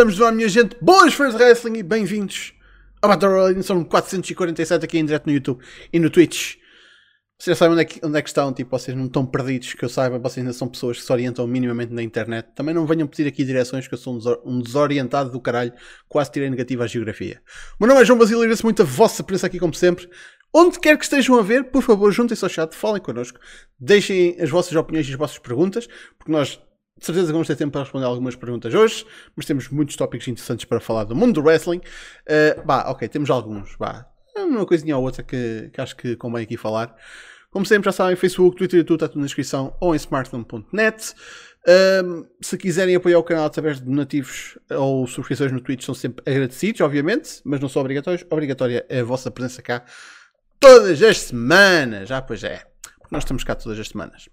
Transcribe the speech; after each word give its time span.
Estamos 0.00 0.18
ar, 0.22 0.32
minha 0.32 0.48
gente. 0.48 0.74
Boas 0.80 1.12
fãs 1.12 1.36
de 1.36 1.42
wrestling 1.42 1.76
e 1.76 1.82
bem-vindos 1.82 2.54
a 3.02 3.08
Battle 3.08 3.32
Royale. 3.32 3.62
São 3.62 3.84
447 3.84 4.82
aqui 4.82 4.98
em 4.98 5.04
direto 5.04 5.26
no 5.26 5.32
YouTube 5.34 5.62
e 5.92 5.98
no 5.98 6.08
Twitch. 6.08 6.54
Vocês 7.38 7.58
sabem 7.58 7.74
onde 7.74 7.82
é, 7.82 7.84
que, 7.84 8.00
onde 8.02 8.18
é 8.18 8.22
que 8.22 8.28
estão, 8.30 8.50
tipo, 8.50 8.70
vocês 8.70 8.96
não 8.96 9.04
estão 9.04 9.26
perdidos, 9.26 9.74
que 9.74 9.84
eu 9.84 9.90
saiba, 9.90 10.18
vocês 10.18 10.38
ainda 10.38 10.54
são 10.54 10.68
pessoas 10.68 10.96
que 10.96 11.04
se 11.04 11.12
orientam 11.12 11.46
minimamente 11.46 11.92
na 11.92 12.02
internet. 12.02 12.48
Também 12.54 12.74
não 12.74 12.86
venham 12.86 13.06
pedir 13.06 13.28
aqui 13.28 13.44
direções, 13.44 13.86
que 13.86 13.92
eu 13.92 13.98
sou 13.98 14.18
um 14.42 14.62
desorientado 14.62 15.30
do 15.30 15.38
caralho, 15.38 15.74
quase 16.08 16.32
tirei 16.32 16.48
negativa 16.48 16.84
à 16.84 16.86
geografia. 16.86 17.42
O 17.78 17.84
meu 17.84 17.88
nome 17.88 18.00
é 18.00 18.04
João 18.06 18.18
Basílio 18.18 18.40
agradeço 18.40 18.64
muito 18.64 18.80
a 18.80 18.86
vossa 18.86 19.22
presença 19.22 19.48
aqui, 19.48 19.58
como 19.58 19.74
sempre. 19.74 20.08
Onde 20.50 20.80
quer 20.80 20.96
que 20.96 21.04
estejam 21.04 21.38
a 21.38 21.42
ver, 21.42 21.64
por 21.64 21.82
favor, 21.82 22.10
juntem-se 22.10 22.42
ao 22.42 22.48
chat, 22.48 22.74
falem 22.74 23.02
connosco, 23.02 23.38
deixem 23.78 24.34
as 24.40 24.48
vossas 24.48 24.74
opiniões 24.74 25.06
e 25.06 25.10
as 25.10 25.18
vossas 25.18 25.38
perguntas, 25.38 25.86
porque 26.16 26.32
nós 26.32 26.58
de 27.00 27.06
certeza 27.06 27.26
que 27.26 27.32
vamos 27.32 27.48
ter 27.48 27.56
tempo 27.56 27.72
para 27.72 27.80
responder 27.80 28.04
algumas 28.04 28.36
perguntas 28.36 28.72
hoje, 28.74 29.04
mas 29.34 29.46
temos 29.46 29.68
muitos 29.70 29.96
tópicos 29.96 30.28
interessantes 30.28 30.66
para 30.66 30.78
falar 30.78 31.04
do 31.04 31.16
mundo 31.16 31.40
do 31.40 31.42
wrestling. 31.46 31.78
Uh, 31.78 32.62
bah, 32.64 32.84
ok, 32.90 33.08
temos 33.08 33.30
alguns. 33.30 33.74
Bah, 33.76 34.06
uma 34.36 34.66
coisinha 34.66 34.96
ou 34.96 35.02
outra 35.02 35.22
que, 35.22 35.70
que 35.72 35.80
acho 35.80 35.96
que 35.96 36.14
convém 36.16 36.44
aqui 36.44 36.56
falar. 36.56 36.94
Como 37.50 37.66
sempre, 37.66 37.86
já 37.86 37.92
sabem, 37.92 38.14
Facebook, 38.14 38.56
Twitter 38.56 38.80
e 38.80 38.84
tudo 38.84 38.96
está 38.96 39.08
tudo 39.08 39.18
na 39.18 39.26
descrição 39.26 39.74
ou 39.80 39.94
em 39.94 39.96
smartphone.net. 39.96 41.14
Um, 42.04 42.24
se 42.40 42.56
quiserem 42.56 42.94
apoiar 42.94 43.18
o 43.18 43.22
canal 43.22 43.44
através 43.44 43.78
de 43.78 43.84
donativos 43.84 44.56
ou 44.70 45.06
subscrições 45.06 45.50
no 45.50 45.60
Twitch, 45.60 45.84
são 45.84 45.94
sempre 45.94 46.22
agradecidos, 46.30 46.80
obviamente, 46.80 47.40
mas 47.44 47.60
não 47.60 47.68
são 47.68 47.80
obrigatórios. 47.80 48.24
Obrigatória 48.30 48.86
é 48.88 49.00
a 49.00 49.04
vossa 49.04 49.30
presença 49.30 49.60
cá 49.62 49.84
todas 50.60 51.02
as 51.02 51.18
semanas. 51.18 52.10
Ah, 52.10 52.22
pois 52.22 52.44
é, 52.44 52.62
porque 52.98 53.14
nós 53.14 53.24
estamos 53.24 53.42
cá 53.42 53.54
todas 53.54 53.78
as 53.78 53.88
semanas. 53.88 54.28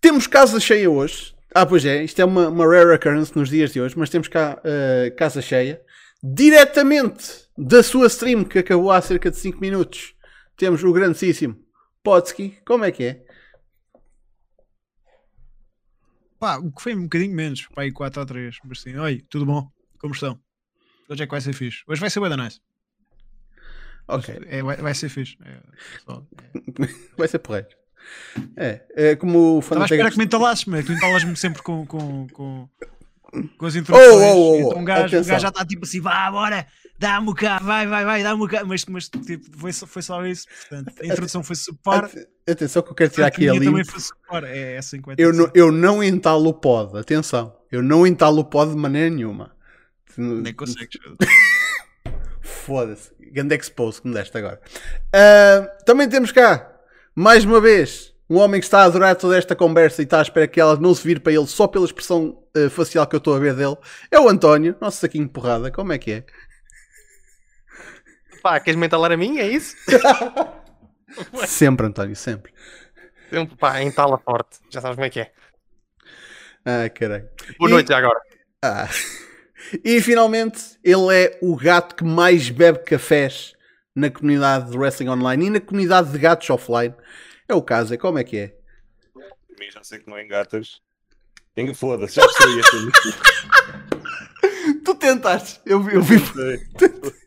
Temos 0.00 0.26
casa 0.26 0.58
cheia 0.58 0.90
hoje. 0.90 1.34
Ah, 1.52 1.66
pois 1.66 1.84
é, 1.84 2.04
isto 2.04 2.20
é 2.20 2.24
uma, 2.24 2.48
uma 2.48 2.64
rare 2.64 2.94
occurrence 2.94 3.36
nos 3.36 3.48
dias 3.48 3.72
de 3.72 3.80
hoje, 3.80 3.98
mas 3.98 4.08
temos 4.08 4.28
cá 4.28 4.60
uh, 4.60 5.16
casa 5.16 5.42
cheia. 5.42 5.82
Diretamente 6.22 7.48
da 7.58 7.82
sua 7.82 8.06
stream, 8.06 8.44
que 8.44 8.58
acabou 8.58 8.90
há 8.90 9.00
cerca 9.00 9.30
de 9.30 9.36
5 9.36 9.60
minutos, 9.60 10.14
temos 10.56 10.84
o 10.84 10.92
grandíssimo 10.92 11.58
Potsky. 12.02 12.58
Como 12.64 12.84
é 12.84 12.92
que 12.92 13.04
é? 13.04 13.24
Pá, 16.38 16.56
o 16.58 16.70
que 16.70 16.82
foi 16.82 16.94
um 16.94 17.02
bocadinho 17.02 17.34
menos, 17.34 17.66
pá, 17.66 17.82
aí 17.82 17.92
4 17.92 18.22
a 18.22 18.26
3. 18.26 18.58
Mas 18.64 18.80
sim, 18.80 18.96
oi, 18.96 19.24
tudo 19.28 19.44
bom? 19.44 19.70
Como 19.98 20.14
estão? 20.14 20.40
Hoje 21.08 21.22
é 21.22 21.26
que 21.26 21.32
vai 21.32 21.40
ser 21.40 21.52
fixe. 21.52 21.82
Hoje 21.88 22.00
vai 22.00 22.10
ser 22.10 22.20
bem 22.20 22.36
nice. 22.36 22.60
Ok. 24.06 24.38
É, 24.46 24.62
vai, 24.62 24.76
vai, 24.76 24.94
ser 24.94 25.08
fixe. 25.08 25.36
É, 25.44 25.60
só, 26.04 26.24
é. 26.38 26.86
vai 27.18 27.28
ser 27.28 27.40
porreiro. 27.40 27.79
É, 28.56 28.80
é 28.94 29.16
como 29.16 29.56
o 29.56 29.58
Estava 29.60 29.82
a 29.82 29.84
esperar 29.84 30.10
que 30.10 30.18
me 30.18 30.24
entalasses, 30.24 30.64
mas 30.64 30.84
tu 30.84 30.92
entalas-me 30.92 31.36
sempre 31.36 31.62
com, 31.62 31.86
com, 31.86 32.26
com, 32.28 32.68
com 33.56 33.66
as 33.66 33.76
introduções. 33.76 34.14
Oh, 34.14 34.36
oh, 34.36 34.52
oh, 34.52 34.56
então 34.56 34.78
um 34.78 34.84
gajo, 34.84 35.18
um 35.18 35.24
gajo 35.24 35.40
já 35.40 35.48
está 35.48 35.64
tipo 35.64 35.84
assim, 35.84 36.00
vá, 36.00 36.30
bora, 36.30 36.66
dá-me 36.98 37.34
cá, 37.34 37.58
vai, 37.58 37.86
vai, 37.86 38.04
vai, 38.04 38.22
dá-me 38.22 38.48
cá. 38.48 38.64
Mas, 38.64 38.84
mas 38.86 39.08
tipo, 39.08 39.58
foi, 39.58 39.72
só, 39.72 39.86
foi 39.86 40.02
só 40.02 40.24
isso. 40.26 40.46
Portanto, 40.68 40.92
a 41.00 41.06
introdução 41.06 41.42
foi 41.42 41.56
super. 41.56 42.28
Atenção 42.48 42.82
que 42.82 42.90
eu 42.90 42.94
quero 42.94 43.10
tirar 43.10 43.26
aqui 43.28 43.48
a 43.48 43.54
também 43.54 43.84
foi 43.84 44.00
super. 44.00 44.44
É, 44.44 44.76
é 44.76 44.82
50, 44.82 45.20
eu, 45.20 45.32
não, 45.32 45.50
eu 45.54 45.72
não 45.72 46.02
entalo 46.02 46.50
o 46.50 46.54
pod, 46.54 46.98
atenção. 46.98 47.56
Eu 47.70 47.82
não 47.82 48.06
entalo 48.06 48.40
o 48.40 48.44
pod 48.44 48.72
de 48.72 48.76
maneira 48.76 49.08
nenhuma. 49.08 49.52
Nem 50.16 50.52
consegues. 50.52 50.98
Foda-se. 52.42 53.12
Grande 53.32 53.56
expose 53.56 54.02
que 54.02 54.08
me 54.08 54.14
deste 54.14 54.36
agora. 54.36 54.60
Uh, 55.14 55.84
também 55.84 56.08
temos 56.08 56.32
cá 56.32 56.69
mais 57.14 57.44
uma 57.44 57.60
vez, 57.60 58.14
um 58.28 58.38
homem 58.38 58.60
que 58.60 58.66
está 58.66 58.82
a 58.82 58.84
adorar 58.84 59.16
toda 59.16 59.36
esta 59.36 59.56
conversa 59.56 60.00
e 60.00 60.04
está 60.04 60.20
à 60.20 60.22
espera 60.22 60.46
que 60.46 60.60
ela 60.60 60.76
não 60.76 60.94
se 60.94 61.06
vire 61.06 61.20
para 61.20 61.32
ele 61.32 61.46
só 61.46 61.66
pela 61.66 61.84
expressão 61.84 62.42
uh, 62.56 62.70
facial 62.70 63.06
que 63.06 63.16
eu 63.16 63.18
estou 63.18 63.34
a 63.34 63.38
ver 63.38 63.54
dele, 63.54 63.76
é 64.10 64.20
o 64.20 64.28
António, 64.28 64.76
nosso 64.80 64.98
saquinho 64.98 65.26
de 65.26 65.32
porrada. 65.32 65.70
Como 65.70 65.92
é 65.92 65.98
que 65.98 66.12
é? 66.12 66.24
Pá, 68.42 68.58
queres 68.60 68.78
mentalar 68.78 69.12
a 69.12 69.16
mim? 69.16 69.38
É 69.38 69.48
isso? 69.48 69.76
sempre, 71.46 71.86
António, 71.86 72.16
sempre. 72.16 72.52
Sempre, 73.28 73.56
pá, 73.56 73.82
entala 73.82 74.16
forte. 74.18 74.58
Já 74.70 74.80
sabes 74.80 74.96
como 74.96 75.06
é 75.06 75.10
que 75.10 75.20
é. 75.20 75.32
Ah, 76.64 76.88
caralho. 76.88 77.28
Boa 77.58 77.70
e... 77.70 77.72
noite 77.74 77.92
agora. 77.92 78.20
Ah. 78.62 78.88
E 79.84 80.00
finalmente, 80.00 80.78
ele 80.82 81.14
é 81.14 81.38
o 81.42 81.54
gato 81.54 81.94
que 81.94 82.02
mais 82.02 82.48
bebe 82.48 82.78
cafés 82.78 83.54
na 83.94 84.10
comunidade 84.10 84.70
de 84.70 84.78
wrestling 84.78 85.08
online 85.08 85.46
e 85.46 85.50
na 85.50 85.60
comunidade 85.60 86.12
de 86.12 86.18
gatos 86.18 86.48
offline. 86.50 86.94
É 87.48 87.54
o 87.54 87.62
caso, 87.62 87.94
é 87.94 87.96
como 87.96 88.18
é 88.18 88.24
que 88.24 88.36
é? 88.36 88.54
Mim 89.58 89.70
já 89.72 89.82
sei 89.82 89.98
que 89.98 90.08
não 90.08 90.16
é 90.16 90.24
gatas. 90.24 90.80
Tenho 91.54 91.74
foda-se, 91.74 92.14
já 92.14 92.28
sei 92.28 92.60
assim. 92.60 92.90
Tu 94.84 94.94
tentaste, 94.94 95.60
eu 95.66 95.82
vi, 95.82 95.94
eu 95.94 96.02
vi, 96.02 96.16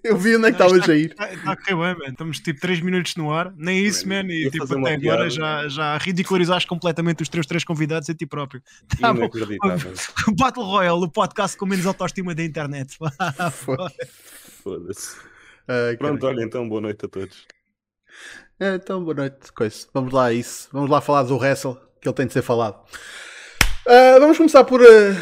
eu 0.04 0.18
vi 0.18 0.36
onde 0.36 0.48
é 0.48 0.52
que 0.52 0.62
estavas 0.62 0.90
a 0.90 0.96
ir. 0.96 1.12
Está, 1.12 1.52
a 1.52 1.56
correr 1.56 1.76
bem, 1.76 2.06
man. 2.06 2.12
Estamos 2.12 2.40
tipo 2.40 2.60
3 2.60 2.82
minutos 2.82 3.16
no 3.16 3.32
ar, 3.32 3.54
nem 3.56 3.86
isso, 3.86 4.08
man. 4.08 4.24
E 4.28 4.50
tipo, 4.50 4.64
até 4.64 4.96
agora 4.96 5.30
já, 5.30 5.68
já 5.68 5.98
ridicularizas 5.98 6.66
completamente 6.66 7.22
os 7.22 7.30
teus 7.30 7.46
três 7.46 7.64
convidados 7.64 8.10
e 8.10 8.16
ti 8.16 8.26
próprio. 8.26 8.62
Tá 9.00 9.12
o 9.12 9.16
Battle 10.36 10.66
Royale, 10.66 11.04
o 11.04 11.10
podcast 11.10 11.58
com 11.58 11.66
menos 11.66 11.86
autoestima 11.86 12.34
da 12.34 12.44
internet. 12.44 12.98
Foda-se. 14.64 15.33
Uh, 15.64 15.98
Pronto, 15.98 16.26
olha, 16.26 16.44
então 16.44 16.68
boa 16.68 16.82
noite 16.82 17.06
a 17.06 17.10
todos. 17.10 17.46
É, 18.60 18.76
então, 18.76 19.04
boa 19.04 19.16
noite, 19.16 19.52
coisa. 19.54 19.88
Vamos 19.94 20.14
lá 20.14 20.26
a 20.26 20.34
isso. 20.34 20.70
Vamos 20.72 20.90
lá 20.90 21.02
falar 21.02 21.24
do 21.24 21.38
wrestle, 21.38 21.78
que 22.02 22.08
ele 22.08 22.16
tem 22.16 22.28
de 22.28 22.34
ser 22.34 22.42
falado. 22.42 22.84
Uh, 23.86 24.20
vamos 24.20 24.38
começar 24.38 24.64
por. 24.64 24.82
Uh, 24.82 25.16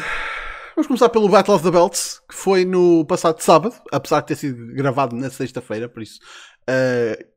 vamos 0.76 0.86
começar 0.86 1.08
pelo 1.08 1.28
Battle 1.28 1.54
of 1.56 1.64
the 1.64 1.70
Belts, 1.70 2.20
que 2.28 2.34
foi 2.34 2.64
no 2.64 3.04
passado 3.06 3.40
sábado, 3.40 3.74
apesar 3.90 4.20
de 4.20 4.26
ter 4.28 4.36
sido 4.36 4.74
gravado 4.74 5.16
na 5.16 5.30
sexta-feira, 5.30 5.88
por 5.88 6.02
isso. 6.02 6.20
Uh, 6.68 7.32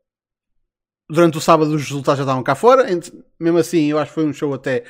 durante 1.09 1.37
o 1.37 1.41
sábado 1.41 1.73
os 1.73 1.83
resultados 1.83 2.17
já 2.17 2.23
estavam 2.23 2.43
cá 2.43 2.55
fora. 2.55 2.85
Mesmo 3.39 3.57
assim, 3.57 3.85
eu 3.89 3.99
acho 3.99 4.11
que 4.11 4.15
foi 4.15 4.25
um 4.25 4.33
show 4.33 4.53
até 4.53 4.83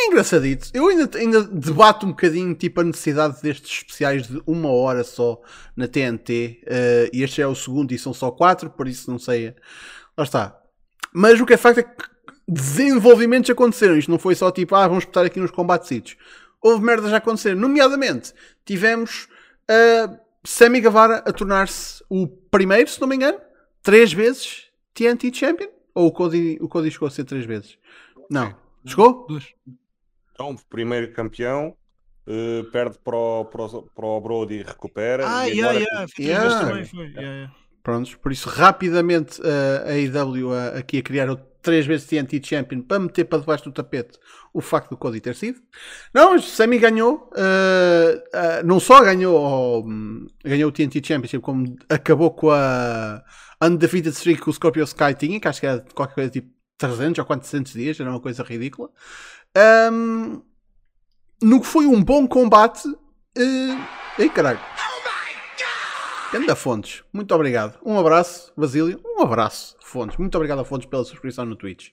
é 0.00 0.06
engraçadito. 0.06 0.68
Eu 0.72 0.88
ainda, 0.88 1.18
ainda 1.18 1.42
debato 1.42 2.06
um 2.06 2.10
bocadinho 2.10 2.54
tipo 2.54 2.80
a 2.80 2.84
necessidade 2.84 3.40
destes 3.42 3.70
especiais 3.70 4.26
de 4.26 4.42
uma 4.46 4.70
hora 4.70 5.04
só 5.04 5.40
na 5.76 5.86
TNT. 5.86 6.60
Uh, 6.62 6.66
eh, 6.66 7.10
e 7.12 7.22
este 7.22 7.42
é 7.42 7.46
o 7.46 7.54
segundo 7.54 7.92
e 7.92 7.98
são 7.98 8.12
só 8.12 8.30
quatro, 8.30 8.70
por 8.70 8.88
isso 8.88 9.10
não 9.10 9.18
sei. 9.18 9.54
Lá 10.16 10.24
está. 10.24 10.58
Mas 11.12 11.40
o 11.40 11.46
que 11.46 11.54
é 11.54 11.56
facto 11.56 11.78
é 11.78 11.82
que 11.82 12.12
desenvolvimentos 12.48 13.50
aconteceram. 13.50 13.96
Isto 13.96 14.10
não 14.10 14.18
foi 14.18 14.34
só 14.34 14.50
tipo, 14.50 14.74
ah, 14.74 14.88
vamos 14.88 15.04
espetar 15.04 15.24
aqui 15.24 15.38
nos 15.38 15.50
combates. 15.50 16.16
Houve 16.60 16.84
merdas 16.84 17.12
a 17.12 17.18
acontecer. 17.18 17.54
Nomeadamente, 17.54 18.32
tivemos 18.64 19.28
uh, 19.70 20.18
Sammy 20.44 20.80
Guevara 20.80 21.18
a 21.18 21.32
tornar-se 21.32 22.02
o 22.08 22.26
primeiro, 22.26 22.88
se 22.88 23.00
não 23.00 23.08
me 23.08 23.16
engano, 23.16 23.38
três 23.82 24.12
vezes 24.12 24.70
TNT 24.94 25.32
Champion. 25.32 25.68
Ou 25.94 26.06
o 26.06 26.12
Cody, 26.12 26.58
o 26.60 26.68
Cody 26.68 26.90
chegou 26.90 27.08
a 27.08 27.10
ser 27.10 27.24
três 27.24 27.44
vezes? 27.44 27.76
Não. 28.30 28.54
Chegou? 28.84 29.26
Duas. 29.28 29.44
Então, 30.32 30.56
primeiro 30.68 31.12
campeão, 31.12 31.76
uh, 32.26 32.70
perde 32.70 32.98
para 32.98 33.16
o, 33.16 33.44
para, 33.44 33.62
o, 33.62 33.82
para 33.82 34.06
o 34.06 34.20
Brody 34.20 34.54
e 34.54 34.62
recupera. 34.62 35.24
Ah, 35.26 35.48
e 35.48 35.58
yeah, 35.58 35.78
yeah. 35.78 36.06
yeah. 36.18 36.60
também 36.60 36.84
foi. 36.84 37.06
Yeah. 37.06 37.20
Yeah, 37.20 37.54
Prontos, 37.82 38.14
por 38.14 38.30
isso 38.30 38.48
rapidamente 38.48 39.40
uh, 39.40 39.84
a 39.86 39.92
AEW 39.92 40.50
uh, 40.50 40.78
aqui 40.78 40.98
a 40.98 41.02
criar 41.02 41.28
o 41.30 41.36
três 41.62 41.86
vezes 41.86 42.06
TNT 42.06 42.40
Champion 42.44 42.82
para 42.82 42.98
meter 42.98 43.24
para 43.24 43.38
debaixo 43.38 43.64
do 43.64 43.72
tapete 43.72 44.18
o 44.52 44.60
facto 44.60 44.90
do 44.90 44.96
Cody 44.96 45.20
ter 45.20 45.34
sido. 45.34 45.60
Não, 46.12 46.32
mas 46.32 46.44
Sammy 46.44 46.78
ganhou, 46.78 47.30
uh, 47.32 48.66
não 48.66 48.80
só 48.80 49.02
ganhou, 49.02 49.86
um, 49.86 50.26
ganhou 50.44 50.68
o 50.68 50.72
TNT 50.72 51.00
Championship, 51.04 51.40
como 51.40 51.76
acabou 51.88 52.32
com 52.32 52.50
a 52.50 53.22
undefeated 53.62 54.14
streak 54.14 54.42
que 54.42 54.50
o 54.50 54.52
Scorpio 54.52 54.84
Sky 54.84 55.14
tinha, 55.16 55.40
que 55.40 55.48
acho 55.48 55.60
que 55.60 55.66
era 55.66 55.84
qualquer 55.94 56.14
coisa 56.14 56.30
tipo 56.30 56.50
300 56.78 57.18
ou 57.20 57.24
400 57.24 57.72
dias, 57.72 58.00
era 58.00 58.10
uma 58.10 58.20
coisa 58.20 58.42
ridícula. 58.42 58.90
Um, 59.56 60.42
no 61.42 61.60
que 61.60 61.66
foi 61.66 61.86
um 61.86 62.02
bom 62.02 62.26
combate. 62.26 62.86
Uh, 62.88 63.78
ei 64.18 64.28
caralho. 64.28 64.60
Anda 66.34 66.56
Fontes, 66.56 67.04
muito 67.12 67.34
obrigado. 67.34 67.78
Um 67.84 67.98
abraço, 67.98 68.52
Basílio. 68.56 68.98
Um 69.04 69.22
abraço, 69.22 69.76
Fontes. 69.82 70.16
Muito 70.16 70.34
obrigado 70.34 70.60
a 70.60 70.64
Fontes 70.64 70.88
pela 70.88 71.04
subscrição 71.04 71.44
no 71.44 71.56
Twitch. 71.56 71.90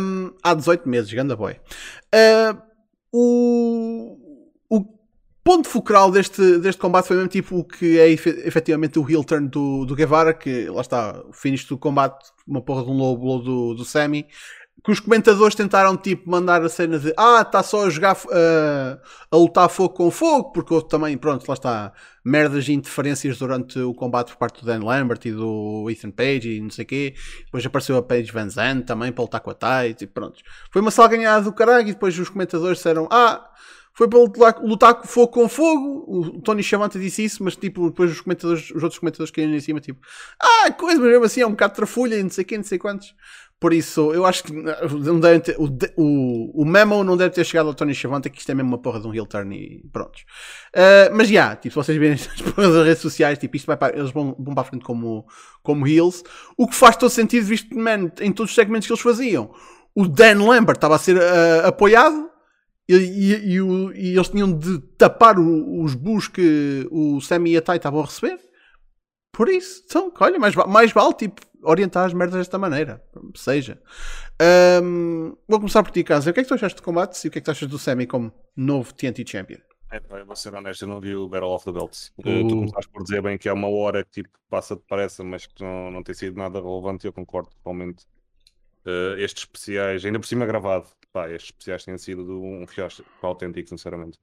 Um, 0.00 0.32
há 0.42 0.52
18 0.52 0.88
meses, 0.88 1.12
ganda 1.12 1.36
boy. 1.36 1.52
Uh, 2.12 2.60
o, 3.12 4.18
o 4.68 4.84
ponto 5.44 5.68
focal 5.68 6.10
deste, 6.10 6.58
deste 6.58 6.80
combate 6.80 7.06
foi 7.06 7.16
mesmo 7.16 7.28
tipo 7.28 7.58
o 7.58 7.64
que 7.64 8.00
é 8.00 8.10
efetivamente 8.10 8.98
o 8.98 9.08
heel 9.08 9.22
turn 9.22 9.48
do, 9.48 9.84
do 9.84 9.94
Guevara, 9.94 10.34
que 10.34 10.68
lá 10.68 10.80
está, 10.80 11.22
o 11.24 11.32
finish 11.32 11.66
do 11.66 11.78
combate, 11.78 12.26
uma 12.48 12.60
porra 12.60 12.82
de 12.82 12.90
um 12.90 12.94
low 12.94 13.16
blow 13.16 13.40
do, 13.40 13.74
do 13.74 13.84
Sammy, 13.84 14.26
que 14.84 14.92
os 14.92 15.00
comentadores 15.00 15.54
tentaram 15.54 15.96
tipo 15.96 16.30
mandar 16.30 16.62
a 16.62 16.68
cena 16.68 16.98
de 16.98 17.12
ah, 17.16 17.42
está 17.42 17.62
só 17.62 17.86
a 17.86 17.90
jogar 17.90 18.14
uh, 18.14 19.00
a 19.30 19.36
lutar 19.36 19.68
fogo 19.68 19.94
com 19.94 20.10
fogo, 20.10 20.52
porque 20.52 20.72
houve 20.72 20.88
também, 20.88 21.16
pronto, 21.18 21.44
lá 21.48 21.54
está, 21.54 21.92
merdas 22.24 22.64
de 22.64 22.72
interferências 22.72 23.38
durante 23.38 23.78
o 23.80 23.92
combate 23.94 24.28
por 24.32 24.38
parte 24.38 24.60
do 24.60 24.66
Dan 24.66 24.84
Lambert 24.84 25.20
e 25.24 25.32
do 25.32 25.88
Ethan 25.90 26.10
Page 26.10 26.56
e 26.56 26.60
não 26.60 26.70
sei 26.70 26.84
o 26.84 26.88
quê. 26.88 27.14
Depois 27.46 27.66
apareceu 27.66 27.96
a 27.96 28.02
Page 28.02 28.30
Van 28.30 28.48
Zandt 28.48 28.84
também 28.84 29.12
para 29.12 29.22
lutar 29.22 29.40
com 29.40 29.50
a 29.50 29.54
Tight 29.54 30.04
e 30.04 30.06
pronto. 30.06 30.40
Foi 30.70 30.80
uma 30.80 30.90
salganhada 30.90 31.44
do 31.44 31.52
caralho 31.52 31.88
e 31.88 31.92
depois 31.92 32.18
os 32.18 32.28
comentadores 32.28 32.78
disseram 32.78 33.08
ah, 33.10 33.50
foi 33.96 34.08
para 34.08 34.18
lutar, 34.18 34.58
lutar 34.62 35.06
fogo 35.06 35.28
com 35.32 35.48
fogo. 35.48 36.04
O 36.06 36.42
Tony 36.42 36.62
Chamanta 36.62 36.98
disse 36.98 37.24
isso, 37.24 37.42
mas 37.42 37.56
tipo, 37.56 37.88
depois 37.88 38.10
os, 38.12 38.20
comentadores, 38.20 38.70
os 38.70 38.82
outros 38.82 38.98
comentadores 38.98 39.30
caíram 39.30 39.54
em 39.54 39.60
cima, 39.60 39.80
tipo, 39.80 39.98
ah, 40.38 40.70
coisa, 40.70 41.00
mas 41.00 41.08
mesmo 41.08 41.24
assim 41.24 41.40
é 41.40 41.46
um 41.46 41.52
bocado 41.52 41.74
trafulha, 41.74 42.22
não 42.22 42.28
sei 42.28 42.44
quem, 42.44 42.58
não 42.58 42.64
sei 42.64 42.78
quantos. 42.78 43.14
Por 43.58 43.72
isso, 43.72 44.12
eu 44.12 44.26
acho 44.26 44.44
que 44.44 44.52
não 44.52 45.18
deve 45.18 45.40
ter, 45.40 45.56
o, 45.58 45.64
o, 45.96 46.62
o 46.62 46.64
memo 46.66 47.02
não 47.02 47.16
deve 47.16 47.34
ter 47.34 47.42
chegado 47.42 47.68
ao 47.68 47.74
Tony 47.74 47.94
Chavanta, 47.94 48.28
que 48.28 48.38
isto 48.38 48.50
é 48.50 48.54
mesmo 48.54 48.68
uma 48.68 48.78
porra 48.78 49.00
de 49.00 49.08
um 49.08 49.14
heel 49.14 49.24
turn 49.24 49.56
e 49.56 49.82
prontos. 49.90 50.26
Uh, 50.74 51.08
mas 51.14 51.28
já, 51.28 51.32
yeah, 51.32 51.56
tipo, 51.56 51.72
se 51.72 51.76
vocês 51.76 51.98
verem 51.98 52.14
as 52.20 52.42
porras 52.42 52.74
das 52.74 52.86
redes 52.86 53.00
sociais, 53.00 53.38
tipo, 53.38 53.56
isto 53.56 53.66
vai 53.66 53.78
para, 53.78 53.96
eles 53.96 54.10
vão, 54.10 54.36
vão 54.38 54.54
para 54.54 54.60
a 54.60 54.64
frente 54.64 54.84
como, 54.84 55.26
como 55.62 55.86
heels, 55.86 56.22
o 56.54 56.68
que 56.68 56.74
faz 56.74 56.96
todo 56.96 57.08
sentido, 57.08 57.46
visto 57.46 57.74
man, 57.74 58.10
em 58.20 58.30
todos 58.30 58.50
os 58.50 58.54
segmentos 58.54 58.86
que 58.86 58.92
eles 58.92 59.02
faziam. 59.02 59.50
O 59.94 60.06
Dan 60.06 60.44
Lambert 60.44 60.76
estava 60.76 60.96
a 60.96 60.98
ser 60.98 61.16
uh, 61.16 61.66
apoiado 61.66 62.30
e, 62.86 62.94
e, 62.94 63.52
e, 63.52 63.60
o, 63.62 63.90
e, 63.92 64.14
eles 64.14 64.28
tinham 64.28 64.52
de 64.52 64.80
tapar 64.98 65.38
o, 65.38 65.82
os 65.82 65.94
bus 65.94 66.28
que 66.28 66.86
o 66.90 67.22
Sammy 67.22 67.52
e 67.52 67.56
a 67.56 67.62
Tai 67.62 67.78
estavam 67.78 68.00
a 68.00 68.04
receber. 68.04 68.38
Por 69.32 69.48
isso, 69.48 69.82
então, 69.86 70.12
olha, 70.20 70.38
mais, 70.38 70.54
mais 70.54 70.92
vale 70.92 71.14
tipo, 71.14 71.40
orientar 71.66 72.06
as 72.06 72.14
merdas 72.14 72.38
desta 72.38 72.58
maneira. 72.58 73.02
Seja. 73.34 73.80
Um, 74.82 75.36
vou 75.48 75.58
começar 75.58 75.82
por 75.82 75.90
ti, 75.90 76.04
Casa. 76.04 76.30
O 76.30 76.34
que 76.34 76.40
é 76.40 76.42
que 76.42 76.48
tu 76.48 76.54
achaste 76.54 76.76
do 76.76 76.82
combate 76.82 77.22
e 77.24 77.28
o 77.28 77.30
que 77.30 77.38
é 77.38 77.40
que 77.40 77.44
tu 77.44 77.50
achas 77.50 77.68
do 77.68 77.78
Sammy 77.78 78.06
como 78.06 78.32
novo 78.56 78.94
TNT 78.94 79.24
Champion? 79.26 79.58
É, 79.90 80.00
vou 80.24 80.34
ser 80.34 80.54
honesto, 80.54 80.82
eu 80.82 80.88
não 80.88 81.00
vi 81.00 81.14
o 81.14 81.28
Battle 81.28 81.50
of 81.50 81.64
the 81.64 81.72
Belts. 81.72 82.12
Uh. 82.18 82.48
Tu 82.48 82.54
começaste 82.54 82.90
por 82.90 83.02
dizer 83.02 83.22
bem 83.22 83.38
que 83.38 83.48
é 83.48 83.52
uma 83.52 83.68
hora 83.68 84.04
que 84.04 84.22
tipo, 84.22 84.28
passa 84.48 84.76
depressa, 84.76 85.22
mas 85.22 85.46
que 85.46 85.62
não, 85.62 85.90
não 85.90 86.02
tem 86.02 86.14
sido 86.14 86.36
nada 86.36 86.60
relevante 86.60 87.06
e 87.06 87.08
eu 87.08 87.12
concordo 87.12 87.50
totalmente. 87.50 88.04
Uh, 88.84 89.18
estes 89.18 89.42
especiais, 89.42 90.04
ainda 90.04 90.20
por 90.20 90.26
cima 90.26 90.46
gravado, 90.46 90.88
pá, 91.12 91.28
estes 91.28 91.50
especiais 91.50 91.84
têm 91.84 91.98
sido 91.98 92.40
um 92.40 92.66
fiasco 92.66 93.04
autêntico, 93.22 93.68
sinceramente. 93.68 94.18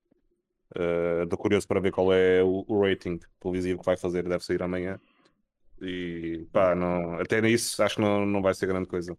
Estou 1.24 1.38
uh, 1.38 1.42
curioso 1.42 1.68
para 1.68 1.80
ver 1.80 1.92
qual 1.92 2.14
é 2.14 2.42
o, 2.42 2.66
o 2.68 2.82
rating 2.82 3.20
televisivo 3.40 3.80
que 3.80 3.86
vai 3.86 3.98
fazer, 3.98 4.28
deve 4.28 4.44
sair 4.44 4.62
amanhã. 4.64 5.00
E 5.84 6.48
pá, 6.52 6.74
não, 6.74 7.20
até 7.20 7.42
nisso 7.42 7.82
acho 7.84 7.96
que 7.96 8.02
não, 8.02 8.26
não 8.26 8.42
vai 8.42 8.54
ser 8.54 8.68
grande 8.68 8.88
coisa. 8.88 9.18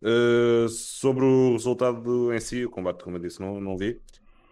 Uh, 0.00 0.68
sobre 0.68 1.24
o 1.24 1.52
resultado 1.52 2.00
do, 2.00 2.32
em 2.32 2.38
si, 2.38 2.64
o 2.64 2.70
combate, 2.70 3.02
como 3.02 3.16
eu 3.16 3.20
disse, 3.20 3.40
não, 3.40 3.60
não 3.60 3.76
vi. 3.76 4.00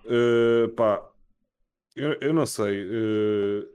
Uh, 0.05 0.69
pá, 0.75 1.09
eu, 1.94 2.15
eu 2.21 2.33
não 2.33 2.47
sei. 2.47 2.85
Uh, 2.85 3.69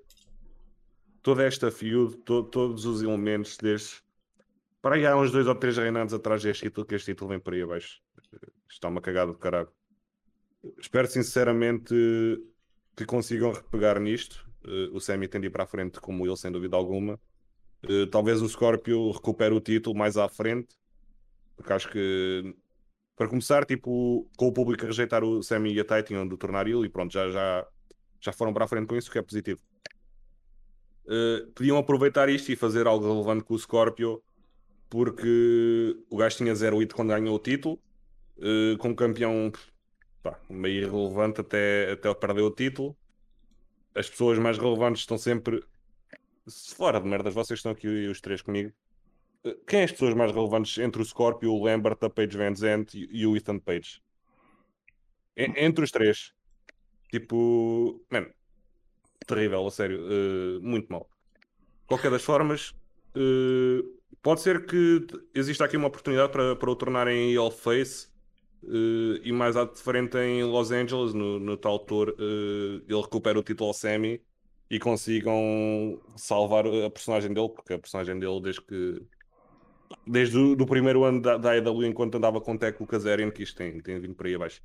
toda 1.21 1.43
esta 1.43 1.71
feud, 1.71 2.17
to, 2.17 2.43
todos 2.43 2.85
os 2.85 3.01
elementos 3.01 3.57
desde. 3.57 4.01
Para 4.81 4.95
aí 4.95 5.05
há 5.05 5.15
uns 5.15 5.31
dois 5.31 5.47
ou 5.47 5.55
três 5.55 5.77
reinados 5.77 6.13
atrás 6.13 6.41
deste 6.41 6.63
título, 6.63 6.85
que 6.85 6.95
este 6.95 7.11
título 7.11 7.29
vem 7.29 7.39
por 7.39 7.53
aí 7.53 7.61
abaixo. 7.61 8.01
Está 8.69 8.87
uma 8.87 9.01
cagada 9.01 9.31
de 9.31 9.37
caralho. 9.37 9.69
Espero 10.79 11.07
sinceramente 11.07 11.93
que 12.95 13.05
consigam 13.05 13.53
repegar 13.53 13.99
nisto. 13.99 14.43
o 14.91 14.99
Sammy 14.99 15.27
tem 15.27 15.39
de 15.39 15.47
ir 15.47 15.49
para 15.51 15.63
a 15.65 15.67
frente, 15.67 15.99
como 15.99 16.25
ele, 16.25 16.35
sem 16.35 16.51
dúvida 16.51 16.75
alguma. 16.75 17.19
Uh, 17.83 18.05
talvez 18.07 18.41
o 18.41 18.47
Scorpio 18.47 19.11
recupere 19.11 19.53
o 19.53 19.59
título 19.59 19.97
mais 19.97 20.17
à 20.17 20.29
frente, 20.29 20.75
porque 21.55 21.73
acho 21.73 21.89
que 21.89 22.55
para 23.15 23.27
começar, 23.27 23.65
tipo, 23.65 24.27
com 24.35 24.47
o 24.47 24.51
público 24.51 24.83
a 24.83 24.87
rejeitar 24.87 25.23
o 25.23 25.43
Sammy 25.43 25.73
e 25.73 25.79
a 25.79 25.85
Tai 25.85 26.01
tinham 26.01 26.27
de 26.27 26.35
tornar 26.37 26.67
ele 26.67 26.85
e 26.85 26.89
pronto, 26.89 27.13
já, 27.13 27.29
já, 27.29 27.67
já 28.19 28.31
foram 28.31 28.53
para 28.53 28.65
a 28.65 28.67
frente 28.67 28.87
com 28.87 28.95
isso, 28.95 29.11
que 29.11 29.17
é 29.17 29.21
positivo. 29.21 29.61
Uh, 31.05 31.45
podiam 31.53 31.77
aproveitar 31.77 32.29
isto 32.29 32.51
e 32.51 32.55
fazer 32.55 32.87
algo 32.87 33.11
relevante 33.11 33.43
com 33.43 33.53
o 33.53 33.59
Scorpio, 33.59 34.23
porque 34.89 35.97
o 36.09 36.17
gajo 36.17 36.37
tinha 36.37 36.53
0-8 36.53 36.93
quando 36.93 37.09
ganhou 37.09 37.35
o 37.35 37.39
título, 37.39 37.79
uh, 38.37 38.77
como 38.77 38.95
campeão 38.95 39.51
pá, 40.21 40.39
meio 40.49 40.87
irrelevante 40.87 41.41
até, 41.41 41.91
até 41.91 42.13
perder 42.13 42.41
o 42.41 42.51
título. 42.51 42.97
As 43.93 44.09
pessoas 44.09 44.39
mais 44.39 44.57
relevantes 44.57 45.01
estão 45.01 45.17
sempre 45.17 45.63
fora 46.49 46.99
de 46.99 47.07
merdas, 47.07 47.33
vocês 47.33 47.59
estão 47.59 47.71
aqui 47.71 47.87
os 48.07 48.21
três 48.21 48.41
comigo. 48.41 48.71
Eh, 49.43 49.57
quem 49.67 49.81
é 49.81 49.83
as 49.83 49.91
pessoas 49.91 50.13
mais 50.13 50.31
relevantes 50.31 50.77
entre 50.77 51.01
o 51.01 51.05
Scorpio, 51.05 51.51
o 51.51 51.63
Lambert, 51.63 51.97
a 52.01 52.09
Paige 52.09 52.37
Van 52.37 52.55
Zandt 52.55 52.97
e 52.97 53.25
o 53.25 53.35
Ethan 53.35 53.59
Page? 53.59 54.01
entre 55.35 55.83
os 55.83 55.91
três. 55.91 56.33
Tipo, 57.09 58.05
mano, 58.09 58.29
terrível, 59.25 59.65
a 59.65 59.71
sério, 59.71 59.99
uh, 60.01 60.61
muito 60.61 60.91
mal. 60.91 61.09
Qualquer 61.87 62.11
das 62.11 62.21
formas, 62.21 62.75
uh, 63.15 63.99
pode 64.21 64.41
ser 64.41 64.65
que 64.65 65.07
exista 65.33 65.65
aqui 65.65 65.77
uma 65.77 65.87
oportunidade 65.87 66.31
para, 66.31 66.55
para 66.55 66.69
o 66.69 66.75
tornarem 66.75 67.35
all 67.37 67.49
face 67.49 68.07
uh, 68.63 69.15
e 69.23 69.31
mais 69.31 69.55
à 69.55 69.67
frente 69.67 70.17
em 70.17 70.43
Los 70.43 70.71
Angeles, 70.71 71.13
no, 71.13 71.39
no 71.39 71.57
tal 71.57 71.79
tour, 71.79 72.13
ele 72.19 73.01
recupera 73.01 73.39
o 73.39 73.43
título 73.43 73.69
ao 73.69 73.73
semi 73.73 74.21
e 74.71 74.79
consigam 74.79 76.01
salvar 76.15 76.65
a 76.65 76.89
personagem 76.89 77.33
dele, 77.33 77.49
porque 77.49 77.73
a 77.73 77.77
personagem 77.77 78.17
dele, 78.17 78.41
desde 78.41 78.61
que. 78.61 79.05
Desde 80.07 80.37
o 80.37 80.55
do 80.55 80.65
primeiro 80.65 81.03
ano 81.03 81.21
da, 81.21 81.37
da 81.37 81.51
AEW, 81.51 81.83
enquanto 81.83 82.15
andava 82.15 82.39
com 82.39 82.53
o 82.53 82.57
Teco 82.57 82.87
Kazarian, 82.87 83.29
que 83.29 83.43
isto 83.43 83.57
tem, 83.57 83.81
tem 83.81 83.99
vindo 83.99 84.15
por 84.15 84.25
aí 84.25 84.33
abaixo. 84.33 84.61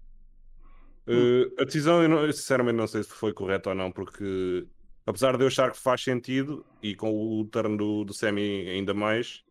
Uh, 1.09 1.53
a 1.61 1.65
decisão, 1.65 2.01
eu, 2.01 2.09
não, 2.09 2.25
eu, 2.25 2.33
sinceramente 2.33 2.77
não 2.77 2.87
sei 2.87 3.03
se 3.03 3.11
foi 3.11 3.33
correta 3.33 3.71
ou 3.71 3.75
não, 3.75 3.91
porque 3.91 4.65
apesar 5.05 5.37
de 5.37 5.43
eu 5.43 5.49
achar 5.49 5.73
que 5.73 5.79
faz 5.79 6.05
sentido, 6.05 6.65
e 6.81 6.95
com 6.95 7.11
o 7.11 7.45
turno 7.45 7.77
do, 7.77 8.05
do 8.05 8.15
Semi 8.15 8.69
ainda 8.69 8.95
mais, 8.95 9.43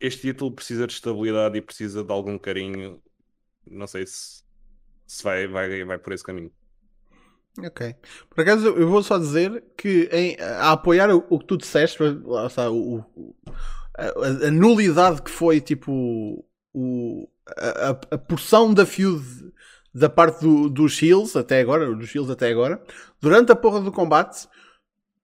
este 0.00 0.22
título 0.22 0.52
precisa 0.52 0.86
de 0.86 0.94
estabilidade 0.94 1.58
e 1.58 1.60
precisa 1.60 2.02
de 2.02 2.10
algum 2.10 2.38
carinho. 2.38 3.02
Não 3.70 3.86
sei 3.86 4.06
se, 4.06 4.42
se 5.06 5.22
vai, 5.22 5.46
vai, 5.46 5.84
vai 5.84 5.98
por 5.98 6.14
esse 6.14 6.24
caminho. 6.24 6.50
Ok. 7.58 7.94
Por 8.30 8.40
acaso 8.40 8.66
eu 8.66 8.88
vou 8.88 9.02
só 9.02 9.18
dizer 9.18 9.62
que 9.76 10.08
em, 10.10 10.36
a 10.40 10.72
apoiar 10.72 11.10
o, 11.10 11.24
o 11.28 11.38
que 11.38 11.46
tu 11.46 11.56
disseste, 11.56 12.02
lá 12.24 12.46
está, 12.46 12.68
o, 12.70 13.04
o 13.14 13.34
a, 13.96 14.46
a, 14.48 14.50
nulidade 14.50 15.22
que 15.22 15.30
foi 15.30 15.60
tipo 15.60 16.44
o, 16.72 17.28
a, 17.56 17.90
a 18.10 18.18
porção 18.18 18.74
da 18.74 18.84
feud 18.84 19.22
da 19.94 20.10
parte 20.10 20.40
do, 20.40 20.68
dos 20.68 20.92
Shields 20.92 21.36
até 21.36 21.60
agora, 21.60 21.94
dos 21.94 22.08
Shields 22.08 22.30
até 22.30 22.50
agora, 22.50 22.82
durante 23.20 23.52
a 23.52 23.56
porra 23.56 23.80
do 23.80 23.92
combate, 23.92 24.48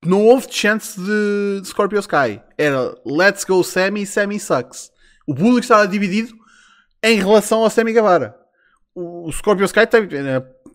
não 0.04 0.24
houve 0.24 0.46
chance 0.48 0.98
de, 0.98 1.60
de 1.60 1.66
Scorpio 1.66 1.98
Sky. 1.98 2.40
Era 2.56 2.94
Let's 3.04 3.44
Go 3.44 3.64
Sammy, 3.64 4.06
Sammy 4.06 4.38
Sucks. 4.38 4.92
O 5.26 5.34
público 5.34 5.60
estava 5.60 5.88
dividido 5.88 6.32
em 7.02 7.18
relação 7.18 7.64
ao 7.64 7.70
Sammy 7.70 7.92
Guevara. 7.92 8.36
O, 8.94 9.28
o 9.28 9.32
Scorpio 9.32 9.64
Sky 9.64 9.86
tem, 9.86 10.08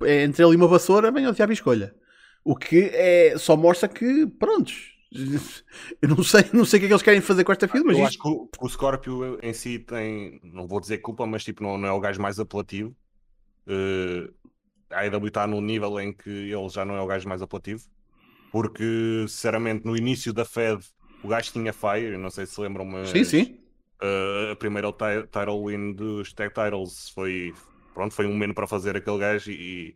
é 0.05 0.23
entre 0.23 0.43
ele 0.43 0.53
e 0.53 0.55
uma 0.55 0.67
vassoura, 0.67 1.11
vem 1.11 1.27
o 1.27 1.33
diabo 1.33 1.51
e 1.51 1.55
escolha. 1.55 1.95
O 2.43 2.55
que 2.55 2.89
é, 2.93 3.37
só 3.37 3.57
mostra 3.57 3.87
que, 3.87 4.27
prontos, 4.27 4.95
eu 6.01 6.09
não 6.09 6.23
sei, 6.23 6.45
não 6.53 6.65
sei 6.65 6.77
o 6.77 6.81
que 6.81 6.85
é 6.85 6.87
que 6.87 6.93
eles 6.93 7.01
querem 7.01 7.21
fazer 7.21 7.43
com 7.43 7.51
esta 7.51 7.67
filme. 7.67 7.87
Mas 7.87 7.97
eu 7.97 8.03
isto... 8.03 8.09
acho 8.09 8.19
que 8.19 8.27
o, 8.27 8.65
o 8.65 8.69
Scorpio 8.69 9.39
em 9.41 9.53
si 9.53 9.79
tem, 9.79 10.39
não 10.43 10.67
vou 10.67 10.79
dizer 10.79 10.99
culpa, 10.99 11.25
mas 11.25 11.43
tipo, 11.43 11.63
não, 11.63 11.77
não 11.77 11.87
é 11.87 11.91
o 11.91 11.99
gajo 11.99 12.21
mais 12.21 12.39
apelativo. 12.39 12.95
Uh, 13.67 14.31
a 14.89 15.01
AEW 15.01 15.27
está 15.27 15.47
num 15.47 15.61
nível 15.61 15.99
em 15.99 16.13
que 16.13 16.29
ele 16.29 16.69
já 16.69 16.85
não 16.85 16.95
é 16.95 17.01
o 17.01 17.07
gajo 17.07 17.27
mais 17.27 17.41
apelativo. 17.41 17.83
Porque, 18.51 19.25
sinceramente, 19.27 19.85
no 19.85 19.97
início 19.97 20.31
da 20.31 20.45
Fed, 20.45 20.85
o 21.23 21.27
gajo 21.27 21.51
tinha 21.51 21.73
Fire, 21.73 22.17
não 22.17 22.29
sei 22.29 22.45
se 22.45 22.59
lembram, 22.61 22.85
mas. 22.85 23.09
Sim, 23.09 23.23
sim. 23.23 23.59
Uh, 24.01 24.51
a 24.51 24.55
primeira 24.55 24.91
title 24.91 25.65
win 25.65 25.93
dos 25.93 26.31
Tag 26.33 26.53
Titles 26.53 27.09
foi, 27.09 27.53
pronto, 27.95 28.13
foi 28.13 28.27
um 28.27 28.33
momento 28.33 28.53
para 28.53 28.67
fazer 28.67 28.95
aquele 28.97 29.17
gajo 29.17 29.49
e, 29.49 29.53
e, 29.53 29.95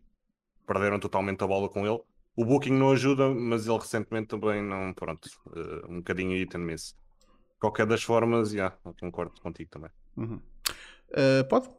perderam 0.66 1.00
totalmente 1.00 1.44
a 1.44 1.48
bola 1.48 1.68
com 1.68 1.86
ele. 1.86 2.00
O 2.36 2.46
booking 2.46 2.72
não 2.72 2.92
ajuda, 2.92 3.30
mas 3.30 3.68
ele 3.68 3.78
recentemente 3.78 4.28
também 4.28 4.64
não, 4.64 4.94
pronto, 4.94 5.30
uh, 5.48 5.92
um 5.92 5.98
bocadinho 5.98 6.48
and 6.56 6.60
miss. 6.60 6.96
Qualquer 7.60 7.86
das 7.86 8.02
formas, 8.02 8.52
já, 8.52 8.56
yeah, 8.56 8.78
concordo 9.00 9.34
contigo 9.42 9.70
também. 9.70 9.90
Uhum. 10.16 10.40
Uh, 11.10 11.44
pode? 11.50 11.70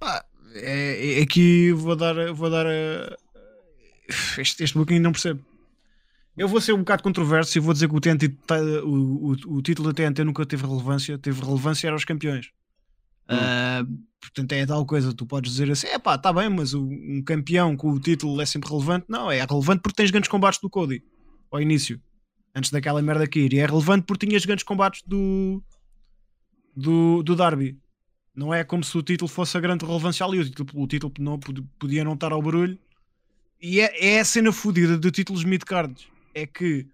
Pá, 0.00 0.24
é, 0.54 1.18
é, 1.18 1.22
aqui 1.22 1.72
vou 1.72 1.94
dar, 1.94 2.32
vou 2.32 2.48
dar 2.48 2.64
uh, 2.64 3.16
este, 4.38 4.64
este 4.64 4.78
booking 4.78 5.00
não 5.00 5.12
percebo. 5.12 5.44
Eu 6.36 6.48
vou 6.48 6.60
ser 6.60 6.72
um 6.72 6.78
bocado 6.78 7.02
controverso 7.02 7.58
e 7.58 7.60
vou 7.60 7.74
dizer 7.74 7.88
que 7.88 7.96
o, 7.96 8.00
TNT, 8.00 8.34
o, 8.84 8.88
o, 8.88 9.56
o 9.56 9.62
título 9.62 9.88
da 9.88 9.94
TNT 9.94 10.24
nunca 10.24 10.46
teve 10.46 10.66
relevância, 10.66 11.18
teve 11.18 11.42
relevância 11.42 11.86
era 11.86 11.96
os 11.96 12.04
campeões. 12.04 12.50
Uh, 13.28 13.84
portanto, 14.20 14.52
é 14.52 14.64
tal 14.64 14.86
coisa, 14.86 15.12
tu 15.12 15.26
podes 15.26 15.52
dizer 15.52 15.70
assim: 15.70 15.88
é 15.88 15.98
pá, 15.98 16.16
tá 16.16 16.32
bem, 16.32 16.48
mas 16.48 16.74
o, 16.74 16.84
um 16.84 17.22
campeão 17.24 17.76
com 17.76 17.90
o 17.90 18.00
título 18.00 18.40
é 18.40 18.46
sempre 18.46 18.70
relevante. 18.70 19.06
Não, 19.08 19.30
é 19.30 19.44
relevante 19.44 19.82
porque 19.82 19.96
tens 19.96 20.10
grandes 20.10 20.30
combates 20.30 20.60
do 20.60 20.70
Cody 20.70 21.02
ao 21.50 21.60
início, 21.60 22.00
antes 22.54 22.70
daquela 22.70 23.02
merda 23.02 23.26
cair. 23.26 23.52
E 23.52 23.58
é 23.58 23.66
relevante 23.66 24.04
porque 24.06 24.26
tinhas 24.26 24.44
grandes 24.44 24.64
combates 24.64 25.02
do, 25.06 25.62
do, 26.74 27.22
do 27.22 27.34
Darby. 27.34 27.78
Não 28.34 28.52
é 28.52 28.62
como 28.62 28.84
se 28.84 28.96
o 28.96 29.02
título 29.02 29.28
fosse 29.28 29.56
a 29.56 29.60
grande 29.60 29.84
relevância 29.84 30.24
ali. 30.24 30.38
O 30.38 30.44
título, 30.44 30.82
o 30.82 30.86
título 30.86 31.12
não, 31.18 31.40
podia 31.78 32.04
não 32.04 32.12
estar 32.12 32.32
ao 32.32 32.42
barulho. 32.42 32.78
E 33.60 33.80
é, 33.80 34.16
é 34.16 34.20
a 34.20 34.24
cena 34.24 34.52
fodida 34.52 34.98
de 34.98 35.10
títulos 35.10 35.42
mid-cards. 35.42 36.06
É 36.34 36.46
que. 36.46 36.86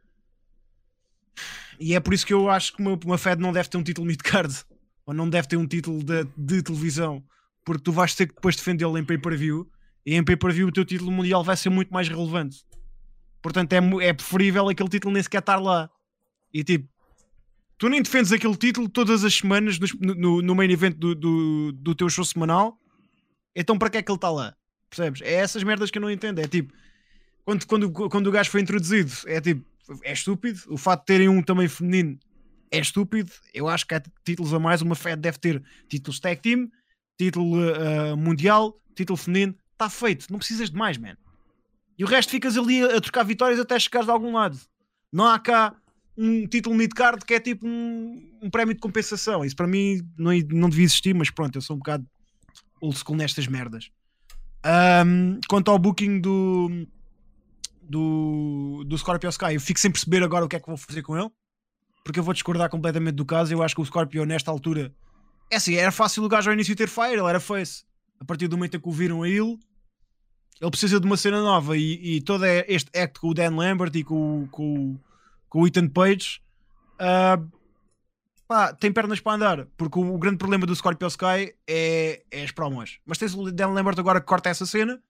E 1.80 1.94
é 1.94 2.00
por 2.00 2.14
isso 2.14 2.24
que 2.24 2.32
eu 2.32 2.48
acho 2.48 2.72
que 2.72 2.80
uma, 2.80 2.98
uma 3.04 3.18
Fed 3.18 3.42
não 3.42 3.52
deve 3.52 3.68
ter 3.68 3.76
um 3.76 3.82
título 3.82 4.06
mid-card 4.06 4.64
ou 5.06 5.14
não 5.14 5.28
deve 5.28 5.48
ter 5.48 5.56
um 5.56 5.66
título 5.66 6.02
de, 6.02 6.24
de 6.36 6.62
televisão, 6.62 7.22
porque 7.64 7.82
tu 7.82 7.92
vais 7.92 8.14
ter 8.14 8.26
que 8.26 8.34
depois 8.34 8.56
defendê-lo 8.56 8.96
em 8.98 9.04
pay-per-view 9.04 9.68
E 10.04 10.14
em 10.14 10.24
pay-per-view 10.24 10.68
o 10.68 10.72
teu 10.72 10.84
título 10.84 11.12
mundial 11.12 11.44
vai 11.44 11.56
ser 11.56 11.70
muito 11.70 11.92
mais 11.92 12.08
relevante. 12.08 12.64
Portanto, 13.40 13.72
é, 13.72 13.78
é 14.06 14.12
preferível 14.12 14.68
aquele 14.68 14.88
título 14.88 15.14
nem 15.14 15.22
sequer 15.22 15.38
estar 15.38 15.56
lá. 15.56 15.90
E 16.52 16.62
tipo, 16.62 16.88
tu 17.78 17.88
nem 17.88 18.02
defendes 18.02 18.32
aquele 18.32 18.56
título 18.56 18.88
todas 18.88 19.24
as 19.24 19.34
semanas 19.34 19.78
no, 19.78 20.14
no, 20.14 20.42
no 20.42 20.54
main 20.54 20.70
event 20.70 20.96
do, 20.96 21.14
do, 21.14 21.72
do 21.72 21.94
teu 21.94 22.08
show 22.08 22.24
semanal. 22.24 22.78
Então 23.54 23.78
para 23.78 23.90
que 23.90 23.98
é 23.98 24.02
que 24.02 24.10
ele 24.10 24.16
está 24.16 24.30
lá? 24.30 24.54
Percebes? 24.88 25.22
É 25.22 25.34
essas 25.34 25.62
merdas 25.62 25.90
que 25.90 25.98
eu 25.98 26.02
não 26.02 26.10
entendo. 26.10 26.38
É 26.38 26.46
tipo, 26.46 26.72
quando, 27.44 27.66
quando, 27.66 27.92
quando 27.92 28.26
o 28.26 28.32
gajo 28.32 28.50
foi 28.50 28.60
introduzido, 28.60 29.12
é 29.26 29.40
tipo, 29.40 29.64
é 30.02 30.12
estúpido. 30.12 30.60
O 30.68 30.76
fato 30.76 31.00
de 31.00 31.06
terem 31.06 31.28
um 31.28 31.42
também 31.42 31.68
feminino 31.68 32.18
é 32.72 32.80
estúpido. 32.80 33.30
Eu 33.52 33.68
acho 33.68 33.86
que 33.86 33.94
há 33.94 34.02
títulos 34.24 34.52
a 34.54 34.58
mais. 34.58 34.80
Uma 34.80 34.94
Fed 34.94 35.20
deve 35.20 35.38
ter 35.38 35.62
títulos 35.88 36.18
tag 36.18 36.40
team, 36.40 36.68
título 37.18 37.58
uh, 37.58 38.16
mundial, 38.16 38.76
título 38.96 39.16
feminino. 39.16 39.54
Está 39.72 39.90
feito. 39.90 40.26
Não 40.30 40.38
precisas 40.38 40.70
de 40.70 40.76
mais, 40.76 40.96
man. 40.96 41.16
E 41.98 42.02
o 42.02 42.06
resto 42.06 42.30
ficas 42.30 42.56
ali 42.56 42.82
a, 42.82 43.00
trocar 43.00 43.24
vitórias 43.24 43.60
até 43.60 43.78
chegares 43.78 44.06
de 44.06 44.12
algum 44.12 44.32
lado. 44.32 44.58
Não 45.12 45.26
há 45.26 45.38
cá 45.38 45.76
um 46.16 46.46
título 46.46 46.74
mid-card 46.74 47.24
que 47.24 47.34
é 47.34 47.40
tipo 47.40 47.66
um, 47.66 48.38
um, 48.42 48.50
prémio 48.50 48.74
de 48.74 48.80
compensação. 48.80 49.44
Isso 49.44 49.54
para 49.54 49.66
mim 49.66 50.00
não, 50.16 50.32
não 50.50 50.68
devia 50.70 50.84
existir, 50.84 51.14
mas 51.14 51.30
pronto, 51.30 51.56
eu 51.56 51.62
sou 51.62 51.76
um 51.76 51.78
bocado 51.78 52.06
old 52.80 52.98
school 52.98 53.16
nestas 53.16 53.46
merdas. 53.46 53.90
Um, 55.06 55.40
quanto 55.48 55.70
ao 55.70 55.78
booking 55.78 56.20
do, 56.20 56.86
do, 57.82 58.84
do 58.86 58.96
Scorpio 58.96 59.28
Sky, 59.28 59.54
eu 59.54 59.60
fico 59.60 59.80
sem 59.80 59.90
perceber 59.90 60.22
agora 60.22 60.44
o 60.44 60.48
que 60.48 60.56
é 60.56 60.60
que 60.60 60.66
vou 60.66 60.76
fazer 60.76 61.02
com 61.02 61.16
ele, 61.16 61.30
porque 62.04 62.18
eu 62.18 62.24
vou 62.24 62.34
discordar 62.34 62.68
completamente 62.68 63.14
do 63.14 63.24
caso. 63.24 63.52
Eu 63.52 63.62
acho 63.62 63.74
que 63.74 63.80
o 63.80 63.84
Scorpio, 63.84 64.24
nesta 64.24 64.50
altura, 64.50 64.92
é 65.50 65.56
assim, 65.56 65.74
era 65.74 65.92
fácil 65.92 66.24
o 66.24 66.28
gajo 66.28 66.50
ao 66.50 66.54
início 66.54 66.74
ter 66.76 66.88
Fire, 66.88 67.12
ele 67.12 67.28
era 67.28 67.40
face. 67.40 67.84
A 68.20 68.24
partir 68.24 68.48
do 68.48 68.56
momento 68.56 68.76
em 68.76 68.80
que 68.80 68.88
o 68.88 68.92
viram 68.92 69.22
a 69.22 69.28
ele, 69.28 69.58
ele 70.60 70.70
precisa 70.70 71.00
de 71.00 71.06
uma 71.06 71.16
cena 71.16 71.42
nova 71.42 71.76
e, 71.76 72.16
e 72.16 72.20
todo 72.20 72.44
este 72.44 72.96
act 72.96 73.18
com 73.18 73.28
o 73.28 73.34
Dan 73.34 73.56
Lambert 73.56 73.94
e 73.94 74.04
com, 74.04 74.46
com, 74.50 74.96
com 75.48 75.62
o 75.62 75.66
Ethan 75.66 75.88
Page 75.88 76.40
uh, 76.94 77.50
pá, 78.46 78.72
tem 78.72 78.92
pernas 78.92 79.20
para 79.20 79.32
andar, 79.32 79.66
porque 79.76 79.98
o, 79.98 80.14
o, 80.14 80.18
grande 80.18 80.36
problema 80.36 80.66
do 80.66 80.74
Scorpio 80.74 81.08
Sky 81.08 81.54
é, 81.66 82.22
é 82.30 82.44
as 82.44 82.52
promos. 82.52 82.98
Mas 83.04 83.18
tens 83.18 83.34
o 83.34 83.50
Dan 83.50 83.68
Lambert 83.68 83.98
agora 83.98 84.20
que 84.20 84.26
corta 84.26 84.50
essa 84.50 84.66
cena 84.66 85.02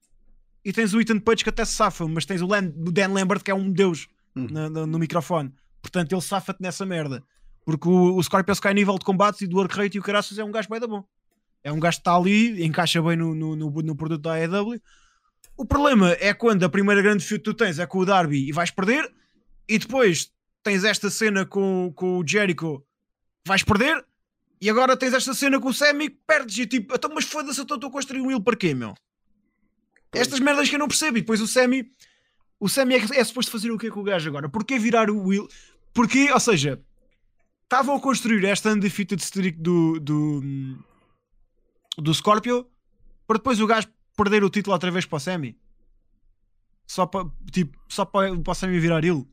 e 0.64 0.72
tens 0.72 0.94
o 0.94 1.00
Ethan 1.00 1.18
Page 1.18 1.44
que 1.44 1.50
até 1.50 1.64
se 1.64 1.72
safa, 1.72 2.06
mas 2.06 2.24
tens 2.24 2.40
o, 2.40 2.46
Lam, 2.46 2.72
o 2.76 2.90
Dan 2.90 3.08
Lambert 3.08 3.42
que 3.42 3.50
é 3.50 3.54
um 3.54 3.70
deus 3.70 4.08
hum. 4.34 4.46
no, 4.50 4.70
no, 4.70 4.86
no, 4.86 4.98
microfone. 4.98 5.52
Portanto, 5.82 6.12
ele 6.12 6.22
safa-te 6.22 6.62
nessa 6.62 6.86
merda. 6.86 7.22
Porque 7.64 7.88
o, 7.88 8.16
o 8.16 8.22
Scorpio 8.22 8.52
Sky, 8.52 8.72
nível 8.72 8.96
de 8.98 9.04
combates 9.04 9.40
e 9.42 9.46
do 9.46 9.56
work 9.56 9.76
rate 9.76 9.96
e 9.96 10.00
o 10.00 10.02
caraças, 10.02 10.38
é 10.38 10.44
um 10.44 10.50
gajo 10.50 10.68
bem 10.68 10.80
da 10.80 10.86
bom. 10.86 11.04
É 11.62 11.70
um 11.70 11.78
gajo 11.78 11.98
que 11.98 12.00
está 12.00 12.16
ali, 12.16 12.64
encaixa 12.64 13.02
bem 13.02 13.16
no, 13.16 13.34
no, 13.34 13.56
no, 13.56 13.70
no 13.70 13.96
produto 13.96 14.22
da 14.22 14.34
AEW. 14.34 14.80
O 15.56 15.64
problema 15.64 16.16
é 16.18 16.32
quando 16.32 16.64
a 16.64 16.68
primeira 16.68 17.02
grande 17.02 17.24
feud 17.24 17.42
que 17.42 17.50
tu 17.50 17.54
tens 17.54 17.78
é 17.78 17.86
com 17.86 17.98
o 17.98 18.06
Darby 18.06 18.48
e 18.48 18.52
vais 18.52 18.70
perder, 18.70 19.12
e 19.68 19.78
depois 19.78 20.32
tens 20.62 20.82
esta 20.84 21.10
cena 21.10 21.44
com, 21.44 21.92
com 21.94 22.18
o 22.18 22.26
Jericho, 22.26 22.84
vais 23.46 23.62
perder, 23.62 24.04
e 24.60 24.70
agora 24.70 24.96
tens 24.96 25.12
esta 25.12 25.34
cena 25.34 25.60
com 25.60 25.68
o 25.68 25.74
Sammy 25.74 26.08
que 26.08 26.18
perdes. 26.26 26.58
E 26.58 26.66
tipo, 26.66 26.94
então, 26.94 27.10
mas 27.14 27.24
foda-se, 27.24 27.58
eu 27.60 27.64
estou 27.64 27.88
a 27.88 27.90
construir 27.90 28.20
um 28.20 28.28
Will 28.28 28.40
para 28.40 28.56
quê, 28.56 28.74
meu? 28.74 28.94
Estas 30.12 30.40
merdas 30.40 30.68
que 30.68 30.74
eu 30.74 30.78
não 30.78 30.88
percebo. 30.88 31.18
E 31.18 31.20
depois 31.20 31.40
o 31.40 31.46
Sammy, 31.46 31.90
o 32.60 32.68
Sammy 32.68 32.94
é, 32.94 33.20
é 33.20 33.24
suposto 33.24 33.50
fazer 33.50 33.70
o 33.70 33.78
que 33.78 33.90
com 33.90 34.00
o 34.00 34.04
gajo 34.04 34.28
agora? 34.28 34.48
Porquê 34.48 34.78
virar 34.78 35.10
o 35.10 35.26
Will? 35.26 35.48
Porquê, 35.92 36.32
ou 36.32 36.40
seja, 36.40 36.82
estavam 37.64 37.96
a 37.96 38.00
construir 38.00 38.44
esta 38.44 38.70
undefeated 38.70 39.22
streak 39.22 39.58
do, 39.58 40.00
do, 40.00 40.42
do 41.98 42.14
Scorpio 42.14 42.66
para 43.26 43.38
depois 43.38 43.60
o 43.60 43.66
gajo 43.66 43.88
perder 44.16 44.44
o 44.44 44.50
título 44.50 44.74
outra 44.74 44.90
vez 44.90 45.06
para 45.06 45.16
o 45.16 45.20
Sammy? 45.20 45.58
Só 46.86 47.06
para, 47.06 47.30
tipo, 47.50 47.78
só 47.88 48.04
para, 48.04 48.36
para 48.38 48.50
o 48.50 48.54
Sammy 48.54 48.78
virar 48.78 49.04
ele? 49.04 49.26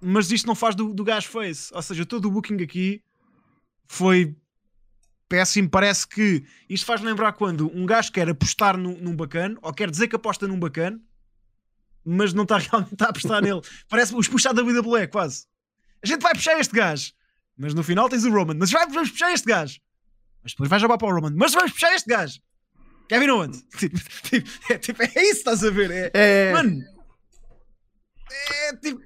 Mas 0.00 0.30
isto 0.30 0.46
não 0.46 0.54
faz 0.54 0.74
do, 0.74 0.94
do 0.94 1.04
gajo 1.04 1.28
face. 1.28 1.72
Ou 1.74 1.82
seja, 1.82 2.06
todo 2.06 2.26
o 2.26 2.30
booking 2.30 2.62
aqui 2.62 3.02
foi 3.86 4.34
péssimo. 5.28 5.68
Parece 5.68 6.06
que 6.06 6.44
isto 6.68 6.86
faz 6.86 7.00
lembrar 7.02 7.32
quando 7.34 7.70
um 7.74 7.84
gajo 7.84 8.10
quer 8.12 8.28
apostar 8.28 8.76
num, 8.76 8.96
num 8.98 9.14
bacana 9.14 9.58
ou 9.62 9.72
quer 9.72 9.90
dizer 9.90 10.08
que 10.08 10.16
aposta 10.16 10.48
num 10.48 10.58
bacana, 10.58 11.00
mas 12.10 12.32
não 12.32 12.42
está 12.42 12.58
realmente 12.58 13.02
a 13.02 13.06
apostar 13.06 13.42
nele. 13.42 13.60
Parece 13.88 14.14
os 14.14 14.28
puxar 14.28 14.52
da 14.52 14.62
é 14.98 15.06
quase. 15.06 15.46
A 16.02 16.06
gente 16.06 16.22
vai 16.22 16.32
puxar 16.32 16.58
este 16.58 16.74
gajo, 16.74 17.12
mas 17.56 17.74
no 17.74 17.82
final 17.82 18.08
tens 18.08 18.24
o 18.24 18.30
Roman. 18.30 18.54
Mas 18.54 18.70
vamos 18.70 19.10
puxar 19.10 19.32
este 19.32 19.46
gajo, 19.46 19.78
mas 20.42 20.52
depois 20.52 20.68
vais 20.68 20.82
jogar 20.82 20.98
para 20.98 21.08
o 21.08 21.14
Roman. 21.14 21.34
Mas 21.36 21.52
vamos 21.52 21.72
puxar 21.72 21.94
este 21.94 22.08
gajo. 22.08 22.40
Kevin 23.08 23.30
Owens. 23.30 23.64
Tipo, 23.76 23.98
tipo, 24.22 24.50
é, 24.72 24.78
tipo, 24.78 25.02
é 25.02 25.22
isso, 25.22 25.38
estás 25.38 25.64
a 25.64 25.70
ver? 25.70 25.90
É, 25.90 26.10
é... 26.14 26.52
Mano, 26.52 26.80
é 28.30 28.76
tipo, 28.76 29.00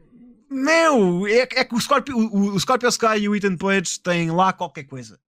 meu, 0.50 1.26
é, 1.26 1.40
é 1.40 1.64
que 1.64 1.74
o 1.74 1.80
Scorpio, 1.80 2.16
o, 2.16 2.54
o 2.54 2.60
Scorpio 2.60 2.88
Sky 2.88 3.18
e 3.20 3.28
o 3.28 3.34
Ethan 3.34 3.56
Page 3.56 3.98
têm 4.00 4.30
lá 4.30 4.52
qualquer 4.52 4.84
coisa. 4.84 5.18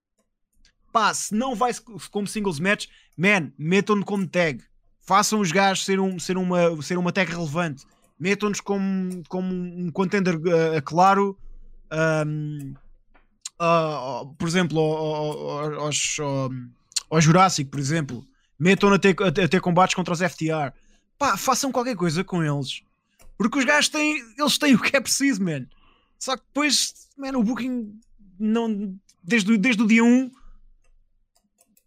Pá, 0.92 1.12
se 1.12 1.34
não 1.34 1.54
vai 1.54 1.72
como 2.10 2.26
singles 2.26 2.60
match, 2.60 2.86
man, 3.16 3.52
metam-no 3.58 4.04
como 4.04 4.26
tag. 4.26 4.62
Façam 5.06 5.40
os 5.40 5.52
gajos 5.52 5.84
ser, 5.84 6.00
um, 6.00 6.18
ser, 6.18 6.36
uma, 6.36 6.82
ser 6.82 6.98
uma 6.98 7.12
tag 7.12 7.30
relevante. 7.30 7.84
Metam-nos 8.18 8.60
como, 8.60 9.22
como 9.28 9.52
um 9.52 9.90
contender 9.90 10.36
uh, 10.36 10.82
claro. 10.84 11.38
Um, 12.26 12.74
uh, 13.60 14.34
por 14.36 14.48
exemplo, 14.48 14.80
aos, 14.80 16.18
aos, 16.18 16.18
aos 17.08 17.24
Jurassic, 17.24 17.70
por 17.70 17.78
exemplo 17.78 18.26
metam 18.58 18.92
a 18.92 18.98
ter, 18.98 19.14
a 19.22 19.48
ter 19.48 19.60
combates 19.60 19.94
contra 19.94 20.12
os 20.12 20.20
FTR. 20.20 20.72
Pá, 21.18 21.36
façam 21.36 21.72
qualquer 21.72 21.96
coisa 21.96 22.24
com 22.24 22.42
eles. 22.42 22.82
Porque 23.38 23.58
os 23.58 23.64
gajos 23.64 23.88
têm, 23.88 24.22
eles 24.38 24.58
têm 24.58 24.74
o 24.74 24.80
que 24.80 24.96
é 24.96 25.00
preciso, 25.00 25.42
man. 25.42 25.66
Só 26.18 26.36
que 26.36 26.42
depois, 26.46 27.08
man, 27.16 27.36
o 27.36 27.42
booking 27.42 27.98
não, 28.38 28.98
desde, 29.22 29.56
desde 29.58 29.82
o 29.82 29.86
dia 29.86 30.02
1 30.02 30.30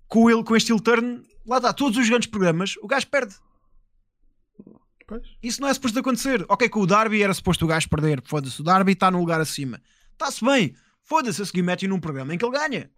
com, 0.07 0.29
ele, 0.29 0.43
com 0.43 0.55
este 0.55 0.75
turn, 0.81 1.23
lá 1.49 1.57
está, 1.57 1.73
todos 1.73 1.97
os 1.97 2.07
grandes 2.07 2.29
programas, 2.29 2.75
o 2.81 2.87
gajo 2.87 3.07
perde. 3.07 3.35
Pois. 5.07 5.23
Isso 5.41 5.59
não 5.59 5.67
é 5.67 5.73
suposto 5.73 5.97
acontecer. 5.97 6.45
Ok, 6.47 6.69
com 6.69 6.81
o 6.81 6.85
Darby 6.85 7.23
era 7.23 7.33
suposto 7.33 7.65
o 7.65 7.67
gajo 7.67 7.89
perder. 7.89 8.21
Foda-se, 8.23 8.61
o 8.61 8.63
Darby 8.63 8.91
está 8.91 9.09
no 9.09 9.17
lugar 9.17 9.41
acima. 9.41 9.81
Está-se 10.11 10.45
bem. 10.45 10.75
Foda-se 11.03 11.41
a 11.41 11.45
seguir 11.45 11.63
mete 11.63 11.87
num 11.87 11.99
programa 11.99 12.33
em 12.33 12.37
que 12.37 12.45
ele 12.45 12.55
ganha. 12.55 12.91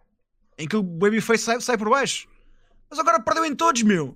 Em 0.58 0.68
que 0.68 0.76
o 0.76 0.82
Babyface 0.82 1.42
sai, 1.42 1.60
sai 1.62 1.78
por 1.78 1.88
baixo. 1.88 2.28
Mas 2.90 2.98
agora 2.98 3.18
perdeu 3.18 3.46
em 3.46 3.54
todos, 3.56 3.82
meu. 3.82 4.14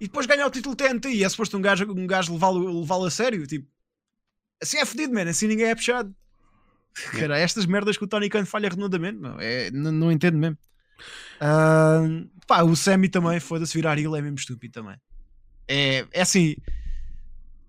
E 0.00 0.06
depois 0.06 0.26
ganha 0.26 0.44
o 0.44 0.50
título 0.50 0.74
TNT 0.74 1.08
e 1.10 1.22
é 1.22 1.28
suposto 1.28 1.56
um 1.56 1.62
gajo, 1.62 1.84
um 1.88 2.06
gajo 2.06 2.32
levá-lo 2.32 2.80
levá 2.80 3.06
a 3.06 3.10
sério. 3.10 3.46
Tipo, 3.46 3.68
assim 4.60 4.78
é 4.78 4.84
fedido, 4.84 5.14
mano. 5.14 5.30
Assim 5.30 5.46
ninguém 5.46 5.66
é 5.66 5.74
puxado. 5.76 6.12
Cara, 7.12 7.38
estas 7.38 7.66
merdas 7.66 7.96
que 7.96 8.04
o 8.04 8.08
Tony 8.08 8.28
Khan 8.28 8.44
falha 8.44 8.68
redondamente, 8.68 9.20
não, 9.20 9.38
é, 9.38 9.70
não, 9.70 9.92
não 9.92 10.10
entendo 10.10 10.36
mesmo. 10.36 10.58
Uh, 11.40 12.28
pá, 12.46 12.62
o 12.62 12.76
Sammy 12.76 13.08
também, 13.08 13.40
foda-se, 13.40 13.74
virar 13.74 13.98
ele 13.98 14.18
é 14.18 14.22
mesmo 14.22 14.38
estúpido 14.38 14.72
também. 14.72 14.96
É, 15.68 16.06
é 16.12 16.22
assim, 16.22 16.54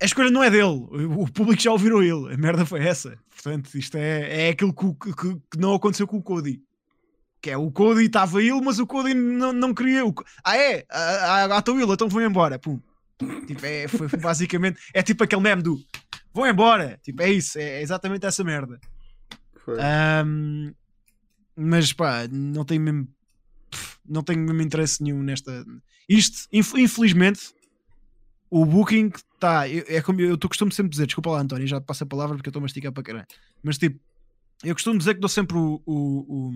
a 0.02 0.06
escolha 0.06 0.30
não 0.30 0.44
é 0.44 0.50
dele, 0.50 0.88
o 1.18 1.28
público 1.28 1.62
já 1.62 1.72
ouviu 1.72 2.02
ele, 2.02 2.34
a 2.34 2.38
merda 2.38 2.66
foi 2.66 2.86
essa. 2.86 3.18
Portanto, 3.30 3.76
isto 3.76 3.98
é, 3.98 4.48
é 4.48 4.50
aquilo 4.50 4.74
que, 4.74 4.94
que, 4.94 5.36
que 5.52 5.58
não 5.58 5.74
aconteceu 5.74 6.08
com 6.08 6.18
o 6.18 6.24
Cody. 6.24 6.62
Que 7.42 7.52
é 7.52 7.58
o 7.58 7.72
Cody 7.72 8.06
estava 8.06 8.42
ele, 8.42 8.62
mas 8.62 8.80
o 8.80 8.88
Cody 8.88 9.14
não, 9.14 9.54
não 9.54 9.74
queria. 9.74 10.06
O... 10.06 10.14
Ah, 10.44 10.58
é? 10.58 10.86
Ah, 10.90 11.48
ah, 11.56 11.60
estou 11.60 11.80
ele, 11.80 11.92
então 11.92 12.10
vou 12.10 12.22
embora. 12.22 12.58
Pum. 12.58 12.80
Tipo, 13.46 13.66
é, 13.66 13.88
foi 13.88 14.08
basicamente. 14.20 14.80
É 14.94 15.02
tipo 15.02 15.24
aquele 15.24 15.42
meme 15.42 15.62
do 15.62 15.80
vou 16.34 16.48
embora. 16.48 17.00
Tipo, 17.04 17.24
é 17.24 17.32
isso, 17.32 17.58
é 17.58 17.82
exatamente 17.82 18.26
essa 18.26 18.44
merda. 18.44 18.80
Um, 20.26 20.74
mas 21.56 21.92
pá, 21.92 22.28
não 22.30 22.64
tenho 22.64 22.82
mesmo. 22.82 23.08
Não 24.08 24.24
tenho 24.24 24.40
mesmo 24.40 24.62
interesse 24.62 25.04
nenhum 25.04 25.22
nesta. 25.22 25.66
Isto, 26.08 26.48
infelizmente, 26.52 27.54
o 28.50 28.66
booking 28.66 29.12
está. 29.34 29.68
É 29.70 30.02
como 30.02 30.22
eu, 30.22 30.32
eu 30.32 30.40
costumo 30.40 30.72
sempre 30.72 30.92
dizer, 30.92 31.06
desculpa 31.06 31.32
lá, 31.32 31.42
António, 31.42 31.68
já 31.68 31.80
te 31.80 31.86
passo 31.86 32.04
a 32.04 32.08
palavra 32.08 32.36
porque 32.36 32.48
eu 32.48 32.52
estou 32.52 32.62
a 32.62 32.64
masticar 32.64 32.92
para 32.92 33.04
caralho. 33.04 33.28
Mas 33.62 33.78
tipo, 33.78 34.00
eu 34.64 34.74
costumo 34.74 34.98
dizer 34.98 35.14
que 35.14 35.20
dou 35.20 35.30
sempre 35.30 35.58
o, 35.58 35.82
o, 35.86 35.96
o 35.96 36.54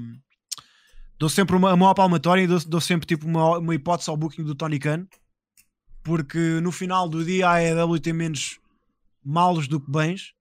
dou 1.20 1.30
sempre 1.30 1.56
uma, 1.56 1.74
uma 1.74 1.94
palmatória 1.94 2.42
e 2.42 2.48
dou, 2.48 2.60
dou, 2.66 2.82
sempre 2.82 3.06
tipo 3.06 3.28
uma, 3.28 3.60
uma 3.60 3.76
hipótese 3.76 4.10
ao 4.10 4.18
booking 4.18 4.44
do 4.44 4.56
Tony 4.56 4.80
Khan 4.80 5.06
porque 6.04 6.60
no 6.62 6.72
final 6.72 7.08
do 7.08 7.24
dia 7.24 7.48
a 7.48 7.60
AEW 7.60 8.00
tem 8.00 8.14
menos 8.14 8.60
malos 9.24 9.68
do 9.68 9.80
que 9.80 9.92
bens 9.92 10.34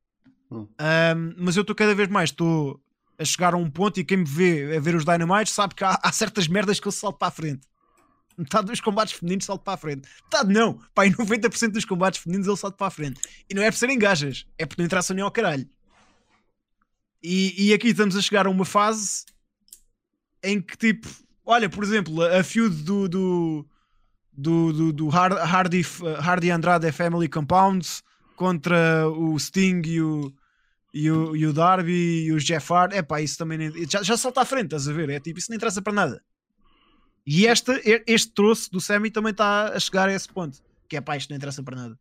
hum. 0.51 0.63
um, 0.63 1.35
mas 1.37 1.57
eu 1.57 1.61
estou 1.61 1.77
cada 1.77 1.95
vez 1.95 2.09
mais 2.09 2.31
estou 2.31 2.81
a 3.21 3.25
chegar 3.25 3.53
a 3.53 3.57
um 3.59 3.71
ponto 3.71 4.01
e 4.01 4.05
quem 4.05 4.19
me 4.19 4.25
vê 4.25 4.77
a 4.77 4.81
ver 4.81 4.95
os 4.95 5.05
Dynamites 5.05 5.53
sabe 5.53 5.75
que 5.75 5.85
há, 5.85 6.01
há 6.03 6.11
certas 6.11 6.49
merdas 6.49 6.81
que 6.81 6.89
eu 6.89 6.93
salto 6.93 7.19
para 7.19 7.29
a 7.29 7.31
frente. 7.31 7.69
Metade 8.37 8.69
dos 8.69 8.81
combates 8.81 9.13
femininos 9.13 9.45
salto 9.45 9.63
para 9.63 9.75
a 9.75 9.77
frente. 9.77 10.09
Metade 10.25 10.51
não, 10.51 10.81
pá, 10.95 11.07
em 11.07 11.13
90% 11.13 11.73
dos 11.73 11.85
combates 11.85 12.21
femininos 12.21 12.49
ele 12.49 12.57
salta 12.57 12.79
para 12.79 12.87
a 12.87 12.91
frente. 12.91 13.21
E 13.49 13.55
não 13.55 13.63
é 13.63 13.71
por 13.71 13.77
serem 13.77 13.99
gajas, 13.99 14.47
é 14.57 14.65
por 14.65 14.79
não 14.79 14.87
entrar 14.87 15.03
nem 15.11 15.23
ao 15.23 15.31
caralho. 15.31 15.69
E, 17.23 17.67
e 17.69 17.75
aqui 17.75 17.89
estamos 17.89 18.17
a 18.17 18.23
chegar 18.23 18.47
a 18.47 18.51
uma 18.51 18.65
fase 18.65 19.27
em 20.43 20.59
que 20.59 20.79
tipo, 20.79 21.07
olha, 21.45 21.69
por 21.69 21.85
exemplo, 21.85 22.23
a 22.23 22.43
feud 22.43 22.75
do, 22.83 23.07
do, 23.07 23.67
do, 24.33 24.73
do, 24.73 24.93
do 24.95 25.09
Hardy, 25.11 25.85
Hardy 26.19 26.51
Andrade 26.51 26.91
Family 26.93 27.29
Compounds 27.29 28.03
contra 28.35 29.07
o 29.07 29.39
Sting 29.39 29.83
e 29.85 30.01
o, 30.01 30.33
e 30.93 31.11
o, 31.11 31.37
e 31.37 31.47
o 31.47 31.53
Darby 31.53 32.25
e 32.25 32.33
o 32.33 32.39
Jeff 32.39 32.73
Hardy. 32.73 32.97
É 32.97 33.03
pá, 33.03 33.21
isso 33.21 33.39
também 33.39 33.59
nem, 33.59 33.73
já, 33.89 34.03
já 34.03 34.17
salta 34.17 34.41
à 34.41 34.45
frente, 34.45 34.67
estás 34.67 34.89
a 34.89 34.93
ver? 34.93 35.11
É 35.11 35.21
tipo, 35.21 35.39
isso 35.39 35.51
não 35.51 35.57
interessa 35.57 35.81
para 35.81 35.93
nada. 35.93 36.23
E 37.27 37.47
este, 37.47 37.73
este 38.07 38.33
troço 38.33 38.71
do 38.71 38.81
Sammy 38.81 39.11
também 39.11 39.31
está 39.31 39.69
a 39.75 39.79
chegar 39.79 40.09
a 40.09 40.13
esse 40.13 40.29
ponto. 40.29 40.59
Que 40.89 40.97
é 40.97 41.01
pá, 41.01 41.17
isto 41.17 41.31
não 41.31 41.37
interessa 41.37 41.63
para 41.63 41.77
nada. 41.77 41.99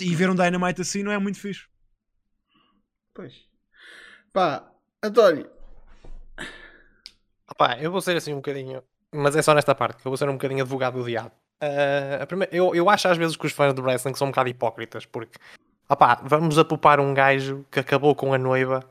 E 0.00 0.14
ver 0.14 0.30
um 0.30 0.34
Dynamite 0.34 0.80
assim 0.80 1.02
não 1.02 1.12
é 1.12 1.18
muito 1.18 1.38
fixe. 1.38 1.66
Pois. 3.14 3.44
Pá, 4.32 4.68
António. 5.02 5.50
Pá, 7.56 7.78
eu 7.78 7.90
vou 7.90 8.00
ser 8.00 8.16
assim 8.16 8.32
um 8.32 8.36
bocadinho. 8.36 8.82
Mas 9.12 9.34
é 9.36 9.42
só 9.42 9.52
nesta 9.52 9.74
parte 9.74 10.00
que 10.00 10.06
eu 10.06 10.10
vou 10.10 10.16
ser 10.16 10.28
um 10.28 10.34
bocadinho 10.34 10.62
advogado 10.62 10.98
do 10.98 11.04
diabo. 11.04 11.34
Uh, 11.62 12.26
primeira, 12.26 12.54
eu, 12.54 12.74
eu 12.74 12.88
acho 12.88 13.06
às 13.08 13.18
vezes 13.18 13.36
que 13.36 13.46
os 13.46 13.52
fãs 13.52 13.74
do 13.74 13.82
wrestling 13.82 14.14
são 14.14 14.28
um 14.28 14.30
bocado 14.30 14.48
hipócritas 14.48 15.04
porque 15.04 15.38
opá, 15.90 16.20
vamos 16.22 16.56
apupar 16.56 17.00
um 17.00 17.12
gajo 17.12 17.66
que 17.70 17.80
acabou 17.80 18.14
com 18.14 18.32
a 18.32 18.38
noiva 18.38 18.88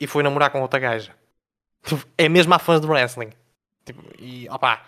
e 0.00 0.06
foi 0.06 0.24
namorar 0.24 0.50
com 0.50 0.60
outra 0.60 0.80
gaja. 0.80 1.14
É 2.18 2.28
mesmo 2.28 2.52
a 2.52 2.58
fãs 2.58 2.80
do 2.80 2.88
wrestling. 2.88 3.30
Tipo, 3.84 4.02
e 4.18 4.48
opá, 4.50 4.84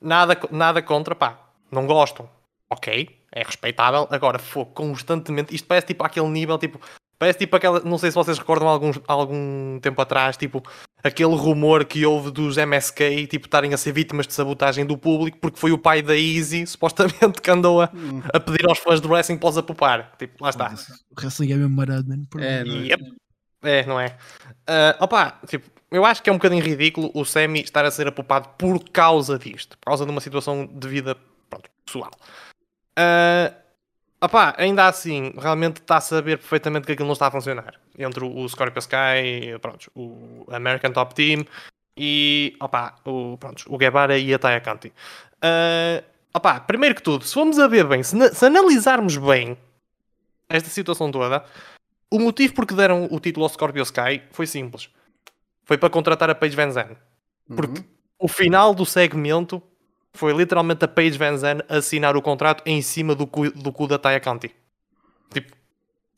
nada, 0.00 0.40
nada 0.50 0.80
contra, 0.80 1.14
pá, 1.14 1.38
não 1.70 1.86
gostam. 1.86 2.28
Ok, 2.70 3.24
é 3.30 3.42
respeitável. 3.42 4.08
Agora, 4.10 4.38
for 4.38 4.64
constantemente, 4.66 5.54
isto 5.54 5.68
parece 5.68 5.88
tipo 5.88 6.02
aquele 6.02 6.28
nível, 6.28 6.56
tipo, 6.56 6.80
parece 7.20 7.38
tipo 7.38 7.54
aquela, 7.54 7.80
não 7.80 7.98
sei 7.98 8.10
se 8.10 8.14
vocês 8.14 8.38
recordam 8.38 8.66
algum, 8.66 8.90
algum 9.06 9.78
tempo 9.78 10.00
atrás, 10.00 10.38
tipo, 10.38 10.62
aquele 11.04 11.34
rumor 11.34 11.84
que 11.84 12.04
houve 12.06 12.30
dos 12.30 12.56
MSK, 12.56 13.26
tipo, 13.26 13.46
estarem 13.46 13.74
a 13.74 13.76
ser 13.76 13.92
vítimas 13.92 14.26
de 14.26 14.32
sabotagem 14.32 14.86
do 14.86 14.96
público, 14.96 15.36
porque 15.38 15.60
foi 15.60 15.70
o 15.70 15.76
pai 15.76 16.00
da 16.00 16.16
Easy, 16.16 16.64
supostamente, 16.66 17.42
que 17.42 17.50
andou 17.50 17.82
a, 17.82 17.90
a 18.32 18.40
pedir 18.40 18.66
aos 18.66 18.78
fãs 18.78 19.02
do 19.02 19.10
wrestling 19.10 19.36
para 19.36 19.50
os 19.50 19.58
apupar. 19.58 20.12
Tipo, 20.18 20.42
lá 20.42 20.48
está. 20.48 20.74
O 21.10 21.20
wrestling 21.20 21.52
é 21.52 21.56
mesmo 21.56 21.76
marado, 21.76 22.08
mano. 22.08 22.26
É, 22.38 22.64
não 22.64 22.76
é? 22.76 23.78
é, 23.80 23.86
não 23.86 24.00
é? 24.00 24.16
Uh, 24.66 25.04
opa, 25.04 25.38
tipo, 25.46 25.70
eu 25.90 26.06
acho 26.06 26.22
que 26.22 26.30
é 26.30 26.32
um 26.32 26.36
bocadinho 26.36 26.64
ridículo 26.64 27.10
o 27.14 27.22
Semi 27.26 27.60
estar 27.60 27.84
a 27.84 27.90
ser 27.90 28.08
apupado 28.08 28.48
por 28.56 28.82
causa 28.90 29.38
disto, 29.38 29.76
por 29.76 29.90
causa 29.90 30.06
de 30.06 30.10
uma 30.10 30.22
situação 30.22 30.66
de 30.66 30.88
vida 30.88 31.14
pronto, 31.50 31.68
pessoal. 31.84 32.10
Uh, 32.98 33.59
opá, 34.22 34.54
ainda 34.58 34.86
assim, 34.86 35.32
realmente 35.36 35.80
está 35.80 35.96
a 35.96 36.00
saber 36.00 36.38
perfeitamente 36.38 36.86
que 36.86 36.92
aquilo 36.92 37.06
não 37.06 37.14
está 37.14 37.28
a 37.28 37.30
funcionar. 37.30 37.74
Entre 37.98 38.24
o 38.24 38.48
Scorpio 38.48 38.78
Sky, 38.78 39.58
pronto, 39.60 39.90
o 39.94 40.46
American 40.50 40.92
Top 40.92 41.14
Team 41.14 41.44
e 41.96 42.56
opá, 42.60 42.96
o, 43.04 43.36
pronto, 43.38 43.64
o 43.68 43.76
Guevara 43.76 44.18
e 44.18 44.32
a 44.32 44.38
Taya 44.38 44.60
Conti. 44.60 44.88
Uh, 45.42 46.04
opá, 46.34 46.60
primeiro 46.60 46.94
que 46.94 47.02
tudo, 47.02 47.24
se 47.24 47.34
formos 47.34 47.58
a 47.58 47.68
ver 47.68 47.86
bem, 47.86 48.02
se, 48.02 48.34
se 48.34 48.46
analisarmos 48.46 49.16
bem 49.16 49.56
esta 50.48 50.68
situação 50.68 51.10
toda, 51.10 51.44
o 52.10 52.18
motivo 52.18 52.54
por 52.54 52.66
que 52.66 52.74
deram 52.74 53.08
o 53.10 53.20
título 53.20 53.44
ao 53.44 53.50
Scorpio 53.50 53.82
Sky 53.82 54.22
foi 54.32 54.46
simples 54.46 54.90
foi 55.70 55.78
para 55.78 55.88
contratar 55.88 56.28
a 56.28 56.34
Paige 56.34 56.56
Van 56.56 56.72
Zandt. 56.72 56.96
Porque 57.46 57.78
uhum. 57.78 57.86
o 58.18 58.26
final 58.26 58.74
do 58.74 58.84
segmento 58.84 59.62
foi 60.14 60.32
literalmente 60.32 60.84
a 60.84 60.88
Paige 60.88 61.18
Van 61.18 61.36
Zandt 61.36 61.64
assinar 61.68 62.16
o 62.16 62.22
contrato 62.22 62.62
em 62.66 62.82
cima 62.82 63.14
do 63.14 63.26
cu, 63.26 63.50
do 63.50 63.72
cu 63.72 63.86
da 63.86 63.98
Taya 63.98 64.20
County. 64.20 64.54
Tipo, 65.32 65.56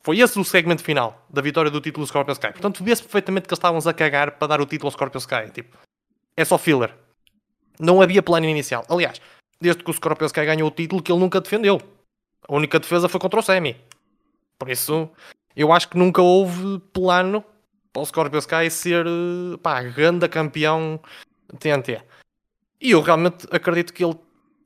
foi 0.01 0.19
esse 0.19 0.37
o 0.39 0.43
segmento 0.43 0.83
final 0.83 1.25
da 1.29 1.41
vitória 1.41 1.71
do 1.71 1.79
título 1.79 2.05
Scorpio 2.05 2.33
Sky. 2.33 2.51
Portanto, 2.51 2.83
vê-se 2.83 3.01
perfeitamente 3.01 3.47
que 3.47 3.53
eles 3.53 3.59
estavam 3.59 3.79
a 3.79 3.93
cagar 3.93 4.31
para 4.31 4.47
dar 4.47 4.61
o 4.61 4.65
título 4.65 4.87
ao 4.87 4.91
Scorpio 4.91 5.17
Sky. 5.19 5.51
Tipo, 5.53 5.77
é 6.35 6.43
só 6.43 6.57
filler. 6.57 6.93
Não 7.79 8.01
havia 8.01 8.21
plano 8.21 8.45
inicial. 8.45 8.85
Aliás, 8.89 9.21
desde 9.61 9.83
que 9.83 9.89
o 9.89 9.93
Scorpio 9.93 10.25
Sky 10.25 10.45
ganhou 10.45 10.67
o 10.67 10.71
título, 10.71 11.01
que 11.01 11.11
ele 11.11 11.19
nunca 11.19 11.39
defendeu. 11.39 11.81
A 12.47 12.53
única 12.53 12.79
defesa 12.79 13.07
foi 13.07 13.19
contra 13.19 13.39
o 13.39 13.43
Semi. 13.43 13.77
Por 14.59 14.69
isso, 14.69 15.09
eu 15.55 15.71
acho 15.71 15.87
que 15.87 15.97
nunca 15.97 16.21
houve 16.21 16.79
plano 16.91 17.43
para 17.91 18.01
o 18.01 18.05
Scorpio 18.05 18.39
Sky 18.39 18.69
ser 18.69 19.05
pá, 19.61 19.81
grande 19.83 20.27
campeão 20.27 20.99
TNT. 21.59 22.01
E 22.83 22.91
eu 22.91 23.01
realmente 23.01 23.47
acredito 23.49 23.93
que 23.93 24.03
ele 24.03 24.17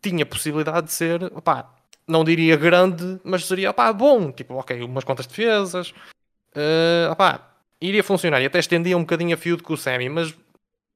tinha 0.01 0.25
possibilidade 0.25 0.87
de 0.87 0.93
ser, 0.93 1.29
pá, 1.41 1.71
não 2.07 2.23
diria 2.23 2.55
grande, 2.55 3.21
mas 3.23 3.45
seria 3.45 3.71
pá, 3.71 3.93
bom. 3.93 4.31
Tipo, 4.31 4.55
ok, 4.55 4.81
umas 4.81 5.03
quantas 5.03 5.27
defesas, 5.27 5.91
uh, 5.91 7.15
pá, 7.15 7.47
iria 7.79 8.03
funcionar. 8.03 8.41
E 8.41 8.47
até 8.47 8.57
estendia 8.57 8.97
um 8.97 9.01
bocadinho 9.01 9.35
a 9.35 9.37
feud 9.37 9.61
com 9.61 9.73
o 9.73 9.77
Sammy, 9.77 10.09
mas 10.09 10.35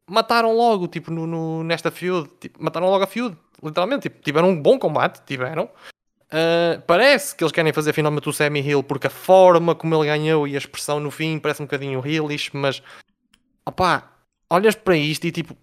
mataram 0.09 0.55
logo, 0.57 0.87
tipo, 0.87 1.11
no, 1.11 1.27
no 1.27 1.63
nesta 1.63 1.91
feud, 1.91 2.27
tipo, 2.39 2.61
mataram 2.63 2.89
logo 2.89 3.03
a 3.03 3.07
feud, 3.07 3.37
literalmente. 3.61 4.09
Tipo, 4.09 4.19
tiveram 4.23 4.49
um 4.49 4.59
bom 4.59 4.79
combate, 4.79 5.21
tiveram. 5.23 5.65
Uh, 6.25 6.81
parece 6.87 7.35
que 7.35 7.43
eles 7.43 7.51
querem 7.51 7.71
fazer 7.71 7.93
finalmente 7.93 8.27
o 8.27 8.33
Semi 8.33 8.61
Hill 8.61 8.81
porque 8.81 9.07
a 9.07 9.09
forma 9.11 9.75
como 9.75 9.93
ele 9.93 10.05
ganhou 10.05 10.47
e 10.47 10.55
a 10.55 10.57
expressão 10.57 10.97
no 10.99 11.11
fim 11.11 11.37
parece 11.37 11.61
um 11.61 11.65
bocadinho 11.65 12.01
heelish, 12.03 12.49
mas 12.53 12.81
opá, 13.63 14.09
olhas 14.49 14.73
para 14.73 14.95
isto 14.95 15.27
e 15.27 15.31
tipo 15.31 15.55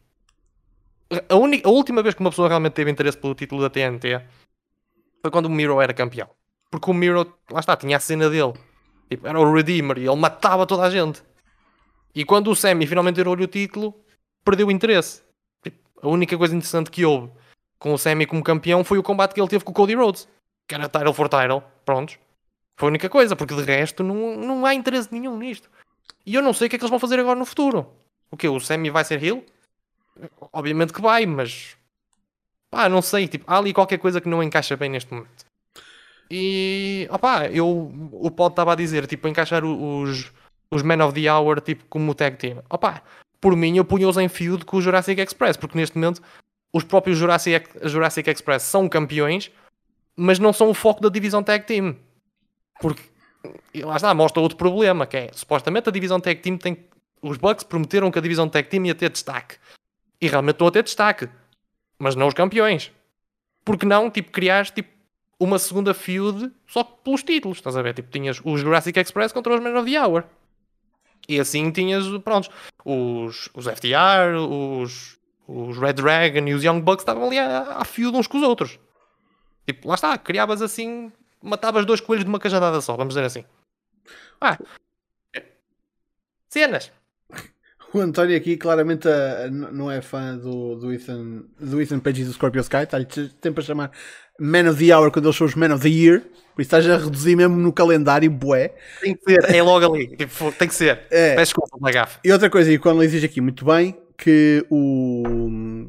a, 1.29 1.37
única, 1.37 1.69
a 1.69 1.73
última 1.73 2.03
vez 2.03 2.15
que 2.15 2.21
uma 2.21 2.31
pessoa 2.31 2.49
realmente 2.49 2.73
teve 2.75 2.91
interesse 2.91 3.17
pelo 3.17 3.35
título 3.35 3.63
da 3.63 3.71
TNT 3.71 4.21
foi 5.23 5.31
quando 5.31 5.47
o 5.47 5.51
Miro 5.51 5.81
era 5.81 5.95
campeão. 5.95 6.29
Porque 6.71 6.91
o 6.91 6.95
Miro, 6.95 7.35
lá 7.51 7.61
está, 7.61 7.77
tinha 7.77 7.97
a 7.97 8.01
cena 8.01 8.29
dele. 8.29 8.53
Tipo, 9.09 9.27
era 9.27 9.41
o 9.41 9.53
Redeemer 9.53 9.99
e 9.99 10.07
ele 10.07 10.17
matava 10.17 10.67
toda 10.67 10.83
a 10.83 10.91
gente. 10.91 11.23
E 12.15 12.25
quando 12.25 12.51
o 12.51 12.57
Semi 12.57 12.87
finalmente 12.87 13.17
tirou-lhe 13.17 13.45
o 13.45 13.49
título, 13.49 13.95
perdeu 14.45 14.67
o 14.67 14.71
interesse. 14.71 15.23
Tipo, 15.63 15.79
a 16.03 16.09
única 16.09 16.37
coisa 16.37 16.55
interessante 16.55 16.91
que 16.91 17.05
houve 17.05 17.31
com 17.79 17.93
o 17.95 17.99
Semi 17.99 18.27
como 18.27 18.43
campeão 18.43 18.85
foi 18.85 18.99
o 18.99 19.03
combate 19.03 19.35
que 19.35 19.41
ele 19.41 19.49
teve 19.49 19.65
com 19.65 19.71
o 19.71 19.75
Cody 19.75 19.95
Rhodes 19.95 20.29
que 20.69 20.75
era 20.75 20.89
title 20.89 21.15
for 21.15 21.29
title, 21.29 21.63
prontos. 21.85 22.19
Foi 22.77 22.89
a 22.89 22.91
única 22.91 23.09
coisa, 23.09 23.35
porque 23.35 23.55
de 23.55 23.63
resto 23.63 24.05
não, 24.05 24.37
não 24.37 24.67
há 24.67 24.75
interesse 24.75 25.09
nenhum 25.11 25.37
nisto. 25.37 25.69
E 26.25 26.35
eu 26.35 26.43
não 26.43 26.53
sei 26.53 26.67
o 26.67 26.71
que 26.71 26.77
é 26.77 26.79
que 26.79 26.85
eles 26.85 26.91
vão 26.91 27.01
fazer 27.01 27.19
agora 27.19 27.39
no 27.39 27.47
futuro. 27.47 27.91
O 28.31 28.37
que? 28.37 28.47
O 28.47 28.61
Sammy 28.61 28.91
vai 28.91 29.03
ser 29.03 29.23
heel? 29.25 29.45
Obviamente 30.53 30.93
que 30.93 31.01
vai, 31.01 31.27
mas 31.27 31.77
pá, 32.71 32.89
não 32.89 33.03
sei, 33.03 33.29
tipo, 33.29 33.45
há 33.47 33.59
ali 33.59 33.73
qualquer 33.73 33.99
coisa 33.99 34.21
que 34.21 34.29
não 34.29 34.43
encaixa 34.43 34.77
bem 34.77 34.91
neste 34.91 35.13
momento. 35.13 35.47
E 36.31 37.09
opá, 37.11 37.47
eu 37.47 37.93
o 38.13 38.31
Pod 38.31 38.53
estava 38.53 38.73
a 38.73 38.77
dizer, 38.77 39.07
tipo, 39.07 39.29
encaixar 39.29 39.65
os, 39.65 40.31
os 40.71 40.83
Men 40.83 41.03
of 41.03 41.19
the 41.19 41.33
Hour 41.33 41.61
tipo 41.61 41.85
como 41.89 42.15
tag 42.15 42.37
team. 42.37 42.63
Opá, 42.69 43.03
por 43.41 43.57
mim 43.57 43.77
eu 43.77 43.85
punha-os 43.85 44.17
em 44.17 44.29
feud 44.29 44.65
com 44.65 44.77
o 44.77 44.83
Jurassic 44.83 45.21
Express, 45.21 45.57
porque 45.57 45.79
neste 45.79 45.97
momento 45.97 46.23
os 46.73 46.85
próprios 46.85 47.19
Jurassic, 47.19 47.67
Jurassic 47.83 48.29
Express 48.29 48.63
são 48.63 48.89
campeões, 48.89 49.51
mas 50.15 50.39
não 50.39 50.53
são 50.53 50.69
o 50.69 50.75
foco 50.75 51.01
da 51.01 51.09
divisão 51.09 51.43
tag 51.43 51.65
team. 51.65 51.97
Porque 52.81 53.03
lá 53.83 53.97
está, 53.97 54.13
mostra 54.15 54.43
outro 54.43 54.59
problema, 54.59 55.07
que 55.07 55.17
é 55.17 55.31
supostamente 55.33 55.89
a 55.89 55.93
divisão 55.93 56.21
tag 56.21 56.41
team 56.41 56.59
tem. 56.59 56.77
Os 57.23 57.37
Bucks 57.37 57.65
prometeram 57.65 58.11
que 58.11 58.19
a 58.19 58.23
divisão 58.23 58.49
tag 58.49 58.69
team 58.69 58.85
ia 58.87 58.95
ter 58.95 59.11
destaque. 59.11 59.57
E 60.21 60.27
realmente 60.27 60.55
estão 60.55 60.67
a 60.67 60.71
ter 60.71 60.83
destaque. 60.83 61.29
Mas 61.99 62.15
não 62.15 62.29
os 62.29 62.35
campeões. 62.35 62.93
Porque 63.65 63.87
não, 63.87 64.11
tipo, 64.11 64.31
criares 64.31 64.71
tipo, 64.71 64.91
uma 65.39 65.59
segunda 65.59 65.95
feud 65.95 66.51
só 66.67 66.83
pelos 66.83 67.23
títulos, 67.23 67.59
estás 67.59 67.77
a 67.77 67.83
ver? 67.83 67.95
Tipo, 67.95 68.11
tinhas 68.11 68.41
os 68.45 68.61
Jurassic 68.61 68.99
Express 68.99 69.33
contra 69.33 69.55
os 69.55 69.61
Men 69.61 69.77
of 69.77 69.91
the 69.91 70.01
Hour. 70.01 70.25
E 71.29 71.39
assim 71.39 71.71
tinhas, 71.71 72.07
prontos, 72.25 72.51
os, 72.85 73.51
os 73.55 73.67
FTR, 73.67 74.37
os, 74.39 75.19
os 75.47 75.79
Red 75.79 75.95
Dragon 75.95 76.47
e 76.49 76.55
os 76.55 76.65
Young 76.65 76.81
Bucks 76.81 77.03
estavam 77.03 77.27
ali 77.27 77.39
a, 77.39 77.79
a 77.79 77.85
feud 77.85 78.17
uns 78.17 78.27
com 78.27 78.39
os 78.39 78.43
outros. 78.43 78.79
Tipo, 79.67 79.89
lá 79.89 79.95
está, 79.95 80.17
criavas 80.17 80.63
assim, 80.63 81.13
matavas 81.43 81.85
dois 81.85 82.01
coelhos 82.01 82.25
de 82.25 82.31
uma 82.31 82.41
cajadada 82.41 82.81
só, 82.81 82.97
vamos 82.97 83.15
dizer 83.15 83.27
assim. 83.27 83.45
Ah, 84.41 84.57
cenas. 86.49 86.91
O 87.95 88.01
António 88.01 88.37
aqui 88.37 88.57
claramente 88.57 89.09
não 89.73 89.91
é 89.91 90.03
fã 90.03 90.37
do, 90.37 90.75
do, 90.75 90.93
Ethan, 90.93 91.45
do 91.59 91.81
Ethan 91.81 91.99
Page 92.01 92.21
e 92.21 92.25
do 92.27 92.33
Scorpio 92.33 92.61
Sky, 92.61 92.83
está-lhe 92.83 93.07
sempre 93.43 93.63
a 93.63 93.67
chamar 93.67 93.91
Man 94.39 94.71
of 94.71 94.85
the 94.85 94.95
Hour 94.95 95.11
quando 95.11 95.25
eles 95.25 95.37
são 95.37 95.47
os 95.47 95.55
Man 95.55 95.75
of 95.75 95.83
the 95.83 95.89
Year, 95.89 96.21
por 96.55 96.61
isso 96.61 96.77
estás 96.77 96.89
a 96.89 96.99
reduzir 96.99 97.35
mesmo 97.35 97.57
no 97.57 97.73
calendário, 97.73 98.31
bué. 98.31 98.75
Tem 99.01 99.15
que 99.15 99.23
ser, 99.25 99.55
é 99.55 99.63
logo 99.63 99.95
ali, 99.95 100.15
tipo, 100.17 100.53
tem 100.53 100.69
que 100.69 100.75
ser. 100.75 101.01
É. 101.11 101.35
Peço 101.35 101.55
desculpa, 101.55 101.91
gafe. 101.91 102.19
E 102.23 102.31
outra 102.31 102.51
coisa, 102.51 102.71
e 102.71 102.79
quando 102.79 103.03
ele 103.03 103.11
diz 103.11 103.25
aqui 103.25 103.41
muito 103.41 103.65
bem, 103.65 103.97
que 104.19 104.67
o 104.69 105.89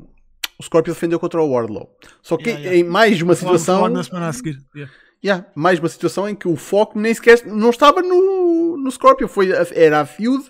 o 0.60 0.64
Scorpio 0.64 0.94
defendeu 0.94 1.20
contra 1.20 1.42
o 1.42 1.52
Wardlow. 1.52 1.90
Só 2.22 2.36
que 2.36 2.50
yeah, 2.50 2.66
yeah. 2.66 2.80
em 2.80 2.84
mais 2.84 3.22
uma 3.22 3.34
situação. 3.34 3.88
Na 3.88 4.04
semana 4.04 4.28
a 4.28 4.34
seguir. 4.34 4.58
Yeah. 4.76 4.94
Yeah, 5.24 5.46
mais 5.56 5.80
uma 5.80 5.90
situação 5.90 6.30
em 6.30 6.36
que 6.36 6.48
o 6.48 6.56
foco 6.56 7.00
nem 7.00 7.14
sequer 7.14 7.46
não 7.46 7.70
estava 7.70 8.02
no, 8.02 8.78
no 8.78 8.90
Scorpio, 8.90 9.28
foi, 9.28 9.50
era 9.74 10.02
a 10.02 10.06
feud 10.06 10.46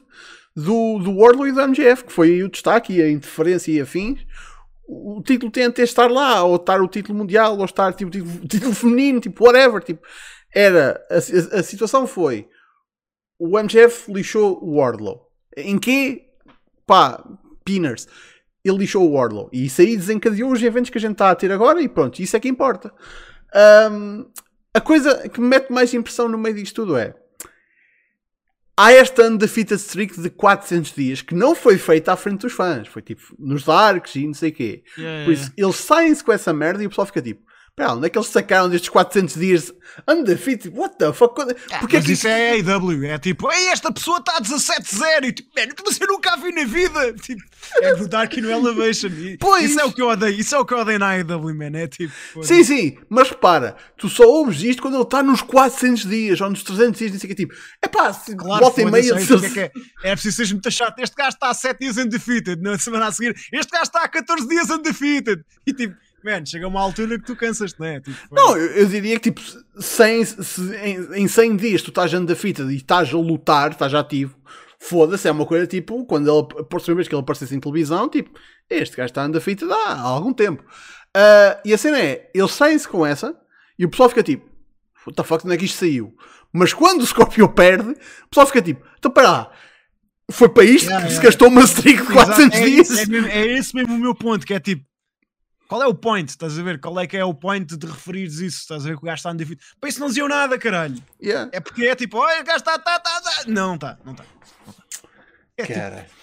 do, 0.63 0.99
do 0.99 1.17
Wardlow 1.17 1.47
e 1.47 1.51
do 1.51 1.67
MJF, 1.67 2.05
que 2.05 2.13
foi 2.13 2.43
o 2.43 2.49
destaque 2.49 2.93
e 2.93 3.01
a 3.01 3.09
interferência 3.09 3.71
e 3.71 3.81
afins. 3.81 4.19
O, 4.87 5.21
título 5.21 5.51
TNT 5.51 5.83
estar 5.83 6.09
lá, 6.09 6.43
ou 6.43 6.55
estar 6.55 6.81
o 6.81 6.87
título 6.87 7.17
mundial, 7.17 7.57
ou 7.57 7.65
estar 7.65 7.93
tipo, 7.93 8.09
título, 8.09 8.47
título 8.47 8.73
feminino, 8.73 9.19
tipo 9.19 9.43
whatever. 9.43 9.83
Tipo, 9.83 10.01
era 10.53 10.99
a, 11.09 11.15
a, 11.15 11.59
a 11.59 11.63
situação 11.63 12.07
foi 12.07 12.47
o 13.37 13.57
MJF 13.57 14.11
lixou 14.11 14.59
o 14.63 14.77
Wardlow. 14.77 15.27
Em 15.55 15.77
que? 15.77 16.23
Pá, 16.85 17.23
pinners 17.63 18.07
ele 18.63 18.79
lixou 18.79 19.07
o 19.07 19.13
Warlow. 19.13 19.49
E 19.51 19.65
isso 19.65 19.81
aí 19.81 19.95
desencadeou 19.95 20.51
os 20.51 20.61
eventos 20.61 20.89
que 20.89 20.97
a 20.97 21.01
gente 21.01 21.13
está 21.13 21.31
a 21.31 21.35
ter 21.35 21.51
agora 21.51 21.81
e 21.81 21.87
pronto, 21.87 22.21
isso 22.21 22.35
é 22.35 22.39
que 22.39 22.49
importa. 22.49 22.93
Um, 23.91 24.25
a 24.73 24.81
coisa 24.81 25.27
que 25.29 25.39
me 25.39 25.47
mete 25.47 25.71
mais 25.71 25.93
impressão 25.93 26.27
no 26.27 26.37
meio 26.37 26.55
disto 26.55 26.75
tudo 26.75 26.97
é 26.97 27.15
há 28.79 28.93
esta 28.93 29.27
undefeated 29.27 29.77
streak 29.81 30.21
de 30.21 30.29
400 30.29 30.93
dias 30.93 31.21
que 31.21 31.35
não 31.35 31.53
foi 31.53 31.77
feita 31.77 32.13
à 32.13 32.15
frente 32.15 32.41
dos 32.41 32.53
fãs. 32.53 32.87
Foi 32.87 33.01
tipo 33.01 33.21
nos 33.37 33.65
darks 33.65 34.15
e 34.15 34.25
não 34.25 34.33
sei 34.33 34.51
o 34.51 34.53
quê. 34.53 34.83
Yeah, 34.97 35.25
Por 35.25 35.33
isso, 35.33 35.51
yeah. 35.51 35.55
eles 35.57 35.75
saem-se 35.75 36.23
com 36.23 36.31
essa 36.31 36.53
merda 36.53 36.81
e 36.81 36.85
o 36.85 36.89
pessoal 36.89 37.05
fica 37.05 37.21
tipo. 37.21 37.48
Pera, 37.79 37.93
onde 37.93 38.07
é 38.07 38.09
que 38.09 38.17
eles 38.17 38.27
sacaram 38.27 38.69
destes 38.69 38.89
400 38.89 39.35
dias 39.35 39.73
undefeated? 40.05 40.77
What 40.77 40.97
the 40.97 41.13
fuck? 41.13 41.41
Ah, 41.71 41.79
Porque 41.79 41.95
mas 41.95 42.05
que... 42.05 42.11
isso 42.11 42.27
é 42.27 42.51
AEW, 42.51 43.05
é 43.05 43.17
tipo, 43.17 43.49
Ei, 43.49 43.67
esta 43.69 43.89
pessoa 43.89 44.17
está 44.17 44.35
a 44.35 44.41
17-0 44.41 45.23
e 45.23 45.31
tipo, 45.31 45.49
man, 45.55 45.73
mas 45.85 46.01
eu 46.01 46.07
nunca 46.07 46.33
a 46.33 46.35
vi 46.35 46.51
na 46.51 46.65
vida. 46.65 47.13
Tipo, 47.29 47.41
é 47.81 47.93
no 47.93 48.07
Dark 48.07 48.35
e 48.35 48.41
no 48.41 48.49
Elevation. 48.49 49.07
E 49.09 49.37
pois. 49.37 49.71
Isso 49.71 49.79
é 49.79 49.85
o 49.85 49.91
que 49.91 50.01
eu 50.01 50.07
odeio, 50.07 50.39
isso 50.39 50.55
é 50.55 50.59
o 50.59 50.65
que 50.65 50.73
eu 50.73 50.79
odeio 50.79 50.97
na 50.97 51.11
AEW, 51.11 51.55
man. 51.55 51.77
É 51.77 51.87
tipo. 51.87 52.13
Sim, 52.41 52.63
sim, 52.63 52.97
mas 53.09 53.29
repara, 53.29 53.75
tu 53.97 54.09
só 54.09 54.23
ouves 54.23 54.61
isto 54.61 54.81
quando 54.81 54.95
ele 54.95 55.03
está 55.03 55.21
nos 55.21 55.41
400 55.41 56.05
dias 56.05 56.41
ou 56.41 56.49
nos 56.49 56.63
300 56.63 56.97
dias, 56.97 57.11
não 57.11 57.19
sei 57.19 57.27
o 57.27 57.29
que 57.29 57.35
tipo, 57.35 57.53
é 57.81 57.87
pá, 57.87 58.13
claro, 58.37 58.63
volta 58.63 58.81
e 58.81 58.85
meia. 58.85 59.13
De... 59.13 59.59
É, 59.59 59.71
é, 60.03 60.11
é 60.11 60.11
preciso 60.11 60.45
ser 60.45 60.53
muito 60.53 60.71
chato. 60.71 60.99
Este 60.99 61.15
gajo 61.15 61.29
está 61.29 61.49
a 61.49 61.53
7 61.53 61.79
dias 61.79 61.97
undefeated, 61.97 62.61
na 62.61 62.77
semana 62.77 63.07
a 63.07 63.11
seguir, 63.11 63.35
este 63.53 63.71
gajo 63.71 63.83
está 63.83 64.03
a 64.03 64.07
14 64.07 64.47
dias 64.47 64.69
undefeated. 64.69 65.43
E 65.65 65.73
tipo. 65.73 65.95
Man, 66.23 66.45
chega 66.45 66.67
uma 66.67 66.81
altura 66.81 67.17
que 67.17 67.25
tu 67.25 67.35
cansas-te, 67.35 67.79
não 67.79 67.87
é? 67.87 67.99
Tipo, 67.99 68.17
não, 68.31 68.57
eu, 68.57 68.71
eu, 68.73 68.85
diria 68.85 69.19
que 69.19 69.31
tipo, 69.31 69.41
100, 69.79 70.25
se, 70.25 70.75
em, 70.75 71.23
em 71.23 71.27
100 71.27 71.55
dias 71.55 71.81
tu 71.81 71.89
estás 71.89 72.11
da 72.11 72.35
fita 72.35 72.63
e 72.63 72.75
estás 72.75 73.13
a 73.13 73.17
lutar, 73.17 73.71
estás 73.71 73.93
ativo, 73.93 74.35
foda-se, 74.79 75.27
é 75.27 75.31
uma 75.31 75.45
coisa 75.45 75.67
tipo, 75.67 76.05
quando 76.05 76.29
ele, 76.29 76.63
por 76.65 76.81
vez 76.95 77.07
que 77.07 77.15
ele 77.15 77.21
aparecesse 77.21 77.55
em 77.55 77.59
televisão, 77.59 78.09
tipo, 78.09 78.31
este 78.69 78.95
gajo 78.95 79.09
está 79.09 79.27
da 79.27 79.41
fita 79.41 79.65
há 79.65 79.99
algum 80.01 80.33
tempo. 80.33 80.63
Uh, 81.15 81.59
e 81.65 81.73
a 81.73 81.77
cena 81.77 81.99
é, 81.99 82.29
eles 82.33 82.51
saem-se 82.51 82.87
com 82.87 83.05
essa 83.05 83.35
e 83.77 83.85
o 83.85 83.89
pessoal 83.89 84.09
fica 84.09 84.23
tipo, 84.23 84.45
what 85.05 85.15
the 85.15 85.23
fuck, 85.23 85.45
onde 85.45 85.55
é 85.55 85.57
que 85.57 85.65
isto 85.65 85.79
saiu? 85.79 86.15
Mas 86.53 86.73
quando 86.73 87.01
o 87.01 87.05
Scorpio 87.05 87.49
perde, 87.49 87.89
o 87.89 88.29
pessoal 88.29 88.47
fica 88.47 88.61
tipo, 88.61 88.85
então 88.97 89.11
para 89.11 89.31
lá, 89.31 89.51
foi 90.31 90.49
para 90.49 90.63
isto 90.63 90.85
yeah, 90.85 91.05
que 91.05 91.11
yeah. 91.11 91.15
se 91.15 91.21
gastou 91.21 91.47
uma 91.47 91.63
streak 91.63 92.05
de 92.05 92.13
400 92.13 92.59
é, 92.59 92.63
dias? 92.63 92.89
É, 92.91 93.01
é, 93.01 93.37
é, 93.39 93.57
esse 93.57 93.75
mesmo 93.75 93.95
o 93.95 93.99
meu 93.99 94.13
ponto, 94.13 94.45
que 94.45 94.53
é 94.53 94.59
tipo, 94.59 94.85
qual 95.69 95.83
é 95.83 95.87
o 95.87 95.93
point? 95.93 96.27
Estás 96.27 96.57
a 96.57 96.63
ver? 96.63 96.81
Qual 96.81 96.99
é 96.99 97.05
que 97.05 97.15
é 97.15 97.23
o 97.23 97.31
point 97.31 97.77
de 97.77 97.85
referires 97.85 98.39
isso? 98.39 98.61
Estás 98.61 98.83
a 98.83 98.89
ver 98.89 98.97
que 98.97 99.03
o 99.03 99.05
gajo 99.05 99.19
está 99.19 99.29
undefeated? 99.29 99.63
Para 99.79 99.87
isso 99.87 99.99
não 99.99 100.07
diziam 100.07 100.27
nada, 100.27 100.57
caralho. 100.57 100.97
Yeah. 101.21 101.47
É 101.53 101.59
porque 101.59 101.85
é 101.85 101.95
tipo, 101.95 102.17
olha, 102.17 102.41
o 102.41 102.43
gajo 102.43 102.57
está, 102.57 102.73
está, 102.73 102.95
está, 102.95 103.17
está. 103.19 103.43
Não 103.51 103.75
está, 103.75 103.99
não 104.03 104.13
está. 104.13 104.25
É 105.55 105.67
Cara. 105.67 106.01
Tipo, 106.01 106.13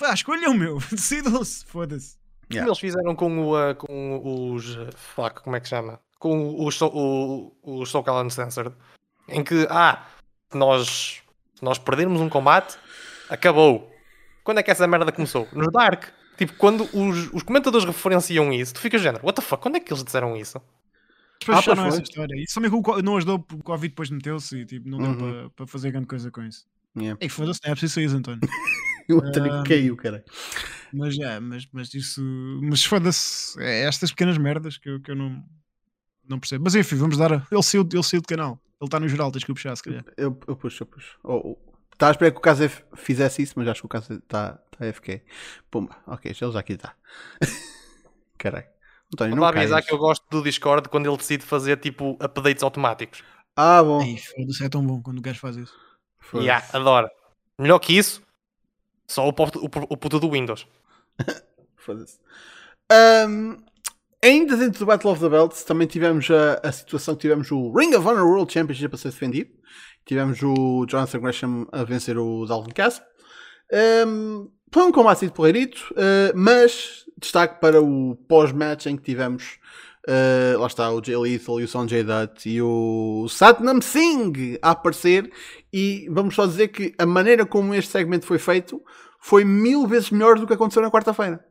pá, 0.00 0.14
escolham 0.14 0.54
meu, 0.54 0.78
decidam-se, 0.90 1.66
foda-se. 1.66 2.16
Yeah. 2.50 2.66
Eles 2.66 2.78
fizeram 2.78 3.14
com, 3.14 3.40
o, 3.40 3.70
uh, 3.70 3.74
com 3.74 4.54
os. 4.54 4.74
Uh, 4.74 4.88
fuck, 4.96 5.42
como 5.42 5.54
é 5.54 5.60
que 5.60 5.68
chama? 5.68 6.00
Com 6.18 6.64
os, 6.64 6.80
o, 6.80 7.52
os 7.62 7.90
So 7.90 8.02
Uncensored. 8.24 8.74
Em 9.28 9.44
que, 9.44 9.66
ah, 9.68 10.06
nós, 10.54 11.20
nós 11.60 11.78
perdermos 11.78 12.22
um 12.22 12.28
combate, 12.30 12.78
acabou. 13.28 13.92
Quando 14.42 14.58
é 14.58 14.62
que 14.62 14.70
essa 14.70 14.86
merda 14.86 15.12
começou? 15.12 15.46
No 15.52 15.70
Dark. 15.70 16.21
Tipo, 16.36 16.54
quando 16.54 16.88
os, 16.92 17.32
os 17.32 17.42
comentadores 17.42 17.86
referenciam 17.86 18.52
isso, 18.52 18.74
tu 18.74 18.80
ficas 18.80 19.02
género, 19.02 19.24
what 19.24 19.36
the 19.36 19.42
fuck, 19.42 19.62
quando 19.62 19.76
é 19.76 19.80
que 19.80 19.92
eles 19.92 20.02
disseram 20.02 20.36
isso? 20.36 20.60
Depois 21.40 21.68
ah, 21.68 21.74
não 21.74 21.86
essa 21.86 22.02
história. 22.02 22.34
Isso 22.36 22.54
também 22.54 22.70
não 23.02 23.16
ajudou 23.16 23.38
porque 23.40 23.60
o 23.60 23.64
Covid 23.64 23.88
depois 23.88 24.10
meteu-se 24.10 24.58
e 24.58 24.64
tipo, 24.64 24.88
não 24.88 24.98
deu 24.98 25.10
uhum. 25.10 25.50
para 25.50 25.50
pa 25.50 25.66
fazer 25.66 25.90
grande 25.90 26.06
coisa 26.06 26.30
com 26.30 26.42
isso. 26.42 26.66
Yeah. 26.96 27.18
Ei, 27.20 27.28
foda-se, 27.28 27.60
não 27.64 27.72
é 27.72 27.74
preciso 27.74 27.94
sair, 27.94 28.16
António. 28.16 28.40
o 29.10 29.18
António 29.18 29.60
um, 29.60 29.64
caiu, 29.64 29.96
cara. 29.96 30.24
Mas 30.92 31.18
é, 31.18 31.40
mas, 31.40 31.66
mas 31.72 31.92
isso. 31.94 32.22
Mas 32.62 32.84
foda-se, 32.84 33.60
é 33.60 33.84
estas 33.84 34.10
pequenas 34.10 34.38
merdas 34.38 34.76
que 34.78 34.88
eu, 34.88 35.00
que 35.00 35.10
eu 35.10 35.16
não, 35.16 35.42
não 36.28 36.38
percebo. 36.38 36.64
Mas 36.64 36.74
enfim, 36.74 36.96
vamos 36.96 37.16
dar. 37.16 37.32
A... 37.32 37.46
Ele 37.50 37.62
saiu, 37.62 37.88
ele 37.90 38.02
saiu 38.02 38.20
do 38.20 38.28
canal. 38.28 38.60
Ele 38.80 38.86
está 38.86 39.00
no 39.00 39.08
geral, 39.08 39.32
tens 39.32 39.44
que 39.44 39.50
o 39.50 39.54
puxar, 39.54 39.74
se 39.76 39.82
calhar. 39.82 40.04
Eu, 40.16 40.38
eu 40.46 40.56
puxo, 40.56 40.82
eu 40.82 40.86
puxo. 40.86 41.18
Oh, 41.24 41.52
oh. 41.52 41.72
Estava 41.92 42.10
a 42.10 42.14
esperar 42.14 42.30
que 42.32 42.38
o 42.38 42.40
caso 42.40 42.68
fizesse 42.96 43.42
isso, 43.42 43.54
mas 43.56 43.68
acho 43.68 43.80
que 43.80 43.86
o 43.86 43.88
caso 43.88 44.14
está 44.14 44.60
tá 44.86 44.92
FK. 44.92 45.22
Pumba, 45.70 45.96
ok, 46.06 46.30
ele 46.30 46.52
já 46.52 46.58
aqui 46.58 46.74
está. 46.74 46.94
Caralho. 48.38 48.66
António, 49.12 49.36
não 49.36 49.44
avisar 49.44 49.82
que 49.82 49.92
eu 49.92 49.98
gosto 49.98 50.24
do 50.30 50.42
Discord 50.42 50.88
quando 50.88 51.06
ele 51.06 51.16
decide 51.16 51.44
fazer 51.44 51.76
tipo 51.76 52.16
updates 52.20 52.62
automáticos. 52.62 53.22
Ah, 53.54 53.82
bom. 53.82 54.02
Isso 54.02 54.64
é 54.64 54.68
tão 54.68 54.84
bom 54.84 55.02
quando 55.02 55.18
o 55.18 55.22
gajo 55.22 55.38
faz 55.38 55.56
isso. 55.56 55.74
Yeah, 56.34 56.66
adoro. 56.72 57.10
Melhor 57.58 57.78
que 57.78 57.96
isso, 57.96 58.22
só 59.06 59.28
o, 59.28 59.30
o, 59.30 59.68
o 59.90 59.96
puto 59.96 60.18
do 60.18 60.30
Windows. 60.30 60.66
Foda-se. 61.76 62.18
Um, 62.90 63.62
ainda 64.22 64.56
dentro 64.56 64.80
do 64.80 64.86
Battle 64.86 65.12
of 65.12 65.20
the 65.20 65.28
Belts, 65.28 65.64
também 65.64 65.86
tivemos 65.86 66.30
a, 66.30 66.66
a 66.66 66.72
situação 66.72 67.14
que 67.14 67.22
tivemos 67.22 67.50
o 67.50 67.72
Ring 67.72 67.94
of 67.94 68.06
Honor 68.06 68.24
World 68.24 68.52
Championship 68.52 68.94
a 68.94 68.98
ser 68.98 69.10
defendido. 69.10 69.50
Tivemos 70.06 70.42
o 70.42 70.86
Jonathan 70.86 71.20
Gresham 71.20 71.68
a 71.70 71.84
vencer 71.84 72.16
o 72.16 72.46
Dalvin 72.46 72.72
Castle. 72.72 73.04
Um, 74.06 74.50
foi 74.72 74.82
um 74.84 74.90
combate 74.90 75.26
de 75.26 75.32
porreirito, 75.32 75.92
uh, 75.92 76.32
mas 76.34 77.04
destaque 77.18 77.60
para 77.60 77.80
o 77.80 78.16
pós-match 78.26 78.86
em 78.86 78.96
que 78.96 79.02
tivemos 79.02 79.58
uh, 80.08 80.58
lá 80.58 80.66
está 80.66 80.90
o 80.90 81.04
Jay 81.04 81.16
Lethal 81.16 81.60
e 81.60 81.64
o 81.64 81.68
Sonjay 81.68 82.02
Dutt 82.02 82.48
e 82.48 82.60
o 82.60 83.26
Satnam 83.28 83.80
Singh 83.80 84.58
a 84.62 84.70
aparecer 84.70 85.30
e 85.72 86.08
vamos 86.10 86.34
só 86.34 86.46
dizer 86.46 86.68
que 86.68 86.94
a 86.98 87.06
maneira 87.06 87.46
como 87.46 87.74
este 87.74 87.92
segmento 87.92 88.26
foi 88.26 88.38
feito 88.38 88.82
foi 89.20 89.44
mil 89.44 89.86
vezes 89.86 90.10
melhor 90.10 90.38
do 90.38 90.46
que 90.46 90.54
aconteceu 90.54 90.82
na 90.82 90.90
quarta-feira 90.90 91.44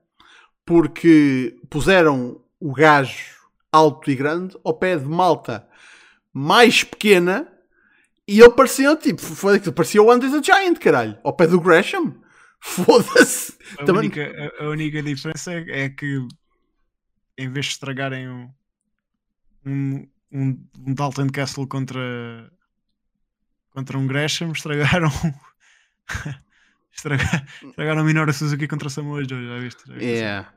porque 0.65 1.55
puseram 1.69 2.41
o 2.59 2.73
gajo 2.73 3.39
alto 3.71 4.11
e 4.11 4.15
grande 4.15 4.57
ao 4.63 4.73
pé 4.73 4.97
de 4.97 5.05
malta 5.05 5.65
mais 6.33 6.83
pequena 6.83 7.47
e 8.27 8.39
ele 8.39 8.51
parecia, 8.51 8.95
tipo, 8.95 9.21
foi 9.21 9.59
parecia 9.59 10.01
o 10.01 10.09
Andre 10.11 10.29
the 10.29 10.41
Giant, 10.41 10.77
caralho, 10.79 11.17
ao 11.23 11.33
pé 11.33 11.47
do 11.47 11.59
Gresham. 11.59 12.20
Foda-se. 12.85 13.57
A, 13.77 13.85
Também... 13.85 14.03
única, 14.03 14.53
a, 14.59 14.63
a, 14.63 14.69
única 14.69 15.01
diferença 15.01 15.53
é, 15.53 15.85
é, 15.85 15.89
que 15.89 16.27
em 17.37 17.49
vez 17.49 17.65
de 17.65 17.71
estragarem 17.71 18.29
um, 18.29 18.49
um, 19.65 20.07
um, 20.31 20.67
um 20.85 20.93
Dalton 20.93 21.27
Castle 21.27 21.67
contra 21.67 22.51
contra 23.71 23.97
um 23.97 24.05
Gresham, 24.05 24.51
estragaram 24.53 25.11
estragaram, 26.93 27.45
estragaram 27.63 28.03
Minoru 28.03 28.33
Suzuki 28.33 28.67
contra 28.67 28.89
Samoa 28.89 29.23
Joe, 29.27 29.47
já 29.47 29.59
viste? 29.59 29.87
Já 29.87 29.93
viste 29.93 30.05
yeah, 30.05 30.53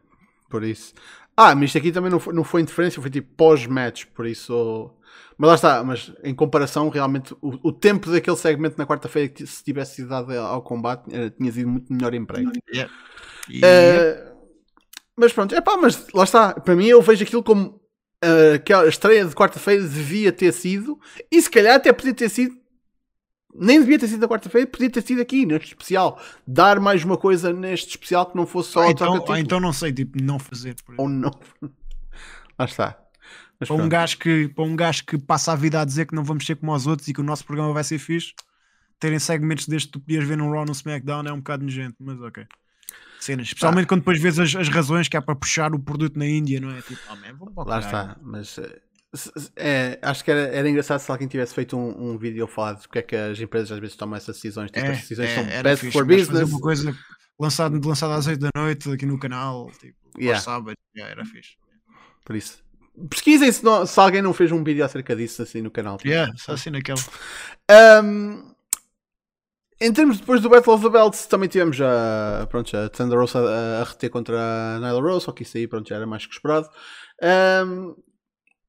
por 0.50 0.62
isso. 0.62 0.92
Ah, 1.36 1.54
mas 1.54 1.66
isto 1.66 1.78
aqui 1.78 1.90
também 1.90 2.10
não 2.10 2.20
foi, 2.20 2.34
não 2.34 2.44
foi 2.44 2.60
interferência, 2.60 3.00
foi 3.00 3.10
tipo 3.10 3.34
pós-match, 3.34 4.06
por 4.06 4.26
isso 4.26 4.94
mas 5.36 5.48
lá 5.48 5.54
está, 5.54 5.84
mas 5.84 6.12
em 6.22 6.34
comparação, 6.34 6.88
realmente, 6.88 7.34
o, 7.42 7.68
o 7.68 7.72
tempo 7.72 8.10
daquele 8.10 8.36
segmento 8.36 8.78
na 8.78 8.86
quarta-feira, 8.86 9.32
se 9.44 9.64
tivesse 9.64 9.96
sido 9.96 10.08
dado 10.08 10.32
ao 10.32 10.62
combate, 10.62 11.12
era, 11.12 11.30
tinha 11.30 11.50
sido 11.50 11.68
muito 11.68 11.92
melhor 11.92 12.14
emprego. 12.14 12.52
Yeah. 12.72 12.92
Uh, 13.50 14.34
mas 15.16 15.32
pronto, 15.32 15.54
é 15.54 15.60
pá, 15.60 15.76
mas 15.76 16.06
lá 16.12 16.24
está, 16.24 16.54
para 16.54 16.76
mim 16.76 16.86
eu 16.86 17.02
vejo 17.02 17.24
aquilo 17.24 17.42
como 17.42 17.80
uh, 18.24 18.62
que 18.64 18.72
a 18.72 18.86
estreia 18.86 19.24
de 19.24 19.34
quarta-feira 19.34 19.82
devia 19.82 20.32
ter 20.32 20.52
sido, 20.52 20.98
e 21.30 21.42
se 21.42 21.50
calhar 21.50 21.76
até 21.76 21.92
podia 21.92 22.14
ter 22.14 22.28
sido, 22.28 22.54
nem 23.54 23.80
devia 23.80 23.98
ter 23.98 24.08
sido 24.08 24.20
na 24.20 24.28
quarta-feira, 24.28 24.66
podia 24.66 24.90
ter 24.90 25.02
sido 25.02 25.20
aqui, 25.20 25.46
neste 25.46 25.68
especial. 25.68 26.20
Dar 26.46 26.80
mais 26.80 27.04
uma 27.04 27.16
coisa 27.16 27.52
neste 27.52 27.90
especial 27.90 28.26
que 28.26 28.36
não 28.36 28.46
fosse 28.46 28.70
só 28.70 28.82
ah, 28.82 28.90
então, 28.90 29.24
ah, 29.28 29.40
então 29.40 29.60
não 29.60 29.72
sei, 29.72 29.92
tipo, 29.92 30.20
não 30.22 30.38
fazer. 30.38 30.74
Ou 30.98 31.08
não. 31.08 31.30
Lá 32.58 32.64
está. 32.64 33.03
Mas 33.58 33.68
para, 33.68 33.76
um 33.76 33.88
gajo 33.88 34.18
que, 34.18 34.48
para 34.48 34.64
um 34.64 34.76
gajo 34.76 35.04
que 35.04 35.18
passa 35.18 35.52
a 35.52 35.56
vida 35.56 35.80
a 35.80 35.84
dizer 35.84 36.06
que 36.06 36.14
não 36.14 36.24
vamos 36.24 36.44
ser 36.44 36.56
como 36.56 36.74
os 36.74 36.86
outros 36.86 37.08
e 37.08 37.12
que 37.12 37.20
o 37.20 37.24
nosso 37.24 37.44
programa 37.44 37.72
vai 37.72 37.84
ser 37.84 37.98
fixe, 37.98 38.34
terem 38.98 39.18
segmentos 39.18 39.66
deste 39.66 39.88
que 39.88 39.92
tu 39.92 40.00
podias 40.00 40.24
ver 40.24 40.36
num 40.36 40.50
Raw 40.50 40.64
no 40.64 40.72
SmackDown 40.72 41.26
é 41.26 41.32
um 41.32 41.38
bocado 41.38 41.64
nojento, 41.64 41.96
mas 42.00 42.20
ok. 42.20 42.46
Cenas, 43.20 43.46
especialmente 43.46 43.86
quando 43.86 44.00
depois 44.00 44.20
vês 44.20 44.38
as, 44.38 44.54
as, 44.54 44.68
razões 44.68 45.08
que 45.08 45.16
há 45.16 45.22
para 45.22 45.34
puxar 45.34 45.74
o 45.74 45.78
produto 45.78 46.18
na 46.18 46.26
Índia, 46.26 46.60
não 46.60 46.70
é? 46.70 46.82
Tipo, 46.82 47.00
oh, 47.10 47.16
man, 47.16 47.64
Lá 47.64 47.78
está, 47.78 48.18
mas 48.20 48.58
eh, 48.58 48.80
é, 49.56 49.98
acho 50.02 50.24
que 50.24 50.30
era, 50.30 50.40
era 50.48 50.68
engraçado 50.68 50.98
se 50.98 51.10
alguém 51.10 51.28
tivesse 51.28 51.54
feito 51.54 51.76
um, 51.76 52.12
um 52.12 52.18
vídeo 52.18 52.44
a 52.44 52.48
falar 52.48 52.74
de 52.74 52.82
porque 52.82 52.98
é 52.98 53.02
que 53.02 53.16
as 53.16 53.40
empresas 53.40 53.72
às 53.72 53.78
vezes 53.78 53.96
tomam 53.96 54.16
essas 54.16 54.36
decisões. 54.36 54.70
Tipo, 54.70 54.86
é, 54.86 54.90
as 54.90 55.00
decisões 55.00 55.30
é, 55.30 55.34
são 55.34 55.62
best 55.62 55.80
fixe, 55.80 55.92
for 55.92 56.04
business. 56.04 56.50
uma 56.50 56.60
coisa 56.60 56.96
lançada 57.38 57.80
lançada 57.86 58.14
às 58.14 58.26
8 58.26 58.40
da 58.40 58.50
noite 58.54 58.90
aqui 58.90 59.06
no 59.06 59.18
canal, 59.18 59.70
tipo, 59.80 59.96
yeah. 60.18 60.40
sábado, 60.40 60.76
yeah, 60.96 61.10
era 61.10 61.24
fixe. 61.24 61.56
Por 62.24 62.36
isso, 62.36 62.62
Pesquisem 63.10 63.50
se, 63.50 63.64
não, 63.64 63.84
se, 63.84 63.98
alguém 63.98 64.22
não 64.22 64.32
fez 64.32 64.52
um 64.52 64.62
vídeo 64.62 64.84
acerca 64.84 65.16
disso 65.16 65.42
assim 65.42 65.60
no 65.60 65.70
canal. 65.70 65.98
Yeah, 66.04 66.32
só 66.36 66.52
assim 66.52 66.70
naquele. 66.70 67.00
Um, 67.70 68.54
em 69.80 69.92
termos 69.92 70.18
depois 70.18 70.40
do 70.40 70.48
Battle 70.48 70.74
of 70.74 70.84
the 70.84 70.90
Belts, 70.90 71.26
também 71.26 71.48
tivemos 71.48 71.80
a, 71.80 72.46
pronto, 72.48 72.76
a 72.76 72.88
Thunder 72.88 73.18
Rose 73.18 73.36
a, 73.36 73.80
a 73.80 73.84
reter 73.84 74.08
contra 74.10 74.38
a 74.38 74.78
Nyla 74.78 75.00
Rose, 75.00 75.24
só 75.24 75.32
que 75.32 75.42
isso 75.42 75.56
aí 75.56 75.66
pronto, 75.66 75.88
já 75.88 75.96
era 75.96 76.06
mais 76.06 76.24
que 76.24 76.32
esperado. 76.32 76.68
Um, 77.66 77.96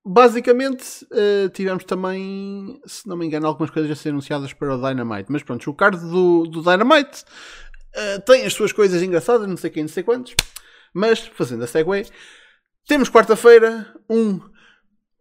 basicamente, 0.04 1.06
uh, 1.12 1.50
tivemos 1.50 1.84
também, 1.84 2.82
se 2.86 3.08
não 3.08 3.16
me 3.16 3.26
engano, 3.26 3.46
algumas 3.46 3.70
coisas 3.70 3.92
a 3.92 3.96
ser 3.96 4.10
anunciadas 4.10 4.54
para 4.54 4.76
o 4.76 4.78
Dynamite. 4.78 5.32
Mas 5.32 5.44
pronto, 5.44 5.70
o 5.70 5.74
card 5.74 6.00
do, 6.00 6.44
do 6.48 6.62
Dynamite 6.64 7.24
uh, 7.96 8.22
tem 8.26 8.46
as 8.46 8.54
suas 8.54 8.72
coisas 8.72 9.04
engraçadas, 9.04 9.48
não 9.48 9.58
sei 9.58 9.70
quem, 9.70 9.84
não 9.84 9.90
sei 9.90 10.04
quantos. 10.04 10.36
Mas, 10.94 11.20
fazendo 11.20 11.64
a 11.64 11.68
segue, 11.68 12.10
temos 12.88 13.10
quarta-feira 13.10 13.94
um 14.10 14.40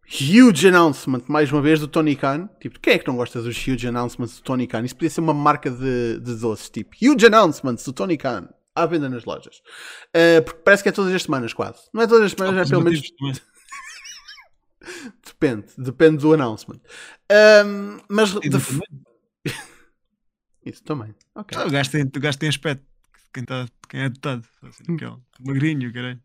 huge 0.06 0.68
announcement, 0.68 1.22
mais 1.28 1.50
uma 1.50 1.62
vez, 1.62 1.80
do 1.80 1.88
Tony 1.88 2.14
Khan. 2.14 2.48
Tipo, 2.60 2.78
quem 2.78 2.94
é 2.94 2.98
que 2.98 3.06
não 3.06 3.16
gosta 3.16 3.40
dos 3.40 3.56
huge 3.56 3.88
announcements 3.88 4.36
do 4.36 4.42
Tony 4.42 4.66
Khan? 4.66 4.84
Isso 4.84 4.94
podia 4.94 5.10
ser 5.10 5.20
uma 5.20 5.34
marca 5.34 5.70
de, 5.70 6.20
de 6.20 6.34
doces, 6.36 6.68
tipo, 6.68 6.94
huge 7.00 7.26
announcements 7.26 7.84
do 7.84 7.92
Tony 7.92 8.16
Khan 8.16 8.48
à 8.74 8.86
venda 8.86 9.08
nas 9.08 9.24
lojas. 9.24 9.62
Uh, 10.08 10.42
porque 10.44 10.60
parece 10.62 10.82
que 10.82 10.88
é 10.88 10.92
todas 10.92 11.14
as 11.14 11.22
semanas, 11.22 11.52
quase. 11.52 11.78
Não 11.92 12.02
é 12.02 12.06
todas 12.06 12.26
as 12.26 12.32
semanas, 12.32 12.66
é 12.66 12.70
pelo 12.70 12.84
menos. 12.84 13.00
depende, 15.24 15.66
depende 15.78 16.18
do 16.18 16.34
announcement. 16.34 16.80
Um, 17.66 17.98
mas. 18.08 18.32
De... 18.32 18.50
Isso 20.66 20.82
também. 20.82 21.14
Okay. 21.34 21.58
Ah, 21.58 21.66
o, 21.66 21.70
gajo 21.70 21.90
tem, 21.90 22.02
o 22.02 22.20
gajo 22.20 22.38
tem 22.38 22.48
aspecto. 22.48 22.84
Quem, 23.32 23.44
tá, 23.44 23.66
quem 23.88 24.00
é 24.00 24.08
dotado. 24.08 24.46
Assim, 24.62 24.84
hum. 24.88 25.20
magrinho, 25.40 25.92
caralho. 25.92 26.20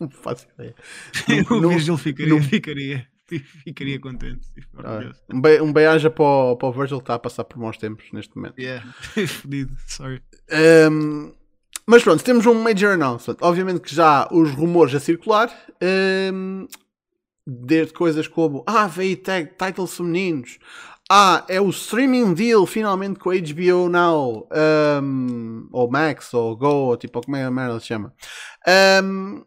Não 0.00 0.10
faço 0.10 0.46
ideia. 0.54 0.74
o 1.50 1.68
Virgil 1.68 1.96
ficaria, 1.96 2.34
não... 2.34 2.42
ficaria, 2.42 3.06
ficaria 3.64 3.98
contente. 3.98 4.46
Ah, 4.78 5.12
um, 5.32 5.40
be 5.40 5.60
um 5.60 5.72
beijo 5.72 6.10
para 6.10 6.24
o, 6.24 6.56
para 6.56 6.68
o 6.68 6.72
Virgil 6.72 6.98
que 6.98 7.04
está 7.04 7.14
a 7.14 7.18
passar 7.18 7.44
por 7.44 7.58
maus 7.58 7.78
tempos 7.78 8.06
neste 8.12 8.36
momento. 8.36 8.58
Yeah, 8.58 8.86
fodido, 9.26 9.74
sorry. 9.86 10.22
Um, 10.90 11.32
mas 11.86 12.02
pronto, 12.02 12.22
temos 12.22 12.44
um 12.46 12.54
major 12.54 12.94
announcement. 12.94 13.36
Obviamente 13.40 13.80
que 13.80 13.94
já 13.94 14.28
os 14.30 14.50
rumores 14.50 14.94
a 14.94 15.00
circular. 15.00 15.50
Um, 16.32 16.66
desde 17.46 17.92
coisas 17.92 18.26
como 18.26 18.64
Ah, 18.66 18.88
veio 18.88 19.16
tag, 19.16 19.52
titles 19.56 19.96
femininos. 19.96 20.58
Ah, 21.08 21.44
é 21.48 21.60
o 21.60 21.70
streaming 21.70 22.34
deal 22.34 22.66
finalmente 22.66 23.20
com 23.20 23.30
a 23.30 23.34
HBO 23.34 23.88
Now. 23.88 24.48
Um, 25.00 25.68
ou 25.70 25.88
Max, 25.88 26.34
ou 26.34 26.56
Go, 26.56 26.66
ou 26.66 26.96
tipo, 26.96 27.22
como 27.22 27.36
é 27.36 27.44
a 27.44 27.50
merda 27.50 27.78
se 27.78 27.86
chama. 27.86 28.12
Um, 29.02 29.44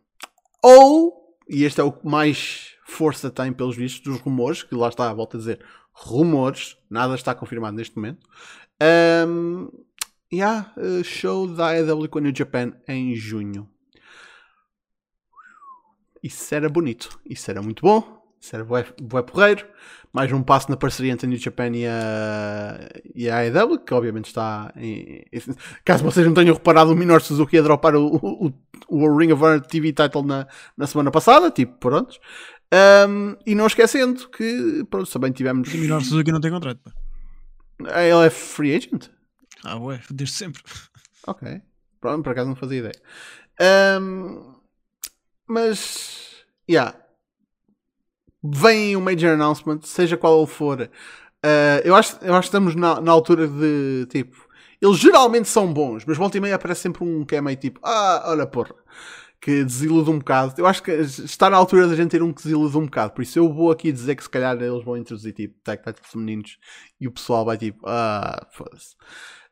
ou, 0.62 1.38
e 1.48 1.63
este 1.63 1.82
é 1.82 1.84
o 1.84 1.91
que 1.91 2.06
mais 2.08 2.76
força 2.86 3.30
tem 3.30 3.54
pelos 3.54 3.76
vistos 3.76 4.02
dos 4.02 4.22
rumores, 4.22 4.63
que 4.63 4.76
lá 4.76 4.89
está, 4.89 5.12
volto 5.13 5.38
a 5.38 5.39
dizer, 5.39 5.63
rumores, 5.91 6.78
nada 6.89 7.15
está 7.15 7.36
confirmado 7.36 7.78
neste 7.78 7.95
momento. 7.95 8.28
Um, 8.82 9.69
yeah, 10.32 10.74
uh, 10.78 11.04
show 11.04 11.48
da 11.48 11.69
AEW 11.69 12.10
com 12.10 12.19
New 12.19 12.34
Japan 12.36 12.74
em 12.88 13.15
junho. 13.15 13.69
Isso 16.22 16.54
era 16.54 16.67
bonito, 16.67 17.19
isso 17.26 17.50
era 17.50 17.62
muito 17.62 17.82
bom, 17.82 18.19
isso 18.39 18.56
era 18.56 18.65
bué, 18.65 18.86
bué 19.02 19.22
porreiro. 19.22 19.65
Mais 20.12 20.32
um 20.32 20.41
passo 20.41 20.72
na 20.72 20.78
parceria 20.78 21.12
entre 21.12 21.28
a 21.28 21.30
New 21.30 21.38
Japan 21.38 21.69
e 21.69 21.86
a, 21.86 22.89
e 23.13 23.30
a 23.30 23.38
AEW, 23.41 23.80
que 23.80 23.93
obviamente 23.93 24.26
está 24.26 24.74
em, 24.76 25.24
Caso 25.86 26.04
vocês 26.04 26.26
não 26.26 26.34
tenham 26.34 26.56
reparado, 26.56 26.91
o 26.91 26.95
Minor 26.95 27.22
Suzuki 27.22 27.58
a 27.60 27.62
dropar 27.62 27.95
o, 27.95 28.15
o, 28.15 28.54
o 28.88 29.17
Ring 29.17 29.32
of 29.32 29.43
Honor 29.43 29.62
TV 29.62 29.93
title 29.93 30.24
na, 30.24 30.48
na 30.76 30.88
semana 30.88 31.12
passada, 31.12 31.52
tipo, 31.52 31.78
pronto. 31.78 32.19
Um, 33.08 33.36
e 33.45 33.54
não 33.54 33.67
esquecendo 33.67 34.28
que, 34.30 34.84
pronto, 34.89 35.12
também 35.12 35.32
tivemos. 35.32 35.72
O 35.72 35.78
Minor 35.78 36.02
Suzuki 36.04 36.32
não 36.32 36.41
tem 36.41 36.52
contrato, 36.52 36.80
pá. 36.84 36.91
Ah, 37.88 38.04
ele 38.04 38.26
é 38.26 38.30
free 38.30 38.76
agent? 38.76 39.10
Ah, 39.63 39.78
ué, 39.78 40.02
desde 40.10 40.36
sempre. 40.36 40.62
Ok. 41.28 41.62
Pronto, 42.02 42.24
por 42.24 42.32
acaso 42.32 42.50
não 42.50 42.56
fazia 42.56 42.80
ideia. 42.80 44.00
Um, 44.02 44.56
mas, 45.48 46.45
yeah, 46.69 46.95
vem 48.43 48.95
um 48.95 49.02
major 49.02 49.32
announcement, 49.32 49.82
seja 49.84 50.17
qual 50.17 50.45
for. 50.47 50.82
Uh, 50.82 51.80
eu, 51.84 51.95
acho, 51.95 52.17
eu 52.21 52.34
acho 52.34 52.49
que 52.49 52.56
estamos 52.56 52.75
na, 52.75 52.99
na 52.99 53.12
altura 53.12 53.47
de 53.47 54.06
tipo. 54.10 54.47
Eles 54.82 54.97
geralmente 54.97 55.47
são 55.47 55.71
bons, 55.73 56.06
mas 56.06 56.17
volta 56.17 56.38
e 56.38 56.41
meia 56.41 56.56
aparece 56.56 56.82
sempre 56.82 57.04
um 57.04 57.25
que 57.25 57.36
é 57.36 57.41
meio 57.41 57.58
tipo, 57.58 57.82
ah, 57.84 58.23
olha 58.28 58.47
porra, 58.47 58.73
que 59.41 59.63
desilude 59.63 60.10
um 60.10 60.19
bocado. 60.19 60.54
Eu 60.58 60.65
acho 60.65 60.82
que 60.82 60.91
está 60.91 61.49
na 61.49 61.58
altura 61.58 61.88
da 61.88 61.95
gente 61.95 62.12
ter 62.12 62.23
um 62.23 62.32
que 62.32 62.43
desilude 62.43 62.78
um 62.78 62.86
bocado. 62.86 63.12
Por 63.12 63.21
isso 63.21 63.38
eu 63.38 63.52
vou 63.52 63.71
aqui 63.71 63.91
dizer 63.91 64.15
que 64.15 64.23
se 64.23 64.30
calhar 64.30 64.56
eles 64.56 64.84
vão 64.86 64.95
introduzir 64.95 65.34
tipo 65.34 65.60
tag 65.63 65.84
titles 65.84 66.10
femininos 66.10 66.58
e 66.99 67.08
o 67.08 67.12
pessoal 67.12 67.43
vai 67.43 67.58
tipo, 67.58 67.86
ah, 67.86 68.47
foda-se. 68.54 68.95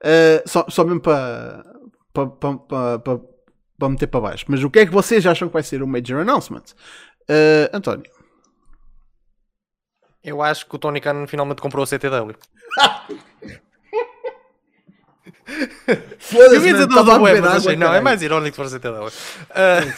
Uh, 0.02 0.48
só, 0.48 0.66
só 0.70 0.86
mesmo 0.86 1.02
para 1.02 1.64
para 3.78 3.90
meter 3.90 4.08
para 4.08 4.22
baixo. 4.22 4.46
Mas 4.48 4.64
o 4.64 4.70
que 4.70 4.80
é 4.80 4.86
que 4.86 4.92
vocês 4.92 5.26
acham 5.26 5.48
que 5.48 5.54
vai 5.54 5.64
ser 5.64 5.84
o 5.84 5.88
major 5.88 6.22
announcement? 6.22 6.64
Uh, 7.30 7.70
António. 7.74 8.17
Eu 10.24 10.42
acho 10.42 10.66
que 10.66 10.76
o 10.76 10.80
Tony 10.80 11.00
Khan 11.00 11.28
finalmente 11.28 11.62
comprou 11.62 11.84
a 11.84 11.88
CTW. 11.88 12.36
Foda-se, 16.20 16.74
web, 17.22 17.42
mas 17.42 17.66
achei, 17.66 17.76
não, 17.76 17.94
é 17.94 18.02
mais 18.02 18.22
irónico 18.22 18.56
for 18.56 18.66
a 18.66 18.70
CTW. 18.70 19.08
Uh, 19.08 19.94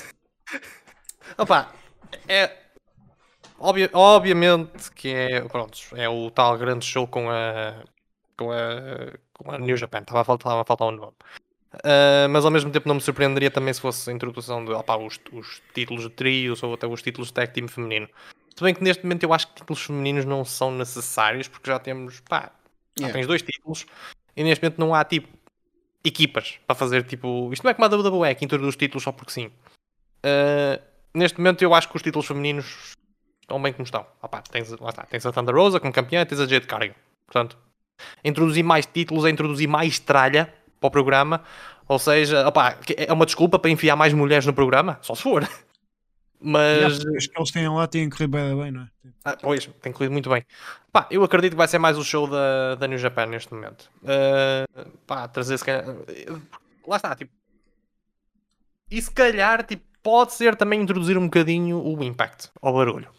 opa, 1.38 1.72
é 2.28 2.52
obvi 3.58 3.90
obviamente 3.92 4.92
que 4.92 5.10
é, 5.10 5.42
pronto, 5.42 5.78
é 5.96 6.08
o 6.08 6.30
tal 6.32 6.58
grande 6.58 6.86
show 6.86 7.08
com 7.08 7.30
a 7.30 7.84
com 8.38 8.52
a, 8.52 9.18
com 9.34 9.52
a 9.52 9.58
New 9.58 9.76
Japan, 9.76 10.00
estava 10.00 10.22
a 10.22 10.24
faltar, 10.24 10.58
a 10.58 10.64
faltar 10.64 10.88
um 10.88 10.92
nome. 10.92 11.16
Uh, 11.74 12.28
mas 12.32 12.46
ao 12.46 12.52
mesmo 12.52 12.72
tempo 12.72 12.88
não 12.88 12.96
me 12.96 13.02
surpreenderia 13.02 13.52
também 13.52 13.72
se 13.72 13.82
fosse 13.82 14.10
a 14.10 14.14
introdução 14.14 14.66
de 14.66 14.72
opa, 14.72 14.98
os, 14.98 15.20
os, 15.32 15.62
títulos 15.74 16.04
de 16.04 16.10
trios 16.10 16.64
ou 16.64 16.74
até 16.74 16.88
os 16.88 17.02
títulos 17.02 17.28
de 17.28 17.34
tag 17.34 17.54
team 17.54 17.68
feminino. 17.68 18.08
Se 18.60 18.64
bem 18.66 18.74
que 18.74 18.84
neste 18.84 19.04
momento 19.06 19.24
eu 19.24 19.32
acho 19.32 19.48
que 19.48 19.54
títulos 19.54 19.82
femininos 19.82 20.26
não 20.26 20.44
são 20.44 20.70
necessários 20.70 21.48
porque 21.48 21.72
já 21.72 21.80
temos, 21.80 22.20
pá, 22.20 22.52
já 22.98 23.06
yeah. 23.06 23.14
tens 23.14 23.26
dois 23.26 23.42
títulos 23.42 23.86
e 24.36 24.44
neste 24.44 24.62
momento 24.62 24.80
não 24.80 24.94
há 24.94 25.02
tipo 25.06 25.30
equipas 26.04 26.60
para 26.68 26.76
fazer 26.76 27.04
tipo. 27.04 27.50
Isto 27.54 27.64
não 27.64 27.72
é 27.72 27.74
como 27.74 27.86
a 27.86 27.88
WWE 27.88 28.36
que 28.36 28.44
introduz 28.44 28.76
títulos 28.76 29.02
só 29.02 29.14
porque 29.14 29.32
sim. 29.32 29.46
Uh, 30.26 30.78
neste 31.14 31.38
momento 31.38 31.62
eu 31.62 31.74
acho 31.74 31.88
que 31.88 31.96
os 31.96 32.02
títulos 32.02 32.28
femininos 32.28 32.98
estão 33.42 33.62
bem 33.62 33.72
como 33.72 33.86
estão. 33.86 34.06
Opa, 34.22 34.42
tens, 34.42 34.70
lá 34.72 34.90
está, 34.90 35.04
tens 35.04 35.26
a 35.26 35.32
Thunder 35.32 35.56
Rosa 35.56 35.80
como 35.80 35.94
campeã, 35.94 36.26
tens 36.26 36.42
a 36.42 36.46
Jade 36.46 36.68
Cargill. 36.68 36.96
Portanto, 37.28 37.58
introduzir 38.26 38.66
mais 38.66 38.86
títulos 38.86 39.24
é 39.24 39.30
introduzir 39.30 39.70
mais 39.70 40.00
tralha 40.00 40.54
para 40.82 40.88
o 40.90 40.92
programa. 40.92 41.46
Ou 41.88 41.98
seja, 41.98 42.46
opa, 42.46 42.78
é 42.98 43.14
uma 43.14 43.26
desculpa 43.26 43.58
para 43.58 43.72
enfiar 43.72 43.96
mais 43.96 44.14
mulheres 44.14 44.46
no 44.46 44.52
programa? 44.52 45.00
Só 45.02 45.16
se 45.16 45.24
for. 45.24 45.48
Mas. 46.42 47.00
Os 47.04 47.28
que 47.28 47.38
eles 47.38 47.52
têm 47.52 47.70
lá 47.70 47.88
têm 47.88 48.10
corrido 48.10 48.32
bem, 48.32 48.58
bem, 48.58 48.72
não 48.72 48.82
é? 48.82 48.90
Ah, 49.26 49.38
pois, 49.42 49.70
tem 49.82 49.92
corrido 49.92 50.12
muito 50.12 50.30
bem. 50.30 50.46
Pá, 50.92 51.08
eu 51.12 51.24
acredito 51.24 51.52
que 51.52 51.58
vai 51.58 51.68
ser 51.68 51.80
mais 51.80 51.98
o 51.98 52.04
show 52.04 52.28
da, 52.28 52.76
da 52.76 52.88
New 52.88 52.98
Japan 52.98 53.26
neste 53.26 53.54
momento. 53.54 53.90
Uh, 54.04 54.90
pá, 55.06 55.28
trazer 55.28 55.58
se 55.58 55.66
calhar. 55.66 55.86
Lá 56.88 56.96
está, 56.96 57.16
tipo. 57.16 57.32
E 58.90 59.02
se 59.02 59.12
calhar, 59.12 59.66
tipo, 59.66 59.84
pode 60.02 60.34
ser 60.34 60.56
também 60.56 60.82
introduzir 60.82 61.18
um 61.18 61.26
bocadinho 61.26 61.78
o 61.78 62.04
Impact 62.04 62.50
ao 62.62 62.74
barulho. 62.74 63.10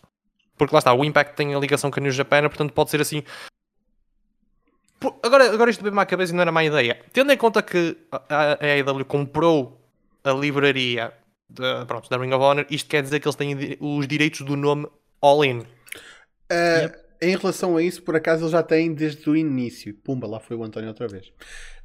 Porque 0.56 0.74
lá 0.74 0.78
está, 0.78 0.92
o 0.92 1.04
Impact 1.04 1.36
tem 1.36 1.54
a 1.54 1.58
ligação 1.58 1.90
com 1.90 2.00
a 2.00 2.02
New 2.02 2.12
Japan, 2.12 2.42
portanto 2.42 2.72
pode 2.72 2.90
ser 2.90 3.00
assim 3.00 3.22
Agora, 5.22 5.50
agora 5.50 5.70
isto 5.70 5.82
veio-me 5.82 6.00
à 6.00 6.06
cabeça 6.06 6.32
e 6.32 6.34
não 6.34 6.42
era 6.42 6.52
má 6.52 6.62
ideia. 6.62 7.00
Tendo 7.12 7.32
em 7.32 7.36
conta 7.36 7.62
que 7.62 7.96
a, 8.12 8.58
AEW 8.60 9.04
comprou 9.06 9.80
a 10.22 10.30
livraria 10.30 11.12
de, 11.50 11.84
pronto, 11.86 12.08
da 12.08 12.16
Ring 12.16 12.32
of 12.32 12.42
Honor, 12.42 12.66
isto 12.70 12.88
quer 12.88 13.02
dizer 13.02 13.20
que 13.20 13.26
eles 13.26 13.36
têm 13.36 13.76
os 13.80 14.06
direitos 14.06 14.40
do 14.42 14.56
nome 14.56 14.86
All 15.20 15.44
In. 15.44 15.60
Uh, 15.60 16.82
yep. 16.82 16.98
Em 17.22 17.36
relação 17.36 17.76
a 17.76 17.82
isso, 17.82 18.02
por 18.02 18.16
acaso 18.16 18.42
eles 18.42 18.52
já 18.52 18.62
têm 18.62 18.94
desde 18.94 19.28
o 19.28 19.36
início. 19.36 19.94
Pumba, 19.94 20.26
lá 20.26 20.40
foi 20.40 20.56
o 20.56 20.64
António 20.64 20.88
outra 20.88 21.06
vez. 21.06 21.26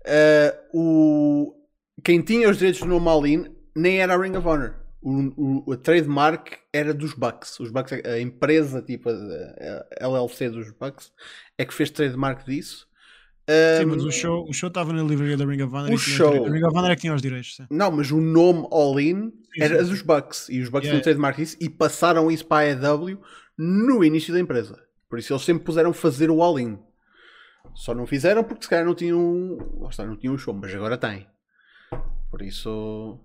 Uh, 0.06 0.58
o... 0.74 1.56
Quem 2.04 2.22
tinha 2.22 2.50
os 2.50 2.58
direitos 2.58 2.82
do 2.82 2.88
nome 2.88 3.08
All 3.10 3.26
In 3.28 3.46
nem 3.76 4.00
era 4.00 4.14
a 4.14 4.18
Ring 4.18 4.36
of 4.38 4.48
Honor. 4.48 4.76
O, 5.02 5.66
o, 5.68 5.74
a 5.74 5.78
trademark 5.78 6.54
era 6.72 6.94
dos 6.94 7.14
Bucks. 7.14 7.60
Os 7.60 7.70
Bucks, 7.70 8.00
a 8.06 8.20
empresa, 8.20 8.82
tipo 8.82 9.10
a, 9.10 9.14
a 10.00 10.08
LLC 10.08 10.50
dos 10.50 10.72
Bucks, 10.72 11.12
é 11.58 11.66
que 11.66 11.74
fez 11.74 11.92
trademark 11.92 12.46
disso. 12.46 12.88
Sim, 13.80 13.86
mas 13.86 14.04
o 14.04 14.12
show, 14.12 14.50
o 14.50 14.54
show 14.54 14.70
estava 14.70 14.92
na 14.92 15.04
livraria 15.04 15.38
da 15.38 15.46
Ring 15.46 15.62
of 15.62 15.76
Honor. 15.76 15.94
O 15.94 15.98
show. 15.98 16.46
A 16.46 16.50
Ring 16.50 16.64
of 16.64 16.76
Honor 16.76 16.92
é 16.92 16.96
que 16.96 17.02
tinha 17.02 17.14
os 17.14 17.22
direitos. 17.22 17.56
Sim. 17.56 17.68
Não, 17.70 17.92
mas 17.92 18.10
o 18.10 18.20
nome 18.20 18.68
All 18.72 19.00
In 19.00 19.32
sim, 19.56 19.64
era 19.64 19.84
sim, 19.84 19.90
dos 19.90 20.02
Bucks. 20.02 20.50
E 20.50 20.62
os 20.62 20.70
Bucks 20.70 20.86
yeah. 20.86 20.98
não 20.98 21.04
trademark 21.04 21.40
isso 21.40 21.58
e 21.60 21.70
passaram 21.70 22.30
isso 22.30 22.46
para 22.46 22.68
a 22.68 22.90
AEW 22.92 23.20
no 23.58 24.04
início 24.04 24.34
da 24.34 24.40
empresa. 24.40 24.84
Por 25.10 25.20
isso 25.20 25.34
eles 25.34 25.44
sempre 25.44 25.64
puseram 25.64 25.94
fazer 25.94 26.30
o 26.30 26.42
All 26.42 26.60
In. 26.60 26.80
Só 27.74 27.94
não 27.94 28.06
fizeram 28.06 28.44
porque 28.44 28.64
se 28.64 28.70
calhar 28.70 28.86
não 28.86 28.96
tinham. 28.96 29.58
Lá 29.80 30.06
não 30.06 30.16
tinham 30.16 30.36
o 30.36 30.38
show, 30.38 30.54
mas 30.54 30.74
agora 30.74 30.98
tem. 30.98 31.28
Por 32.30 32.42
isso. 32.42 33.20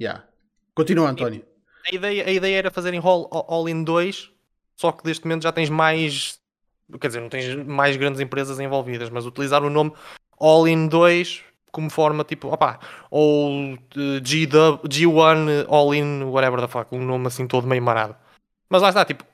Yeah. 0.00 0.26
Continua, 0.74 1.10
António. 1.10 1.44
A 1.90 1.94
ideia, 1.94 2.26
a 2.26 2.30
ideia 2.30 2.56
era 2.56 2.70
fazerem 2.70 3.00
All, 3.02 3.28
all 3.30 3.68
In 3.68 3.84
2, 3.84 4.30
só 4.74 4.90
que 4.90 5.06
neste 5.06 5.24
momento 5.24 5.42
já 5.42 5.52
tens 5.52 5.68
mais 5.68 6.40
quer 7.00 7.08
dizer, 7.08 7.20
não 7.20 7.28
tens 7.28 7.54
mais 7.66 7.96
grandes 7.96 8.20
empresas 8.20 8.58
envolvidas, 8.60 9.10
mas 9.10 9.26
utilizar 9.26 9.62
o 9.62 9.70
nome 9.70 9.92
All 10.38 10.66
in 10.68 10.88
2 10.88 11.42
como 11.74 11.90
forma 11.90 12.22
tipo, 12.22 12.54
opá, 12.54 12.78
ou 13.10 13.76
G 14.22 14.46
G1 14.46 15.66
All 15.68 15.92
in 15.92 16.22
whatever 16.22 16.60
the 16.60 16.68
fuck, 16.68 16.94
um 16.94 17.04
nome 17.04 17.26
assim 17.26 17.48
todo 17.48 17.66
meio 17.66 17.82
marado. 17.82 18.14
Mas 18.70 18.80
lá 18.80 18.90
está, 18.90 19.04
tipo, 19.04 19.24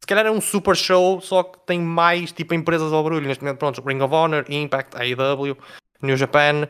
se 0.00 0.06
calhar 0.06 0.24
é 0.24 0.30
um 0.30 0.40
super 0.40 0.74
show, 0.74 1.20
só 1.20 1.42
que 1.42 1.58
tem 1.66 1.78
mais 1.78 2.32
tipo 2.32 2.54
empresas 2.54 2.90
ao 2.90 3.02
barulho. 3.02 3.28
Neste 3.28 3.44
momento, 3.44 3.58
pronto, 3.58 3.82
Ring 3.86 4.00
of 4.00 4.14
Honor, 4.14 4.46
Impact, 4.48 4.96
AEW, 4.96 5.56
New 6.00 6.16
Japan. 6.16 6.66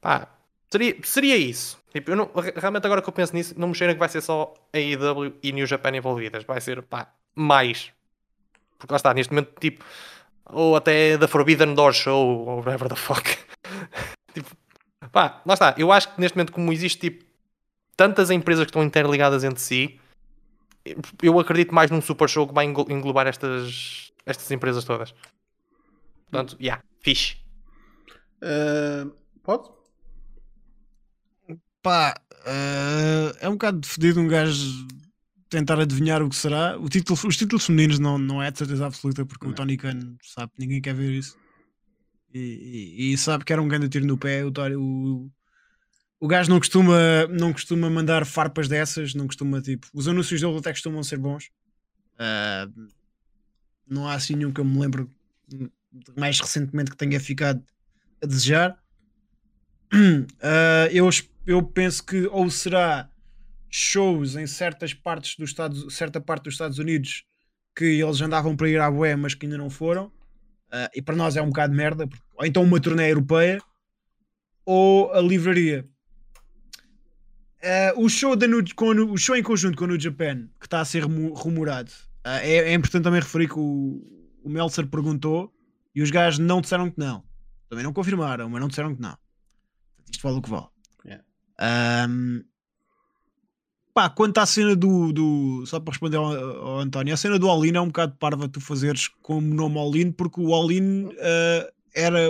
Pá, 0.00 0.28
seria, 0.70 0.96
seria 1.02 1.36
isso. 1.36 1.76
Tipo, 1.92 2.14
não, 2.14 2.30
realmente 2.56 2.86
agora 2.86 3.02
que 3.02 3.08
eu 3.08 3.12
penso 3.12 3.34
nisso, 3.34 3.54
não 3.58 3.68
me 3.68 3.74
cheira 3.74 3.92
que 3.92 3.98
vai 3.98 4.08
ser 4.08 4.20
só 4.22 4.54
AEW 4.72 5.34
e 5.42 5.52
New 5.52 5.66
Japan 5.66 5.90
envolvidas. 5.96 6.44
Vai 6.44 6.60
ser, 6.60 6.82
pá, 6.82 7.12
mais. 7.34 7.92
Porque 8.78 8.92
lá 8.92 8.96
está, 8.96 9.12
neste 9.12 9.32
momento, 9.32 9.58
tipo, 9.60 9.84
ou 10.46 10.76
até 10.76 11.18
da 11.18 11.26
Forbidden 11.26 11.74
Door 11.74 11.92
Show, 11.92 12.46
ou 12.46 12.58
whatever 12.58 12.88
the 12.88 12.96
fuck. 12.96 13.36
pá, 15.12 15.42
lá 15.46 15.54
está. 15.54 15.74
Eu 15.78 15.92
acho 15.92 16.14
que 16.14 16.20
neste 16.20 16.36
momento, 16.36 16.52
como 16.52 16.72
existe, 16.72 16.98
tipo, 16.98 17.24
tantas 17.96 18.30
empresas 18.30 18.64
que 18.64 18.70
estão 18.70 18.82
interligadas 18.82 19.44
entre 19.44 19.60
si, 19.60 20.00
eu 21.22 21.38
acredito 21.38 21.74
mais 21.74 21.90
num 21.90 22.00
super 22.00 22.28
show 22.28 22.48
que 22.48 22.54
vai 22.54 22.64
englobar 22.64 23.26
estas, 23.26 24.12
estas 24.26 24.50
empresas 24.50 24.84
todas. 24.84 25.14
Portanto, 26.30 26.52
já, 26.52 26.64
yeah, 26.64 26.84
fixe. 27.00 27.36
Uh, 28.42 29.12
pode? 29.42 29.68
Pá, 31.82 32.14
uh, 32.30 33.36
é 33.40 33.48
um 33.48 33.52
bocado 33.52 33.86
fedido 33.86 34.20
um 34.20 34.26
gajo 34.26 34.86
tentar 35.48 35.78
adivinhar 35.78 36.22
o 36.22 36.28
que 36.28 36.36
será. 36.36 36.78
O 36.78 36.88
título, 36.88 37.18
os 37.24 37.36
títulos 37.36 37.66
femininos 37.66 37.98
não, 37.98 38.18
não 38.18 38.42
é 38.42 38.50
de 38.50 38.58
certeza 38.58 38.86
absoluta, 38.86 39.24
porque 39.26 39.44
não. 39.44 39.52
o 39.52 39.54
Tony 39.54 39.76
Khan 39.76 40.16
sabe 40.22 40.50
que 40.52 40.60
ninguém 40.60 40.80
quer 40.80 40.94
ver 40.94 41.12
isso. 41.12 41.36
E, 42.34 43.12
e, 43.12 43.18
sabe 43.18 43.44
que 43.44 43.52
era 43.52 43.60
um 43.60 43.68
grande 43.68 43.88
tiro 43.88 44.06
no 44.06 44.16
pé. 44.16 44.44
O, 44.44 44.50
o, 44.78 45.30
o 46.20 46.26
gajo 46.26 46.50
não 46.50 46.58
costuma, 46.58 47.26
não 47.28 47.52
costuma 47.52 47.90
mandar 47.90 48.24
farpas 48.24 48.68
dessas, 48.68 49.14
não 49.14 49.26
costuma 49.26 49.60
tipo. 49.60 49.86
Os 49.92 50.08
anúncios 50.08 50.40
dele 50.40 50.56
até 50.56 50.70
costumam 50.70 51.02
ser 51.02 51.18
bons. 51.18 51.50
Uh, 52.14 52.88
não 53.86 54.08
há 54.08 54.14
assim 54.14 54.34
nenhum 54.34 54.52
que 54.52 54.60
eu 54.60 54.64
me 54.64 54.78
lembro 54.78 55.10
mais 56.16 56.40
recentemente 56.40 56.90
que 56.90 56.96
tenha 56.96 57.20
ficado 57.20 57.62
a 58.22 58.26
desejar. 58.26 58.78
Uh, 59.92 60.88
eu, 60.90 61.08
eu 61.46 61.62
penso 61.62 62.04
que 62.04 62.26
ou 62.28 62.48
será 62.50 63.10
shows 63.68 64.36
em 64.36 64.46
certas 64.46 64.94
partes 64.94 65.36
dos 65.36 65.50
Estados, 65.50 65.94
certa 65.94 66.20
parte 66.20 66.44
dos 66.44 66.54
Estados 66.54 66.78
Unidos 66.78 67.24
que 67.74 67.84
eles 67.84 68.20
andavam 68.20 68.54
para 68.54 68.68
ir 68.68 68.80
à 68.80 68.90
bué, 68.90 69.16
mas 69.16 69.34
que 69.34 69.46
ainda 69.46 69.56
não 69.56 69.70
foram. 69.70 70.12
Uh, 70.72 70.88
e 70.94 71.02
para 71.02 71.14
nós 71.14 71.36
é 71.36 71.42
um 71.42 71.48
bocado 71.48 71.72
de 71.72 71.76
merda. 71.76 72.08
Ou 72.34 72.46
então 72.46 72.62
uma 72.62 72.80
turnê 72.80 73.10
europeia 73.10 73.60
ou 74.64 75.12
a 75.12 75.20
livraria. 75.20 75.86
Uh, 77.62 78.04
o, 78.04 78.08
show 78.08 78.34
da 78.34 78.46
New, 78.46 78.64
com 78.74 78.86
o 78.86 79.16
show 79.16 79.36
em 79.36 79.42
conjunto 79.42 79.76
com 79.76 79.84
o 79.84 79.88
New 79.88 80.00
Japan, 80.00 80.48
que 80.58 80.66
está 80.66 80.80
a 80.80 80.84
ser 80.84 81.04
rumorado, 81.04 81.92
uh, 82.26 82.40
é, 82.42 82.56
é, 82.56 82.74
importante 82.74 83.04
também 83.04 83.20
referir 83.20 83.48
que 83.48 83.58
o, 83.58 84.02
o 84.42 84.48
Meltzer 84.48 84.86
perguntou 84.86 85.52
e 85.94 86.02
os 86.02 86.10
gajos 86.10 86.38
não 86.38 86.60
disseram 86.60 86.90
que 86.90 86.98
não. 86.98 87.22
Também 87.68 87.84
não 87.84 87.92
confirmaram, 87.92 88.48
mas 88.48 88.60
não 88.60 88.68
disseram 88.68 88.94
que 88.94 89.00
não. 89.00 89.16
Isto 90.10 90.22
vale 90.22 90.38
o 90.38 90.42
que 90.42 90.50
vale. 90.50 90.66
Yeah. 91.04 91.24
Um, 92.08 92.44
pá, 93.94 94.08
quanto 94.08 94.38
à 94.38 94.46
cena 94.46 94.74
do, 94.74 95.12
do 95.12 95.66
só 95.66 95.78
para 95.78 95.92
responder 95.92 96.16
ao, 96.16 96.24
ao, 96.26 96.78
António, 96.80 97.14
a 97.14 97.16
cena 97.16 97.38
do 97.38 97.48
All-In 97.48 97.76
é 97.76 97.80
um 97.80 97.86
bocado 97.86 98.16
parva 98.18 98.48
tu 98.48 98.60
fazeres 98.60 99.08
como 99.22 99.54
nome 99.54 99.78
All-In, 99.78 100.12
porque 100.12 100.40
o 100.40 100.54
All-In 100.54 101.06
uh, 101.06 101.72
era, 101.94 102.20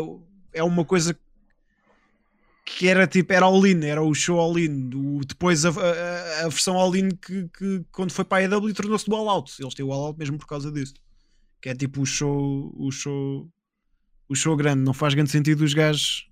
é 0.52 0.62
uma 0.62 0.84
coisa 0.84 1.16
que 2.64 2.88
era 2.88 3.06
tipo, 3.06 3.32
era 3.32 3.44
all-in, 3.44 3.84
era 3.84 4.02
o 4.02 4.14
show 4.14 4.38
all-in. 4.38 4.88
Depois 5.26 5.64
a, 5.64 5.70
a, 5.70 6.46
a 6.46 6.48
versão 6.48 6.76
all-in 6.76 7.10
que, 7.10 7.48
que, 7.48 7.84
quando 7.90 8.12
foi 8.12 8.24
para 8.24 8.38
a 8.38 8.44
EW 8.44 8.72
tornou-se 8.72 9.08
do 9.08 9.16
all-out. 9.16 9.52
Eles 9.60 9.74
têm 9.74 9.84
o 9.84 9.92
all-out 9.92 10.18
mesmo 10.18 10.38
por 10.38 10.46
causa 10.46 10.70
disso. 10.70 10.94
Que 11.60 11.70
é 11.70 11.74
tipo 11.74 12.00
o 12.00 12.06
show, 12.06 12.72
o 12.76 12.90
show, 12.90 13.48
o 14.28 14.34
show 14.34 14.56
grande. 14.56 14.82
Não 14.82 14.92
faz 14.92 15.14
grande 15.14 15.30
sentido 15.30 15.62
os 15.62 15.74
gajos. 15.74 16.28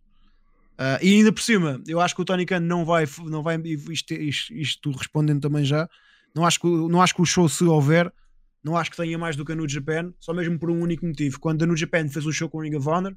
Uh, 0.80 0.96
e 1.02 1.16
ainda 1.16 1.30
por 1.30 1.42
cima, 1.42 1.78
eu 1.86 2.00
acho 2.00 2.14
que 2.14 2.22
o 2.22 2.24
Tony 2.24 2.46
Khan 2.46 2.60
não 2.60 2.86
vai, 2.86 3.04
não 3.26 3.42
vai 3.42 3.60
isto, 3.90 4.14
isto, 4.14 4.54
isto, 4.54 4.90
respondendo 4.92 5.42
também 5.42 5.62
já. 5.62 5.86
Não 6.34 6.46
acho, 6.46 6.58
que, 6.58 6.66
não 6.66 7.02
acho 7.02 7.14
que 7.14 7.20
o 7.20 7.26
show, 7.26 7.46
se 7.50 7.64
houver, 7.64 8.10
não 8.64 8.78
acho 8.78 8.90
que 8.90 8.96
tenha 8.96 9.18
mais 9.18 9.36
do 9.36 9.44
que 9.44 9.52
a 9.52 9.54
New 9.54 9.68
Japan, 9.68 10.14
só 10.18 10.32
mesmo 10.32 10.58
por 10.58 10.70
um 10.70 10.80
único 10.80 11.04
motivo. 11.04 11.38
Quando 11.38 11.62
a 11.62 11.66
New 11.66 11.76
Japan 11.76 12.08
fez 12.08 12.24
o 12.24 12.32
show 12.32 12.48
com 12.48 12.56
o 12.56 12.62
Ring 12.62 12.74
of 12.76 12.88
Honor 12.88 13.14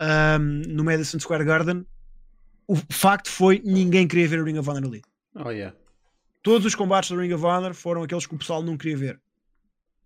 um, 0.00 0.62
no 0.68 0.84
Madison 0.84 1.18
Square 1.18 1.44
Garden, 1.44 1.84
o 2.68 2.76
facto 2.76 3.28
foi 3.28 3.60
ninguém 3.64 4.06
queria 4.06 4.28
ver 4.28 4.40
o 4.40 4.44
Ring 4.44 4.58
of 4.58 4.70
Honor 4.70 4.84
ali. 4.84 5.02
Oh, 5.34 5.50
yeah. 5.50 5.76
Todos 6.44 6.64
os 6.64 6.76
combates 6.76 7.10
do 7.10 7.18
Ring 7.18 7.32
of 7.32 7.44
Honor 7.44 7.74
foram 7.74 8.04
aqueles 8.04 8.24
que 8.24 8.36
o 8.36 8.38
pessoal 8.38 8.62
não 8.62 8.76
queria 8.76 8.96
ver. 8.96 9.20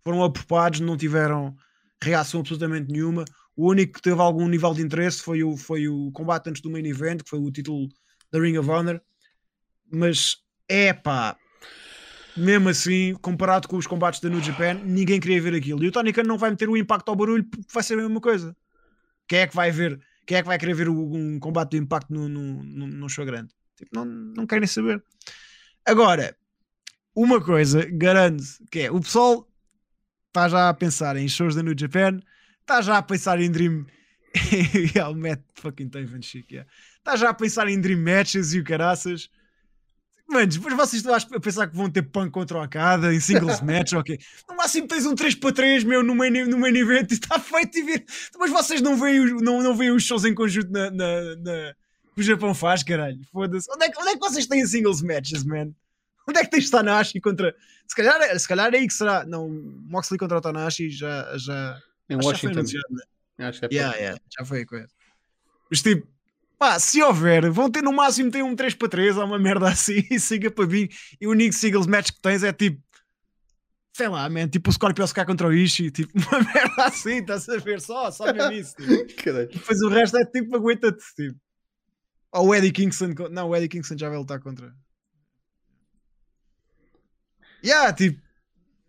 Foram 0.02 0.24
apropados, 0.24 0.80
não 0.80 0.96
tiveram 0.96 1.54
reação 2.02 2.40
absolutamente 2.40 2.90
nenhuma. 2.90 3.26
O 3.56 3.70
único 3.70 3.94
que 3.94 4.02
teve 4.02 4.20
algum 4.20 4.48
nível 4.48 4.72
de 4.74 4.82
interesse 4.82 5.22
foi 5.22 5.42
o, 5.42 5.56
foi 5.56 5.88
o 5.88 6.10
combate 6.12 6.48
antes 6.48 6.62
do 6.62 6.70
main 6.70 6.86
event, 6.86 7.22
que 7.22 7.30
foi 7.30 7.38
o 7.38 7.50
título 7.50 7.88
da 8.30 8.40
Ring 8.40 8.56
of 8.56 8.68
Honor. 8.68 9.00
Mas 9.90 10.38
é 10.68 10.92
pá, 10.92 11.36
mesmo 12.36 12.70
assim, 12.70 13.14
comparado 13.20 13.68
com 13.68 13.76
os 13.76 13.86
combates 13.86 14.20
da 14.20 14.28
New 14.30 14.42
Japan, 14.42 14.74
ninguém 14.74 15.20
queria 15.20 15.40
ver 15.40 15.54
aquilo. 15.54 15.84
E 15.84 15.88
o 15.88 15.92
Tony 15.92 16.12
Khan 16.12 16.22
não 16.22 16.38
vai 16.38 16.50
meter 16.50 16.68
o 16.68 16.76
impacto 16.76 17.08
ao 17.10 17.16
barulho 17.16 17.44
porque 17.44 17.72
vai 17.72 17.82
ser 17.82 17.94
a 17.94 18.02
mesma 18.02 18.20
coisa. 18.20 18.56
Quem 19.28 19.40
é 19.40 19.46
que 19.46 19.54
vai 19.54 19.70
ver 19.70 20.00
quem 20.26 20.36
é 20.36 20.42
que 20.42 20.48
vai 20.48 20.58
querer 20.58 20.74
ver 20.74 20.88
um 20.88 21.38
combate 21.40 21.72
de 21.72 21.78
impacto 21.78 22.12
num 22.12 22.28
no, 22.28 22.62
no, 22.62 22.86
no, 22.86 23.08
show 23.08 23.24
grande? 23.24 23.52
Tipo, 23.76 23.90
não, 23.92 24.04
não 24.04 24.46
querem 24.46 24.66
saber. 24.66 25.02
Agora, 25.84 26.36
uma 27.14 27.40
coisa 27.40 27.84
garanto 27.90 28.44
que 28.70 28.80
é 28.80 28.90
o 28.90 29.00
pessoal 29.00 29.48
está 30.28 30.48
já 30.48 30.68
a 30.68 30.74
pensar 30.74 31.16
em 31.16 31.28
shows 31.28 31.54
da 31.54 31.62
New 31.62 31.74
Japan, 31.76 32.20
está 32.72 32.80
já 32.80 32.98
a 32.98 33.02
pensar 33.02 33.40
em 33.40 33.50
Dream. 33.50 33.84
yeah, 34.94 35.10
o 35.10 35.14
Matt 35.14 35.40
fucking 35.54 35.90
Taven 35.90 36.22
chic, 36.22 36.50
yeah. 36.50 36.68
Está 36.96 37.16
já 37.16 37.28
a 37.28 37.34
pensar 37.34 37.68
em 37.68 37.78
Dream 37.78 38.00
Matches 38.00 38.54
e 38.54 38.60
o 38.60 38.64
caraças. 38.64 39.28
Mano, 40.26 40.46
depois 40.46 40.74
vocês 40.74 41.04
estão 41.04 41.14
a 41.14 41.40
pensar 41.40 41.66
que 41.66 41.76
vão 41.76 41.90
ter 41.90 42.00
punk 42.00 42.30
contra 42.30 42.56
o 42.56 42.60
Akada 42.62 43.12
em 43.12 43.20
singles 43.20 43.60
match, 43.60 43.92
ok. 43.92 44.18
No 44.48 44.56
máximo 44.56 44.88
tens 44.88 45.04
um 45.04 45.14
3 45.14 45.34
para 45.34 45.52
3, 45.52 45.84
meu, 45.84 46.02
no 46.02 46.14
main, 46.14 46.30
no 46.46 46.56
main 46.56 46.74
event 46.74 47.10
e 47.10 47.14
está 47.14 47.38
feito 47.38 47.78
e 47.78 47.82
ver. 47.82 48.04
Mas 48.38 48.50
vocês 48.50 48.80
não 48.80 48.96
veem, 48.96 49.20
não, 49.42 49.62
não 49.62 49.76
veem 49.76 49.90
os 49.90 50.04
shows 50.04 50.24
em 50.24 50.34
conjunto 50.34 50.70
na, 50.72 50.90
na, 50.90 51.36
na... 51.36 51.74
que 52.14 52.20
o 52.20 52.22
Japão 52.22 52.54
faz, 52.54 52.82
caralho. 52.82 53.20
Foda-se. 53.30 53.70
Onde, 53.70 53.84
é 53.84 53.90
que, 53.90 54.00
onde 54.00 54.08
é 54.08 54.12
que 54.14 54.20
vocês 54.20 54.46
têm 54.46 54.66
singles 54.66 55.02
matches, 55.02 55.44
man? 55.44 55.72
Onde 56.26 56.38
é 56.38 56.44
que 56.44 56.50
tens 56.50 56.70
Tanashi 56.70 57.20
contra. 57.20 57.54
Se 57.86 57.94
calhar, 57.94 58.18
é, 58.22 58.38
se 58.38 58.48
calhar 58.48 58.72
é 58.72 58.78
aí 58.78 58.86
que 58.86 58.94
será. 58.94 59.26
Não, 59.26 59.50
Moxley 59.50 60.18
contra 60.18 60.38
o 60.38 60.40
Tanashi 60.40 60.88
já. 60.88 61.36
já 61.36 61.78
em 62.12 62.16
Washington. 62.16 62.66
Já, 62.66 62.80
foi 62.80 62.96
né? 63.38 63.46
Acho 63.48 63.60
que 63.60 63.66
é 63.66 63.68
yeah, 63.72 63.96
yeah, 63.96 64.20
já 64.38 64.44
foi 64.44 64.62
a 64.62 64.66
coisa. 64.66 64.88
Mas 65.70 65.82
tipo, 65.82 66.06
Pá, 66.62 66.78
se 66.78 67.02
houver, 67.02 67.50
vão 67.50 67.68
ter 67.68 67.82
no 67.82 67.92
máximo 67.92 68.30
ter 68.30 68.44
um 68.44 68.54
3 68.54 68.74
para 68.74 68.88
3 68.88 69.16
ou 69.16 69.24
uma 69.24 69.36
merda 69.36 69.68
assim 69.68 70.06
e 70.08 70.20
siga 70.20 70.48
para 70.48 70.64
mim. 70.64 70.88
E 71.20 71.26
o 71.26 71.32
único 71.32 71.52
singles 71.52 71.88
match 71.88 72.12
que 72.12 72.22
tens 72.22 72.44
é 72.44 72.52
tipo, 72.52 72.80
sei 73.92 74.06
lá, 74.06 74.30
man, 74.30 74.46
tipo 74.46 74.70
o 74.70 74.72
Scorpio 74.72 75.04
SK 75.04 75.24
contra 75.26 75.48
o 75.48 75.52
Ishii, 75.52 75.90
tipo 75.90 76.12
uma 76.30 76.38
merda 76.40 76.84
assim, 76.84 77.16
estás 77.16 77.48
a 77.48 77.56
ver? 77.56 77.80
Só, 77.80 78.12
só 78.12 78.32
mesmo 78.32 78.52
isso. 78.54 78.76
Tipo. 78.76 79.32
Depois 79.32 79.80
o 79.82 79.88
resto 79.88 80.16
é 80.18 80.24
tipo, 80.24 80.54
aguenta-te, 80.54 81.02
tipo. 81.16 81.36
Ou 82.30 82.46
o 82.46 82.54
Eddie 82.54 82.70
Kingston, 82.70 83.12
não, 83.32 83.48
o 83.48 83.56
Eddie 83.56 83.68
Kingston 83.68 83.98
já 83.98 84.08
vai 84.08 84.18
lutar 84.18 84.38
contra. 84.38 84.72
Yeah, 87.64 87.92
tipo, 87.92 88.22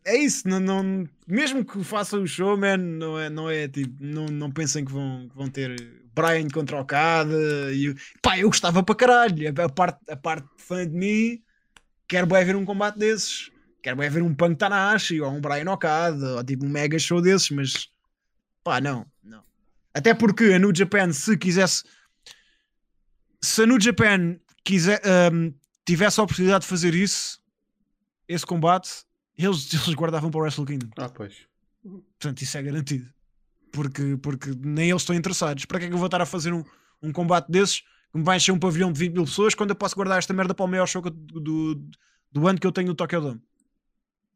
é 0.05 0.17
isso, 0.17 0.47
não, 0.47 0.59
não, 0.59 1.07
mesmo 1.27 1.63
que 1.63 1.83
façam 1.83 2.23
o 2.23 2.27
show, 2.27 2.57
não 2.57 3.19
é, 3.19 3.29
não 3.29 3.49
é 3.49 3.67
tipo, 3.67 3.95
não, 3.99 4.25
não 4.25 4.51
pensem 4.51 4.83
que 4.83 4.91
vão, 4.91 5.27
que 5.29 5.35
vão 5.35 5.49
ter 5.49 6.03
Brian 6.13 6.47
contra 6.49 6.79
Okada. 6.79 7.73
E, 7.73 7.95
pá, 8.21 8.37
eu 8.37 8.47
gostava 8.47 8.83
para 8.83 8.95
caralho. 8.95 9.49
A 9.49 9.69
parte, 9.69 9.99
a 10.09 10.15
parte 10.15 10.47
fã 10.57 10.87
de 10.87 10.95
mim 10.95 11.41
quero 12.07 12.27
bem 12.27 12.45
ver 12.45 12.55
um 12.55 12.65
combate 12.65 12.97
desses. 12.97 13.51
Quero 13.81 13.97
bem 13.97 14.09
ver 14.09 14.21
um 14.21 14.33
Punk 14.33 14.57
Tanahashi 14.57 15.19
ou 15.19 15.31
um 15.31 15.41
Brian 15.41 15.69
Okada 15.71 16.35
ou 16.35 16.43
tipo 16.43 16.65
um 16.65 16.69
mega 16.69 16.97
show 16.97 17.21
desses, 17.21 17.49
mas 17.49 17.89
pá, 18.63 18.79
não, 18.79 19.05
não. 19.23 19.43
Até 19.93 20.13
porque 20.13 20.45
a 20.45 20.59
New 20.59 20.73
Japan, 20.73 21.11
se 21.11 21.37
quisesse, 21.37 21.83
se 23.41 23.63
a 23.63 23.65
New 23.65 23.79
Japan 23.79 24.37
quiser, 24.63 25.01
um, 25.33 25.53
tivesse 25.85 26.19
a 26.19 26.23
oportunidade 26.23 26.61
de 26.61 26.69
fazer 26.69 26.95
isso, 26.95 27.41
esse 28.27 28.45
combate, 28.45 29.03
eles, 29.37 29.71
eles 29.73 29.95
guardavam 29.95 30.29
para 30.29 30.39
o 30.39 30.41
Wrestle 30.41 30.65
Kingdom. 30.65 30.89
Ah, 30.97 31.09
pois. 31.09 31.47
Portanto, 31.81 32.41
isso 32.41 32.57
é 32.57 32.63
garantido 32.63 33.13
porque, 33.73 34.17
porque 34.21 34.51
nem 34.63 34.91
eles 34.91 35.01
estão 35.01 35.15
interessados. 35.15 35.65
Para 35.65 35.79
que 35.79 35.85
é 35.85 35.87
que 35.89 35.93
eu 35.93 35.97
vou 35.97 36.05
estar 36.05 36.21
a 36.21 36.25
fazer 36.25 36.53
um, 36.53 36.63
um 37.01 37.11
combate 37.11 37.51
desses 37.51 37.79
que 37.79 38.17
me 38.19 38.23
vai 38.23 38.37
encher 38.37 38.53
um 38.53 38.59
pavilhão 38.59 38.93
de 38.93 38.99
20 38.99 39.13
mil 39.13 39.25
pessoas 39.25 39.55
quando 39.55 39.71
eu 39.71 39.75
posso 39.75 39.95
guardar 39.95 40.19
esta 40.19 40.33
merda 40.33 40.53
para 40.53 40.63
o 40.63 40.67
maior 40.67 40.85
show 40.85 41.01
do, 41.01 41.09
do, 41.11 41.89
do 42.31 42.47
ano 42.47 42.59
que 42.59 42.67
eu 42.67 42.71
tenho 42.71 42.87
no 42.87 42.95
Tokyo 42.95 43.19
Dome? 43.19 43.41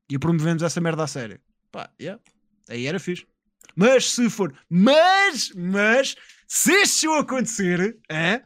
E 0.09 0.17
promovemos 0.17 0.63
essa 0.63 0.81
merda 0.81 1.03
a 1.03 1.07
sério. 1.07 1.39
Pá, 1.71 1.89
yeah. 2.01 2.21
aí 2.67 2.87
era 2.87 2.99
fixe. 2.99 3.27
Mas 3.75 4.11
se 4.11 4.27
for, 4.29 4.51
mas, 4.67 5.51
mas, 5.55 6.15
se 6.47 6.71
este 6.73 7.01
show 7.01 7.13
acontecer, 7.13 7.99
é, 8.09 8.41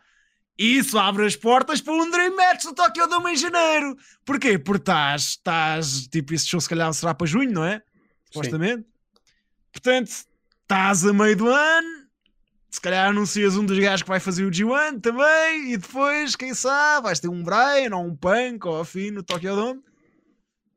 isso 0.61 0.97
abre 0.97 1.25
as 1.25 1.35
portas 1.35 1.81
para 1.81 1.93
um 1.93 2.09
Dream 2.09 2.35
Match 2.35 2.63
do 2.63 2.73
Tokyo 2.73 3.07
Dome 3.07 3.31
em 3.31 3.37
janeiro. 3.37 3.97
Porquê? 4.25 4.59
Porque 4.59 4.91
estás, 4.91 6.07
tipo, 6.07 6.33
esse 6.33 6.47
show 6.47 6.61
se 6.61 6.69
calhar 6.69 6.93
será 6.93 7.13
para 7.13 7.27
junho, 7.27 7.51
não 7.51 7.63
é? 7.63 7.81
Supostamente. 8.25 8.85
Portanto, 9.71 10.11
estás 10.61 11.05
a 11.05 11.13
meio 11.13 11.35
do 11.35 11.47
ano, 11.49 12.07
se 12.69 12.79
calhar 12.79 13.09
anuncias 13.09 13.57
um 13.57 13.65
dos 13.65 13.77
gajos 13.79 14.03
que 14.03 14.09
vai 14.09 14.19
fazer 14.19 14.45
o 14.45 14.51
G1 14.51 15.01
também, 15.01 15.73
e 15.73 15.77
depois, 15.77 16.35
quem 16.35 16.53
sabe, 16.53 17.03
vais 17.03 17.19
ter 17.19 17.27
um 17.27 17.43
Brian 17.43 17.95
ou 17.95 18.05
um 18.05 18.15
Punk 18.15 18.65
ou 18.67 18.79
afim 18.79 19.11
no 19.11 19.23
Tokyo 19.23 19.55
Dome. 19.55 19.79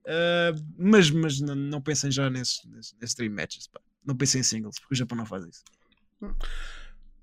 Uh, 0.04 0.52
mas 0.76 1.10
mas 1.10 1.40
não, 1.40 1.54
não 1.54 1.80
pensem 1.80 2.10
já 2.10 2.28
nesses, 2.28 2.62
nesses 3.00 3.14
Dream 3.14 3.32
Matches, 3.32 3.66
pá. 3.68 3.80
não 4.04 4.14
pensem 4.14 4.40
em 4.40 4.44
singles, 4.44 4.78
porque 4.78 4.94
o 4.94 4.96
Japão 4.96 5.16
não 5.16 5.24
faz 5.24 5.46
isso. 5.46 5.62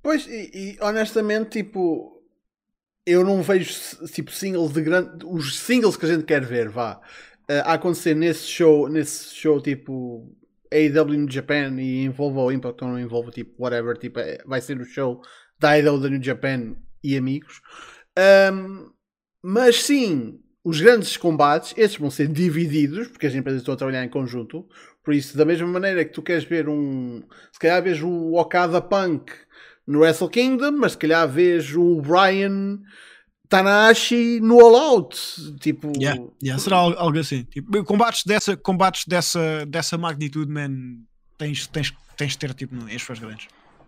Pois, 0.01 0.26
e, 0.26 0.51
e 0.53 0.78
honestamente, 0.82 1.62
tipo, 1.62 2.20
eu 3.12 3.24
não 3.24 3.41
vejo 3.41 3.74
tipo 4.14 4.32
singles 4.32 4.72
de 4.72 4.82
grande. 4.82 5.26
Os 5.26 5.59
singles 5.59 5.97
que 5.97 6.05
a 6.05 6.09
gente 6.09 6.24
quer 6.24 6.43
ver, 6.45 6.70
vá, 6.70 6.99
uh, 7.49 7.62
a 7.66 7.74
acontecer 7.74 8.16
nesse 8.16 8.47
show, 8.47 8.88
nesse 8.89 9.36
show 9.36 9.62
tipo 9.62 10.36
AEW 10.72 11.20
no 11.20 11.30
Japan 11.30 11.80
e 11.80 12.05
envolve 12.05 12.38
o 12.38 12.51
Impact 12.51 12.84
ou 12.84 12.89
não 12.91 12.99
envolve 12.99 13.32
tipo 13.32 13.62
whatever, 13.62 13.97
tipo, 13.97 14.20
é, 14.20 14.38
vai 14.45 14.62
ser 14.62 14.80
o 14.80 14.86
show 14.86 15.22
da 15.59 15.72
AEW 15.72 15.99
da 15.99 16.09
New 16.09 16.24
Japan 16.24 16.76
e 17.03 17.18
amigos. 17.18 17.62
Um, 18.18 18.89
mas 19.43 19.84
sim, 19.84 20.39
os 20.64 20.80
grandes 20.80 21.18
combates, 21.18 21.74
esses 21.76 21.97
vão 21.97 22.09
ser 22.09 22.28
divididos, 22.28 23.07
porque 23.07 23.28
as 23.28 23.36
empresas 23.36 23.62
estão 23.62 23.74
a 23.74 23.78
trabalhar 23.78 24.03
em 24.03 24.09
conjunto. 24.09 24.68
Por 25.03 25.14
isso, 25.14 25.36
da 25.36 25.43
mesma 25.43 25.68
maneira 25.68 26.05
que 26.05 26.14
tu 26.14 26.22
queres 26.22 26.43
ver 26.43 26.70
um. 26.70 27.24
Se 27.51 27.59
calhar 27.59 27.82
vês 27.82 28.01
o 28.01 28.34
Okada 28.36 28.80
Punk 28.80 29.32
no 29.88 30.00
Wrestle 30.00 30.30
Kingdom, 30.30 30.72
mas 30.72 30.94
se 30.94 30.98
calhar 30.98 31.28
vês 31.28 31.76
o 31.76 32.02
Brian 32.02 32.80
Tanahashi 33.50 34.40
no 34.40 34.60
All 34.60 34.76
Out. 34.76 35.18
Tipo, 35.60 35.92
yeah, 35.98 36.22
yeah, 36.42 36.62
será 36.62 36.78
algo 36.78 37.20
assim. 37.20 37.44
Tipo, 37.44 37.84
combates 37.84 38.24
dessa, 38.24 38.56
combates 38.56 39.06
dessa, 39.06 39.66
dessa 39.66 39.98
magnitude, 39.98 40.52
man, 40.52 41.04
tens, 41.38 41.68
tens, 41.68 41.94
tens 42.16 42.32
de 42.32 42.38
ter 42.38 42.54
tipo, 42.54 42.76
em 42.88 42.98
suas 42.98 43.20
grandes. 43.20 43.48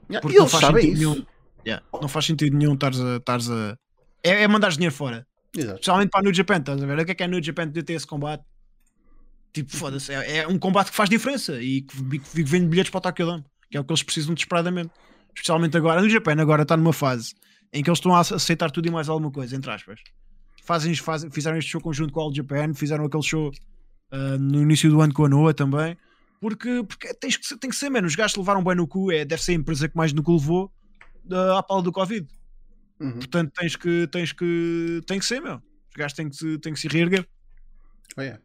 Yeah, 0.10 0.22
Porque 0.22 0.38
não 0.38 0.50
faz 0.50 0.66
sentido 0.66 0.80
isso. 0.80 0.98
nenhum. 0.98 1.26
Yeah, 1.66 1.86
não 2.02 2.08
faz 2.10 2.26
sentido 2.26 2.58
nenhum 2.58 2.74
estares 2.74 3.00
a. 3.00 3.18
Estares 3.18 3.50
a 3.50 3.78
é, 4.22 4.44
é 4.44 4.48
mandar 4.48 4.72
dinheiro 4.72 4.94
fora. 4.94 5.26
Exato. 5.56 5.76
Especialmente 5.76 6.10
para 6.10 6.20
a 6.20 6.24
New 6.24 6.34
Japan, 6.34 6.58
estás 6.58 6.82
a 6.82 6.86
ver? 6.86 7.00
O 7.00 7.06
que 7.06 7.12
é 7.12 7.16
que 7.16 7.24
é 7.24 7.26
a 7.26 7.30
New 7.30 7.44
Japan 7.44 7.70
de 7.70 7.84
ter 7.84 7.94
esse 7.94 8.08
combate? 8.08 8.44
Tipo, 9.54 9.78
foda-se, 9.78 10.12
é, 10.12 10.38
é, 10.38 10.48
um 10.48 10.58
combate 10.58 10.90
que 10.90 10.98
faz 10.98 11.10
diferença 11.10 11.62
e 11.62 11.84
que, 11.84 12.20
que 12.20 12.44
vende 12.44 12.68
bilhetes 12.68 12.90
para 12.90 12.98
o 12.98 13.02
Tokyo 13.02 13.26
Dome, 13.26 13.46
que 13.70 13.78
é 13.78 13.80
o 13.80 13.84
que 13.84 13.92
eles 13.92 14.02
precisam 14.02 14.34
desesperadamente. 14.34 14.90
Especialmente 15.36 15.76
agora, 15.78 16.02
no 16.02 16.10
Japan 16.10 16.40
agora 16.40 16.64
está 16.64 16.78
numa 16.78 16.94
fase 16.94 17.34
em 17.74 17.82
que 17.82 17.90
eles 17.90 17.98
estão 17.98 18.16
a 18.16 18.20
aceitar 18.20 18.70
tudo 18.70 18.88
e 18.88 18.92
mais 18.92 19.10
alguma 19.10 19.32
coisa, 19.32 19.56
entre 19.56 19.72
aspas. 19.72 20.00
Fazem, 20.64 20.96
faz, 20.96 21.26
fizeram 21.32 21.58
este 21.58 21.72
show 21.72 21.82
conjunto 21.82 22.14
com 22.14 22.20
o 22.20 22.24
All 22.24 22.34
Japan, 22.34 22.74
fizeram 22.74 23.04
aquele 23.04 23.24
show 23.24 23.52
uh, 24.12 24.38
no 24.40 24.62
início 24.62 24.90
do 24.90 25.02
ano 25.02 25.14
com 25.14 25.26
a 25.26 25.30
Noah 25.30 25.54
também, 25.54 25.98
porque, 26.40 26.84
porque 26.84 27.14
tens 27.16 27.36
que, 27.36 27.58
tem 27.58 27.70
que 27.70 27.76
ser, 27.76 27.90
menos. 27.90 28.12
Os 28.12 28.16
gajos 28.16 28.38
levaram 28.38 28.64
bem 28.64 28.76
no 28.76 28.88
cu, 28.88 29.12
é, 29.12 29.26
deve 29.26 29.42
ser 29.42 29.54
a 29.54 29.56
empresa 29.56 29.90
que 29.90 29.98
mais 29.98 30.14
no 30.14 30.22
cu 30.22 30.34
levou 30.34 30.72
uh, 31.32 31.58
à 31.58 31.64
pala 31.64 31.82
do 31.82 31.92
Covid. 31.92 32.28
Uhum. 33.00 33.14
Portanto, 33.14 33.52
tens 33.56 33.76
que, 33.76 34.08
tens 34.08 34.32
que, 34.32 35.02
tem 35.08 35.20
que 35.20 35.26
ser, 35.26 35.42
meu. 35.42 35.56
Os 35.56 35.96
gajos 35.98 36.14
têm 36.14 36.30
que, 36.30 36.60
têm 36.60 36.74
que 36.74 36.80
se 36.80 36.88
reerguer. 36.88 37.28
Oh, 38.16 38.22
yeah. 38.22 38.42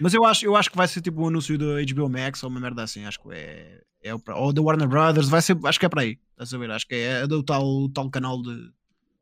Mas 0.00 0.14
eu 0.14 0.24
acho, 0.24 0.44
eu 0.44 0.56
acho 0.56 0.70
que 0.70 0.76
vai 0.76 0.88
ser 0.88 1.00
tipo 1.00 1.22
um 1.22 1.28
anúncio 1.28 1.56
da 1.58 1.82
HBO 1.92 2.08
Max 2.08 2.42
ou 2.42 2.50
uma 2.50 2.60
merda 2.60 2.82
assim. 2.82 3.04
Acho 3.04 3.20
que 3.20 3.28
é, 3.32 3.80
é 4.02 4.12
ou 4.34 4.52
da 4.52 4.62
Warner 4.62 4.88
Brothers. 4.88 5.28
Vai 5.28 5.42
ser, 5.42 5.56
acho 5.64 5.80
que 5.80 5.86
é 5.86 5.88
para 5.88 6.02
aí. 6.02 6.18
A 6.38 6.58
ver? 6.58 6.70
Acho 6.70 6.86
que 6.86 6.94
é, 6.94 7.22
é 7.22 7.26
do 7.26 7.42
tal, 7.42 7.88
tal 7.90 8.10
canal 8.10 8.42
de 8.42 8.70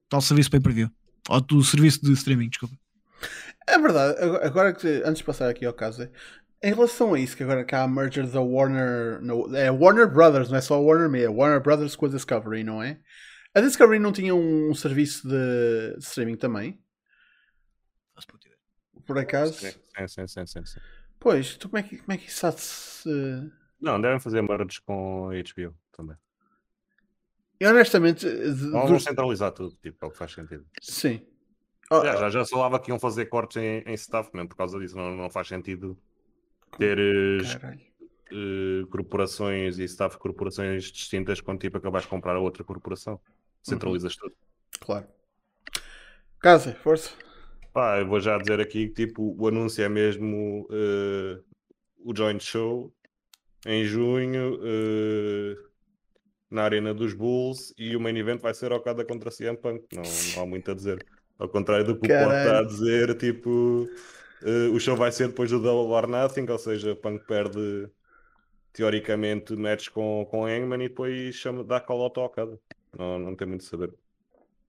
tal 0.08 0.20
serviço 0.20 0.50
pay 0.50 0.60
per 0.60 0.72
view 0.72 0.90
ou 1.28 1.40
do 1.40 1.62
serviço 1.62 2.04
de 2.04 2.12
streaming. 2.12 2.48
Desculpa. 2.48 2.74
É 3.66 3.78
verdade. 3.78 4.18
Agora 4.42 4.72
que 4.72 5.02
antes 5.04 5.18
de 5.18 5.24
passar 5.24 5.48
aqui 5.48 5.64
ao 5.64 5.72
caso, 5.72 6.08
em 6.62 6.72
relação 6.72 7.14
a 7.14 7.20
isso, 7.20 7.36
que 7.36 7.42
agora 7.42 7.64
cá 7.64 7.82
a 7.82 7.88
merger 7.88 8.26
da 8.26 8.40
Warner. 8.40 9.20
No, 9.22 9.54
é 9.54 9.70
Warner 9.70 10.08
Brothers, 10.08 10.50
não 10.50 10.58
é 10.58 10.60
só 10.60 10.80
Warner 10.80 11.08
Media, 11.08 11.26
é 11.26 11.30
Warner 11.30 11.60
Brothers 11.60 11.96
com 11.96 12.06
a 12.06 12.08
Discovery, 12.08 12.64
não 12.64 12.82
é? 12.82 12.98
A 13.54 13.60
Discovery 13.60 13.98
não 13.98 14.12
tinha 14.12 14.34
um 14.34 14.74
serviço 14.74 15.28
de 15.28 15.96
streaming 15.98 16.36
também? 16.36 16.78
Por 19.06 19.18
acaso? 19.18 19.54
Sim, 19.54 20.26
sim, 20.26 20.46
sim, 20.46 20.64
sim. 20.64 20.80
Pois, 21.18 21.56
tu 21.56 21.68
como 21.68 21.78
é 21.78 21.82
que, 21.82 21.98
como 21.98 22.12
é 22.12 22.16
que 22.16 22.28
isso 22.28 22.46
há 22.46 22.50
de 22.50 22.60
se... 22.60 23.52
Não, 23.80 24.00
devem 24.00 24.20
fazer 24.20 24.42
merges 24.42 24.78
com 24.78 25.28
HBO 25.28 25.74
também. 25.92 26.16
E 27.60 27.66
honestamente. 27.66 28.26
Vamos 28.70 29.04
centralizar 29.04 29.52
tudo, 29.52 29.76
tipo, 29.76 30.04
é 30.04 30.08
o 30.08 30.10
que 30.10 30.18
faz 30.18 30.32
sentido. 30.32 30.66
Sim. 30.80 31.26
Já, 31.90 32.16
já, 32.16 32.30
já 32.30 32.44
falava 32.46 32.80
que 32.80 32.90
iam 32.90 32.98
fazer 32.98 33.26
cortes 33.26 33.56
em, 33.58 33.82
em 33.86 33.94
staff 33.94 34.30
mesmo, 34.34 34.48
por 34.48 34.56
causa 34.56 34.78
disso 34.78 34.96
não, 34.96 35.14
não 35.14 35.30
faz 35.30 35.48
sentido 35.48 35.96
teres 36.78 37.54
uh, 37.54 38.86
corporações 38.90 39.78
e 39.78 39.84
staff 39.84 40.16
corporações 40.18 40.84
distintas 40.84 41.40
quando 41.40 41.60
tipo 41.60 41.76
acabas 41.76 42.02
de 42.02 42.08
comprar 42.08 42.36
a 42.36 42.40
outra 42.40 42.64
corporação. 42.64 43.20
Centralizas 43.62 44.14
uhum. 44.14 44.20
tudo. 44.20 44.36
Claro. 44.80 45.06
Casa, 46.40 46.74
força. 46.74 47.10
Pá, 47.74 47.98
eu 47.98 48.06
vou 48.06 48.20
já 48.20 48.38
dizer 48.38 48.60
aqui 48.60 48.86
que 48.88 49.06
tipo, 49.06 49.34
o 49.36 49.48
anúncio 49.48 49.82
é 49.82 49.88
mesmo 49.88 50.62
uh, 50.70 51.42
o 51.98 52.16
Joint 52.16 52.40
Show 52.40 52.94
em 53.66 53.84
junho 53.84 54.54
uh, 54.54 55.56
na 56.48 56.62
Arena 56.62 56.94
dos 56.94 57.14
Bulls 57.14 57.74
e 57.76 57.96
o 57.96 58.00
main 58.00 58.16
event 58.16 58.40
vai 58.40 58.54
ser 58.54 58.70
Okada 58.72 59.04
contra 59.04 59.28
CM 59.28 59.56
Punk. 59.56 59.88
Não, 59.92 60.02
não 60.36 60.42
há 60.44 60.46
muito 60.46 60.70
a 60.70 60.74
dizer. 60.74 61.04
Ao 61.36 61.48
contrário 61.48 61.84
do 61.84 61.98
que 61.98 62.06
o 62.06 62.16
Pop 62.16 62.32
está 62.32 62.60
a 62.60 62.62
dizer, 62.62 63.18
tipo, 63.18 63.88
uh, 63.90 64.72
o 64.72 64.78
show 64.78 64.96
vai 64.96 65.10
ser 65.10 65.26
depois 65.26 65.50
do 65.50 65.60
Double 65.60 65.92
or 65.92 66.06
Nothing, 66.06 66.48
ou 66.48 66.58
seja, 66.58 66.94
Punk 66.94 67.26
perde 67.26 67.88
teoricamente 68.72 69.56
match 69.56 69.88
com, 69.88 70.24
com 70.30 70.46
Hangman 70.46 70.84
e 70.84 70.88
depois 70.88 71.34
chama, 71.34 71.64
dá 71.64 71.80
call 71.80 72.02
ao 72.02 72.24
Okada. 72.24 72.56
Não, 72.96 73.18
não 73.18 73.34
tem 73.34 73.48
muito 73.48 73.62
a 73.62 73.68
saber. 73.68 73.92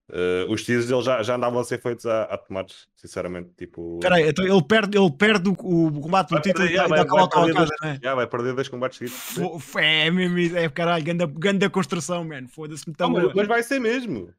Uh, 0.07 0.51
os 0.51 0.63
teasers 0.63 0.87
dele 0.87 1.01
já, 1.01 1.23
já 1.23 1.35
andavam 1.35 1.59
a 1.59 1.63
ser 1.63 1.81
feitos 1.81 2.05
a, 2.05 2.23
a 2.23 2.37
tomates, 2.37 2.87
sinceramente. 2.95 3.49
Tipo... 3.57 3.99
Peraí, 3.99 4.29
então 4.29 4.45
ele 4.45 4.63
perde, 4.63 4.97
ele 4.97 5.11
perde 5.11 5.49
o, 5.49 5.53
o 5.53 6.01
combate 6.01 6.29
do 6.29 6.41
título 6.41 6.67
e 6.67 6.75
dá 6.75 6.83
out 6.83 7.09
ao 7.09 7.23
Okada, 7.23 7.67
né? 7.81 7.99
Já, 8.03 8.13
vai 8.13 8.27
perder 8.27 8.53
dois 8.53 8.67
combates 8.67 8.99
seguidos. 8.99 9.75
É 9.75 10.11
mesmo, 10.11 10.57
é 10.57 10.69
caralho, 10.69 11.03
ganda, 11.03 11.25
ganda 11.25 11.69
construção, 11.71 12.23
mano. 12.23 12.47
Foda-se-me 12.47 12.95
tão 12.95 13.09
mas, 13.09 13.33
mas 13.33 13.47
vai 13.47 13.63
ser 13.63 13.79
mesmo. 13.79 14.31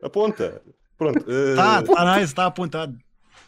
Aponta. 0.00 0.62
Pronto. 0.96 1.20
Uh... 1.22 1.56
Tá, 1.94 2.14
nice, 2.14 2.26
está 2.26 2.46
apontado. 2.46 2.96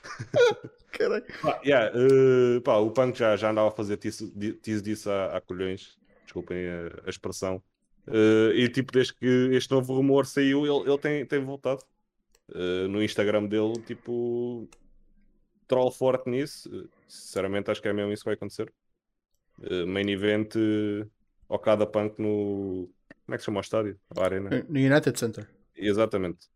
Caralho. 0.90 1.24
Pá, 1.42 1.60
yeah, 1.64 1.92
uh, 1.94 2.60
pá, 2.62 2.76
o 2.76 2.90
Punk 2.90 3.18
já, 3.18 3.36
já 3.36 3.50
andava 3.50 3.68
a 3.68 3.72
fazer 3.72 3.98
tease, 3.98 4.30
tease 4.62 4.82
disso 4.82 5.10
a, 5.10 5.36
a 5.36 5.40
colhões. 5.40 5.96
Desculpem 6.24 6.66
a, 6.66 7.06
a 7.06 7.10
expressão. 7.10 7.62
Uh, 8.06 8.52
e 8.54 8.68
tipo, 8.68 8.92
desde 8.92 9.14
que 9.14 9.26
este 9.52 9.70
novo 9.72 9.94
rumor 9.94 10.26
saiu, 10.26 10.64
ele, 10.64 10.88
ele 10.88 10.98
tem, 10.98 11.26
tem 11.26 11.44
voltado. 11.44 11.82
Uh, 12.48 12.86
no 12.88 13.02
Instagram 13.02 13.46
dele, 13.46 13.80
tipo, 13.84 14.68
troll 15.66 15.90
forte 15.90 16.30
nisso. 16.30 16.68
Uh, 16.68 16.88
sinceramente, 17.08 17.70
acho 17.70 17.82
que 17.82 17.88
é 17.88 17.92
mesmo 17.92 18.12
isso 18.12 18.22
que 18.22 18.28
vai 18.28 18.34
acontecer. 18.34 18.72
main 19.86 20.08
event, 20.08 20.54
Okada 21.48 21.86
Punk 21.86 22.20
no. 22.20 22.88
Como 23.24 23.34
é 23.34 23.36
que 23.36 23.38
se 23.38 23.46
chama 23.46 23.58
o 23.58 23.62
estádio? 23.62 23.98
A 24.16 24.24
arena. 24.24 24.50
No 24.68 24.78
United 24.78 25.18
Center. 25.18 25.48
Exatamente. 25.74 26.48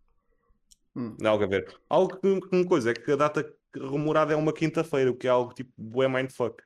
Hum. 0.94 1.16
Algo 1.24 1.44
a 1.44 1.46
ver. 1.46 1.80
Algo 1.88 2.16
que, 2.16 2.26
uma 2.52 2.66
coisa 2.66 2.90
é 2.90 2.94
que 2.94 3.10
a 3.10 3.16
data 3.16 3.44
rumorada 3.76 4.32
é 4.32 4.36
uma 4.36 4.52
quinta-feira, 4.52 5.10
o 5.10 5.16
que 5.16 5.26
é 5.26 5.30
algo 5.30 5.52
tipo 5.52 5.72
bué 5.76 6.08
mindfuck. 6.08 6.62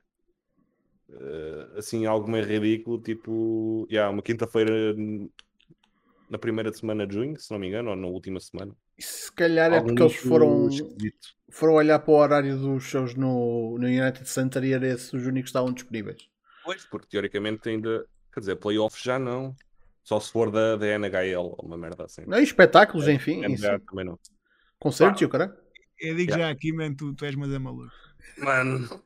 Uh, 1.15 1.77
assim, 1.77 2.05
algo 2.05 2.29
meio 2.29 2.45
ridículo, 2.45 3.01
tipo, 3.01 3.87
yeah, 3.89 4.11
uma 4.11 4.21
quinta-feira 4.21 4.93
na 6.29 6.37
primeira 6.37 6.73
semana 6.73 7.07
de 7.07 7.15
junho, 7.15 7.39
se 7.39 7.49
não 7.51 7.59
me 7.59 7.67
engano, 7.67 7.91
ou 7.91 7.95
na 7.95 8.07
última 8.07 8.39
semana. 8.39 8.75
Se 8.99 9.31
calhar 9.31 9.71
é 9.73 9.81
porque 9.81 10.01
eles 10.01 10.15
foram, 10.15 10.69
foram 11.49 11.73
olhar 11.73 11.99
para 11.99 12.13
o 12.13 12.17
horário 12.17 12.57
dos 12.57 12.83
shows 12.83 13.15
no, 13.15 13.77
no 13.77 13.87
United 13.87 14.27
Center 14.27 14.63
e 14.63 14.73
era 14.73 14.87
esses 14.87 15.13
os 15.13 15.25
únicos 15.25 15.51
que 15.51 15.57
estavam 15.57 15.73
disponíveis. 15.73 16.29
Pois, 16.63 16.85
porque 16.85 17.07
teoricamente 17.07 17.69
ainda, 17.69 18.05
quer 18.33 18.39
dizer, 18.39 18.55
playoffs 18.55 19.03
já 19.03 19.19
não. 19.19 19.55
Só 20.03 20.19
se 20.19 20.31
for 20.31 20.51
da, 20.51 20.75
da 20.75 20.85
NHL 20.85 21.39
ou 21.39 21.59
uma 21.63 21.77
merda 21.77 22.05
assim. 22.05 22.23
Não, 22.27 22.37
espetáculos, 22.39 23.07
é, 23.07 23.13
enfim. 23.13 23.41
NBA 23.47 23.79
também 23.87 24.05
não. 24.05 24.19
Concertos 24.77 25.21
e 25.21 25.27
cara. 25.27 25.57
Eu 25.99 26.15
digo 26.15 26.31
yeah. 26.31 26.45
já 26.45 26.51
aqui, 26.51 26.71
man, 26.71 26.93
tu, 26.93 27.13
tu 27.13 27.25
és 27.25 27.35
mas 27.35 27.51
é 27.51 27.57
maluco. 27.57 27.91
Mano, 28.37 29.01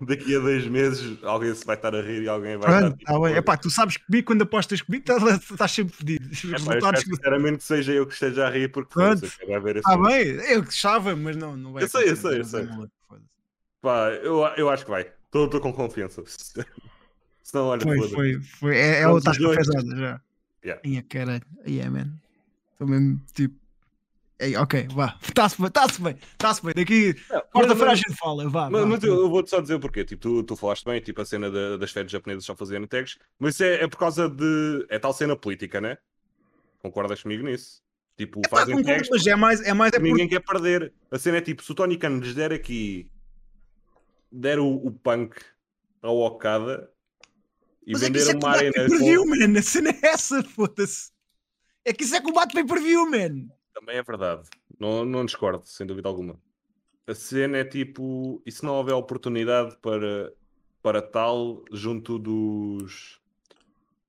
daqui 0.06 0.36
a 0.36 0.38
dois 0.38 0.66
meses 0.66 1.22
alguém 1.22 1.54
se 1.54 1.64
vai 1.64 1.76
estar 1.76 1.94
a 1.94 2.00
rir 2.00 2.22
e 2.22 2.28
alguém 2.28 2.56
vai 2.56 2.68
Pronto, 2.68 2.96
estar. 3.00 3.12
Tipo, 3.12 3.24
ah, 3.24 3.30
epá, 3.30 3.56
tu 3.56 3.70
sabes 3.70 3.96
comigo 3.96 4.26
quando 4.26 4.42
apostas 4.42 4.82
comigo, 4.82 5.04
estás, 5.08 5.50
estás 5.50 5.70
sempre 5.70 5.94
fedido. 5.94 6.28
É, 6.28 6.80
pá, 6.80 6.96
sinceramente 6.96 7.58
que 7.58 7.64
seja 7.64 7.92
eu 7.92 8.06
que 8.06 8.12
esteja 8.14 8.46
a 8.46 8.50
rir 8.50 8.70
porque 8.70 8.92
Pronto. 8.92 9.26
vai 9.46 9.60
ver 9.60 9.76
Está 9.76 9.96
bem, 9.96 10.26
eu 10.50 10.62
gostava, 10.62 11.14
mas 11.16 11.36
não, 11.36 11.56
não 11.56 11.72
vai 11.72 11.84
Eu 11.84 11.88
sei, 11.88 12.10
eu 12.10 12.16
sei, 12.16 12.40
eu 12.40 12.44
sei. 12.44 12.68
Pá, 13.80 14.10
eu, 14.22 14.44
eu 14.56 14.70
acho 14.70 14.84
que 14.84 14.90
vai. 14.90 15.10
Estou 15.26 15.60
com 15.60 15.72
confiança. 15.72 16.22
Senão, 17.42 17.66
olha, 17.66 17.82
foi, 17.82 18.08
foi, 18.08 18.40
foi. 18.40 18.76
É, 18.76 19.00
é 19.00 19.08
o 19.08 19.18
estás 19.18 19.36
já. 19.36 20.20
Yeah. 20.64 20.80
Minha 20.82 21.02
cara, 21.02 21.42
yeah, 21.66 21.90
man. 21.90 22.10
Estou 22.72 22.88
mesmo 22.88 23.20
tipo 23.34 23.63
Ei, 24.44 24.56
ok, 24.56 24.88
vá. 24.92 25.18
Está-se 25.22 25.56
bem, 25.56 25.68
está-se 25.68 26.02
bem, 26.02 26.18
está-se 26.32 26.62
bem. 26.62 26.74
Daqui, 26.74 27.14
quarta-feira 27.50 27.92
a 27.92 27.94
gente 27.94 28.14
fala, 28.14 28.46
vá. 28.48 28.68
Mas, 28.68 28.82
vá, 28.82 28.86
mas 28.86 29.02
eu, 29.02 29.14
eu 29.14 29.30
vou-te 29.30 29.48
só 29.48 29.60
dizer 29.60 29.78
porquê. 29.78 30.04
Tipo, 30.04 30.20
tu, 30.20 30.42
tu 30.42 30.56
falaste 30.56 30.84
bem, 30.84 31.00
tipo, 31.00 31.20
a 31.22 31.24
cena 31.24 31.50
das 31.78 31.90
férias 31.90 32.12
japonesas 32.12 32.44
só 32.44 32.54
fazendo 32.54 32.86
tags, 32.86 33.18
mas 33.38 33.54
isso 33.54 33.64
é, 33.64 33.84
é 33.84 33.88
por 33.88 33.96
causa 33.98 34.28
de. 34.28 34.84
É 34.90 34.98
tal 34.98 35.14
cena 35.14 35.34
política, 35.34 35.80
né? 35.80 35.96
Concordas 36.80 37.22
comigo 37.22 37.42
nisso? 37.42 37.82
Tipo, 38.18 38.40
Epá, 38.44 38.58
fazem 38.58 38.82
testes, 38.82 39.08
mas 39.10 39.26
é 39.26 39.34
mais, 39.34 39.60
é 39.62 39.72
mais 39.72 39.92
é 39.94 39.98
ninguém 39.98 40.28
quer 40.28 40.40
perder. 40.40 40.92
A 41.10 41.18
cena 41.18 41.38
é 41.38 41.40
tipo, 41.40 41.62
se 41.62 41.72
o 41.72 41.74
Tony 41.74 41.96
Khan 41.96 42.18
lhes 42.18 42.34
der 42.34 42.52
aqui, 42.52 43.10
der 44.30 44.58
o, 44.58 44.68
o 44.68 44.92
punk 44.92 45.36
ao 46.02 46.18
Okada 46.18 46.90
e 47.86 47.92
Mas 47.92 48.02
é 48.02 48.06
que 48.06 48.12
vender 48.12 48.18
isso 48.20 48.30
é 48.30 48.34
uma 48.34 48.40
combate 48.40 48.58
arena 48.58 48.72
pay 48.74 48.88
per 48.88 48.98
view, 48.98 49.26
man. 49.26 49.58
A 49.58 49.62
cena 49.62 49.90
é 49.90 50.06
essa, 50.06 50.42
foda-se. 50.42 51.10
É 51.84 51.92
que 51.92 52.04
isso 52.04 52.14
é 52.14 52.20
combate 52.20 52.52
pay 52.52 52.64
per 52.64 52.80
view, 52.80 53.10
man. 53.10 53.48
Também 53.74 53.96
é 53.96 54.02
verdade. 54.02 54.48
Não, 54.78 55.04
não 55.04 55.24
discordo, 55.24 55.62
sem 55.66 55.86
dúvida 55.86 56.08
alguma. 56.08 56.40
A 57.06 57.14
cena 57.14 57.58
é 57.58 57.64
tipo, 57.64 58.40
e 58.46 58.52
se 58.52 58.64
não 58.64 58.74
houver 58.74 58.94
oportunidade 58.94 59.76
para, 59.82 60.32
para 60.82 61.02
tal 61.02 61.64
junto 61.72 62.18
dos 62.18 63.20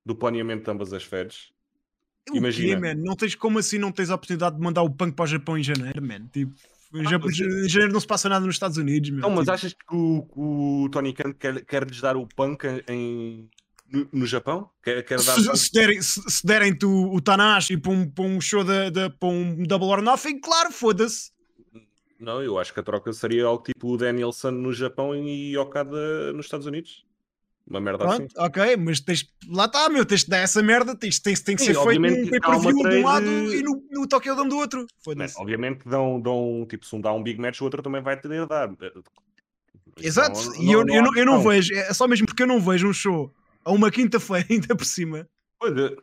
do 0.06 0.16
planeamento 0.16 0.64
de 0.66 0.72
ambas 0.72 0.94
as 0.94 1.04
feds? 1.04 1.52
O 2.32 2.38
Imagina. 2.38 2.80
quê? 2.82 2.94
Não 2.96 3.16
tens 3.16 3.36
como 3.36 3.60
assim 3.60 3.78
não 3.78 3.92
tens 3.92 4.10
a 4.10 4.16
oportunidade 4.16 4.56
de 4.56 4.62
mandar 4.62 4.82
o 4.84 4.90
punk 4.90 5.16
para 5.16 5.24
o 5.24 5.28
Japão 5.28 5.58
em 5.58 5.64
janeiro, 5.64 6.02
man? 6.02 6.28
Tipo, 6.32 6.54
em, 6.94 7.06
Ah, 7.06 7.10
Ja- 7.10 7.20
mas- 7.20 7.40
em 7.40 7.68
janeiro 7.70 7.92
não 7.94 8.00
se 8.00 8.08
passa 8.08 8.30
nada 8.30 8.46
nos 8.46 8.56
Estados 8.56 8.78
Unidos, 8.78 9.10
meu. 9.10 9.22
Não, 9.22 9.30
mas 9.32 9.40
Tipo, 9.42 9.52
achas 9.52 9.74
que 9.74 9.96
o, 9.96 10.84
o 10.86 10.90
Tony 10.90 11.12
Khan 11.14 11.34
quer, 11.34 11.66
quer 11.66 11.84
lhes 11.88 12.00
dar 12.00 12.16
o 12.16 12.26
punk 12.28 12.66
em, 12.88 13.50
no, 13.92 14.08
no 14.12 14.26
Japão? 14.26 14.70
Quer, 14.84 15.04
quer 15.04 15.22
dar 15.22 15.36
se, 15.36 15.58
se 15.58 15.72
derem, 15.72 16.02
se, 16.02 16.46
derem-te 16.46 16.86
o, 16.86 17.14
o 17.14 17.22
Tanahashi 17.22 17.78
para 17.78 17.92
um, 17.92 18.10
para 18.10 18.24
um 18.26 18.42
show 18.42 18.64
da, 18.64 19.10
para 19.10 19.30
um 19.30 19.64
Double 19.64 19.88
or 19.88 20.02
Nothing, 20.02 20.40
claro, 20.40 20.72
foda-se. 20.72 21.32
Não, 22.20 22.42
eu 22.42 22.58
acho 22.58 22.74
que 22.74 22.80
a 22.80 22.84
troca 22.84 23.12
seria 23.14 23.46
algo 23.46 23.64
tipo 23.64 23.94
o 23.94 23.98
Danielson 23.98 24.52
no 24.52 24.74
Japão 24.74 25.16
e 25.16 25.58
Okada 25.58 26.32
nos 26.34 26.46
Estados 26.46 26.66
Unidos. 26.66 27.06
Uma 27.68 27.82
merda 27.82 28.06
assim. 28.06 28.28
Pronto, 28.28 28.34
ok, 28.38 28.78
mas 28.78 29.00
tens, 29.00 29.28
lá 29.50 29.66
está, 29.66 29.90
meu, 29.90 30.06
tens 30.06 30.24
de 30.24 30.30
dar 30.30 30.38
essa 30.38 30.62
merda, 30.62 30.96
tens, 30.96 31.20
tens, 31.20 31.42
tem 31.42 31.56
que 31.56 31.64
Sim, 31.64 31.74
ser 31.74 31.84
feito 31.84 32.00
num 32.00 32.22
uma 32.22 32.30
pay-per-view 32.30 32.90
de 32.90 32.96
um 32.98 33.04
lado 33.04 33.26
e 33.54 33.64
no, 33.64 33.84
no 33.90 34.08
Tokyo 34.08 34.36
Dome 34.36 34.50
do 34.50 34.58
outro. 34.58 34.86
Man, 35.08 35.26
obviamente 35.38 35.88
dão, 35.88 36.22
dão, 36.22 36.66
tipo, 36.70 36.86
se 36.86 36.96
um 36.96 37.02
dá 37.02 37.12
um 37.12 37.24
big 37.24 37.42
match, 37.42 37.60
o 37.62 37.64
outro 37.64 37.82
também 37.82 38.04
vai 38.04 38.20
ter 38.20 38.30
de 38.30 38.46
dar. 38.46 38.70
Exato, 39.98 40.40
Não- 40.52 40.62
e 40.62 40.72
eu, 40.72 40.86
não 40.86 40.96
eu, 40.96 41.02
não, 41.02 41.16
eu 41.18 41.26
não 41.26 41.42
vejo, 41.42 41.74
é 41.74 41.92
só 41.92 42.08
mesmo 42.08 42.28
porque 42.28 42.44
eu 42.44 42.48
não 42.48 42.62
vejo 42.62 42.88
um 42.88 42.94
show 42.94 43.34
a 43.66 43.72
uma 43.72 43.92
quinta-feira 43.92 44.46
ainda 44.50 44.76
por 44.76 44.86
cima, 44.86 45.28
Pois 45.60 45.76
é, 45.78 45.96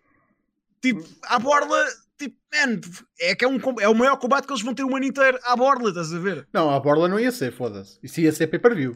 tipo, 0.83 1.03
à 1.25 1.39
borla, 1.39 1.85
tipo, 2.19 2.37
man, 2.53 2.81
é 3.21 3.35
que 3.35 3.45
é, 3.45 3.49
um, 3.49 3.59
é 3.81 3.89
o 3.89 3.95
maior 3.95 4.17
combate 4.19 4.47
que 4.47 4.53
eles 4.53 4.63
vão 4.63 4.75
ter 4.75 4.85
o 4.85 4.95
ano 4.97 5.05
inteiro 5.07 5.39
à 5.45 5.55
borla, 5.57 5.89
estás 5.91 6.13
a 6.13 6.19
ver? 6.19 6.49
Não, 6.53 6.69
a 6.71 6.79
borla 6.81 7.09
não 7.09 7.19
ia 7.21 7.31
ser, 7.33 7.53
foda-se. 7.53 7.99
Isso 8.03 8.21
ia 8.21 8.33
ser 8.33 8.49
pay-per-view. 8.49 8.95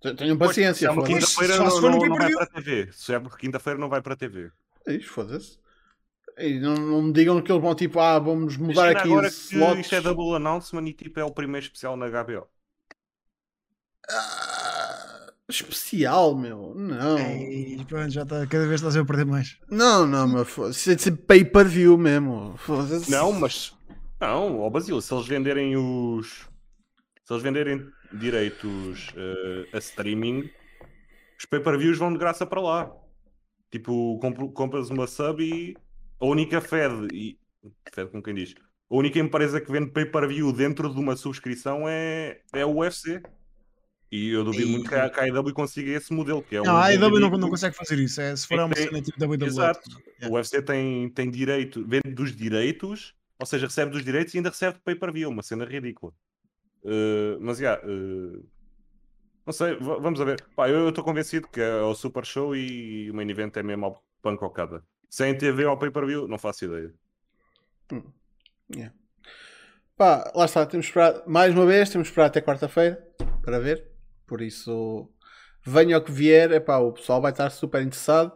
Te- 0.00 0.14
Tenham 0.14 0.36
Pois, 0.38 0.50
paciência, 0.50 0.74
se 0.74 0.86
é 0.86 0.90
uma 0.90 1.06
foda-se. 1.06 1.14
quinta-feira 1.36 1.56
não, 1.58 1.80
não- 1.80 1.98
não 2.08 2.16
vai 2.16 2.32
para 2.32 2.44
a 2.44 2.46
TV. 2.46 2.88
Se 2.92 3.14
é 3.14 3.20
porque 3.20 3.38
quinta-feira 3.38 3.78
não 3.78 3.88
vai 3.88 4.00
para 4.02 4.14
a 4.14 4.16
TV. 4.16 4.50
É 4.86 4.94
isso, 4.94 5.08
foda-se. 5.10 5.58
E 6.38 6.58
não, 6.58 6.74
não 6.74 7.02
me 7.02 7.12
digam 7.12 7.40
que 7.42 7.52
eles 7.52 7.60
vão 7.62 7.74
tipo, 7.74 8.00
ah, 8.00 8.18
vamos 8.18 8.56
mudar 8.56 8.88
aqui 8.96 9.08
agora 9.10 9.28
slots. 9.28 9.80
isto 9.80 9.94
é 9.94 10.00
double 10.00 10.34
announcement 10.36 10.86
e 10.86 10.92
tipo 10.94 11.20
é 11.20 11.24
o 11.24 11.30
primeiro 11.30 11.64
especial 11.66 11.96
na 11.98 12.06
HBO. 12.08 12.46
Ah, 14.08 14.49
especial, 15.54 16.34
meu. 16.36 16.74
Não. 16.74 17.18
E 17.18 17.84
pronto, 17.86 18.10
já 18.10 18.22
está, 18.22 18.46
cada 18.46 18.66
vez 18.66 18.80
estás 18.80 18.96
a 18.96 19.04
perder 19.04 19.26
mais. 19.26 19.58
Não, 19.70 20.06
não, 20.06 20.28
meu. 20.28 20.44
foda-se. 20.44 20.80
Isso 20.80 20.90
é 20.90 20.94
de 20.94 21.02
ser 21.02 21.12
pay-per-view 21.12 21.96
mesmo. 21.98 22.54
Foda-se. 22.58 23.10
Não, 23.10 23.32
mas. 23.32 23.74
Não, 24.20 24.60
ó 24.60 24.68
Basílio, 24.68 25.00
se 25.00 25.12
eles 25.12 25.26
venderem 25.26 25.76
os. 25.76 26.48
Se 27.24 27.32
eles 27.32 27.42
venderem 27.42 27.86
direitos 28.12 29.12
eh, 29.16 29.68
a 29.72 29.78
streaming, 29.78 30.50
os 31.38 31.44
pay-per-views 31.46 31.98
vão 31.98 32.12
de 32.12 32.18
graça 32.18 32.44
para 32.44 32.60
lá. 32.60 32.92
Tipo, 33.70 34.18
compras 34.52 34.90
uma 34.90 35.06
sub 35.06 35.42
e 35.42 35.76
a 36.18 36.26
única 36.26 36.60
Fed, 36.60 37.08
e, 37.14 37.38
Fed 37.92 38.10
com 38.10 38.20
quem 38.20 38.34
diz, 38.34 38.54
a 38.90 38.96
única 38.96 39.18
empresa 39.20 39.60
que 39.60 39.70
vende 39.70 39.92
pay-per-view 39.92 40.52
dentro 40.52 40.92
de 40.92 40.98
uma 40.98 41.16
subscrição 41.16 41.88
é, 41.88 42.40
é 42.52 42.66
o 42.66 42.78
UFC. 42.78 43.22
E 44.12 44.30
eu 44.30 44.42
duvido 44.44 44.68
muito 44.68 44.88
que 44.88 44.94
a, 44.94 45.08
que 45.08 45.20
a 45.20 45.22
AEW 45.24 45.52
consiga 45.54 45.92
esse 45.92 46.12
modelo, 46.12 46.42
que 46.42 46.56
é 46.56 46.60
Não, 46.62 46.74
um 46.74 46.76
a 46.76 46.86
AEW 46.88 47.20
não, 47.20 47.30
não 47.30 47.48
consegue 47.48 47.76
fazer 47.76 47.96
isso, 47.98 48.20
é, 48.20 48.34
se 48.34 48.46
for 48.46 48.58
É 48.58 48.64
uma 48.64 48.74
tem- 48.74 48.88
cena 48.88 49.00
tipo 49.00 49.24
WWE. 49.24 49.46
Exato. 49.46 49.88
Yeah. 50.18 50.28
O 50.28 50.32
UFC 50.36 50.60
tem, 50.62 51.08
tem 51.10 51.30
direito, 51.30 51.84
vende 51.86 52.10
dos 52.12 52.34
direitos, 52.34 53.14
ou 53.38 53.46
seja, 53.46 53.66
recebe 53.66 53.92
dos 53.92 54.04
direitos 54.04 54.34
e 54.34 54.38
ainda 54.38 54.50
recebe 54.50 54.78
pay-per-view, 54.84 55.28
uma 55.30 55.42
cena 55.44 55.64
ridícula. 55.64 56.12
Uh, 56.82 57.38
mas, 57.40 57.58
já, 57.58 57.78
uh, 57.84 58.44
não 59.46 59.52
sei, 59.52 59.76
va- 59.76 59.98
vamos 59.98 60.20
a 60.20 60.24
ver. 60.24 60.42
Pá, 60.56 60.68
eu 60.68 60.88
estou 60.88 61.04
convencido 61.04 61.46
que 61.46 61.60
é 61.60 61.80
o 61.80 61.94
Super 61.94 62.24
Show 62.26 62.56
e 62.56 63.08
o 63.10 63.14
main 63.14 63.30
event 63.30 63.56
é 63.58 63.62
mesmo 63.62 63.84
ao 63.86 64.02
punk 64.22 64.42
ao 64.42 64.50
cada. 64.50 64.82
Sem 65.08 65.36
TV 65.38 65.64
ao 65.64 65.78
pay-per-view, 65.78 66.26
não 66.26 66.38
faço 66.38 66.64
ideia. 66.64 66.92
Yeah. 68.74 68.92
Pá, 69.96 70.32
lá 70.34 70.44
está, 70.46 70.64
temos 70.66 70.86
que 70.86 70.98
esperar, 70.98 71.22
mais 71.26 71.54
uma 71.54 71.66
vez, 71.66 71.90
temos 71.90 72.08
que 72.08 72.12
esperar 72.12 72.26
até 72.26 72.40
quarta-feira 72.40 73.06
para 73.42 73.58
ver. 73.60 73.86
Por 74.30 74.40
isso, 74.40 75.10
venha 75.66 75.98
o 75.98 76.00
que 76.00 76.12
vier, 76.12 76.52
epá, 76.52 76.78
o 76.78 76.92
pessoal 76.92 77.20
vai 77.20 77.32
estar 77.32 77.50
super 77.50 77.82
interessado. 77.82 78.32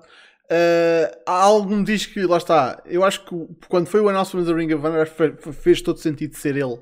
Uh, 0.47 1.07
há 1.25 1.41
algo 1.41 1.73
me 1.73 1.85
diz 1.85 2.05
que, 2.05 2.27
lá 2.27 2.37
está, 2.37 2.83
eu 2.85 3.05
acho 3.05 3.25
que 3.25 3.35
quando 3.69 3.87
foi 3.87 4.01
o 4.01 4.09
announcement 4.09 4.43
da 4.43 4.53
Ring 4.53 4.75
of 4.75 4.85
Honor, 4.85 5.07
fez 5.53 5.81
todo 5.81 6.01
sentido 6.01 6.35
ser 6.35 6.57
ele 6.57 6.81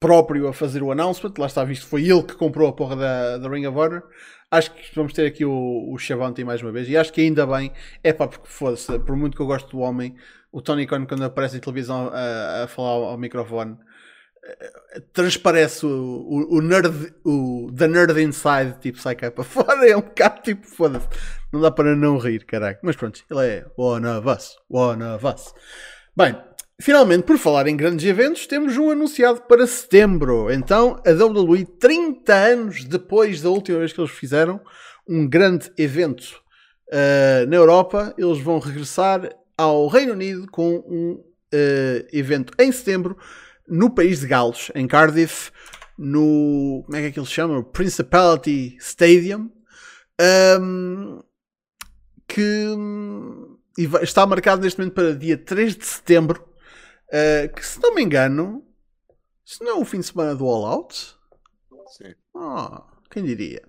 próprio 0.00 0.48
a 0.48 0.54
fazer 0.54 0.82
o 0.82 0.90
announcement. 0.90 1.34
Lá 1.36 1.44
está, 1.44 1.62
visto 1.62 1.86
foi 1.86 2.08
ele 2.08 2.22
que 2.22 2.34
comprou 2.36 2.66
a 2.70 2.72
porra 2.72 2.96
da, 2.96 3.36
da 3.36 3.50
Ring 3.50 3.66
of 3.66 3.76
Honor. 3.76 4.02
Acho 4.50 4.72
que 4.72 4.94
vamos 4.94 5.12
ter 5.12 5.26
aqui 5.26 5.44
o, 5.44 5.94
Shavante 5.98 6.42
mais 6.42 6.62
uma 6.62 6.72
vez. 6.72 6.88
E 6.88 6.96
acho 6.96 7.12
que 7.12 7.20
ainda 7.20 7.46
bem, 7.46 7.70
é 8.02 8.14
pá, 8.14 8.26
porque 8.26 8.48
foda-se, 8.48 8.98
por 9.00 9.14
muito 9.14 9.36
que 9.36 9.42
eu 9.42 9.46
gosto 9.46 9.68
do 9.68 9.80
homem, 9.80 10.16
o 10.50 10.62
Tony 10.62 10.86
Khan, 10.86 11.04
quando 11.04 11.22
aparece 11.22 11.58
em 11.58 11.60
televisão 11.60 12.10
a, 12.10 12.64
a 12.64 12.66
falar 12.66 12.88
ao, 12.88 13.04
ao 13.04 13.18
microfone, 13.18 13.76
transparece 15.12 15.84
o, 15.86 15.90
o, 15.90 16.56
o 16.56 16.60
nerd, 16.60 17.12
o 17.24 17.70
The 17.76 17.88
Nerd 17.88 18.20
Inside, 18.20 18.76
tipo, 18.80 18.98
sai 19.00 19.14
cá 19.14 19.30
para 19.30 19.44
fora. 19.44 19.88
É 19.88 19.96
um 19.96 20.00
bocado 20.00 20.42
tipo, 20.42 20.66
foda-se, 20.66 21.06
não 21.52 21.60
dá 21.60 21.70
para 21.70 21.94
não 21.94 22.18
rir, 22.18 22.44
caralho. 22.44 22.78
Mas 22.82 22.96
pronto, 22.96 23.22
ele 23.30 23.46
é 23.46 23.66
one 23.76 24.06
of 24.06 24.28
us, 24.28 24.56
one 24.68 25.02
of 25.02 25.26
us. 25.26 25.54
Bem, 26.16 26.36
finalmente, 26.80 27.24
por 27.24 27.38
falar 27.38 27.66
em 27.66 27.76
grandes 27.76 28.06
eventos, 28.06 28.46
temos 28.46 28.76
um 28.76 28.90
anunciado 28.90 29.42
para 29.42 29.66
setembro. 29.66 30.50
Então, 30.50 31.00
a 31.06 31.10
WWE, 31.10 31.64
30 31.64 32.34
anos 32.34 32.84
depois 32.84 33.40
da 33.42 33.50
última 33.50 33.78
vez 33.78 33.92
que 33.92 34.00
eles 34.00 34.12
fizeram 34.12 34.60
um 35.08 35.26
grande 35.26 35.70
evento 35.78 36.40
uh, 36.88 37.48
na 37.48 37.56
Europa, 37.56 38.14
eles 38.18 38.38
vão 38.38 38.58
regressar 38.58 39.28
ao 39.56 39.88
Reino 39.88 40.12
Unido 40.12 40.46
com 40.50 40.76
um 40.86 41.12
uh, 41.12 42.08
evento 42.12 42.52
em 42.58 42.70
setembro 42.70 43.16
no 43.68 43.90
país 43.90 44.20
de 44.20 44.26
Gales, 44.26 44.70
em 44.74 44.86
Cardiff, 44.86 45.50
no. 45.96 46.82
Como 46.86 46.96
é 46.96 47.00
que 47.02 47.06
é 47.08 47.10
que 47.12 47.18
eles 47.18 47.30
chamam? 47.30 47.62
Principality 47.62 48.76
Stadium. 48.80 49.50
Um, 50.60 51.20
que 52.26 52.74
está 54.02 54.26
marcado 54.26 54.62
neste 54.62 54.78
momento 54.78 54.94
para 54.94 55.14
dia 55.14 55.36
3 55.38 55.76
de 55.76 55.86
setembro. 55.86 56.44
uh, 57.08 57.52
que 57.54 57.64
se 57.64 57.80
não 57.80 57.94
me 57.94 58.02
engano, 58.02 58.64
se 59.44 59.62
não 59.64 59.78
é 59.78 59.80
o 59.80 59.84
fim 59.84 60.00
de 60.00 60.06
semana 60.06 60.34
do 60.34 60.44
All 60.46 60.66
Out. 60.66 61.14
Sim. 61.96 62.14
Ah, 62.36 62.84
quem 63.10 63.24
diria? 63.24 63.62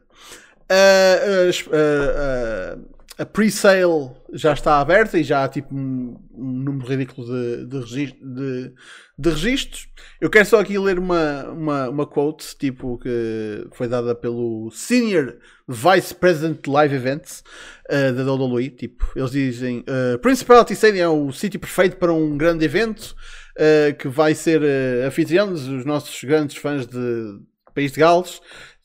Uh, 0.70 1.50
as- 1.50 1.66
uh, 1.68 2.80
uh, 2.82 2.99
a 3.20 3.26
pre-sale 3.26 4.12
já 4.32 4.54
está 4.54 4.80
aberta 4.80 5.20
e 5.20 5.24
já 5.24 5.44
há 5.44 5.50
tipo 5.50 5.76
um, 5.76 6.18
um 6.34 6.52
número 6.64 6.88
ridículo 6.88 7.28
de, 7.28 7.66
de, 7.66 7.80
regis- 7.80 8.14
de- 8.14 8.74
de 9.18 9.30
registros. 9.30 9.90
Eu 10.22 10.30
quero 10.30 10.46
só 10.46 10.60
aqui 10.62 10.80
ler 10.80 10.98
uma, 10.98 11.44
uma, 11.50 11.90
uma 11.90 12.08
quote 12.08 12.56
tipo 12.58 12.98
que 12.98 13.68
foi 13.74 13.90
dada 13.90 14.16
pelo 14.16 14.72
Senior 14.72 15.36
Vice 15.68 16.16
President 16.16 16.64
de 16.64 16.70
Live 16.70 16.96
Events 16.96 17.44
uh, 17.90 18.14
da 18.14 18.34
WWE. 18.34 18.70
Tipo, 18.70 19.12
eles 19.16 19.32
dizem: 19.32 19.80
uh, 19.80 20.18
Principality 20.20 20.74
Stadium 20.74 21.04
é 21.04 21.10
o 21.10 21.32
sítio 21.34 21.60
perfeito 21.60 21.98
para 21.98 22.14
um 22.14 22.38
grande 22.38 22.64
evento 22.64 23.14
uh, 23.58 23.94
que 23.98 24.08
vai 24.08 24.34
ser 24.34 24.62
uh, 24.62 25.06
anfitrião 25.08 25.50
dos 25.52 25.84
nossos 25.86 26.24
grandes 26.24 26.56
fãs 26.56 26.88
de 26.88 27.40
País 27.76 27.92
de 27.92 28.00
Gales 28.00 28.42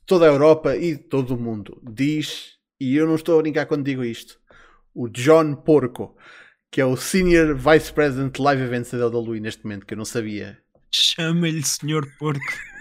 toda 0.06 0.24
a 0.26 0.28
Europa 0.28 0.76
e 0.76 0.96
todo 0.96 1.34
o 1.34 1.40
mundo. 1.40 1.80
Diz, 1.82 2.53
e 2.84 2.96
eu 2.96 3.06
não 3.06 3.14
estou 3.14 3.38
a 3.38 3.42
brincar 3.42 3.66
quando 3.66 3.84
digo 3.84 4.04
isto, 4.04 4.38
o 4.94 5.08
John 5.08 5.54
Porco, 5.54 6.16
que 6.70 6.80
é 6.80 6.84
o 6.84 6.96
Senior 6.96 7.56
Vice 7.56 7.92
President 7.92 8.34
de 8.34 8.42
Live 8.42 8.62
Events 8.62 8.90
da 8.90 9.06
WWE 9.06 9.40
neste 9.40 9.64
momento, 9.64 9.86
que 9.86 9.94
eu 9.94 9.98
não 9.98 10.04
sabia. 10.04 10.58
Chama-lhe 10.92 11.62
Senhor 11.62 12.06
Porco. 12.18 12.40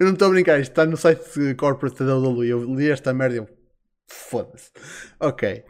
Eu 0.00 0.06
não 0.06 0.14
estou 0.14 0.28
a 0.28 0.30
brincar, 0.30 0.58
isto 0.58 0.70
está 0.70 0.86
no 0.86 0.96
site 0.96 1.54
corporate 1.58 2.02
da 2.02 2.16
WWE. 2.16 2.48
Eu 2.48 2.74
li 2.74 2.88
esta 2.90 3.12
merda 3.12 3.34
e 3.34 3.38
eu. 3.38 3.48
Foda-se. 4.06 4.70
Ok. 5.20 5.62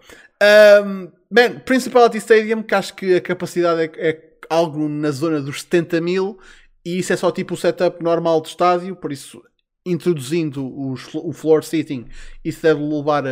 Um, 0.84 1.10
man, 1.28 1.58
Principality 1.64 2.18
Stadium, 2.18 2.62
que 2.62 2.74
acho 2.76 2.94
que 2.94 3.16
a 3.16 3.20
capacidade 3.20 3.80
é, 3.80 4.10
é 4.10 4.32
algo 4.48 4.88
na 4.88 5.10
zona 5.10 5.40
dos 5.40 5.62
70 5.62 6.00
mil 6.00 6.38
e 6.84 6.98
isso 6.98 7.12
é 7.12 7.16
só 7.16 7.30
tipo 7.30 7.54
o 7.54 7.56
setup 7.56 8.02
normal 8.02 8.40
do 8.40 8.46
estádio, 8.46 8.96
por 8.96 9.12
isso 9.12 9.42
introduzindo 9.84 10.64
os, 10.90 11.12
o 11.14 11.32
floor 11.32 11.62
seating, 11.62 12.06
isso 12.44 12.62
deve 12.62 12.80
levar 12.80 13.26
a, 13.26 13.30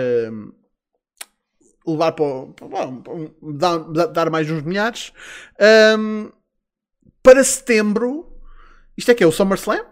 levar 1.87 2.13
para, 2.13 2.47
para 2.47 2.69
dar, 3.55 4.07
dar, 4.07 4.31
mais 4.31 4.51
uns 4.51 4.63
milhares. 4.63 5.13
Um, 5.99 6.31
para 7.23 7.45
setembro, 7.45 8.41
isto 8.97 9.11
é 9.11 9.15
que 9.15 9.23
é 9.23 9.27
o 9.27 9.33
SummerSlam? 9.33 9.85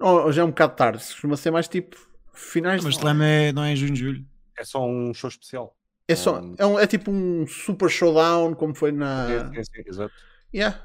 Ou 0.00 0.32
já 0.32 0.42
é 0.42 0.44
um 0.44 0.48
bocado 0.48 0.74
tarde? 0.74 0.98
Costuma 0.98 1.36
ser 1.36 1.50
mais 1.50 1.68
tipo 1.68 1.96
finais 2.32 2.82
Mas 2.82 2.96
Slam 2.96 3.22
é, 3.22 3.52
não 3.52 3.62
é 3.62 3.72
em 3.72 3.76
junho, 3.76 3.94
julho. 3.94 4.24
É 4.58 4.64
só 4.64 4.84
um 4.84 5.14
show 5.14 5.28
especial. 5.28 5.76
É, 6.06 6.14
só, 6.14 6.42
é, 6.58 6.66
um, 6.66 6.78
é 6.78 6.86
tipo 6.86 7.10
um 7.10 7.46
super 7.46 7.88
showdown, 7.88 8.54
como 8.54 8.74
foi 8.74 8.92
na. 8.92 9.26
Sim, 9.26 9.54
sim, 9.54 9.64
sim 9.64 9.82
exato. 9.86 10.14
Yeah. 10.52 10.80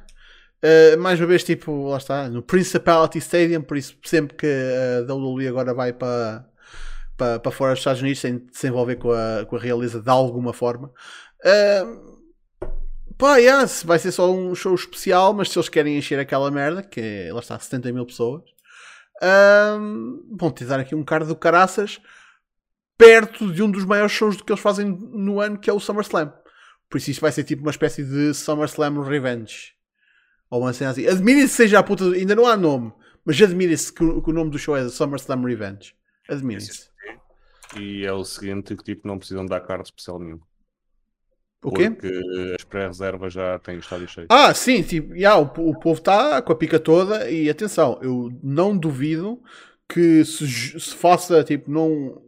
Uh, 0.64 1.00
mais 1.00 1.20
uma 1.20 1.28
vez, 1.28 1.44
tipo, 1.44 1.88
lá 1.88 1.98
está, 1.98 2.30
no 2.30 2.42
Principality 2.42 3.18
Stadium, 3.20 3.62
por 3.62 3.78
isso 3.78 3.96
sempre 4.04 4.36
que 4.36 4.46
a 4.46 5.14
WWE 5.14 5.48
agora 5.48 5.74
vai 5.74 5.94
para, 5.94 6.46
para, 7.16 7.40
para 7.40 7.52
fora 7.52 7.72
dos 7.72 7.80
Estados 7.80 8.02
Unidos 8.02 8.20
sem 8.20 8.46
se 8.52 8.68
envolver 8.68 8.98
com 8.98 9.12
a, 9.12 9.46
com 9.46 9.56
a 9.56 9.60
realeza 9.60 10.02
de 10.02 10.10
alguma 10.10 10.52
forma. 10.52 10.92
Uh, 11.46 12.20
pá, 13.18 13.38
yeah, 13.38 13.66
vai 13.86 14.00
ser 14.00 14.12
só 14.12 14.30
um 14.32 14.54
show 14.54 14.76
especial, 14.76 15.34
mas 15.34 15.50
se 15.50 15.58
eles 15.58 15.70
querem 15.70 15.98
encher 15.98 16.20
aquela 16.20 16.52
merda, 16.52 16.84
que 16.84 17.00
é, 17.00 17.34
lá 17.34 17.40
está, 17.40 17.58
70 17.58 17.94
mil 17.94 18.06
pessoas, 18.06 18.44
uh, 19.24 20.36
vão 20.38 20.54
aqui 20.80 20.94
um 20.94 21.06
card 21.06 21.28
do 21.28 21.36
caraças 21.38 22.02
perto 22.98 23.50
de 23.54 23.64
um 23.64 23.72
dos 23.72 23.86
maiores 23.86 24.12
shows 24.12 24.42
que 24.42 24.52
eles 24.52 24.62
fazem 24.62 24.88
no 24.90 25.40
ano, 25.40 25.58
que 25.58 25.70
é 25.70 25.74
o 25.74 25.80
SummerSlam. 25.80 26.34
Por 26.90 26.98
isso 26.98 27.12
isto 27.12 27.22
vai 27.22 27.32
ser 27.32 27.46
tipo 27.46 27.62
uma 27.62 27.72
espécie 27.72 28.04
de 28.04 28.34
SummerSlam 28.34 29.02
Revenge. 29.02 29.79
Ou 30.50 30.62
uma 30.62 30.74
cena 30.74 30.92
assim. 30.92 31.08
Admire-se 31.08 31.56
seja 31.56 31.80
a 31.80 31.84
puta. 31.84 32.06
Ainda 32.06 32.36
não 32.36 32.46
há 32.46 32.58
nome. 32.58 32.92
Mas 33.26 33.42
admire-se 33.42 33.92
que, 33.94 34.22
que, 34.22 34.30
o 34.30 34.34
nome 34.34 34.50
do 34.50 34.58
show 34.58 34.76
é 34.76 34.88
SummerSlam 34.90 35.44
Revenge. 35.44 35.94
Admire-se. 36.28 36.90
E 37.78 38.06
é 38.06 38.12
o 38.12 38.24
seguinte: 38.24 38.76
que 38.76 38.84
tipo, 38.84 39.08
não 39.08 39.18
precisam 39.18 39.46
dar 39.46 39.62
card 39.62 39.84
especial 39.84 40.20
nenhum. 40.20 40.40
O 41.62 41.72
quê? 41.72 41.90
Porque 41.90 42.56
as 42.58 42.64
pré-reservas 42.64 43.34
já 43.34 43.60
têm 43.60 43.80
estado 43.80 44.08
cheio. 44.08 44.28
Ah, 44.30 44.54
sim, 44.54 44.82
tipo, 44.82 45.14
yeah, 45.14 45.38
o, 45.38 45.44
o 45.44 45.78
povo 45.78 46.00
está 46.00 46.42
com 46.42 46.54
a 46.54 46.56
pica 46.56 46.80
toda 46.80 47.30
e 47.30 47.50
atenção, 47.50 48.00
eu 48.02 48.32
não 48.42 48.78
duvido 48.78 49.42
que 49.88 50.24
se, 50.24 50.48
se 50.80 50.96
faça, 50.96 51.44
tipo, 51.44 51.70
não. 51.70 52.22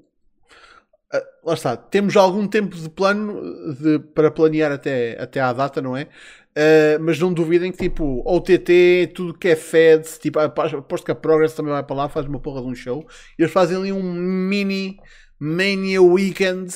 Uh, 1.13 1.47
lá 1.47 1.53
está, 1.53 1.75
temos 1.75 2.15
algum 2.15 2.47
tempo 2.47 2.75
de 2.75 2.89
plano 2.89 3.41
de, 3.75 3.99
para 3.99 4.31
planear 4.31 4.71
até, 4.71 5.21
até 5.21 5.41
à 5.41 5.51
data, 5.51 5.81
não 5.81 5.95
é? 5.95 6.03
Uh, 6.51 7.01
mas 7.01 7.19
não 7.19 7.33
duvidem 7.33 7.71
que 7.71 7.77
tipo 7.77 8.21
OTT, 8.25 9.11
tudo 9.13 9.37
que 9.37 9.49
é 9.49 9.55
Fed, 9.55 10.05
tipo, 10.19 10.39
aposto 10.39 11.05
que 11.05 11.11
a 11.11 11.15
Progress 11.15 11.55
também 11.55 11.71
vai 11.71 11.83
para 11.83 11.95
lá, 11.95 12.09
faz 12.09 12.25
uma 12.25 12.39
porra 12.39 12.61
de 12.61 12.67
um 12.67 12.75
show. 12.75 13.05
Eles 13.37 13.51
fazem 13.51 13.77
ali 13.77 13.91
um 13.91 14.03
mini 14.03 14.97
Mania 15.39 16.01
Weekend, 16.01 16.73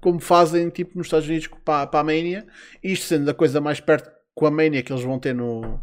como 0.00 0.20
fazem 0.20 0.68
tipo 0.68 0.96
nos 0.96 1.06
Estados 1.06 1.26
Unidos 1.26 1.48
para, 1.64 1.86
para 1.86 2.00
a 2.00 2.04
Mania, 2.04 2.46
isto 2.82 3.06
sendo 3.06 3.30
a 3.30 3.34
coisa 3.34 3.60
mais 3.60 3.80
perto 3.80 4.10
com 4.34 4.46
a 4.46 4.50
Mania 4.50 4.82
que 4.82 4.92
eles 4.92 5.02
vão 5.02 5.18
ter 5.18 5.34
no, 5.34 5.80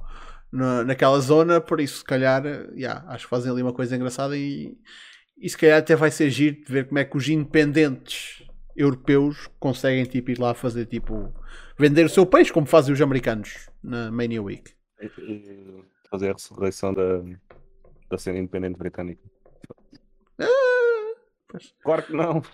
no 0.52 0.84
naquela 0.84 1.20
zona, 1.20 1.60
por 1.60 1.80
isso 1.80 1.98
se 2.00 2.04
calhar 2.04 2.44
yeah, 2.76 3.04
acho 3.10 3.26
que 3.26 3.30
fazem 3.30 3.52
ali 3.52 3.62
uma 3.62 3.74
coisa 3.74 3.96
engraçada 3.96 4.38
e, 4.38 4.78
e 5.42 5.50
se 5.50 5.58
calhar 5.58 5.80
até 5.80 5.96
vai 5.96 6.12
ser 6.12 6.30
giro 6.30 6.64
de 6.64 6.72
ver 6.72 6.88
como 6.88 7.00
é 7.00 7.06
que 7.06 7.18
os 7.18 7.28
independentes 7.28 8.48
europeus 8.76 9.50
conseguem 9.60 10.06
tipo, 10.06 10.30
ir 10.30 10.40
lá 10.40 10.54
fazer 10.54 10.86
tipo 10.86 11.34
vender 11.78 12.06
o 12.06 12.10
seu 12.10 12.28
peixe, 12.28 12.54
como 12.54 12.68
fazem 12.68 12.94
os 12.94 13.02
americanos 13.02 13.68
na 13.82 14.12
Mania 14.12 14.42
Week. 14.42 14.72
E 15.02 15.84
fazer 16.12 16.30
a 16.30 16.34
ressurreição 16.34 16.94
da, 16.94 17.24
da 18.08 18.18
cena 18.20 18.38
independente 18.38 18.78
britânica. 18.78 19.24
Ah, 20.40 21.58
claro 21.82 22.04
que 22.04 22.14
não. 22.14 22.44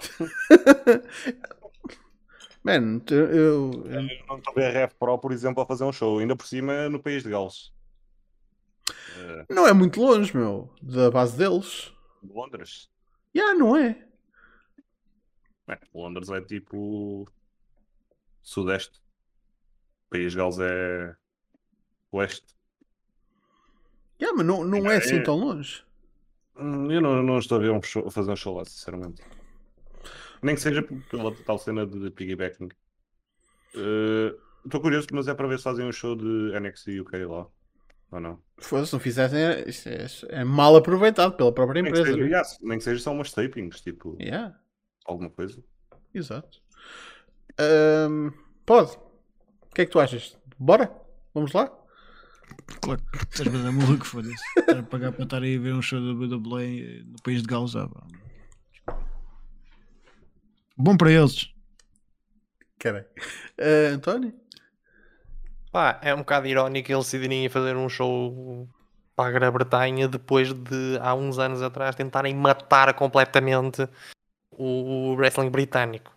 Man, 2.64 3.02
eu, 3.12 3.26
eu... 3.28 3.72
não 4.28 4.38
estou 4.38 4.52
a 4.52 4.54
ver 4.54 4.66
a 4.66 4.72
Ref 4.72 4.94
Pro, 4.94 5.18
por 5.20 5.34
exemplo, 5.34 5.62
a 5.62 5.66
fazer 5.66 5.84
um 5.84 5.92
show, 5.92 6.20
ainda 6.20 6.36
por 6.36 6.48
cima 6.48 6.90
no 6.90 7.02
país 7.02 7.24
de 7.24 7.30
Gales. 7.30 7.72
Não 9.50 9.68
é 9.68 9.74
muito 9.74 10.02
longe, 10.02 10.36
meu, 10.36 10.70
da 10.82 11.12
base 11.12 11.38
deles. 11.38 11.94
Londres? 12.24 12.89
Já, 13.34 13.41
yeah, 13.41 13.59
não 13.59 13.76
é? 13.76 14.03
é? 15.70 15.80
Londres 15.93 16.30
é 16.30 16.41
tipo 16.41 17.28
sudeste. 18.41 19.01
País 20.09 20.32
de 20.32 20.38
Gales 20.38 20.57
é 20.59 21.15
oeste. 22.11 22.55
Yeah, 24.20 24.36
mas 24.36 24.45
não, 24.45 24.63
não 24.63 24.89
é, 24.89 24.95
é 24.95 24.97
assim 24.97 25.22
tão 25.22 25.36
longe. 25.36 25.84
Hum, 26.55 26.91
eu 26.91 27.01
não, 27.01 27.22
não 27.22 27.38
estou 27.38 27.57
a 27.57 27.61
ver 27.61 27.72
um 27.72 27.82
show, 27.82 28.09
fazer 28.09 28.32
um 28.32 28.36
show 28.36 28.57
lá, 28.57 28.65
sinceramente. 28.65 29.22
Nem 30.41 30.55
que 30.55 30.61
seja 30.61 30.82
pela 30.82 31.36
tal 31.43 31.57
cena 31.57 31.86
de 31.86 32.09
piggybacking. 32.11 32.70
Uh, 33.76 34.39
estou 34.65 34.82
curioso, 34.82 35.07
mas 35.11 35.28
é 35.28 35.36
para 35.36 35.47
ver 35.47 35.57
se 35.57 35.63
fazem 35.63 35.86
um 35.86 35.91
show 35.91 36.15
de 36.15 36.57
NXT 36.59 37.01
UK 37.01 37.26
lá. 37.26 37.47
Ou 38.12 38.20
não? 38.20 38.39
Se 38.60 38.74
não 38.93 38.99
fizessem, 38.99 39.39
é, 39.39 39.62
é, 39.62 40.39
é, 40.39 40.43
mal 40.43 40.76
aproveitado 40.76 41.34
pela 41.34 41.51
própria 41.51 41.80
empresa. 41.82 42.03
Nem 42.03 42.05
que 42.05 42.12
seja, 42.12 42.24
né? 42.24 42.30
yeah, 42.30 42.49
nem 42.62 42.78
que 42.78 42.84
seja 42.84 43.01
só 43.01 43.12
umas 43.12 43.32
tapings, 43.32 43.82
tipo. 43.82 44.18
Yeah. 44.20 44.58
Alguma 45.05 45.30
coisa. 45.30 45.64
Exato. 46.14 46.62
Um, 47.60 48.32
pode 48.66 48.97
que 49.78 49.84
é 49.84 49.86
que 49.86 49.91
tu 49.91 49.99
achas? 49.99 50.36
Bora? 50.58 50.91
Vamos 51.36 51.53
lá? 51.53 51.72
Claro, 52.82 52.99
estás 53.32 53.47
a 53.47 53.72
maluco, 53.72 54.03
foda-se. 54.03 54.34
Estar 54.58 54.80
a 54.80 54.84
pagar 54.84 55.12
para 55.12 55.24
estar 55.24 55.43
aí 55.43 55.55
a 55.55 55.60
ver 55.60 55.74
um 55.76 55.84
show 55.84 55.99
da 55.99 56.20
WWE 56.20 57.03
no 57.05 57.22
país 57.22 57.43
de 57.43 57.47
Gales. 57.47 57.74
Bom 60.76 60.97
para 60.97 61.12
eles. 61.12 61.53
Caralho. 62.80 63.05
Uh, 63.60 63.93
António? 63.93 64.34
Pá, 65.72 65.99
é 66.01 66.13
um 66.13 66.20
bocado 66.20 66.47
irónico 66.47 66.91
eles 66.91 67.05
decidirem 67.05 67.49
fazer 67.49 67.76
um 67.76 67.89
show 67.89 68.68
para 69.15 69.30
a 69.30 69.32
Grã-Bretanha 69.32 70.07
depois 70.07 70.53
de 70.53 70.97
há 71.01 71.13
uns 71.13 71.39
anos 71.39 71.61
atrás 71.61 71.95
tentarem 71.95 72.36
matar 72.36 72.93
completamente 72.93 73.88
o 74.51 75.13
wrestling 75.15 75.49
britânico. 75.49 76.15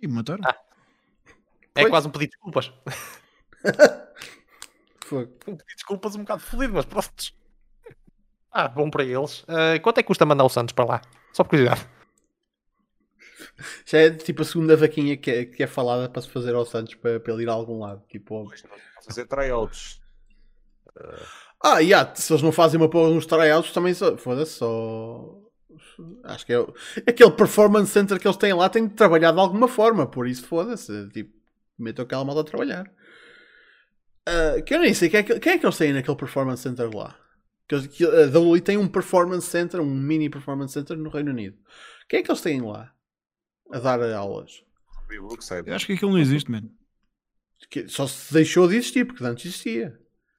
E 0.00 0.08
mataram? 0.08 0.42
Ah, 0.44 0.56
é 1.74 1.82
pois. 1.82 1.90
quase 1.90 2.08
um 2.08 2.10
pedido 2.10 2.30
de 2.30 2.36
desculpas. 2.36 2.72
Foi. 5.04 5.24
Um 5.24 5.56
pedido 5.56 5.64
de 5.66 5.74
desculpas 5.74 6.14
um 6.16 6.20
bocado 6.20 6.40
fodido, 6.42 6.74
mas 6.74 6.84
pronto. 6.84 7.32
Ah, 8.50 8.68
bom 8.68 8.88
para 8.88 9.04
eles. 9.04 9.42
Uh, 9.42 9.80
quanto 9.82 9.98
é 9.98 10.02
que 10.02 10.06
custa 10.06 10.24
mandar 10.24 10.44
o 10.44 10.48
Santos 10.48 10.72
para 10.72 10.84
lá? 10.84 11.02
Só 11.32 11.42
por 11.42 11.50
curiosidade. 11.50 11.86
Já 13.86 13.98
é 13.98 14.10
tipo 14.10 14.42
a 14.42 14.44
segunda 14.44 14.76
vaquinha 14.76 15.16
que 15.16 15.30
é, 15.30 15.44
que 15.44 15.62
é 15.62 15.66
falada 15.66 16.08
para 16.08 16.22
se 16.22 16.28
fazer 16.28 16.54
ao 16.54 16.64
Santos 16.64 16.94
para, 16.94 17.20
para 17.20 17.32
ele 17.32 17.44
ir 17.44 17.48
a 17.48 17.52
algum 17.52 17.80
lado. 17.80 18.02
Tipo, 18.08 18.50
fazer 19.06 19.26
tryouts. 19.26 20.00
Ah, 21.62 21.78
yeah, 21.78 22.14
se 22.14 22.32
eles 22.32 22.42
não 22.42 22.52
fazem 22.52 22.78
uma 22.78 22.90
porra 22.90 23.10
nos 23.10 23.26
tryouts, 23.26 23.72
também 23.72 23.94
só. 23.94 24.16
Foda-se, 24.16 24.52
só. 24.52 25.40
Acho 26.24 26.46
que 26.46 26.52
é. 26.52 26.58
Aquele 27.06 27.30
performance 27.32 27.90
center 27.90 28.18
que 28.18 28.26
eles 28.26 28.36
têm 28.36 28.52
lá 28.52 28.68
tem 28.68 28.86
de 28.86 28.94
trabalhar 28.94 29.32
de 29.32 29.40
alguma 29.40 29.66
forma, 29.66 30.06
por 30.06 30.26
isso 30.26 30.46
foda-se. 30.46 31.08
Tipo, 31.08 31.32
metam 31.78 32.04
aquela 32.04 32.24
malta 32.24 32.42
a 32.42 32.44
trabalhar. 32.44 32.84
Uh, 34.28 34.62
que 34.62 34.74
eu 34.74 34.80
nem 34.80 34.94
sei 34.94 35.10
quem 35.10 35.20
é 35.20 35.22
que, 35.22 35.40
quem 35.40 35.52
é 35.52 35.58
que 35.58 35.66
eles 35.66 35.76
têm 35.76 35.92
naquele 35.92 36.16
performance 36.16 36.62
center 36.62 36.94
lá. 36.94 37.18
Que, 37.68 37.88
que, 37.88 38.04
a 38.04 38.26
WWE 38.26 38.60
tem 38.60 38.76
um 38.76 38.88
performance 38.88 39.46
center, 39.46 39.80
um 39.80 39.94
mini 39.94 40.28
performance 40.28 40.72
center 40.72 40.96
no 40.96 41.10
Reino 41.10 41.30
Unido. 41.30 41.56
Quem 42.08 42.20
é 42.20 42.22
que 42.22 42.30
eles 42.30 42.40
têm 42.42 42.60
lá 42.60 42.93
a 43.74 43.78
dar 43.80 44.00
aulas? 44.14 44.62
Eu 45.10 45.74
acho 45.74 45.86
que 45.86 45.92
aquilo 45.94 46.12
não 46.12 46.18
existe, 46.18 46.50
mano. 46.50 46.70
Só 47.88 48.06
se 48.06 48.32
deixou 48.32 48.68
de 48.68 48.76
existir, 48.76 49.04
porque 49.04 49.24
antes 49.24 49.46
existia. 49.46 49.98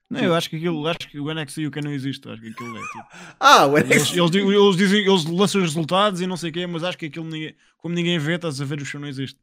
Não, 0.09 0.21
eu 0.21 0.35
acho 0.35 0.49
que 0.49 0.55
aquilo, 0.55 0.87
acho 0.87 1.09
que 1.09 1.19
o 1.19 1.33
NXT 1.33 1.65
UK 1.65 1.81
não 1.81 1.91
existe, 1.91 2.29
acho 2.29 2.41
que 2.41 2.49
aquilo 2.49 2.77
é 2.77 2.81
tipo. 2.81 3.05
Ah, 3.39 3.65
o 3.65 3.77
NXT. 3.77 4.17
Eles, 4.17 4.35
eles, 4.35 4.35
eles, 4.35 4.75
dizem, 4.77 5.05
eles 5.05 5.25
lançam 5.25 5.61
os 5.61 5.67
resultados 5.67 6.21
e 6.21 6.27
não 6.27 6.37
sei 6.37 6.51
o 6.51 6.53
quê, 6.53 6.67
mas 6.67 6.83
acho 6.83 6.97
que 6.97 7.07
aquilo 7.07 7.25
ninguém, 7.25 7.55
como 7.77 7.95
ninguém 7.95 8.19
vê, 8.19 8.35
estás 8.35 8.61
a 8.61 8.65
ver 8.65 8.81
o 8.81 8.85
show 8.85 9.01
não 9.01 9.07
existe. 9.07 9.39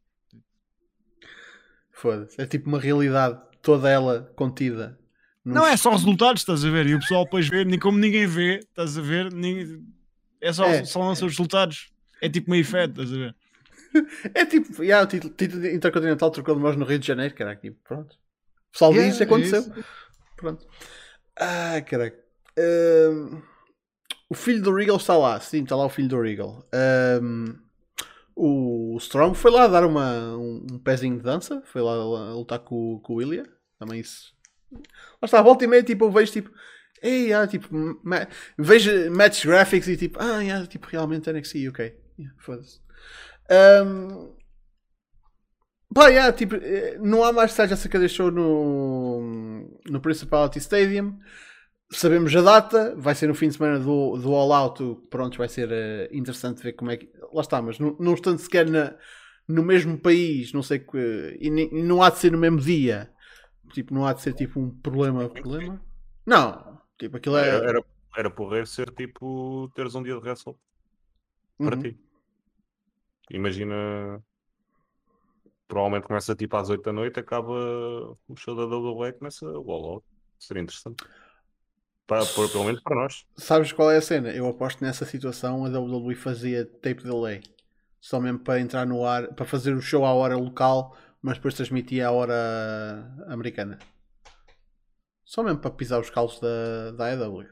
Foda-se. 1.91 2.41
É 2.41 2.45
tipo 2.45 2.69
uma 2.69 2.79
realidade, 2.79 3.39
toda 3.61 3.89
ela 3.89 4.31
contida. 4.35 4.97
Nos... 5.43 5.55
Não 5.55 5.67
é 5.67 5.75
só 5.75 5.91
resultados, 5.91 6.41
estás 6.41 6.63
a 6.63 6.69
ver? 6.69 6.87
E 6.87 6.95
o 6.95 6.99
pessoal 6.99 7.25
depois 7.25 7.47
vê, 7.47 7.65
nem 7.65 7.77
como 7.77 7.97
ninguém 7.97 8.25
vê, 8.25 8.59
estás 8.59 8.97
a 8.97 9.01
ver? 9.01 9.31
Ninguém... 9.31 9.85
É 10.41 10.51
só, 10.51 10.65
é. 10.65 10.85
só 10.85 11.01
lança 11.01 11.25
os 11.25 11.33
resultados. 11.33 11.91
É 12.21 12.29
tipo 12.29 12.49
meio 12.49 12.63
fed, 12.63 12.91
estás 12.91 13.11
a 13.11 13.17
ver? 13.17 13.35
É 14.33 14.45
tipo, 14.45 14.83
yeah, 14.83 15.05
o 15.05 15.07
título, 15.07 15.33
título 15.33 15.67
intercontinental 15.67 16.31
trocou 16.31 16.55
de 16.55 16.61
mãos 16.61 16.75
no 16.75 16.85
Rio 16.85 16.99
de 16.99 17.07
Janeiro, 17.07 17.33
caraca, 17.35 17.61
tipo, 17.61 17.77
pronto. 17.83 18.13
O 18.13 18.71
pessoal 18.71 18.91
yeah, 18.91 19.11
diz, 19.11 19.21
aconteceu. 19.21 19.61
É 19.61 19.83
pronto. 20.35 20.67
Ah, 21.35 21.81
caraca. 21.81 22.17
Um, 22.57 23.41
o 24.29 24.35
filho 24.35 24.61
do 24.61 24.73
Regal 24.73 24.97
está 24.97 25.17
lá, 25.17 25.39
sim, 25.39 25.63
está 25.63 25.75
lá 25.75 25.85
o 25.85 25.89
filho 25.89 26.09
do 26.09 26.21
Regal. 26.21 26.67
Um, 27.21 27.55
o 28.35 28.97
Strong 28.99 29.37
foi 29.37 29.51
lá 29.51 29.67
dar 29.67 29.85
uma, 29.85 30.35
um, 30.35 30.65
um 30.71 30.79
pezinho 30.79 31.17
de 31.17 31.23
dança, 31.23 31.61
foi 31.65 31.81
lá, 31.81 31.93
lá 31.93 32.33
lutar 32.33 32.59
com, 32.59 32.99
com 33.03 33.15
o 33.15 33.21
Ilya. 33.21 33.45
Também 33.77 33.99
isso. 33.99 34.33
Lá 34.71 35.25
está, 35.25 35.39
a 35.39 35.43
volta 35.43 35.63
e 35.63 35.67
meia, 35.67 35.83
tipo, 35.83 36.05
eu 36.05 36.11
vejo 36.11 36.31
tipo. 36.31 36.51
Ei, 37.01 37.33
ah, 37.33 37.45
tipo, 37.45 37.67
ma 38.03 38.27
vejo 38.57 39.11
match 39.11 39.45
graphics 39.45 39.87
e 39.89 39.97
tipo, 39.97 40.19
ah, 40.21 40.39
yeah, 40.39 40.65
tipo, 40.65 40.87
realmente 40.87 41.31
NXT, 41.31 41.67
ok. 41.69 41.95
Yeah, 42.17 42.35
Foda-se. 42.39 42.79
Um, 43.49 44.33
Pá, 45.93 46.07
yeah, 46.07 46.33
tipo, 46.33 46.55
eh, 46.55 46.97
não 46.99 47.23
há 47.23 47.31
mais 47.31 47.51
detalhes 47.51 47.73
acerca 47.73 47.99
deste 47.99 48.17
show 48.17 48.31
no, 48.31 49.69
no 49.87 50.01
Principality 50.01 50.57
Stadium. 50.59 51.19
Sabemos 51.91 52.35
a 52.35 52.41
data, 52.41 52.95
vai 52.97 53.13
ser 53.13 53.27
no 53.27 53.35
fim 53.35 53.47
de 53.49 53.53
semana 53.53 53.79
do, 53.79 54.17
do 54.17 54.33
All 54.33 54.51
Out. 54.51 54.83
Pronto, 55.11 55.37
vai 55.37 55.47
ser 55.47 55.69
uh, 55.69 56.15
interessante 56.15 56.63
ver 56.63 56.73
como 56.73 56.89
é 56.89 56.97
que. 56.97 57.11
Lá 57.31 57.41
está, 57.41 57.61
mas 57.61 57.77
não, 57.77 57.95
não 57.99 58.15
estando 58.15 58.39
sequer 58.39 58.67
na, 58.67 58.95
no 59.47 59.61
mesmo 59.61 59.95
país, 59.99 60.51
não 60.51 60.63
sei 60.63 60.79
que. 60.79 61.37
E, 61.39 61.51
nem, 61.51 61.69
não 61.71 62.01
há 62.01 62.09
de 62.09 62.17
ser 62.17 62.31
no 62.31 62.39
mesmo 62.39 62.59
dia. 62.59 63.11
Tipo, 63.71 63.93
não 63.93 64.05
há 64.07 64.13
de 64.13 64.21
ser 64.21 64.33
tipo 64.33 64.59
um 64.59 64.71
problema. 64.71 65.29
problema? 65.29 65.79
Não, 66.25 66.81
tipo, 66.97 67.17
aquilo 67.17 67.37
é. 67.37 67.47
Era, 67.49 67.69
era, 67.69 67.83
era 68.17 68.29
porreiro 68.31 68.65
ser 68.65 68.89
tipo 68.91 69.69
teres 69.75 69.93
um 69.93 70.01
dia 70.01 70.13
de 70.13 70.19
wrestle 70.19 70.57
para 71.57 71.75
Uhum. 71.75 71.81
ti. 71.83 72.02
Imagina. 73.31 74.21
Provavelmente 75.67 76.07
começa 76.07 76.35
tipo 76.35 76.55
às 76.55 76.69
8 76.69 76.83
da 76.83 76.93
noite, 76.93 77.19
acaba 77.19 77.51
o 77.51 78.35
show 78.35 78.55
da 78.55 78.65
WWE, 78.65 79.13
começa 79.13 79.45
o 79.45 79.71
All 79.71 79.85
Out. 79.85 80.05
Seria 80.37 80.61
interessante. 80.61 81.03
Para, 82.05 82.25
por- 82.25 82.51
pelo 82.51 82.65
menos 82.65 82.81
para 82.81 82.95
nós. 82.95 83.25
Sabes 83.37 83.71
qual 83.71 83.89
é 83.89 83.97
a 83.97 84.01
cena? 84.01 84.29
Eu 84.31 84.47
aposto 84.47 84.79
que 84.79 84.83
nessa 84.83 85.05
situação 85.05 85.65
a 85.65 85.69
WWE 85.69 86.15
fazia 86.15 86.65
tape 86.65 87.03
delay. 87.03 87.41
Só 87.99 88.19
mesmo 88.19 88.39
para 88.39 88.59
entrar 88.59 88.85
no 88.85 89.05
ar, 89.05 89.33
para 89.33 89.45
fazer 89.45 89.73
o 89.73 89.81
show 89.81 90.05
à 90.05 90.13
hora 90.13 90.35
local, 90.35 90.95
mas 91.21 91.37
depois 91.37 91.53
transmitia 91.53 92.07
à 92.07 92.11
hora 92.11 92.35
americana. 93.27 93.79
Só 95.23 95.41
mesmo 95.41 95.59
para 95.59 95.71
pisar 95.71 96.01
os 96.01 96.09
calos 96.09 96.39
da, 96.41 96.91
da 96.91 97.05
AEW. 97.05 97.47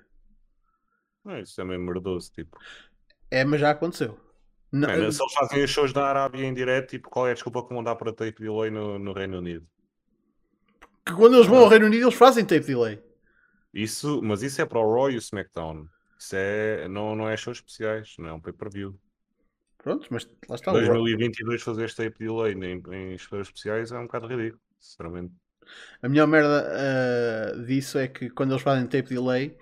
Ah, 1.26 1.40
isso 1.40 1.60
é 1.62 1.64
meio 1.64 1.80
merdoso. 1.80 2.32
Tipo. 2.34 2.58
É, 3.32 3.46
mas 3.46 3.62
já 3.62 3.72
aconteceu. 3.72 4.20
Não- 4.72 4.88
Mano, 4.88 5.12
se 5.12 5.22
eles 5.22 5.34
fazem 5.34 5.64
os 5.64 5.70
shows 5.70 5.92
da 5.92 6.06
Arábia 6.06 6.46
em 6.46 6.54
direto, 6.54 6.90
tipo, 6.92 7.10
qual 7.10 7.28
é 7.28 7.32
a 7.32 7.34
desculpa 7.34 7.64
que 7.68 7.74
vão 7.74 7.84
dar 7.84 7.96
para 7.96 8.14
tape 8.14 8.42
delay 8.42 8.70
no, 8.72 8.98
no 8.98 9.14
Reino 9.14 9.38
Unido? 9.38 9.68
que 11.06 11.14
quando 11.14 11.36
eles 11.36 11.48
vão 11.48 11.58
ao 11.60 11.68
Reino 11.68 11.88
Unido, 11.88 12.04
eles 12.06 12.14
fazem 12.16 12.46
tape 12.46 12.66
delay. 12.66 13.02
Isso, 13.74 14.22
mas 14.22 14.44
isso 14.44 14.62
é 14.62 14.66
para 14.66 14.80
o 14.80 14.94
Raw 14.94 15.10
e 15.10 15.16
o 15.16 15.18
SmackDown. 15.18 15.88
Isso 16.18 16.36
é, 16.36 16.88
não, 16.88 17.16
não 17.16 17.28
é 17.28 17.36
shows 17.36 17.58
especiais, 17.58 18.14
não 18.20 18.30
é 18.30 18.34
um 18.34 18.40
pay-per-view. 18.40 18.98
Pronto, 19.80 20.08
mas 20.12 20.30
lá 20.48 20.56
está. 20.56 20.72
o- 20.72 20.74
2022 20.74 21.64
fazer 21.64 21.86
este 21.86 22.04
tape 22.04 22.20
delay 22.20 22.54
em, 22.54 23.14
em 23.14 23.18
shows 23.18 23.48
especiais 23.48 23.92
é 23.92 23.98
um 23.98 24.04
bocado 24.04 24.28
ridículo, 24.28 24.62
sinceramente. 24.80 25.34
A 26.02 26.10
melhor 26.10 26.28
merda 26.28 26.68
ah, 26.72 27.64
disso 27.66 27.98
é 27.98 28.08
que 28.08 28.30
quando 28.30 28.52
eles 28.52 28.62
fazem 28.62 28.86
tape 28.86 29.10
delay, 29.10 29.58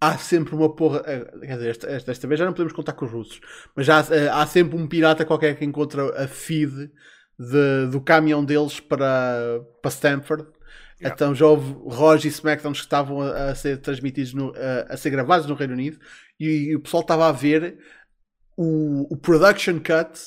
há 0.00 0.16
sempre 0.18 0.54
uma 0.54 0.74
porra. 0.74 1.00
ah, 1.00 1.38
quer 1.40 1.54
dizer, 1.56 1.70
esta, 1.70 1.86
esta, 1.88 2.10
esta 2.12 2.28
vez 2.28 2.38
já 2.38 2.44
não 2.46 2.52
podemos 2.52 2.72
contar 2.72 2.92
com 2.92 3.04
os 3.04 3.10
russos, 3.12 3.40
mas 3.74 3.86
já, 3.86 3.98
ah, 4.00 4.42
há 4.42 4.46
sempre 4.46 4.76
um 4.76 4.86
pirata 4.86 5.24
qualquer 5.24 5.56
que 5.56 5.64
encontra 5.64 6.24
a 6.24 6.28
feed 6.28 6.90
de- 7.38 7.86
do 7.90 8.00
caminhão 8.00 8.44
deles 8.44 8.80
para, 8.80 9.60
para 9.82 9.90
Stanford. 9.90 10.46
Yeah. 11.00 11.14
Então 11.14 11.34
já 11.34 11.46
houve 11.46 11.72
Roger 11.84 12.26
e 12.26 12.34
SmackDowns 12.34 12.78
que 12.78 12.86
estavam 12.86 13.20
a, 13.22 13.50
a 13.50 13.54
ser 13.54 13.78
transmitidos, 13.78 14.34
no- 14.34 14.52
a, 14.56 14.94
a 14.94 14.96
ser 14.96 15.10
gravados 15.10 15.46
no 15.46 15.54
Reino 15.54 15.74
Unido 15.74 15.98
e, 16.40 16.74
o 16.74 16.80
pessoal 16.80 17.02
estava 17.02 17.28
a 17.28 17.32
ver 17.32 17.78
o, 18.56 19.12
o 19.12 19.16
production 19.16 19.78
cut 19.78 20.18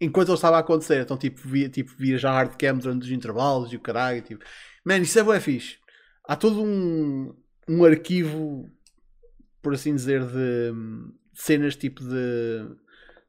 enquanto 0.00 0.28
ele 0.28 0.34
estava 0.34 0.56
a 0.56 0.60
acontecer. 0.60 1.00
Então, 1.02 1.16
tipo, 1.16 1.40
via, 1.48 1.68
tipo, 1.68 1.92
via 1.96 2.18
já 2.18 2.32
hardcam 2.32 2.78
durante 2.78 3.02
os 3.04 3.10
intervalos 3.10 3.72
e 3.72 3.76
o 3.76 3.80
caralho. 3.80 4.22
Tipo, 4.22 4.44
man, 4.84 4.98
isso 4.98 5.18
é 5.18 5.22
bué 5.22 5.40
fixe. 5.40 5.76
Há 6.26 6.36
todo 6.36 6.62
um, 6.62 7.34
um 7.68 7.84
arquivo, 7.84 8.68
por 9.62 9.74
assim 9.74 9.94
dizer, 9.94 10.24
de 10.26 10.72
cenas 11.34 11.76
tipo 11.76 12.02
de. 12.04 12.66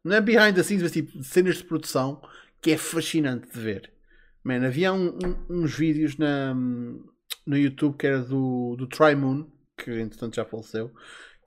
Não 0.03 0.15
é 0.15 0.21
behind 0.21 0.55
the 0.55 0.63
scenes, 0.63 0.84
mas 0.84 0.91
tipo 0.91 1.17
de 1.17 1.23
cenas 1.25 1.57
de 1.57 1.63
produção 1.63 2.21
que 2.61 2.71
é 2.71 2.77
fascinante 2.77 3.49
de 3.53 3.59
ver. 3.59 3.91
Man, 4.43 4.65
havia 4.65 4.91
um- 4.91 5.17
um- 5.23 5.45
uns 5.61 5.73
vídeos 5.75 6.17
na, 6.17 6.53
no 6.53 7.57
YouTube 7.57 7.95
que 7.97 8.07
era 8.07 8.19
do, 8.19 8.75
do 8.77 8.88
Try 8.88 9.15
Moon, 9.15 9.49
que 9.77 9.91
entretanto 9.91 10.36
já 10.36 10.43
faleceu, 10.43 10.91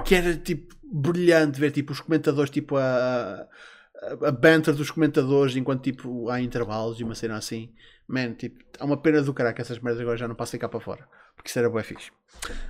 que 0.04 0.14
era 0.14 0.34
tipo 0.36 0.74
brilhante 0.82 1.60
ver 1.60 1.70
tipo 1.72 1.92
os 1.92 2.00
comentadores, 2.00 2.50
tipo 2.50 2.76
a, 2.76 2.82
a, 2.82 4.28
a 4.28 4.32
banter 4.32 4.74
dos 4.74 4.90
comentadores 4.90 5.56
enquanto 5.56 5.82
tipo 5.82 6.28
há 6.30 6.40
intervalos 6.40 6.98
e 7.00 7.04
uma 7.04 7.14
cena 7.14 7.36
assim. 7.36 7.74
Man, 8.08 8.34
tipo, 8.34 8.62
há 8.78 8.84
uma 8.84 8.96
pena 8.96 9.20
do 9.20 9.34
que 9.34 9.42
essas 9.42 9.78
merdas 9.80 10.00
agora 10.00 10.16
já 10.16 10.28
não 10.28 10.34
passem 10.36 10.60
cá 10.60 10.68
para 10.68 10.80
fora, 10.80 11.06
porque 11.34 11.48
isso 11.50 11.58
era 11.58 11.68
bué 11.68 11.82
fixe. 11.82 12.10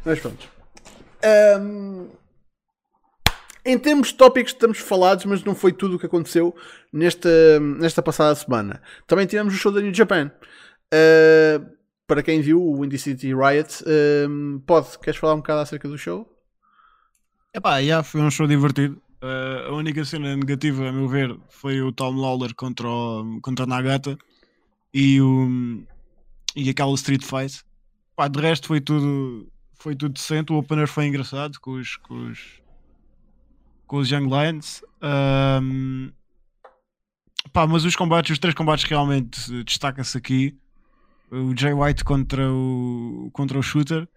Mas 0.05 0.19
pronto. 0.19 0.49
Ahm, 1.27 2.09
em 3.65 3.77
termos 3.77 4.09
de 4.09 4.15
tópicos 4.15 4.53
estamos 4.53 4.79
falados, 4.79 5.25
mas 5.25 5.43
não 5.43 5.55
foi 5.55 5.73
tudo 5.73 5.97
o 5.97 5.99
que 5.99 6.07
aconteceu 6.07 6.55
nesta, 6.93 7.59
nesta 7.59 8.01
passada 8.01 8.33
semana. 8.37 8.81
Também 9.09 9.27
tivemos 9.27 9.53
o 9.53 9.57
show 9.57 9.73
da 9.73 9.81
New 9.81 9.93
Japan. 9.93 10.31
Uh, 10.95 11.77
para 12.07 12.23
quem 12.23 12.41
viu 12.41 12.63
o 12.63 12.81
Windy 12.81 12.97
City 12.97 13.35
Riot, 13.35 13.83
um, 14.29 14.61
pode, 14.65 14.97
queres 15.01 15.19
falar 15.19 15.35
um 15.35 15.39
bocado 15.39 15.61
acerca 15.61 15.89
do 15.89 15.99
show? 15.99 16.33
Epá, 17.53 17.79
yeah, 17.79 18.05
foi 18.05 18.21
um 18.21 18.31
show 18.31 18.47
divertido. 18.47 19.03
Uh, 19.21 19.71
a 19.71 19.73
única 19.73 20.05
cena 20.05 20.37
negativa, 20.37 20.89
a 20.89 20.93
meu 20.93 21.09
ver, 21.09 21.37
foi 21.49 21.83
o 21.83 21.91
Tom 21.91 22.15
Lawler 22.15 22.55
contra 22.55 22.87
o, 22.87 23.41
contra 23.43 23.67
Nagata 23.67 24.17
e, 24.95 25.21
o, 25.21 25.85
e 26.55 26.71
aquela 26.71 26.95
Street 26.95 27.25
Fight. 27.25 27.65
Pá, 28.15 28.29
de 28.29 28.41
resto 28.41 28.69
foi 28.69 28.81
tudo, 28.81 29.51
foi 29.79 29.95
tudo 29.95 30.15
decente. 30.15 30.53
O 30.53 30.57
opener 30.57 30.87
foi 30.87 31.07
engraçado 31.07 31.59
com 31.61 31.73
os, 31.73 31.97
com 31.97 32.31
os, 32.31 32.61
com 33.87 33.97
os 33.99 34.11
Young 34.11 34.29
Lions. 34.29 34.83
Um, 35.63 36.11
pá, 37.53 37.67
mas 37.67 37.85
os 37.85 37.97
combates, 37.97 38.33
os 38.33 38.39
três 38.39 38.55
combates 38.55 38.85
realmente 38.85 39.63
destaca-se 39.65 40.17
aqui. 40.17 40.59
O 41.31 41.57
Jay 41.57 41.73
White 41.73 42.05
contra 42.05 42.51
o, 42.51 43.31
contra 43.33 43.59
o 43.59 43.63
Shooter. 43.63 44.09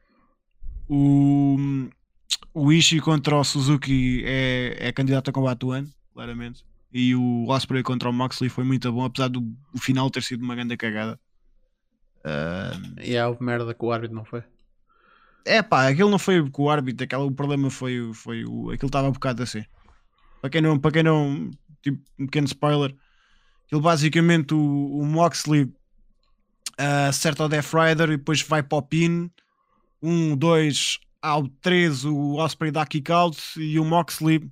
O, 0.88 1.58
o 2.54 2.72
Ishii 2.72 3.02
contra 3.02 3.36
o 3.36 3.44
Suzuki 3.44 4.24
é, 4.26 4.88
é 4.88 4.92
candidato 4.92 5.30
a 5.30 5.34
combate 5.34 5.60
do 5.60 5.72
ano, 5.72 5.90
claramente. 6.14 6.64
E 6.92 7.14
o 7.16 7.48
Osprey 7.48 7.84
contra 7.84 8.10
o 8.10 8.14
Moxley 8.14 8.50
foi 8.50 8.64
muito 8.64 8.92
bom, 8.92 9.06
apesar 9.06 9.28
do 9.28 9.44
final 9.78 10.10
ter 10.10 10.24
sido 10.24 10.44
uma 10.44 10.56
grande 10.56 10.76
cagada. 10.76 11.20
E 13.04 13.18
há 13.18 13.36
merda 13.40 13.74
que 13.74 13.86
o 13.86 13.92
árbitro 13.92 14.16
não 14.16 14.26
foi. 14.26 14.44
É 15.50 15.64
pá, 15.64 15.88
aquilo 15.88 16.12
não 16.12 16.20
foi 16.20 16.48
com 16.52 16.64
o 16.64 16.70
árbitro, 16.70 17.04
aquela, 17.04 17.24
o 17.24 17.32
problema 17.32 17.72
foi, 17.72 18.14
foi 18.14 18.46
o, 18.46 18.70
aquilo 18.70 18.88
estava 18.88 19.10
um 19.10 19.12
bocado 19.12 19.42
assim. 19.42 19.66
Para 20.40 20.50
quem 20.52 20.62
não, 20.62 20.78
para 20.78 20.92
quem 20.92 21.04
não, 21.04 21.50
tipo, 21.82 22.00
um 22.20 22.26
pequeno 22.26 22.46
spoiler, 22.46 22.96
aquilo 23.66 23.82
basicamente 23.82 24.54
o, 24.54 25.00
o 25.00 25.06
Moxley 25.06 25.64
uh, 25.64 27.10
acerta 27.10 27.46
o 27.46 27.50
Death 27.50 27.74
Rider 27.74 28.12
e 28.12 28.18
depois 28.18 28.44
vai 28.44 28.62
para 28.62 28.78
o 28.78 28.82
pin. 28.82 29.32
Um, 30.02 30.38
dois, 30.38 31.00
ao 31.22 31.48
3 31.48 32.06
o 32.06 32.36
Osprey 32.36 32.72
dá 32.72 32.86
kick 32.86 33.12
out 33.12 33.38
e 33.58 33.80
o 33.80 33.86
Moxley 33.86 34.48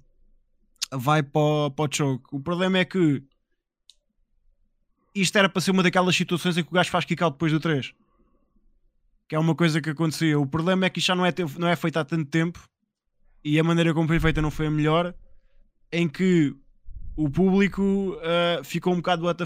vai 0.91 1.21
para, 1.21 1.69
para 1.75 1.85
o 1.85 1.95
choke. 1.95 2.25
O 2.31 2.39
problema 2.39 2.79
é 2.79 2.85
que 2.85 3.23
isto 5.13 5.37
era 5.37 5.47
para 5.47 5.61
ser 5.61 5.71
uma 5.71 5.83
daquelas 5.83 6.15
situações 6.15 6.57
em 6.57 6.63
que 6.63 6.69
o 6.69 6.73
gajo 6.73 6.89
faz 6.89 7.05
kick 7.05 7.21
out 7.23 7.35
depois 7.35 7.51
do 7.51 7.59
3 7.59 7.93
que 9.27 9.35
é 9.35 9.39
uma 9.39 9.55
coisa 9.55 9.81
que 9.81 9.89
acontecia. 9.89 10.39
O 10.39 10.45
problema 10.47 10.85
é 10.85 10.89
que 10.89 10.99
isto 10.99 11.07
já 11.07 11.15
não 11.15 11.25
é, 11.25 11.33
não 11.57 11.67
é 11.67 11.75
feito 11.75 11.97
há 11.97 12.05
tanto 12.05 12.29
tempo 12.29 12.59
e 13.43 13.59
a 13.59 13.63
maneira 13.63 13.93
como 13.93 14.07
foi 14.07 14.19
feita 14.19 14.41
não 14.41 14.51
foi 14.51 14.67
a 14.67 14.71
melhor, 14.71 15.13
em 15.91 16.07
que 16.07 16.55
o 17.15 17.29
público 17.29 18.17
ah, 18.21 18.61
ficou 18.63 18.93
um 18.93 18.97
bocado 18.97 19.25
what 19.25 19.43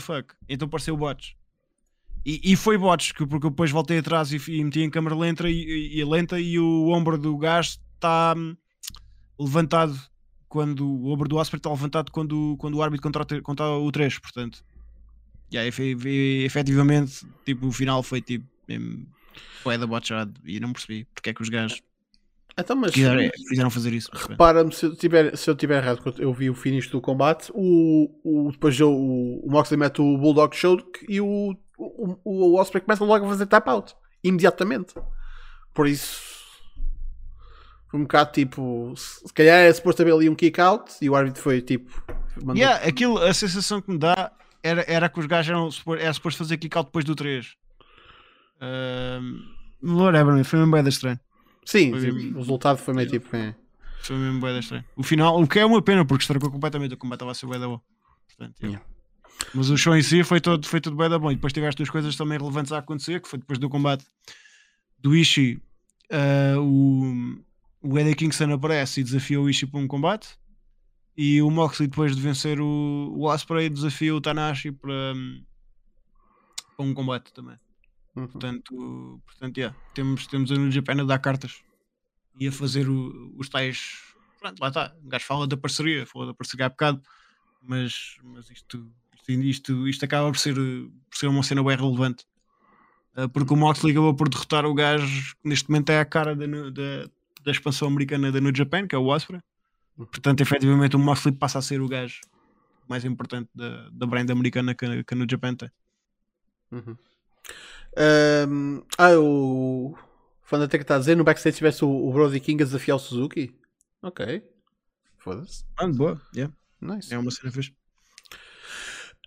então 0.50 0.68
pareceu 0.68 0.96
bots. 0.98 1.36
E, 2.26 2.52
e 2.52 2.56
foi 2.56 2.78
bots, 2.78 3.12
que- 3.12 3.26
porque 3.26 3.48
eu 3.48 3.50
depois 3.50 3.72
voltei 3.72 3.98
atrás 3.98 4.32
e, 4.32 4.38
e 4.52 4.64
meti 4.64 4.82
em 4.82 4.90
câmera 4.90 5.16
lenta 5.16 5.50
e, 5.50 5.54
e- 5.54 6.00
e 6.00 6.06
lenta 6.06 6.40
e 6.40 6.60
o 6.60 6.90
ombro 6.90 7.18
do 7.18 7.36
gajo 7.38 7.78
está 7.96 8.36
hum, 8.38 8.56
levantado 9.40 10.00
quando 10.48 10.86
o 10.86 11.08
ombro 11.12 11.28
do 11.30 11.40
Asper 11.40 11.58
está 11.58 11.70
levantado 11.72 12.12
quando, 12.12 12.56
quando 12.60 12.76
o 12.76 12.84
árbitro 12.84 13.04
contra, 13.04 13.22
o 13.24 13.26
tre- 13.26 13.42
contra 13.42 13.66
o 13.70 13.92
3, 13.92 14.20
portanto. 14.20 14.64
Efe- 15.52 15.92
efe- 15.92 16.44
efetivamente, 16.46 17.26
tipo, 17.46 17.68
o 17.68 17.72
final 17.72 18.04
foi 18.04 18.22
tipo 18.22 18.46
foi 19.64 19.78
da 19.78 19.86
botchado 19.88 20.34
e 20.46 20.60
não 20.60 20.72
percebi 20.74 21.06
porque 21.14 21.30
é 21.30 21.34
que 21.34 21.42
os 21.42 21.50
gajos 21.50 21.82
Então, 22.58 22.76
mas 22.76 22.92
quiseram, 22.92 23.30
fizeram 23.50 23.70
fazer 23.70 23.94
isso. 23.94 24.10
repara-me 24.14 24.74
se 24.74 24.86
eu 24.86 24.96
tiver, 24.96 25.36
se 25.38 25.50
eu 25.50 25.56
tiver 25.56 25.82
errado, 25.82 26.02
quando 26.02 26.22
eu 26.22 26.34
vi 26.34 26.50
o 26.50 26.54
finish 26.56 26.88
do 26.90 27.00
combate, 27.02 27.52
o, 27.54 28.10
o, 28.24 28.52
depois 28.52 28.80
o, 28.82 28.92
o 28.92 29.48
Moxley 29.50 29.80
mete 29.80 30.02
o 30.02 30.18
Bulldog 30.18 30.56
Choke 30.56 31.06
e 31.08 31.22
o, 31.22 31.56
o, 31.78 32.18
o 32.24 32.60
Osprey 32.60 32.82
começa 32.84 33.04
logo 33.04 33.26
a 33.26 33.30
fazer 33.30 33.46
tap 33.48 33.68
out. 33.70 33.96
Imediatamente. 34.24 34.94
Por 35.74 35.88
isso 35.88 36.20
foi 37.90 38.00
um 38.00 38.04
bocado 38.04 38.32
tipo, 38.32 38.94
se 38.96 39.34
calhar 39.34 39.60
é 39.60 39.74
suposto 39.74 40.02
haver 40.02 40.14
ali 40.14 40.30
um 40.30 40.36
kick 40.36 40.60
out 40.62 40.94
e 41.02 41.10
o 41.10 41.16
árbitro 41.16 41.42
foi 41.42 41.62
tipo. 41.62 41.92
mandou- 42.38 42.56
Yeah, 42.56 42.88
aquilo, 42.88 43.18
a 43.18 43.34
sensação 43.34 43.82
que 43.82 43.92
me 43.92 43.98
dá 43.98 44.32
era, 44.64 44.86
era 44.88 45.10
que 45.10 45.20
os 45.20 45.26
gajos 45.26 45.50
eram 45.50 45.70
era 46.00 46.14
suposto 46.14 46.38
fazer 46.38 46.58
kick 46.58 46.78
out 46.78 46.88
depois 46.88 47.04
do 47.04 47.16
3. 47.16 47.56
Um, 48.62 49.96
whatever, 49.98 50.44
foi 50.44 50.60
mesmo 50.60 50.72
bem 50.72 50.88
estranho. 50.88 51.20
Sim, 51.66 51.92
Foi 51.92 52.02
sim, 52.02 52.12
mesmo- 52.12 52.36
o 52.36 52.40
resultado 52.40 52.78
foi 52.78 52.94
meio 52.94 53.10
tipo. 53.10 53.36
é. 53.36 53.56
Foi 54.02 54.16
mesmo 54.18 54.42
bem 54.42 54.58
estranho. 54.60 54.84
O 54.96 55.04
final, 55.04 55.42
o 55.42 55.48
que 55.48 55.60
é 55.60 55.66
uma 55.66 55.82
pena 55.82 56.06
porque 56.06 56.24
estragou 56.24 56.50
completamente 56.52 56.94
o 56.94 56.98
combate 56.98 57.18
estava 57.18 57.32
a 57.32 57.36
ser 57.36 57.48
bem 57.48 57.60
da 57.60 57.68
boa. 57.68 57.82
Portanto, 58.28 58.60
yeah. 58.62 58.80
Yeah. 58.80 58.86
Mas 59.54 59.70
o 59.70 59.78
show 59.78 59.96
em 59.96 60.02
si 60.02 60.24
foi 60.24 60.40
todo, 60.40 60.66
foi 60.68 60.80
bem 60.80 61.10
da 61.10 61.18
bom. 61.20 61.32
E 61.32 61.36
depois 61.36 61.54
tiveste 61.54 61.78
duas 61.78 61.90
coisas 61.90 62.16
também 62.16 62.38
relevantes 62.38 62.72
a 62.72 62.78
acontecer, 62.80 63.22
que 63.22 63.28
foi 63.28 63.40
depois 63.40 63.60
do 63.60 63.70
combate 63.70 64.06
do 65.00 65.16
Ishii, 65.16 65.62
uh, 66.12 66.60
o, 66.62 67.44
o 67.82 67.98
Eddie 68.00 68.16
Kingston 68.16 68.52
aparece 68.54 69.02
e 69.02 69.04
desafia 69.04 69.42
o 69.42 69.50
Ishii 69.50 69.68
para 69.70 69.80
um 69.80 69.88
combate. 69.88 70.30
E 71.18 71.42
o 71.42 71.50
Moxley, 71.52 71.88
depois 71.90 72.16
de 72.16 72.22
vencer 72.22 72.60
o, 72.60 72.66
o 73.16 73.24
Osprey, 73.26 73.70
desafia 73.70 74.16
o 74.16 74.22
Tanahashi 74.22 74.72
para, 74.72 75.14
para 76.78 76.86
um 76.86 76.94
combate 76.94 77.34
também. 77.34 77.58
Uhum. 78.16 78.28
Portanto, 78.28 79.22
portanto 79.26 79.58
yeah, 79.58 79.78
temos, 79.94 80.28
temos 80.28 80.52
a 80.52 80.56
New 80.56 80.72
Japan 80.72 81.02
a 81.02 81.06
dar 81.06 81.20
cartas 81.20 81.62
e 82.40 82.48
a 82.48 82.52
fazer 82.52 82.90
o, 82.90 83.34
os 83.38 83.50
tais. 83.50 84.14
Pronto, 84.40 84.60
lá 84.60 84.68
está. 84.68 84.96
O 85.04 85.08
gajo 85.08 85.26
fala 85.26 85.48
da 85.48 85.58
parceria, 85.58 86.06
fala 86.06 86.28
da 86.28 86.34
parceria 86.34 86.66
há 86.66 86.70
bocado, 86.70 87.02
mas, 87.62 88.18
mas 88.24 88.50
isto, 88.50 88.92
isto, 89.16 89.32
isto, 89.32 89.88
isto 89.88 90.06
acaba 90.06 90.30
por 90.30 90.38
ser, 90.38 90.56
por 90.56 91.18
ser 91.18 91.28
uma 91.28 91.44
cena 91.44 91.64
bem 91.64 91.78
relevante. 91.78 92.26
Uh, 93.16 93.28
porque 93.30 93.54
o 93.54 93.58
Moxley 93.58 93.92
acabou 93.92 94.16
por 94.16 94.30
derrotar 94.30 94.66
o 94.66 94.74
gajo 94.74 95.36
que 95.42 95.50
neste 95.50 95.70
momento 95.70 95.90
é 95.90 96.00
a 96.00 96.06
cara 96.06 96.34
da, 96.36 96.46
da, 96.46 97.10
da 97.44 97.52
expansão 97.52 97.88
americana 97.88 98.32
da 98.32 98.40
New 98.40 98.56
Japan, 98.56 98.88
que 98.88 98.96
é 98.96 98.98
o 98.98 99.08
Osprey. 99.08 99.42
Uhum. 99.98 100.06
Portanto, 100.06 100.42
efetivamente, 100.42 100.96
o 100.96 101.00
Moxley 101.00 101.36
passa 101.36 101.60
a 101.60 101.62
ser 101.62 101.82
o 101.82 101.88
gajo 101.88 102.22
mais 102.88 103.06
importante 103.06 103.50
da, 103.54 103.90
da 103.90 104.06
brand 104.06 104.30
americana 104.30 104.74
que, 104.74 105.04
que 105.04 105.14
a 105.14 105.18
New 105.18 105.28
Japan 105.30 105.56
tem. 105.56 105.70
Uhum. 106.72 106.98
Um, 108.48 108.84
ah, 108.98 109.18
o 109.20 109.96
Fandatec 110.44 110.84
está 110.84 110.96
a 110.96 111.00
dizer 111.00 111.16
no 111.16 111.24
backstage 111.24 111.58
tivesse 111.58 111.84
o, 111.84 111.90
o 111.90 112.12
Brody 112.12 112.40
King 112.40 112.62
a 112.62 112.66
desafiar 112.66 112.98
o 112.98 113.00
Suzuki. 113.00 113.56
Ok. 114.02 114.44
Foda-se. 115.18 115.64
Ah, 115.78 115.88
boa. 115.88 116.20
Yeah. 116.36 116.54
Nice. 116.82 117.14
É 117.14 117.18
uma 117.18 117.32
cena 117.32 117.52
fixe. 117.52 117.74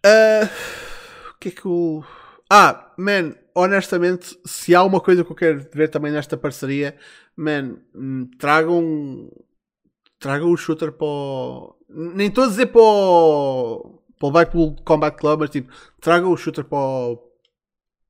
Uh, 0.04 0.44
o 1.30 1.38
que 1.38 1.48
é 1.48 1.52
que 1.52 1.66
o. 1.66 2.04
Ah, 2.50 2.92
man, 2.98 3.34
honestamente, 3.54 4.38
se 4.44 4.74
há 4.74 4.82
uma 4.82 5.00
coisa 5.00 5.24
que 5.24 5.32
eu 5.32 5.36
quero 5.36 5.66
ver 5.72 5.88
também 5.88 6.12
nesta 6.12 6.36
parceria, 6.36 6.96
man, 7.36 7.78
hum, 7.94 8.28
tragam. 8.38 9.30
Tragam 10.18 10.50
o 10.50 10.56
shooter 10.56 10.92
para 10.92 11.06
o. 11.06 11.76
Nem 11.88 12.28
estou 12.28 12.44
a 12.44 12.48
dizer 12.48 12.66
para 12.66 12.82
o. 12.82 14.02
Para 14.18 14.28
o 14.28 14.32
Blackpool 14.32 14.76
Combat 14.84 15.16
Club, 15.16 15.40
mas 15.40 15.50
tipo, 15.50 15.72
tragam 16.00 16.30
o 16.30 16.36
shooter 16.36 16.64
para 16.64 16.78
o, 16.78 17.33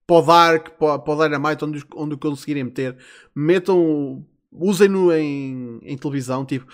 para 0.06 0.16
o 0.16 0.22
Dark, 0.22 0.68
para, 0.78 0.98
para 0.98 1.14
o 1.14 1.22
Dynamite, 1.22 1.64
onde, 1.64 1.84
onde 1.94 2.16
conseguirem 2.16 2.64
meter, 2.64 2.96
metam, 3.34 4.24
usem-no 4.52 5.12
em, 5.12 5.78
em 5.82 5.96
televisão, 5.96 6.44
tipo, 6.44 6.66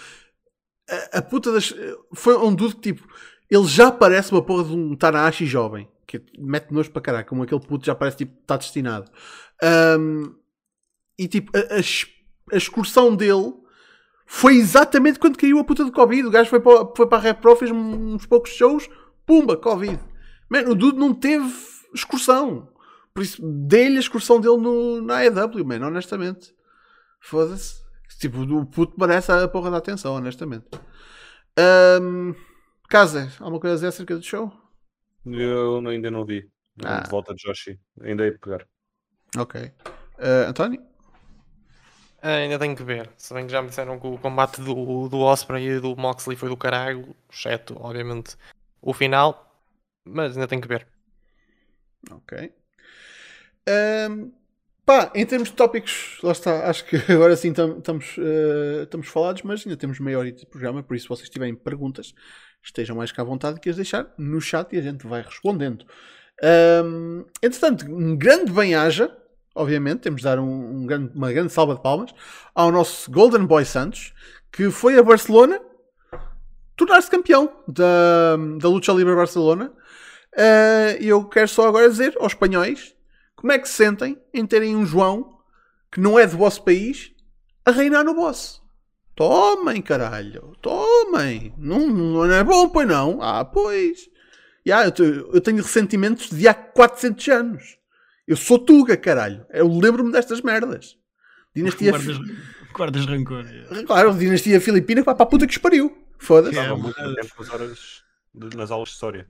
a, 0.88 1.18
a, 1.18 1.22
puta 1.22 1.52
das. 1.52 1.72
Foi 2.12 2.36
um 2.36 2.54
dude 2.54 2.76
que, 2.76 2.92
tipo, 2.92 3.06
ele 3.50 3.66
já 3.66 3.90
parece 3.90 4.32
uma 4.32 4.42
porra 4.42 4.64
de 4.64 4.74
um 4.74 4.96
Tanahashi 4.96 5.46
jovem, 5.46 5.88
que 6.06 6.22
mete 6.38 6.72
nojo 6.72 6.90
para 6.90 7.02
caralho, 7.02 7.26
como 7.26 7.42
aquele 7.42 7.60
puto 7.60 7.86
já 7.86 7.94
parece, 7.94 8.18
tipo, 8.18 8.32
está 8.40 8.56
destinado. 8.56 9.10
Um, 9.98 10.34
e, 11.18 11.28
tipo, 11.28 11.56
a, 11.56 11.60
a, 11.60 12.54
a, 12.54 12.56
excursão 12.56 13.14
dele 13.14 13.54
foi 14.26 14.56
exatamente 14.56 15.18
quando 15.18 15.36
caiu 15.36 15.58
a 15.58 15.64
puta 15.64 15.84
de 15.84 15.92
Covid. 15.92 16.26
O 16.26 16.30
gajo 16.30 16.50
foi 16.50 16.60
para, 16.60 16.86
foi 16.96 17.06
para 17.06 17.18
a 17.18 17.20
Rap 17.20 17.40
Pro, 17.40 17.56
fez 17.56 17.70
uns 17.70 18.26
poucos 18.26 18.50
shows, 18.50 18.88
pumba, 19.26 19.56
Covid. 19.56 20.00
Man, 20.48 20.62
o 20.62 20.74
dude 20.74 20.98
não 20.98 21.14
teve 21.14 21.52
excursão. 21.94 22.68
Por 23.12 23.22
isso, 23.22 23.42
dei-lhe 23.42 23.96
a 23.96 24.00
excursão 24.00 24.40
dele 24.40 24.56
no, 24.56 25.00
na 25.02 25.18
AEW, 25.18 25.64
man, 25.64 25.86
honestamente. 25.86 26.54
Foda-se. 27.20 27.80
Tipo, 28.18 28.40
o 28.42 28.66
puto 28.66 28.98
merece 28.98 29.32
a 29.32 29.48
porra 29.48 29.70
da 29.70 29.78
atenção, 29.78 30.14
honestamente. 30.14 30.66
Um, 31.58 32.34
Casa, 32.90 33.32
alguma 33.38 33.60
coisa 33.60 33.74
a 33.74 33.76
dizer 33.76 33.86
acerca 33.86 34.16
do 34.16 34.22
show? 34.22 34.52
Eu 35.24 35.78
ainda 35.86 36.10
não 36.10 36.24
vi. 36.24 36.50
Ah. 36.84 37.00
De 37.00 37.08
volta 37.10 37.32
de 37.32 37.42
Joshi. 37.42 37.78
Ainda 38.00 38.24
hei 38.24 38.32
de 38.32 38.38
pegar. 38.38 38.66
Ok. 39.38 39.60
Uh, 40.18 40.48
António? 40.48 40.80
Uh, 42.22 42.42
ainda 42.42 42.58
tenho 42.58 42.74
que 42.74 42.82
ver. 42.82 43.08
Se 43.16 43.32
bem 43.32 43.46
que 43.46 43.52
já 43.52 43.62
me 43.62 43.68
disseram 43.68 43.98
que 43.98 44.06
o 44.08 44.18
combate 44.18 44.60
do, 44.60 45.08
do 45.08 45.20
Osprey 45.20 45.68
e 45.68 45.80
do 45.80 45.94
Moxley 45.96 46.36
foi 46.36 46.48
do 46.48 46.56
caralho, 46.56 47.14
exceto, 47.32 47.76
obviamente, 47.78 48.36
o 48.82 48.92
final. 48.92 49.62
Mas 50.04 50.36
ainda 50.36 50.48
tenho 50.48 50.60
que 50.60 50.68
ver. 50.68 50.86
Ok. 52.10 52.52
Um, 53.68 54.32
pá, 54.84 55.10
em 55.14 55.24
termos 55.24 55.50
de 55.50 55.54
tópicos, 55.54 56.18
lá 56.22 56.32
está, 56.32 56.68
acho 56.68 56.84
que 56.84 56.96
agora 57.12 57.36
sim 57.36 57.50
estamos, 57.50 58.16
uh, 58.18 58.82
estamos 58.82 59.08
falados, 59.08 59.42
mas 59.42 59.64
ainda 59.64 59.76
temos 59.76 60.00
meia 60.00 60.18
hora 60.18 60.32
de 60.32 60.46
programa, 60.46 60.82
por 60.82 60.96
isso 60.96 61.04
se 61.04 61.08
vocês 61.08 61.28
tiverem 61.28 61.54
perguntas, 61.54 62.14
estejam 62.62 62.96
mais 62.96 63.12
cá 63.12 63.22
à 63.22 63.24
vontade 63.24 63.60
que 63.60 63.70
as 63.70 63.76
deixar 63.76 64.12
no 64.18 64.40
chat 64.40 64.72
e 64.74 64.78
a 64.78 64.82
gente 64.82 65.06
vai 65.06 65.22
respondendo. 65.22 65.84
Um, 66.84 67.24
entretanto, 67.42 67.84
um 67.86 68.16
grande 68.16 68.50
bem-aja, 68.52 69.14
obviamente, 69.54 70.00
temos 70.00 70.22
de 70.22 70.24
dar 70.24 70.38
um, 70.38 70.80
um 70.82 70.86
grande, 70.86 71.12
uma 71.14 71.32
grande 71.32 71.52
salva 71.52 71.74
de 71.74 71.82
palmas 71.82 72.14
ao 72.54 72.72
nosso 72.72 73.10
Golden 73.10 73.44
Boy 73.44 73.64
Santos, 73.64 74.12
que 74.50 74.70
foi 74.70 74.98
a 74.98 75.02
Barcelona 75.02 75.60
tornar-se 76.76 77.10
campeão 77.10 77.52
da, 77.68 78.36
da 78.58 78.68
Lucha 78.68 78.92
Livre 78.92 79.14
Barcelona. 79.14 79.70
Uh, 80.32 80.96
e 81.00 81.12
uh, 81.12 81.16
eu 81.16 81.24
quero 81.24 81.48
só 81.48 81.68
agora 81.68 81.88
dizer 81.88 82.16
aos 82.18 82.32
espanhóis 82.32 82.94
como 83.40 83.52
é 83.52 83.58
que 83.58 83.66
se 83.66 83.74
sentem 83.74 84.20
em 84.34 84.44
terem 84.44 84.76
um 84.76 84.84
João 84.84 85.38
que 85.90 85.98
não 85.98 86.18
é 86.18 86.26
do 86.26 86.36
vosso 86.36 86.62
país 86.62 87.10
a 87.64 87.70
reinar 87.70 88.04
no 88.04 88.14
vosso? 88.14 88.60
Tomem, 89.16 89.80
caralho. 89.80 90.54
Tomem. 90.60 91.54
Não, 91.56 91.88
não 91.88 92.30
é 92.30 92.44
bom, 92.44 92.68
pois 92.68 92.86
não? 92.86 93.22
Ah, 93.22 93.42
pois. 93.42 94.10
Yeah, 94.66 94.92
eu, 94.98 95.32
eu 95.32 95.40
tenho 95.40 95.56
ressentimentos 95.56 96.28
de 96.28 96.46
há 96.46 96.52
400 96.52 97.28
anos. 97.28 97.78
Eu 98.28 98.36
sou 98.36 98.58
Tuga, 98.58 98.94
caralho. 98.94 99.46
Eu 99.48 99.66
lembro-me 99.68 100.12
destas 100.12 100.42
merdas. 100.42 100.98
Dinastia. 101.56 101.92
Guardas, 101.92 102.18
guardas 102.74 103.06
rancor. 103.06 103.46
É. 103.46 103.82
Claro, 103.84 104.12
dinastia 104.12 104.60
filipina 104.60 105.00
que 105.00 105.06
vai 105.06 105.14
para 105.14 105.24
a 105.24 105.28
puta 105.28 105.46
que 105.46 105.52
espariu. 105.52 105.96
Foda-se. 106.18 106.58
Estava 106.58 106.76
muito 106.76 106.94
tempo 106.94 107.34
nas, 107.38 107.48
horas, 107.48 108.02
nas 108.34 108.70
aulas 108.70 108.90
de 108.90 108.94
história. 108.96 109.26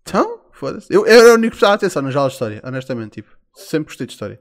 Então, 0.00 0.46
foda-se. 0.50 0.86
Eu, 0.90 1.06
eu 1.06 1.20
era 1.20 1.30
o 1.32 1.34
único 1.34 1.52
que 1.52 1.58
prestava 1.58 1.74
atenção 1.74 2.00
nas 2.00 2.16
aulas 2.16 2.32
de 2.32 2.36
história, 2.36 2.62
honestamente. 2.64 3.16
Tipo. 3.16 3.39
Sempre 3.54 3.86
gostei 3.86 4.06
de 4.06 4.12
história. 4.12 4.40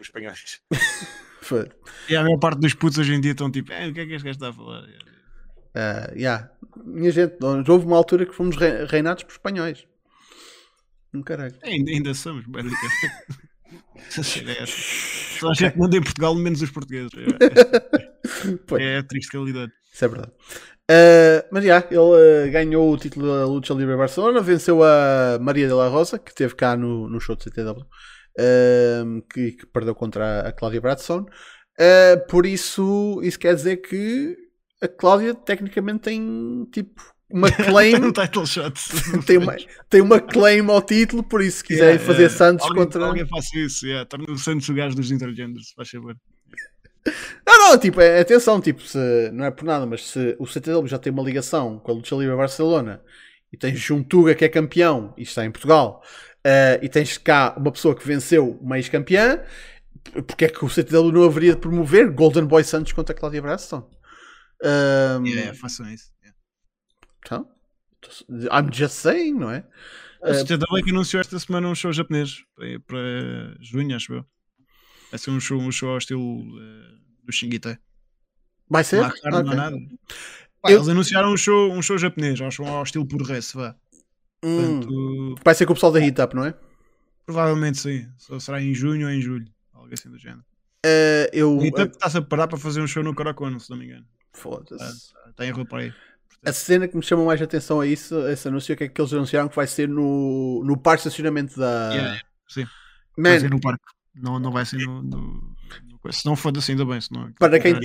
Os 0.00 0.06
espanhóis. 0.06 0.60
Foi. 1.42 1.68
E 2.08 2.16
a 2.16 2.22
maior 2.22 2.38
parte 2.38 2.60
dos 2.60 2.74
putos 2.74 2.98
hoje 2.98 3.14
em 3.14 3.20
dia 3.20 3.32
estão 3.32 3.50
tipo, 3.50 3.72
eh, 3.72 3.88
o 3.88 3.92
que 3.92 4.00
é 4.00 4.06
que 4.06 4.14
este 4.14 4.24
gajo 4.24 4.36
está 4.36 4.48
a 4.50 4.52
falar? 4.52 4.82
Uh, 4.82 6.16
yeah. 6.16 6.50
Minha 6.84 7.10
gente, 7.10 7.36
houve 7.42 7.86
uma 7.86 7.96
altura 7.96 8.26
que 8.26 8.34
fomos 8.34 8.56
reinados 8.56 9.24
por 9.24 9.32
espanhóis. 9.32 9.86
Um 11.12 11.22
caralho. 11.22 11.54
Ainda, 11.62 11.90
ainda 11.90 12.14
somos, 12.14 12.46
basicamente. 12.46 13.42
Só 15.40 15.50
a 15.50 15.54
gente 15.54 15.78
manda 15.78 15.96
em 15.96 16.02
Portugal, 16.02 16.34
menos 16.34 16.62
os 16.62 16.70
portugueses. 16.70 17.10
É, 17.16 18.76
é, 18.76 18.94
é 18.94 18.98
a 18.98 19.02
triste 19.02 19.32
realidade. 19.32 19.72
Isso 19.92 20.04
é 20.04 20.08
verdade. 20.08 20.32
Uh, 20.90 21.48
mas 21.50 21.64
já, 21.64 21.78
yeah, 21.78 21.86
ele 21.90 22.48
uh, 22.48 22.52
ganhou 22.52 22.92
o 22.92 22.98
título 22.98 23.26
da 23.26 23.46
Lucha 23.46 23.74
Livre 23.74 23.96
Barcelona, 23.96 24.40
venceu 24.40 24.82
a 24.82 25.38
Maria 25.40 25.66
de 25.66 25.72
la 25.72 25.88
Rosa, 25.88 26.18
que 26.18 26.30
esteve 26.30 26.54
cá 26.54 26.76
no, 26.76 27.08
no 27.08 27.20
show 27.20 27.34
de 27.34 27.44
CTW 27.44 27.86
que, 29.32 29.52
que, 29.52 29.66
perdeu 29.66 29.94
contra 29.94 30.48
a 30.48 30.52
Cláudia 30.52 30.80
Bradson. 30.80 31.26
Uh, 31.78 32.26
por 32.28 32.46
isso, 32.46 33.20
isso 33.22 33.38
quer 33.38 33.54
dizer 33.54 33.78
que 33.78 34.36
a 34.80 34.88
Cláudia 34.88 35.34
tecnicamente 35.34 36.00
tem 36.00 36.68
tipo 36.72 37.02
uma 37.30 37.50
claim. 37.64 37.94
um 37.96 38.12
title 38.12 38.46
shot. 38.46 38.74
tem, 39.26 39.38
uma, 39.38 39.56
tem 39.88 40.00
uma 40.00 40.20
claim 40.20 40.68
ao 40.68 40.82
título, 40.82 41.22
por 41.22 41.42
isso 41.42 41.58
se 41.58 41.64
quiserem 41.64 41.94
yeah, 41.94 42.06
fazer 42.06 42.22
yeah. 42.24 42.36
Santos 42.36 42.66
alguém, 42.66 42.84
contra. 42.84 43.06
Alguém 43.06 43.26
faça 43.26 43.58
isso, 43.58 43.86
yeah. 43.86 44.06
torna 44.06 44.30
o 44.30 44.38
Santos 44.38 44.68
o 44.68 44.74
gajo 44.74 44.94
dos 44.94 45.10
intergenders, 45.10 45.72
faz 45.74 45.88
favor. 45.88 46.16
Não, 47.44 47.70
não, 47.70 47.78
tipo, 47.78 48.00
é, 48.00 48.20
atenção, 48.20 48.60
tipo, 48.60 48.80
se, 48.82 49.30
não 49.32 49.44
é 49.44 49.50
por 49.50 49.64
nada, 49.64 49.84
mas 49.84 50.04
se 50.08 50.36
o 50.38 50.46
CTW 50.46 50.86
já 50.86 50.98
tem 50.98 51.12
uma 51.12 51.22
ligação 51.22 51.80
com 51.80 51.90
a 51.90 51.94
Lucha 51.94 52.14
Livre 52.14 52.36
Barcelona 52.36 53.02
e 53.52 53.56
tens 53.56 53.90
um 53.90 54.04
Tuga 54.04 54.36
que 54.36 54.44
é 54.44 54.48
campeão 54.48 55.12
e 55.16 55.22
está 55.22 55.44
em 55.44 55.50
Portugal 55.50 56.00
Uh, 56.44 56.82
e 56.82 56.88
tens 56.88 57.18
cá 57.18 57.54
uma 57.56 57.70
pessoa 57.70 57.94
que 57.94 58.06
venceu 58.06 58.58
uma 58.60 58.76
ex-campeã, 58.76 59.40
porque 60.26 60.46
é 60.46 60.48
que 60.48 60.64
o 60.64 60.68
CTW 60.68 61.12
não 61.12 61.24
haveria 61.24 61.54
de 61.54 61.60
promover 61.60 62.10
Golden 62.10 62.44
Boy 62.44 62.64
Santos 62.64 62.92
contra 62.92 63.14
Claudia 63.14 63.40
Braston? 63.40 63.88
Um, 64.62 65.24
yeah, 65.26 65.54
façam 65.54 65.88
isso. 65.92 66.12
Yeah. 66.20 66.38
Então, 67.24 67.48
I'm 68.50 68.72
just 68.72 68.94
saying, 68.94 69.34
não 69.34 69.50
é? 69.50 69.64
O 70.22 70.34
CTW 70.34 70.78
é 70.78 70.82
que 70.82 70.90
anunciou 70.90 71.20
esta 71.20 71.38
semana 71.38 71.68
um 71.68 71.74
show 71.74 71.92
japonês 71.92 72.44
para, 72.86 73.56
junho, 73.60 73.94
acho 73.94 74.14
eu. 74.14 74.26
Vai 75.10 75.18
ser 75.18 75.30
um 75.30 75.40
show, 75.40 75.60
um 75.60 75.70
show 75.70 75.90
ao 75.90 75.98
estilo 75.98 76.40
uh, 76.40 77.24
do 77.24 77.32
Shingite. 77.32 77.78
Vai 78.68 78.84
ser? 78.84 79.00
Não, 79.00 79.12
não, 79.24 79.40
okay. 79.40 79.54
nada. 79.54 79.76
eu... 80.64 80.76
Eles 80.76 80.88
anunciaram 80.88 81.32
um 81.32 81.36
show, 81.36 81.72
um 81.72 81.82
show 81.82 81.98
japonês, 81.98 82.40
um 82.40 82.50
show 82.50 82.66
ao 82.66 82.82
estilo 82.82 83.06
por 83.06 83.22
vá. 83.22 83.76
Hum, 84.44 84.80
Portanto, 84.80 85.34
vai 85.44 85.54
ser 85.54 85.66
com 85.66 85.72
o 85.72 85.76
pessoal 85.76 85.92
da 85.92 86.00
Hit 86.00 86.20
Up, 86.20 86.34
não 86.34 86.44
é? 86.44 86.54
Provavelmente 87.24 87.78
sim. 87.78 88.08
Só 88.18 88.38
será 88.38 88.60
em 88.60 88.74
junho 88.74 89.06
ou 89.06 89.12
em 89.12 89.20
julho. 89.20 89.46
Algo 89.72 89.92
assim 89.92 90.10
do 90.10 90.18
género. 90.18 90.44
Uh, 90.84 91.30
eu, 91.32 91.58
Hit 91.58 91.80
Up 91.80 91.92
está-se 91.92 92.18
a 92.18 92.22
parar 92.22 92.48
para 92.48 92.58
fazer 92.58 92.80
um 92.80 92.86
show 92.86 93.02
no 93.02 93.14
Caracon, 93.14 93.58
se 93.58 93.70
não 93.70 93.76
me 93.76 93.86
engano. 93.86 94.04
Foda-se. 94.32 94.74
Está, 94.74 95.30
está 95.30 95.46
em 95.46 95.50
rua 95.50 95.64
para 95.64 95.82
aí. 95.82 95.94
A 96.44 96.52
cena 96.52 96.88
que 96.88 96.96
me 96.96 97.02
chama 97.02 97.24
mais 97.24 97.40
atenção 97.40 97.80
a 97.80 97.86
isso, 97.86 98.16
a 98.16 98.32
esse 98.32 98.48
anúncio, 98.48 98.72
é 98.72 98.76
que 98.76 98.84
é 98.84 98.88
que 98.88 99.00
eles 99.00 99.12
anunciaram 99.12 99.48
que 99.48 99.54
vai 99.54 99.66
ser 99.66 99.88
no, 99.88 100.62
no 100.64 100.76
parque 100.76 101.02
de 101.02 101.08
estacionamento 101.08 101.56
da. 101.56 101.92
Yeah, 101.92 102.20
sim. 102.48 102.66
Man, 103.16 103.30
Vai 103.30 103.40
ser 103.40 103.50
no 103.50 103.60
parque. 103.60 103.84
Não, 104.14 104.38
não 104.40 104.50
vai 104.50 104.66
ser 104.66 104.78
no. 104.78 105.02
no, 105.02 105.56
se 106.10 106.26
não 106.26 106.34
for 106.34 106.56
assim, 106.58 106.72
ainda 106.72 106.84
bem. 106.84 107.00
Senão, 107.00 107.30
para 107.38 107.60
quem 107.60 107.78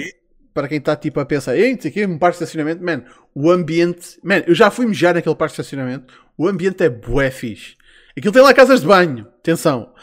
para 0.57 0.67
quem 0.67 0.79
está 0.79 0.95
tipo 0.95 1.19
a 1.19 1.25
pensar, 1.25 1.55
ei, 1.55 1.75
não 1.75 1.79
sei 1.79 1.91
o 1.91 1.93
quê, 1.93 2.05
um 2.07 2.17
parque 2.17 2.39
de 2.39 2.43
estacionamento, 2.43 2.83
man, 2.83 3.03
o 3.35 3.51
ambiente, 3.51 4.19
man, 4.23 4.41
eu 4.47 4.55
já 4.55 4.71
fui 4.71 4.87
mejar 4.87 5.13
naquele 5.13 5.35
parque 5.35 5.53
de 5.53 5.61
estacionamento, 5.61 6.11
o 6.35 6.47
ambiente 6.47 6.83
é 6.83 6.89
bué 6.89 7.29
fixe. 7.29 7.75
Aquilo 8.17 8.33
tem 8.33 8.41
lá 8.41 8.51
casas 8.55 8.81
de 8.81 8.87
banho, 8.87 9.27
atenção. 9.37 9.93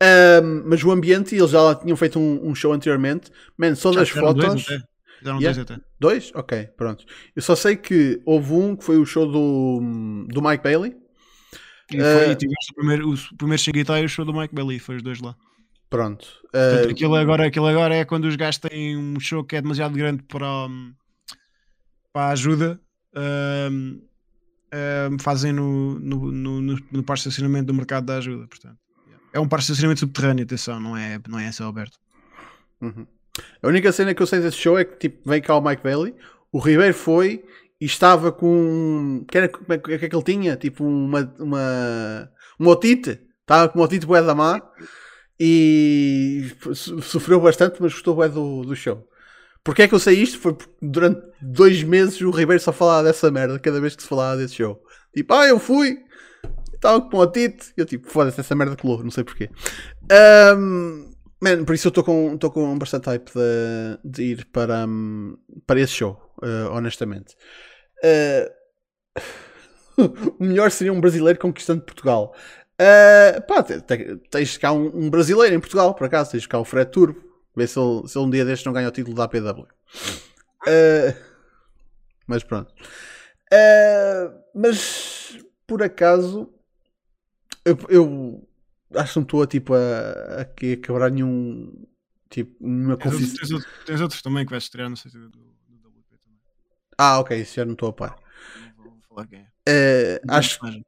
Um, 0.00 0.62
mas 0.66 0.84
o 0.84 0.92
ambiente, 0.92 1.34
eles 1.34 1.50
já 1.50 1.60
lá 1.60 1.74
tinham 1.74 1.96
feito 1.96 2.20
um, 2.20 2.48
um 2.48 2.54
show 2.54 2.72
anteriormente, 2.72 3.28
man, 3.58 3.74
só 3.74 3.92
Já 3.92 4.00
das 4.00 4.10
dois 4.12 4.24
fotos. 4.24 4.62
Fizeram 5.18 5.40
Yeah. 5.40 5.40
dois 5.40 5.58
até. 5.58 5.84
Dois? 5.98 6.30
Ok, 6.32 6.68
pronto. 6.76 7.04
Eu 7.34 7.42
só 7.42 7.56
sei 7.56 7.74
que 7.74 8.22
houve 8.24 8.52
um 8.52 8.76
que 8.76 8.84
foi 8.84 8.98
o 8.98 9.04
show 9.04 9.26
do, 9.26 9.80
do 10.28 10.40
Mike 10.40 10.62
Bailey. 10.62 10.94
E, 11.90 11.98
foi, 11.98 12.30
e 12.30 12.36
tiveste 12.36 12.70
o 12.70 12.74
primeiro, 12.76 13.10
o 13.12 13.36
primeiro 13.36 13.62
e 14.00 14.04
o 14.04 14.08
show 14.08 14.24
do 14.24 14.32
Mike 14.32 14.54
Bailey, 14.54 14.78
foi 14.78 14.94
os 14.94 15.02
dois 15.02 15.20
lá. 15.20 15.34
Pronto. 15.94 16.26
Portanto, 16.50 16.88
Uh, 16.88 16.90
aquilo, 16.90 17.14
agora, 17.14 17.46
aquilo 17.46 17.66
agora 17.66 17.94
é 17.94 18.04
quando 18.04 18.24
os 18.24 18.34
gajos 18.34 18.58
têm 18.58 18.96
um 18.96 19.20
show 19.20 19.44
que 19.44 19.54
é 19.54 19.62
demasiado 19.62 19.94
grande 19.94 20.24
para, 20.24 20.46
para 22.12 22.26
a 22.26 22.30
ajuda. 22.30 22.80
hum, 23.70 24.00
hum, 24.72 25.18
fazem 25.20 25.52
no, 25.52 26.00
no, 26.00 26.32
no, 26.32 26.60
no, 26.60 27.02
parque 27.04 27.22
de 27.22 27.28
estacionamento 27.28 27.66
do 27.66 27.74
mercado 27.74 28.06
da 28.06 28.16
ajuda. 28.16 28.48
Portanto, 28.48 28.76
é 29.32 29.38
um 29.38 29.46
parque 29.46 29.66
de 29.66 29.70
estacionamento 29.70 30.00
subterrâneo, 30.00 30.44
atenção, 30.44 30.80
não 30.80 30.96
é, 30.96 31.20
não 31.28 31.38
é 31.38 31.52
céu 31.52 31.68
aberto. 31.68 31.96
Uhum. 32.80 33.06
A 33.62 33.68
única 33.68 33.92
cena 33.92 34.14
que 34.14 34.22
eu 34.22 34.26
sei 34.26 34.40
desse 34.40 34.56
show 34.56 34.76
é 34.76 34.84
que 34.84 34.96
tipo, 34.96 35.30
vem 35.30 35.40
cá 35.40 35.56
o 35.56 35.60
Mike 35.60 35.82
Bailey, 35.84 36.12
o 36.50 36.58
Ribeiro 36.58 36.94
foi 36.94 37.44
e 37.80 37.84
estava 37.84 38.32
com. 38.32 39.24
Que 39.28 39.38
era, 39.38 39.48
como 39.48 39.72
é 39.72 39.78
que 39.78 39.94
o 39.94 39.98
que 40.00 40.06
é 40.06 40.08
que 40.08 40.16
ele 40.16 40.24
tinha? 40.24 40.56
Tipo 40.56 40.84
uma. 40.84 41.32
uma 41.38 42.30
uma 42.58 42.70
otite. 42.70 43.20
Estava 43.40 43.68
com 43.68 43.78
uma 43.78 43.84
otite 43.84 44.06
bué 44.06 44.22
da 44.22 44.34
má 44.34 44.60
e 45.38 46.50
so- 46.74 47.00
sofreu 47.02 47.40
bastante, 47.40 47.76
mas 47.80 47.92
gostou 47.92 48.14
bué 48.14 48.28
do, 48.28 48.62
do 48.62 48.76
show. 48.76 49.06
Porquê 49.62 49.82
é 49.82 49.88
que 49.88 49.94
eu 49.94 49.98
sei 49.98 50.16
isto? 50.18 50.38
Foi 50.38 50.54
porque 50.54 50.74
durante 50.82 51.20
dois 51.40 51.82
meses 51.82 52.20
o 52.20 52.30
Ribeiro 52.30 52.62
só 52.62 52.72
falava 52.72 53.04
dessa 53.04 53.30
merda 53.30 53.58
cada 53.58 53.80
vez 53.80 53.96
que 53.96 54.02
se 54.02 54.08
falava 54.08 54.36
desse 54.36 54.56
show. 54.56 54.82
Tipo, 55.14 55.34
ah, 55.34 55.46
eu 55.46 55.58
fui, 55.58 55.98
estava 56.74 57.00
com 57.00 57.16
otite. 57.18 57.72
Eu 57.76 57.86
tipo, 57.86 58.08
foda-se, 58.10 58.40
essa 58.40 58.54
merda 58.54 58.76
colou, 58.76 59.02
não 59.02 59.10
sei 59.10 59.24
porquê. 59.24 59.48
Ahm, 60.10 61.14
Man, 61.44 61.64
por 61.66 61.74
isso 61.74 61.88
eu 61.88 61.90
estou 61.90 62.02
com, 62.02 62.38
com 62.38 62.78
bastante 62.78 63.04
hype 63.06 63.30
de, 63.34 63.98
de 64.02 64.22
ir 64.22 64.46
para, 64.46 64.86
hum, 64.86 65.36
para 65.66 65.78
esse 65.78 65.92
show, 65.92 66.18
eh, 66.42 66.68
honestamente. 66.70 67.36
Eh, 68.02 68.50
o 70.40 70.42
melhor 70.42 70.70
seria 70.70 70.90
um 70.92 71.00
brasileiro 71.02 71.38
conquistando 71.38 71.82
Portugal. 71.82 72.34
Eh, 72.78 73.40
pá, 73.46 73.62
te- 73.62 73.80
te- 73.82 74.16
tens 74.30 74.56
cá 74.58 74.72
um, 74.72 74.86
um 75.06 75.10
brasileiro 75.10 75.54
em 75.54 75.60
Portugal, 75.60 75.94
por 75.94 76.06
acaso, 76.06 76.32
tens 76.32 76.46
cá 76.46 76.58
o 76.58 76.64
Fred 76.64 76.90
Turbo. 76.90 77.22
Ver 77.56 77.68
se 77.68 77.78
ele, 77.78 78.08
se 78.08 78.18
ele 78.18 78.26
um 78.26 78.30
dia 78.30 78.44
destes 78.44 78.66
não 78.66 78.72
ganha 78.72 78.88
o 78.88 78.92
título 78.92 79.14
da 79.16 79.24
APW. 79.24 79.66
Eh, 80.66 81.16
mas 82.26 82.42
pronto. 82.42 82.74
Eh, 83.52 84.30
mas 84.54 85.38
por 85.66 85.82
acaso 85.82 86.52
eu, 87.64 87.78
eu 87.88 88.48
acho 88.96 89.12
que 89.12 89.18
não 89.18 89.22
estou 89.24 89.46
tipo, 89.46 89.74
a, 89.74 90.40
a, 90.40 90.44
que- 90.44 90.72
a 90.72 90.76
quebrar 90.78 91.10
nenhum 91.10 91.86
tipo 92.28 92.56
nenhuma 92.60 92.96
Tens 92.96 93.12
outros, 93.12 93.30
confusão. 93.30 93.36
tens 93.38 93.52
outros- 93.52 93.84
tens 93.86 94.00
outros 94.00 94.22
também 94.22 94.44
que 94.44 94.50
vais 94.50 94.64
estrear 94.64 94.90
no 94.90 94.96
sentido 94.96 95.28
do, 95.28 95.38
do 95.38 95.88
WP 95.88 96.18
também. 96.24 96.40
Ah, 96.98 97.20
ok, 97.20 97.40
isso 97.40 97.54
já 97.54 97.64
não 97.64 97.74
estou 97.74 97.88
a 97.90 97.92
par. 97.92 98.16
Não 98.60 98.74
vou, 98.84 98.92
vou 98.94 99.00
falar 99.08 99.26
quem 99.28 99.46
é. 99.66 100.20
Não 100.24 100.34
acho, 100.34 100.58
personagem. 100.58 100.84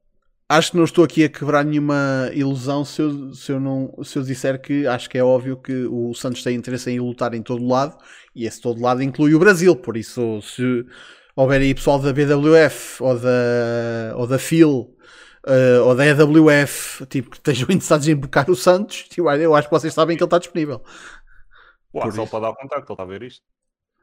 Acho 0.48 0.70
que 0.70 0.76
não 0.76 0.84
estou 0.84 1.04
aqui 1.04 1.24
a 1.24 1.28
quebrar 1.28 1.64
nenhuma 1.64 2.30
ilusão 2.32 2.84
se 2.84 3.02
eu, 3.02 3.34
se, 3.34 3.52
eu 3.52 3.60
não, 3.60 3.92
se 4.02 4.18
eu 4.18 4.22
disser 4.22 4.60
que 4.60 4.86
acho 4.86 5.10
que 5.10 5.18
é 5.18 5.24
óbvio 5.24 5.56
que 5.56 5.86
o 5.86 6.14
Santos 6.14 6.42
tem 6.42 6.56
interesse 6.56 6.90
em 6.90 7.00
lutar 7.00 7.34
em 7.34 7.42
todo 7.42 7.66
lado 7.66 7.96
e 8.34 8.46
esse 8.46 8.60
todo 8.60 8.80
lado 8.80 9.02
inclui 9.02 9.34
o 9.34 9.38
Brasil. 9.38 9.74
Por 9.74 9.96
isso, 9.96 10.40
se 10.42 10.84
houver 11.34 11.60
aí 11.60 11.74
pessoal 11.74 11.98
da 11.98 12.12
BWF 12.12 13.02
ou 13.02 13.18
da, 13.18 14.14
ou 14.16 14.26
da 14.26 14.38
FIL 14.38 14.96
eh, 15.46 15.78
ou 15.80 15.94
da 15.94 16.04
EWF 16.06 17.06
tipo, 17.06 17.30
que 17.30 17.36
estejam 17.36 17.68
interessados 17.70 18.08
em 18.08 18.16
buscar 18.16 18.48
o 18.50 18.56
Santos, 18.56 19.04
tipo, 19.04 19.30
eu 19.30 19.54
acho 19.54 19.68
que 19.68 19.74
vocês 19.74 19.94
sabem 19.94 20.16
que 20.16 20.22
ele 20.22 20.26
está 20.26 20.38
disponível. 20.38 20.82
O 21.92 22.00
Por 22.00 22.08
Axel 22.08 22.24
isso. 22.24 22.30
para 22.30 22.40
dar 22.40 22.50
o 22.50 22.54
contacto, 22.54 22.84
ele 22.86 22.94
está 22.94 23.02
a 23.02 23.06
ver 23.06 23.22
isto. 23.22 23.42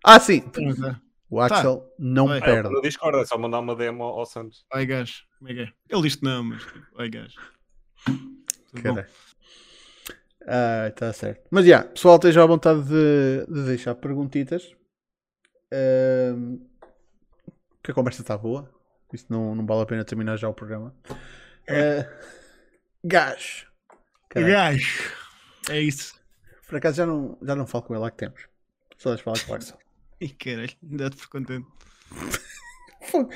Ah, 0.03 0.19
sim, 0.19 0.41
Pois 0.41 0.81
é. 0.81 0.95
O 1.33 1.39
Axel 1.41 1.91
não 1.97 2.27
Vai. 2.27 2.37
É, 2.37 2.41
perde. 2.41 2.69
no 2.69 2.81
Discord 2.81 3.17
é 3.17 3.25
só 3.25 3.37
mandar 3.37 3.59
uma 3.59 3.75
demo 3.75 4.03
ao 4.03 4.25
Santos. 4.25 4.65
Ai 4.71 4.85
gajo, 4.85 5.23
como 5.39 5.51
é 5.51 5.53
que 5.55 5.59
é? 5.61 5.73
Ele 5.89 6.01
disse 6.03 6.17
que 6.19 6.23
não, 6.25 6.43
mas 6.43 6.63
tipo, 6.63 6.85
ai 6.97 7.09
gajo. 7.09 7.39
Caralho. 8.81 9.07
Ah, 10.47 10.91
tá 10.95 11.11
certo. 11.13 11.47
Mas 11.49 11.65
já, 11.65 11.83
pessoal, 11.83 12.15
esteja 12.15 12.43
à 12.43 12.45
vontade 12.45 12.83
de, 12.83 13.45
de 13.47 13.65
deixar 13.65 13.95
perguntitas. 13.95 14.75
Ahm, 15.71 16.57
que 17.83 17.91
a 17.91 17.93
conversa 17.93 18.21
está 18.21 18.37
boa. 18.37 18.69
Isto 19.11 19.31
não, 19.31 19.55
não 19.55 19.65
vale 19.65 19.81
a 19.81 19.85
pena 19.85 20.05
terminar 20.05 20.37
já 20.37 20.49
o 20.49 20.53
programa. 20.53 20.95
Ah, 21.69 22.07
gajo. 23.03 23.67
Gajo. 24.29 25.13
É 25.69 25.79
isso. 25.79 26.13
Por 26.67 26.77
acaso 26.77 26.97
já 26.97 27.05
não, 27.05 27.37
já 27.41 27.55
não 27.55 27.65
falo 27.65 27.83
com 27.85 27.95
ele 27.95 28.03
há 28.03 28.11
que 28.11 28.17
temos. 28.17 28.47
Só 28.97 29.09
deixa 29.09 29.23
falar 29.23 29.39
com 29.45 29.51
o 29.51 29.55
Axel. 29.55 29.77
Ih, 30.23 30.29
caralho, 30.29 30.71
dá-te 30.81 31.17
por 31.17 31.27
contente. 31.27 31.67
Fogo. 33.09 33.29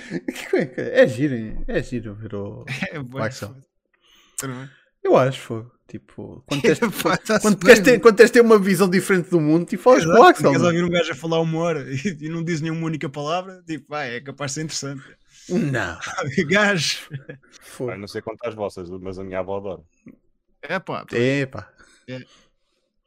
É 0.77 1.05
giro, 1.05 1.35
hein? 1.35 1.65
é 1.67 1.83
giro 1.83 2.15
ver 2.15 2.33
o, 2.33 2.63
É 2.93 2.97
é? 4.63 4.69
Eu 5.03 5.17
acho, 5.17 5.41
fogo. 5.41 5.71
Tipo, 5.85 6.41
quando 6.47 6.61
tens, 6.63 6.79
Pá, 6.79 7.17
quando, 7.41 7.57
queres 7.57 7.81
ter, 7.81 7.99
quando 7.99 8.15
tens 8.15 8.31
ter 8.31 8.39
uma 8.39 8.57
visão 8.57 8.89
diferente 8.89 9.29
do 9.29 9.41
mundo, 9.41 9.65
tipo, 9.65 9.89
o 9.89 9.97
Exato, 9.97 10.23
Axel. 10.23 10.51
Queres 10.51 10.65
ouvir 10.65 10.83
um 10.85 10.89
gajo 10.89 11.11
a 11.11 11.15
falar 11.15 11.41
uma 11.41 11.59
hora 11.59 11.85
e, 11.91 12.25
e 12.25 12.29
não 12.29 12.41
diz 12.41 12.61
nenhuma 12.61 12.85
única 12.85 13.09
palavra? 13.09 13.61
Tipo, 13.67 13.85
vai, 13.89 14.15
é 14.15 14.21
capaz 14.21 14.51
de 14.51 14.55
ser 14.55 14.61
interessante. 14.61 15.03
Não. 15.49 15.99
gajo. 16.47 17.09
Fogo. 17.59 17.91
Ai, 17.91 17.97
não 17.97 18.07
sei 18.07 18.21
quantas 18.21 18.55
vossas, 18.55 18.89
mas 18.89 19.19
a 19.19 19.25
minha 19.25 19.39
avó 19.39 19.57
adora. 19.57 19.81
É 20.61 20.79
pá, 20.79 21.05
Epá. 21.11 21.69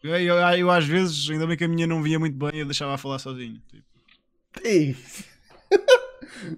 Eu, 0.03 0.17
eu, 0.17 0.35
eu 0.37 0.71
às 0.71 0.85
vezes, 0.87 1.29
ainda 1.31 1.47
bem 1.47 1.57
que 1.57 1.65
a 1.65 1.69
minha 1.69 1.87
não 1.87 2.03
vinha 2.03 2.19
muito 2.19 2.37
bem, 2.37 2.61
eu 2.61 2.67
deixava 2.67 2.95
a 2.95 2.99
falar 2.99 3.19
sozinho. 3.19 3.61
Tipo. 3.69 3.85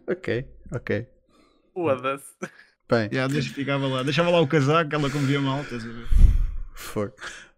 Ok, 0.07 0.47
ok. 0.73 1.07
Foda-se. 1.75 2.25
Bem, 2.89 3.09
Já, 3.11 3.27
deixa, 3.27 3.53
ficava 3.53 3.87
lá. 3.87 4.03
Deixava 4.03 4.31
lá 4.31 4.41
o 4.41 4.47
casaco, 4.47 4.95
ela 4.95 5.11
convia 5.11 5.41
mal, 5.41 5.63
estás 5.63 5.85
a 5.85 5.89
ver? 5.89 6.07
for. 6.75 7.13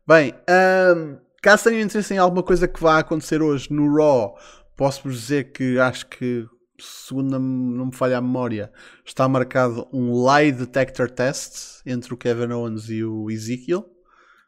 Bem, 0.06 0.32
ahm, 0.48 1.16
caso 1.42 1.64
tenham 1.64 1.80
interesse 1.80 2.14
em 2.14 2.18
alguma 2.18 2.42
coisa 2.42 2.68
que 2.68 2.80
vá 2.80 2.98
acontecer 2.98 3.42
hoje 3.42 3.72
no 3.72 3.94
Raw, 3.96 4.38
posso-vos 4.76 5.14
dizer 5.20 5.52
que 5.52 5.78
acho 5.78 6.06
que, 6.06 6.46
segundo 6.78 7.30
não 7.32 7.40
me- 7.40 7.76
não 7.78 7.86
me 7.86 7.94
falha 7.94 8.18
a 8.18 8.20
memória, 8.20 8.72
está 9.04 9.28
marcado 9.28 9.88
um 9.92 10.12
lie 10.26 10.52
detector 10.52 11.10
test 11.10 11.80
entre 11.86 12.12
o 12.14 12.16
Kevin 12.16 12.52
Owens 12.52 12.88
e 12.90 13.02
o 13.04 13.30
Ezekiel. 13.30 13.88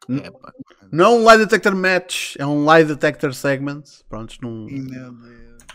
Epá. 0.09 0.53
Não 0.91 1.17
um 1.17 1.29
lie 1.29 1.37
detector 1.39 1.75
match, 1.75 2.35
é 2.37 2.45
um 2.45 2.65
lie 2.71 2.85
detector 2.85 3.33
segment. 3.33 3.83
Prontos, 4.07 4.37
Deus. 4.37 4.71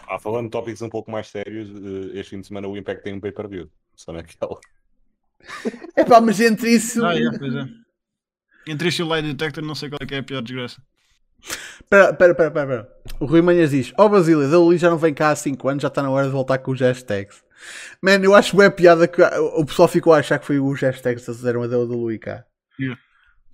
Ah, 0.09 0.19
falando 0.19 0.47
de 0.47 0.51
tópicos 0.51 0.83
um 0.83 0.89
pouco 0.89 1.11
mais 1.11 1.29
sérios, 1.29 1.69
eh, 1.71 2.19
este 2.19 2.31
fim 2.31 2.41
de 2.41 2.47
semana 2.47 2.69
o 2.69 2.77
Impact 2.77 3.03
tem 3.03 3.15
um 3.15 3.21
pay-per-view. 3.21 3.71
Só 3.95 4.13
naquela. 4.13 4.59
Epá, 5.97 6.21
mas 6.21 6.41
entre 6.41 6.71
isso. 6.71 7.05
Ah, 7.05 7.17
é, 7.17 7.39
pois 7.39 7.55
é. 7.55 7.67
Entre 8.67 8.89
isso 8.89 9.03
e 9.03 9.05
o 9.05 9.15
Lie 9.15 9.23
Detector, 9.23 9.65
não 9.65 9.75
sei 9.75 9.89
qual 9.89 9.99
é 10.01 10.07
que 10.07 10.15
é 10.15 10.19
a 10.19 10.23
pior 10.23 10.41
desgraça. 10.41 10.81
Pera, 11.91 12.15
pera, 12.15 12.35
pera, 12.35 12.51
pera, 12.51 12.67
pera. 12.67 12.89
O 13.19 13.27
Rui 13.27 13.43
Manhas 13.43 13.71
diz: 13.71 13.93
Ó 13.99 14.07
oh, 14.07 14.09
Basília, 14.09 14.49
da 14.49 14.59
Luli 14.59 14.79
já 14.79 14.89
não 14.89 14.99
vem 14.99 15.13
cá 15.13 15.31
há 15.31 15.37
5 15.37 15.69
anos, 15.69 15.83
já 15.83 15.89
está 15.89 16.03
na 16.03 16.11
hora 16.11 16.27
de 16.27 16.33
voltar 16.33 16.59
com 16.59 16.71
os 16.71 16.81
hashtags. 16.81 17.43
Man, 18.01 18.21
eu 18.23 18.35
acho 18.35 18.57
bem 18.57 18.71
piada 18.71 19.07
que 19.09 19.21
o 19.23 19.65
pessoal 19.65 19.89
ficou 19.89 20.13
a 20.13 20.19
achar 20.19 20.39
que 20.39 20.47
foi 20.47 20.61
os 20.61 20.81
hashtags 20.81 21.25
que 21.25 21.33
fizeram 21.33 21.63
a 21.63 21.67
da 21.67 21.79
Luli 21.79 22.19
cá. 22.19 22.45
Yeah. 22.79 23.01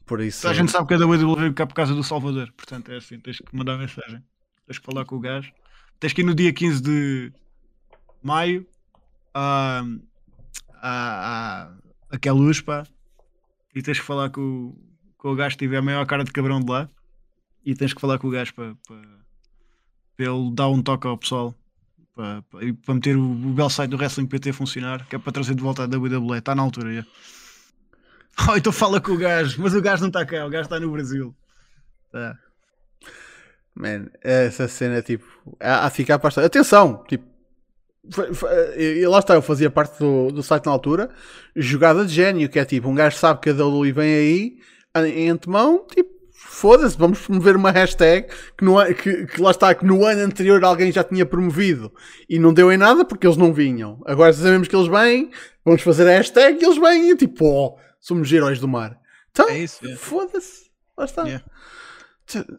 Por 0.08 0.20
isso. 0.20 0.48
A 0.48 0.54
gente 0.54 0.72
sabe 0.72 0.88
que 0.88 0.94
a 0.94 0.98
WWE 1.06 1.36
veio 1.36 1.54
cá 1.54 1.66
por 1.66 1.74
causa 1.74 1.94
do 1.94 2.02
Salvador, 2.02 2.50
portanto 2.56 2.90
é 2.90 2.96
assim, 2.96 3.20
tens 3.20 3.38
que 3.38 3.54
mandar 3.56 3.76
mensagem. 3.76 4.22
Tens 4.66 4.78
que 4.78 4.84
falar 4.84 5.04
com 5.04 5.16
o 5.16 5.20
gajo. 5.20 5.52
Tens 6.00 6.12
que 6.12 6.22
ir 6.22 6.24
no 6.24 6.34
dia 6.34 6.52
15 6.52 6.82
de 6.82 7.32
maio 8.22 8.66
a, 9.34 9.84
a, 10.80 10.90
a, 11.70 11.72
aquela 12.10 12.38
luz, 12.38 12.60
pá, 12.60 12.84
e 13.74 13.82
tens 13.82 13.98
que 14.00 14.04
falar 14.06 14.30
com, 14.30 14.40
o- 14.40 14.78
com 15.16 15.32
o 15.32 15.36
gajo 15.36 15.56
que 15.56 15.64
tiver 15.64 15.76
a 15.78 15.82
maior 15.82 16.04
cara 16.06 16.24
de 16.24 16.32
cabrão 16.32 16.60
de 16.60 16.70
lá 16.70 16.88
e 17.64 17.74
tens 17.74 17.92
que 17.92 18.00
falar 18.00 18.18
com 18.18 18.28
o 18.28 18.30
gajo 18.30 18.54
para, 18.54 18.74
para, 18.86 18.96
para 20.16 20.26
ele 20.26 20.50
dar 20.52 20.68
um 20.68 20.82
toque 20.82 21.06
ao 21.06 21.18
pessoal 21.18 21.54
para, 22.14 22.42
para, 22.42 22.64
e 22.64 22.72
para 22.72 22.94
meter 22.94 23.16
o, 23.16 23.22
o 23.30 23.52
belo 23.52 23.70
site 23.70 23.90
do 23.90 23.96
Wrestling 23.96 24.26
PT 24.26 24.50
a 24.50 24.54
funcionar, 24.54 25.06
que 25.06 25.16
é 25.16 25.18
para 25.18 25.32
trazer 25.32 25.54
de 25.54 25.62
volta 25.62 25.82
a 25.84 25.86
WWE. 25.86 26.38
Está 26.38 26.54
na 26.54 26.62
altura, 26.62 26.94
já. 26.94 27.06
Oh, 28.50 28.56
então 28.56 28.72
fala 28.72 29.00
com 29.00 29.12
o 29.12 29.18
gajo, 29.18 29.60
mas 29.60 29.74
o 29.74 29.82
gajo 29.82 30.02
não 30.02 30.08
está 30.08 30.24
cá, 30.24 30.46
o 30.46 30.50
gajo 30.50 30.64
está 30.64 30.78
no 30.78 30.92
Brasil. 30.92 31.34
Tá. 32.12 32.36
Man, 33.74 34.06
essa 34.22 34.68
cena, 34.68 35.02
tipo, 35.02 35.26
a, 35.60 35.86
a 35.86 35.90
ficar 35.90 36.18
para. 36.18 36.44
Atenção, 36.44 37.04
tipo, 37.08 37.24
e 38.76 39.06
lá 39.06 39.18
está, 39.18 39.34
eu 39.34 39.42
fazia 39.42 39.70
parte 39.70 39.98
do, 39.98 40.30
do 40.30 40.42
site 40.42 40.66
na 40.66 40.72
altura, 40.72 41.10
jogada 41.54 42.04
de 42.04 42.14
gênio, 42.14 42.48
que 42.48 42.58
é 42.58 42.64
tipo, 42.64 42.88
um 42.88 42.94
gajo 42.94 43.16
sabe 43.16 43.40
que 43.40 43.50
a 43.50 43.52
WWE 43.52 43.92
vem 43.92 44.14
aí, 44.14 44.56
em 45.14 45.28
antemão, 45.28 45.84
tipo, 45.86 46.10
foda-se, 46.32 46.96
vamos 46.96 47.20
promover 47.20 47.54
uma 47.54 47.70
hashtag 47.70 48.28
que, 48.56 48.64
no, 48.64 48.82
que, 48.94 49.26
que, 49.26 49.40
lá 49.40 49.50
está, 49.50 49.74
que 49.74 49.84
no 49.84 50.04
ano 50.04 50.22
anterior 50.22 50.64
alguém 50.64 50.90
já 50.90 51.04
tinha 51.04 51.26
promovido 51.26 51.92
e 52.28 52.38
não 52.38 52.52
deu 52.52 52.72
em 52.72 52.76
nada 52.76 53.04
porque 53.04 53.26
eles 53.26 53.36
não 53.36 53.52
vinham. 53.52 54.00
Agora 54.06 54.32
sabemos 54.32 54.66
que 54.66 54.74
eles 54.74 54.88
vêm, 54.88 55.30
vamos 55.64 55.82
fazer 55.82 56.08
a 56.08 56.16
hashtag 56.16 56.58
e 56.60 56.64
eles 56.64 56.78
vêm 56.78 57.10
e 57.10 57.16
tipo, 57.16 57.44
oh, 57.44 57.78
somos 58.00 58.30
heróis 58.32 58.58
do 58.58 58.68
mar. 58.68 58.98
Então, 59.30 59.48
é 59.48 59.58
isso, 59.58 59.86
é. 59.86 59.96
foda-se, 59.96 60.70
lá 60.96 61.04
está. 61.04 61.22
Yeah. 61.24 61.44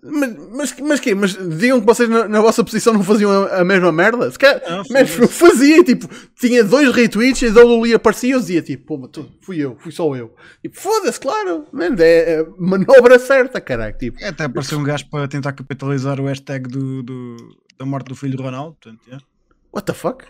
Mas, 0.01 0.35
mas, 0.51 0.79
mas 0.79 0.99
quê? 0.99 1.13
Mas 1.13 1.33
digam 1.33 1.79
que 1.79 1.85
vocês 1.85 2.09
na, 2.09 2.27
na 2.27 2.41
vossa 2.41 2.63
posição 2.63 2.91
não 2.93 3.03
faziam 3.03 3.29
a, 3.31 3.59
a 3.59 3.65
mesma 3.65 3.91
merda? 3.91 4.29
Se 4.31 4.39
calhar, 4.39 4.61
não, 4.67 4.83
mas 4.89 5.09
fazia, 5.29 5.83
tipo, 5.83 6.09
tinha 6.39 6.63
dois 6.63 6.91
retweets 6.93 7.41
e 7.43 7.47
a 7.47 7.63
Luli 7.63 7.93
aparecia 7.93 8.35
e 8.35 8.39
dizia, 8.39 8.61
tipo, 8.63 8.97
pô, 8.97 9.07
tu, 9.07 9.31
fui 9.41 9.59
eu, 9.59 9.77
fui 9.77 9.91
só 9.91 10.15
eu. 10.15 10.33
Tipo, 10.61 10.79
foda-se, 10.79 11.19
claro, 11.19 11.67
man, 11.71 11.95
é, 11.99 12.39
é 12.39 12.45
manobra 12.57 13.19
certa, 13.19 13.61
caralho. 13.61 13.95
Tipo. 13.95 14.17
É, 14.19 14.29
até 14.29 14.45
apareceu 14.45 14.79
um 14.79 14.83
gajo 14.83 15.07
para 15.07 15.27
tentar 15.27 15.53
capitalizar 15.53 16.19
o 16.19 16.25
hashtag 16.25 16.67
do, 16.67 17.03
do, 17.03 17.37
da 17.77 17.85
morte 17.85 18.07
do 18.07 18.15
filho 18.15 18.35
do 18.35 18.43
Ronaldo, 18.43 18.75
portanto, 18.81 19.05
yeah. 19.05 19.23
What 19.71 19.85
the 19.85 19.93
fuck? 19.93 20.25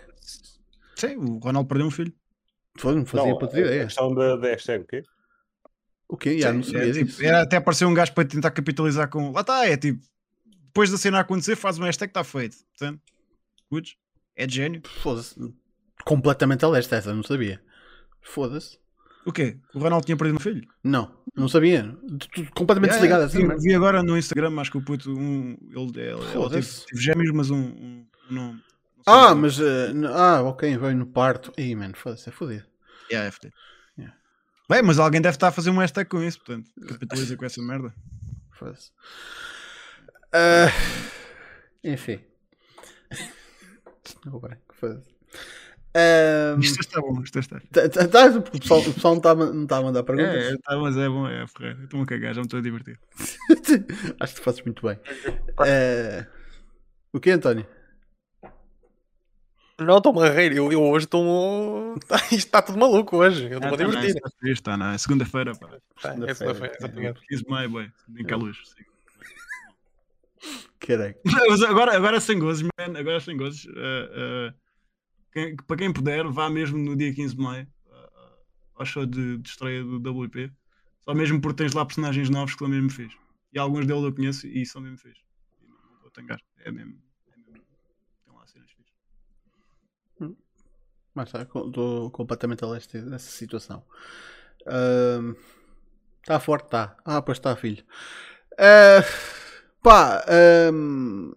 Sim, 0.96 1.16
o 1.16 1.38
Ronaldo 1.38 1.66
perdeu 1.66 1.86
um 1.86 1.90
filho. 1.90 2.12
Foi, 2.80 2.94
não 2.94 3.04
fazia 3.04 3.36
para 3.36 3.48
ter 3.48 3.60
ideia. 3.60 3.82
A 3.82 3.86
questão 3.86 4.14
da, 4.14 4.36
da 4.36 4.48
hashtag, 4.48 4.82
o 4.82 4.86
quê? 4.86 5.02
O 6.08 6.16
quê? 6.16 6.40
Já 6.40 6.52
não 6.52 6.62
sabia 6.62 6.88
é, 6.88 6.92
tipo, 6.92 7.22
era 7.22 7.42
até 7.42 7.56
aparecer 7.56 7.84
um 7.84 7.94
gajo 7.94 8.12
para 8.14 8.26
tentar 8.26 8.50
capitalizar 8.50 9.08
com. 9.10 9.30
Lá 9.32 9.42
está, 9.42 9.66
é 9.66 9.76
tipo. 9.76 10.02
Depois 10.66 10.90
da 10.90 10.96
cena 10.96 11.20
acontecer, 11.20 11.56
faz 11.56 11.78
uma 11.78 11.86
hashtag 11.86 12.10
está 12.10 12.24
feito. 12.24 12.56
Portanto, 12.78 13.00
good. 13.70 13.96
É 14.34 14.46
de 14.46 14.54
gênio. 14.54 14.82
Foda-se. 15.02 15.34
Completamente 16.04 16.64
a 16.64 16.68
leste 16.68 16.94
essa, 16.94 17.12
não 17.12 17.22
sabia. 17.22 17.60
Foda-se. 18.22 18.78
O 19.26 19.32
quê? 19.32 19.58
O 19.74 19.78
Ronaldo 19.78 20.06
tinha 20.06 20.16
perdido 20.16 20.36
um 20.36 20.40
filho? 20.40 20.66
Não, 20.82 21.14
não 21.36 21.48
sabia. 21.48 21.94
Completamente 22.54 22.92
desligado 22.92 23.24
assim. 23.24 23.46
Vi, 23.46 23.56
vi 23.58 23.74
agora 23.74 24.02
no 24.02 24.16
Instagram, 24.16 24.58
acho 24.58 24.70
que 24.70 24.78
o 24.78 24.82
puto. 24.82 25.10
Um, 25.10 25.58
ele, 25.70 26.00
ele, 26.00 26.10
ele 26.12 26.50
teve, 26.50 26.66
teve, 26.66 27.02
gêmeos, 27.02 27.30
mas 27.32 27.50
um. 27.50 27.60
um 27.60 28.06
não, 28.30 28.52
não 28.54 28.60
ah, 29.06 29.34
mas. 29.34 29.58
Uh, 29.58 30.06
ah, 30.14 30.42
ok, 30.42 30.78
veio 30.78 30.96
no 30.96 31.06
parto. 31.06 31.52
Ih, 31.58 31.74
mano, 31.74 31.94
foda-se, 31.94 32.28
é 32.28 32.32
fodido. 32.32 32.69
Yeah, 33.10 33.28
é 33.28 33.30
fodido. 33.30 33.54
Bem, 34.70 34.82
mas 34.84 35.00
alguém 35.00 35.20
deve 35.20 35.34
estar 35.34 35.48
a 35.48 35.52
fazer 35.52 35.68
um 35.68 35.78
hashtag 35.78 36.08
com 36.08 36.22
isso, 36.22 36.38
portanto, 36.38 36.70
capitaliza 36.86 37.36
com 37.36 37.44
essa 37.44 37.60
merda. 37.60 37.92
Faz. 38.52 38.92
Uh, 40.32 40.70
enfim. 41.82 42.20
Não 44.24 44.38
vai, 44.38 44.56
Um, 46.56 46.60
isto 46.60 46.78
está 46.78 47.00
bom, 47.00 47.20
isto 47.20 47.36
está. 47.40 47.60
Tá, 47.72 47.88
tá, 47.88 48.06
tá, 48.06 48.26
o 48.26 48.42
pessoal, 48.42 48.80
o 48.80 48.94
pessoal 48.94 49.14
não 49.14 49.18
está 49.18 49.34
não 49.34 49.66
tá 49.66 49.78
a 49.78 49.82
mandar 49.82 50.04
perguntas. 50.04 50.36
É, 50.36 50.56
tá, 50.58 50.76
mas 50.76 50.96
é 50.96 51.08
bom, 51.08 51.26
é 51.26 51.44
ferreiro. 51.48 51.82
Estou-me 51.82 52.04
a 52.04 52.06
cagar, 52.06 52.34
já 52.34 52.40
me 52.40 52.46
estou 52.46 52.60
a 52.60 52.62
divertir. 52.62 52.96
Acho 54.20 54.34
que 54.34 54.40
tu 54.40 54.44
fazes 54.44 54.62
muito 54.62 54.86
bem. 54.86 54.96
Uh, 55.58 56.26
o 57.12 57.18
que, 57.18 57.32
António? 57.32 57.66
Não, 59.80 59.96
estou-me 59.96 60.20
a 60.20 60.30
rir. 60.30 60.54
Eu, 60.54 60.70
eu 60.70 60.82
hoje 60.82 61.06
estou. 61.06 61.94
Isto 62.30 62.34
está 62.34 62.60
tudo 62.60 62.78
maluco 62.78 63.16
hoje. 63.16 63.44
Eu 63.50 63.58
estou-me 63.58 63.96
a 63.96 64.00
divertir. 64.00 64.52
Está, 64.52 64.76
não, 64.76 64.90
é 64.90 64.98
segunda-feira. 64.98 65.52
Pá. 65.54 65.68
Tá, 66.02 66.10
é 66.26 66.34
segunda-feira, 66.34 66.76
exatamente. 66.78 67.20
15 67.28 67.42
de 67.44 67.50
maio, 67.50 67.70
bem. 67.70 67.92
Nem 68.08 68.24
cá 68.24 68.36
luz. 68.36 68.58
Caraca. 70.78 71.18
agora, 71.68 71.96
agora 71.96 72.20
sem 72.20 72.38
gozes, 72.38 72.62
man. 72.62 72.98
Agora 72.98 73.20
sem 73.20 73.36
gozes. 73.36 73.64
Uh, 73.64 74.50
uh, 74.50 74.54
quem, 75.32 75.56
para 75.56 75.76
quem 75.76 75.92
puder, 75.92 76.26
vá 76.26 76.50
mesmo 76.50 76.76
no 76.78 76.94
dia 76.96 77.14
15 77.14 77.36
de 77.36 77.40
maio 77.40 77.66
uh, 77.86 78.38
ao 78.76 78.84
show 78.84 79.06
de, 79.06 79.38
de 79.38 79.48
estreia 79.48 79.82
do 79.82 79.96
WP. 79.96 80.50
Só 81.00 81.14
mesmo 81.14 81.40
porque 81.40 81.62
tens 81.62 81.72
lá 81.72 81.86
personagens 81.86 82.28
novos 82.28 82.54
que 82.54 82.62
ele 82.62 82.72
mesmo 82.72 82.90
fez. 82.90 83.12
E 83.52 83.58
alguns 83.58 83.86
deles 83.86 84.02
eu 84.02 84.14
conheço 84.14 84.46
e 84.46 84.64
são 84.66 84.82
mesmo 84.82 84.98
fez. 84.98 85.16
Não 85.62 85.94
estou 85.94 86.08
a 86.08 86.12
tangar. 86.12 86.40
É 86.64 86.70
mesmo. 86.70 87.09
Mas 91.14 91.28
está, 91.28 91.42
estou 91.42 92.10
completamente 92.10 92.64
a 92.64 92.68
leste 92.68 92.98
dessa 92.98 93.30
situação. 93.30 93.82
Está 96.20 96.36
uh, 96.36 96.40
forte, 96.40 96.66
está. 96.66 96.96
Ah, 97.04 97.20
pois 97.22 97.38
está, 97.38 97.54
filho. 97.56 97.84
Uh, 98.52 99.04
pá. 99.82 100.24
Um... 100.72 101.32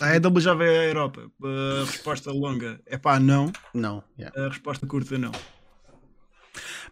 A 0.00 0.16
EW 0.16 0.40
já 0.40 0.54
veio 0.54 0.80
à 0.80 0.84
Europa. 0.84 1.30
A 1.42 1.84
resposta 1.84 2.32
longa 2.32 2.80
é 2.86 2.98
pá, 2.98 3.20
não. 3.20 3.52
Não. 3.72 4.02
Yeah. 4.18 4.44
A 4.44 4.48
resposta 4.48 4.84
curta, 4.86 5.16
não. 5.16 5.30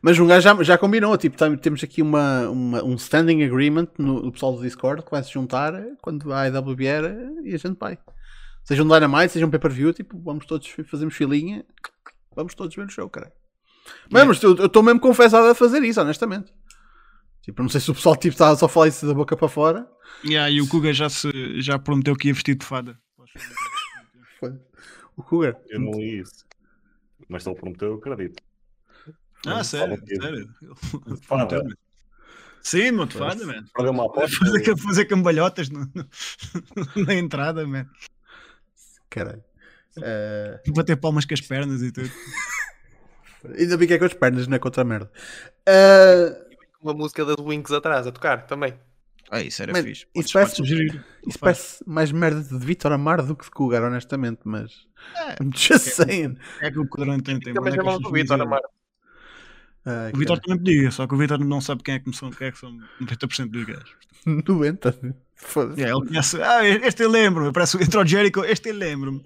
Mas 0.00 0.18
um 0.18 0.26
gajo 0.26 0.42
já, 0.42 0.62
já 0.62 0.78
combinou, 0.78 1.16
tipo, 1.18 1.36
temos 1.58 1.82
aqui 1.84 2.00
uma, 2.00 2.48
uma, 2.48 2.84
um 2.84 2.94
standing 2.94 3.42
agreement 3.42 3.88
no, 3.98 4.22
no 4.22 4.32
pessoal 4.32 4.54
do 4.54 4.62
Discord 4.62 5.02
que 5.02 5.10
vai 5.10 5.22
se 5.22 5.32
juntar 5.32 5.74
quando 6.00 6.32
a 6.32 6.42
AEW 6.42 6.74
vier 6.74 7.04
e 7.44 7.54
a 7.54 7.58
gente 7.58 7.76
vai. 7.78 7.98
Seja 8.70 8.84
um 8.84 8.86
Dynamite, 8.86 9.32
seja 9.32 9.44
um 9.44 9.50
pay-per-view, 9.50 9.92
tipo, 9.92 10.16
vamos 10.20 10.46
todos, 10.46 10.68
fazemos 10.86 11.16
filinha, 11.16 11.66
vamos 12.36 12.54
todos 12.54 12.76
ver 12.76 12.86
o 12.86 12.88
show, 12.88 13.10
cara. 13.10 13.32
Mas, 14.08 14.40
eu 14.44 14.66
estou 14.66 14.80
mesmo 14.80 15.00
confessado 15.00 15.48
a 15.48 15.56
fazer 15.56 15.82
isso, 15.82 16.00
honestamente. 16.00 16.54
Tipo, 17.42 17.62
não 17.62 17.68
sei 17.68 17.80
se 17.80 17.90
o 17.90 17.94
pessoal 17.94 18.14
tipo, 18.14 18.32
está 18.32 18.54
só 18.54 18.66
a 18.66 18.68
falar 18.68 18.86
isso 18.86 19.04
da 19.08 19.12
boca 19.12 19.36
para 19.36 19.48
fora. 19.48 19.90
Yeah, 20.24 20.48
e 20.48 20.60
o 20.60 20.68
Cougar 20.68 20.92
já, 20.92 21.10
se, 21.10 21.60
já 21.60 21.80
prometeu 21.80 22.14
que 22.14 22.28
ia 22.28 22.32
vestir 22.32 22.54
de 22.54 22.64
fada. 22.64 22.96
o 25.16 25.22
Cougar. 25.24 25.56
Eu 25.68 25.80
não 25.80 25.90
li 25.90 26.20
isso. 26.20 26.46
Mas 27.28 27.42
se 27.42 27.48
ele 27.48 27.58
prometeu, 27.58 27.88
eu 27.88 27.94
acredito. 27.94 28.40
Ah, 29.48 29.64
sério? 29.64 30.00
Sério? 30.06 30.48
Fada. 31.22 31.66
Sim, 32.62 32.92
muito 32.92 33.18
fada, 33.18 33.44
mano. 33.44 33.66
Fazer, 34.28 34.76
fazer 34.76 35.04
cambalhotas 35.06 35.68
no, 35.70 35.80
no, 35.92 36.06
na 37.04 37.14
entrada, 37.14 37.66
mano. 37.66 37.90
Caralho. 39.10 39.44
Uh... 39.98 40.72
Bater 40.72 40.96
palmas 40.96 41.24
com 41.24 41.34
as 41.34 41.40
pernas 41.40 41.82
e 41.82 41.92
tudo. 41.92 42.10
Ainda 43.58 43.76
bem 43.76 43.88
que 43.88 43.94
é 43.94 43.98
com 43.98 44.04
as 44.04 44.14
pernas, 44.14 44.46
não 44.46 44.56
é 44.56 44.58
contra 44.58 44.82
a 44.82 44.84
merda. 44.84 45.10
Uh... 45.68 46.50
Uma 46.80 46.94
música 46.94 47.24
da 47.24 47.34
Winks 47.42 47.72
atrás 47.72 48.06
a 48.06 48.12
tocar 48.12 48.46
também. 48.46 48.74
Ah, 49.30 49.42
isso 49.42 49.62
era 49.62 49.72
Man, 49.72 49.82
fixe. 49.82 50.06
Isso 50.14 50.32
parece, 50.32 50.62
isso 50.62 51.38
parece 51.38 51.84
mais 51.86 52.10
merda 52.10 52.42
de 52.42 52.58
Vitor 52.58 52.90
Amar 52.90 53.24
do 53.24 53.36
que 53.36 53.44
de 53.44 53.50
Cougar, 53.50 53.82
honestamente, 53.82 54.40
mas. 54.44 54.88
É, 55.14 55.36
just 55.54 55.86
é, 55.86 56.04
saying. 56.04 56.36
É 56.60 56.70
que 56.70 56.78
o 56.78 56.88
Cougar 56.88 57.20
tem 57.22 57.38
tempo. 57.38 57.54
Também 57.54 57.74
chamam 57.74 58.00
do 58.00 58.10
Vitor 58.10 58.40
Amar. 58.40 58.62
Ah, 59.84 60.10
o 60.12 60.18
Vitor 60.18 60.40
também 60.40 60.58
podia, 60.58 60.90
só 60.90 61.06
que 61.06 61.14
o 61.14 61.16
Vitor 61.16 61.38
não 61.38 61.60
sabe 61.60 61.82
quem 61.82 61.94
é 61.94 61.98
que 62.00 62.12
são, 62.12 62.30
quem 62.30 62.48
é 62.48 62.52
que 62.52 62.58
são 62.58 62.76
90% 63.00 63.50
dos 63.50 63.64
gajos. 63.64 63.96
90? 64.26 65.16
Foda-se. 65.42 65.80
Yeah, 65.80 65.98
ele 65.98 66.08
conhece. 66.08 66.40
Ah, 66.42 66.66
este 66.66 67.02
eu 67.02 67.10
lembro-me. 67.10 67.52
Parece 67.52 67.76
o 67.76 68.06
Jericho, 68.06 68.44
este 68.44 68.68
eu 68.68 68.74
lembro-me. 68.74 69.24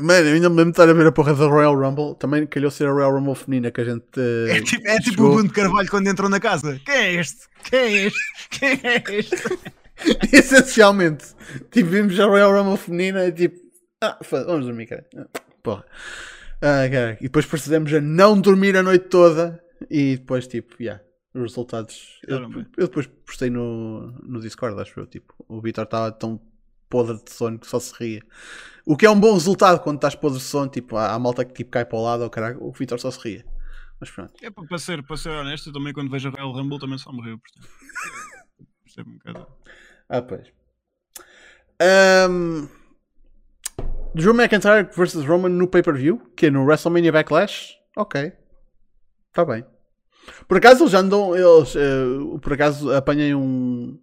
Mano, 0.00 0.28
eu 0.28 0.34
ainda 0.34 0.48
me 0.48 0.56
lembro 0.56 0.72
de 0.72 0.80
estar 0.80 0.88
a 0.88 0.92
ver 0.92 1.06
a 1.06 1.12
porra 1.12 1.34
da 1.34 1.46
Royal 1.46 1.74
Rumble. 1.74 2.14
Também 2.18 2.46
calhou 2.46 2.70
ser 2.70 2.86
a 2.86 2.92
Royal 2.92 3.12
Rumble 3.12 3.34
feminina 3.34 3.70
que 3.70 3.80
a 3.80 3.84
gente. 3.84 4.04
Uh, 4.16 4.48
é 4.48 4.60
tipo, 4.62 4.88
é 4.88 4.98
tipo 4.98 5.24
o 5.24 5.32
Bruno 5.32 5.50
Carvalho 5.50 5.88
quando 5.90 6.06
entrou 6.06 6.28
na 6.30 6.38
casa. 6.38 6.80
Quem 6.84 6.94
é 6.94 7.14
este? 7.14 7.48
Quem 7.64 7.78
é 7.78 8.06
este? 8.06 8.18
Quem 8.50 8.80
é 8.82 9.02
este? 9.08 9.58
Essencialmente. 10.32 11.26
Tipo, 11.70 11.90
vimos 11.90 12.18
a 12.20 12.26
Royal 12.26 12.52
Rumble 12.52 12.76
feminina 12.76 13.26
e 13.26 13.32
tipo. 13.32 13.58
Ah, 14.00 14.16
vamos 14.30 14.66
dormir, 14.66 14.86
cara. 14.86 15.04
Porra. 15.62 15.84
Ah, 16.62 16.88
cara. 16.90 17.18
E 17.20 17.24
depois 17.24 17.46
procedemos 17.46 17.92
a 17.92 18.00
não 18.00 18.40
dormir 18.40 18.76
a 18.76 18.82
noite 18.82 19.06
toda. 19.08 19.60
E 19.90 20.16
depois, 20.16 20.46
tipo, 20.46 20.80
yeah, 20.80 21.02
os 21.40 21.52
resultados. 21.52 22.20
Eu, 22.26 22.50
eu, 22.76 22.86
depois 22.86 23.06
postei 23.06 23.50
no, 23.50 24.12
no 24.22 24.40
Discord, 24.40 24.80
acho 24.80 24.98
eu. 25.00 25.06
Tipo, 25.06 25.34
o 25.48 25.60
Vitor 25.60 25.84
estava 25.84 26.12
tão 26.12 26.40
podre 26.88 27.22
de 27.22 27.30
sono 27.30 27.58
que 27.58 27.66
só 27.66 27.78
se 27.78 27.92
ria. 27.98 28.22
O 28.84 28.96
que 28.96 29.06
é 29.06 29.10
um 29.10 29.18
bom 29.18 29.34
resultado 29.34 29.80
quando 29.80 29.96
estás 29.96 30.14
podre 30.14 30.38
de 30.38 30.44
sono. 30.44 30.70
Tipo, 30.70 30.96
há, 30.96 31.12
há 31.12 31.18
malta 31.18 31.44
que 31.44 31.52
tipo, 31.52 31.70
cai 31.70 31.84
para 31.84 31.98
o 31.98 32.02
lado, 32.02 32.30
caralho, 32.30 32.62
o 32.62 32.72
Vitor 32.72 32.98
só 32.98 33.10
se 33.10 33.20
ria. 33.20 33.44
Mas 34.00 34.10
pronto. 34.10 34.32
É 34.42 34.50
para 34.50 34.78
ser, 34.78 35.02
para 35.02 35.16
ser 35.16 35.30
honesto, 35.30 35.68
eu 35.68 35.72
também 35.72 35.92
quando 35.92 36.10
vejo 36.10 36.28
a 36.28 36.30
Royal 36.30 36.52
Rumble 36.52 36.78
também 36.78 36.98
só 36.98 37.12
me 37.12 37.22
rio. 37.22 37.40
Percebo 38.84 39.10
um 39.10 39.18
bocado. 39.18 39.46
Ah, 40.08 40.22
pois. 40.22 40.52
Um, 42.30 42.68
Drew 44.14 44.34
McIntyre 44.34 44.88
versus 44.96 45.24
Roman 45.24 45.50
no 45.50 45.68
pay-per-view, 45.68 46.18
que 46.36 46.46
é 46.46 46.50
no 46.50 46.64
WrestleMania 46.64 47.12
Backlash. 47.12 47.76
Ok. 47.96 48.32
Está 49.28 49.44
bem. 49.44 49.64
Por 50.46 50.56
acaso 50.58 50.84
eles 50.84 50.94
andam. 50.94 51.34
Eles, 51.36 51.74
uh, 51.74 52.38
por 52.40 52.52
acaso 52.52 52.92
apanhei 52.92 53.34
um, 53.34 53.98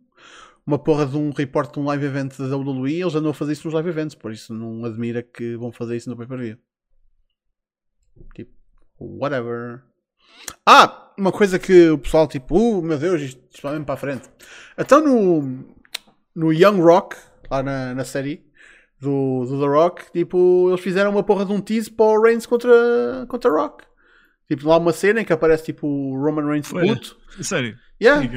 uma 0.66 0.80
porra 0.80 1.06
de 1.06 1.16
um 1.18 1.32
report 1.32 1.74
de 1.74 1.80
um 1.80 1.86
live 1.86 2.06
event 2.06 2.38
da 2.38 2.56
WWE 2.56 2.92
e 2.92 3.02
eles 3.02 3.16
andam 3.16 3.32
a 3.32 3.34
fazer 3.34 3.54
isso 3.54 3.68
nos 3.68 3.74
live 3.74 3.90
events, 3.90 4.16
por 4.16 4.32
isso 4.32 4.54
não 4.54 4.84
admira 4.86 5.22
que 5.22 5.56
vão 5.56 5.72
fazer 5.72 5.96
isso 5.96 6.10
no 6.10 6.18
pay-per-view. 6.18 6.58
Tipo, 8.34 8.52
whatever. 9.00 9.84
Ah, 10.66 11.14
uma 11.18 11.32
coisa 11.32 11.60
que 11.60 11.90
o 11.90 11.98
pessoal, 11.98 12.28
tipo, 12.28 12.58
uh, 12.58 12.82
meu 12.82 12.98
Deus, 12.98 13.22
isto, 13.22 13.62
vai 13.62 13.74
mesmo 13.74 13.86
para 13.86 13.96
a 13.96 13.98
frente. 13.98 14.30
Então 14.78 15.02
no, 15.02 15.66
no 16.36 16.52
Young 16.52 16.82
Rock, 16.82 17.16
lá 17.50 17.62
na, 17.62 17.94
na 17.94 18.04
série, 18.04 18.44
do, 19.00 19.46
do 19.46 19.60
The 19.60 19.68
Rock, 19.68 20.12
tipo, 20.12 20.70
eles 20.70 20.82
fizeram 20.82 21.12
uma 21.12 21.24
porra 21.24 21.46
de 21.46 21.52
um 21.52 21.62
tease 21.62 21.92
para 21.92 22.06
o 22.06 22.22
Reigns 22.22 22.46
contra, 22.46 23.26
contra 23.28 23.52
Rock. 23.52 23.84
Tipo, 24.48 24.68
lá 24.68 24.78
uma 24.78 24.94
cena 24.94 25.22
em 25.22 25.26
que 25.26 25.34
aparece 25.34 25.66
tipo 25.66 25.88
o 25.88 26.16
Roman 26.16 26.48
Reigns 26.48 26.72
puto. 26.72 27.18
Sério? 27.42 27.76
Yeah. 28.02 28.28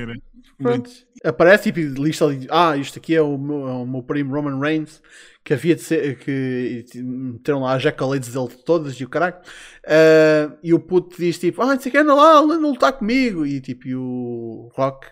Pronto. 0.57 0.91
Aparece 1.25 1.73
tipo, 1.73 2.03
lista 2.03 2.25
ali, 2.25 2.47
ah, 2.51 2.77
isto 2.77 2.99
aqui 2.99 3.15
é 3.15 3.23
o 3.23 3.37
meu, 3.37 3.69
é 3.69 3.73
o 3.73 3.87
meu 3.87 4.03
primo 4.03 4.35
Roman 4.35 4.59
Reigns, 4.59 5.03
que 5.45 5.53
havia 5.53 5.75
de 5.75 5.83
ser, 5.83 6.19
que 6.19 6.85
meteram 6.95 7.61
lá 7.61 7.75
as 7.75 7.83
jacaletes 7.83 8.33
dele 8.33 8.49
todas 8.65 8.95
e 8.95 9.05
o 9.05 9.09
caralho. 9.09 9.37
Uh, 9.85 10.59
e 10.63 10.75
o 10.75 10.81
puto 10.81 11.17
diz 11.17 11.39
tipo, 11.39 11.63
ah, 11.63 11.77
você 11.77 11.91
quer 11.91 12.03
anda 12.03 12.15
lá, 12.15 12.43
não 12.43 12.71
lutar 12.71 12.93
comigo. 12.93 13.47
E 13.47 13.61
tipo, 13.61 13.87
e 13.87 13.95
o 13.95 14.71
Rock, 14.75 15.07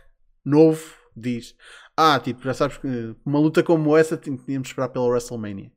novo, 0.44 0.82
diz, 1.16 1.54
ah, 1.96 2.18
tipo, 2.18 2.42
já 2.42 2.54
sabes 2.54 2.76
que 2.78 3.14
uma 3.24 3.38
luta 3.38 3.62
como 3.62 3.96
essa 3.96 4.16
tínhamos 4.16 4.44
de 4.46 4.68
esperar 4.68 4.88
pela 4.88 5.06
WrestleMania. 5.06 5.70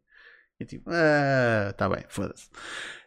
E 0.59 0.65
tipo, 0.65 0.89
ah, 0.91 1.73
tá 1.77 1.87
bem, 1.87 2.03
foda-se. 2.09 2.49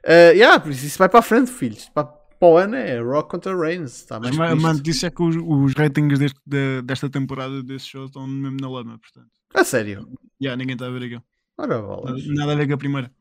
Uh, 0.04 0.34
yeah, 0.34 0.58
por 0.58 0.70
isso, 0.72 0.84
isso 0.84 0.98
vai 0.98 1.08
para 1.08 1.20
a 1.20 1.22
frente, 1.22 1.50
filhos. 1.50 1.88
Para, 1.90 2.04
para 2.04 2.48
o 2.48 2.56
ano 2.56 2.74
é 2.74 2.98
Rock 3.00 3.30
contra 3.30 3.56
Reigns. 3.56 4.04
Tá 4.04 4.18
mais 4.18 4.36
Mas, 4.36 4.60
mano, 4.60 4.80
disse 4.80 5.06
é 5.06 5.10
que 5.10 5.22
os, 5.22 5.36
os 5.36 5.74
ratings 5.74 6.18
deste, 6.18 6.40
de, 6.44 6.82
desta 6.82 7.08
temporada 7.08 7.62
desse 7.62 7.86
show 7.86 8.06
estão 8.06 8.26
mesmo 8.26 8.56
na 8.60 8.68
lama, 8.68 8.98
portanto. 8.98 9.30
A 9.54 9.64
sério? 9.64 10.08
Yeah, 10.40 10.56
ninguém 10.56 10.74
está 10.74 10.86
a 10.86 10.90
ver 10.90 11.04
aquilo. 11.04 11.22
Ora, 11.56 11.80
bolas. 11.80 12.26
Nada 12.26 12.52
a 12.52 12.56
ver 12.56 12.66
com 12.66 12.74
a 12.74 12.78
primeira. 12.78 13.12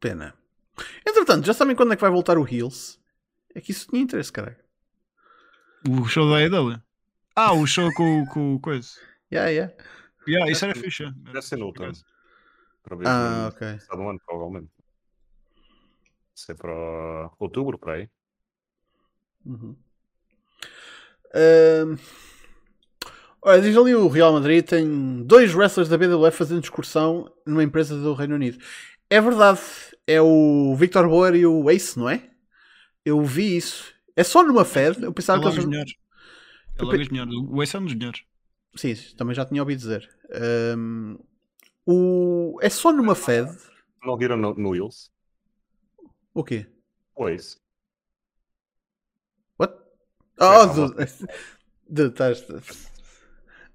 Pena. 0.00 0.34
Entretanto, 1.06 1.46
já 1.46 1.54
sabem 1.54 1.74
quando 1.74 1.92
é 1.92 1.96
que 1.96 2.02
vai 2.02 2.10
voltar 2.10 2.36
o 2.36 2.46
Heels? 2.46 3.00
É 3.54 3.60
que 3.60 3.70
isso 3.70 3.86
tinha 3.88 4.02
interesse, 4.02 4.32
caralho. 4.32 4.56
O 5.88 6.04
show 6.06 6.28
da 6.28 6.38
AEW? 6.38 6.80
Ah, 7.36 7.52
o 7.52 7.66
show 7.66 7.92
com, 7.94 8.26
com 8.26 8.58
coisa. 8.58 8.88
Yeah, 9.32 9.50
yeah. 9.50 9.72
Yeah, 10.26 10.50
isso 10.50 10.64
era 10.64 10.74
fixe. 10.74 11.10
Deve 11.10 11.42
ser 11.42 11.56
no 11.56 11.66
outro. 11.66 11.90
Ah, 13.06 13.50
ok. 13.52 13.68
Está 13.76 13.96
no 13.96 14.10
ano, 14.10 14.20
provavelmente. 14.26 14.70
É 16.48 16.54
para 16.54 17.30
outubro, 17.38 17.78
para 17.78 17.94
aí. 17.94 18.08
Uhum. 19.44 19.76
Uh... 21.34 21.98
Olha, 23.42 23.60
diz 23.60 23.76
ali 23.76 23.94
o 23.94 24.08
Real 24.08 24.32
Madrid 24.32 24.64
tem 24.64 25.22
dois 25.22 25.54
wrestlers 25.54 25.88
da 25.88 25.98
BWF 25.98 26.36
fazendo 26.36 26.62
excursão 26.62 27.30
numa 27.46 27.62
empresa 27.62 27.94
do 28.00 28.14
Reino 28.14 28.34
Unido. 28.34 28.58
É 29.10 29.20
verdade, 29.20 29.60
é 30.06 30.20
o 30.20 30.74
Victor 30.76 31.06
Boer 31.08 31.34
e 31.34 31.46
o 31.46 31.70
Ace, 31.70 31.98
não 31.98 32.08
é? 32.08 32.30
Eu 33.04 33.22
vi 33.22 33.56
isso. 33.56 33.92
É 34.16 34.24
só 34.24 34.42
numa 34.42 34.64
Fed. 34.64 35.02
Eu 35.02 35.12
pensava 35.12 35.40
é 35.40 35.42
que 35.42 35.48
eles. 35.48 35.64
Melhores. 35.66 35.94
É 36.78 36.82
logo 36.82 36.96
os 36.96 37.08
melhores. 37.08 37.34
O 37.50 37.62
Ace 37.62 37.76
é 37.76 37.78
um 37.78 37.84
dos 37.84 37.94
melhores. 37.94 38.22
Sim, 38.76 38.94
também 39.16 39.34
já 39.34 39.44
tinha 39.44 39.62
ouvido 39.62 39.78
dizer. 39.78 40.08
Um, 40.76 41.18
o... 41.86 42.58
É 42.62 42.70
só 42.70 42.92
numa 42.92 43.14
Fed. 43.14 43.50
Não 44.02 44.16
viram 44.16 44.36
no, 44.36 44.54
no 44.54 44.70
Wills? 44.70 45.10
O 46.34 46.42
quê? 46.44 46.66
O 47.14 47.28
Ace. 47.28 47.56
What? 49.58 49.74
Oh, 50.40 50.66
do... 50.66 50.94
do, 51.88 52.06
estás... 52.08 52.44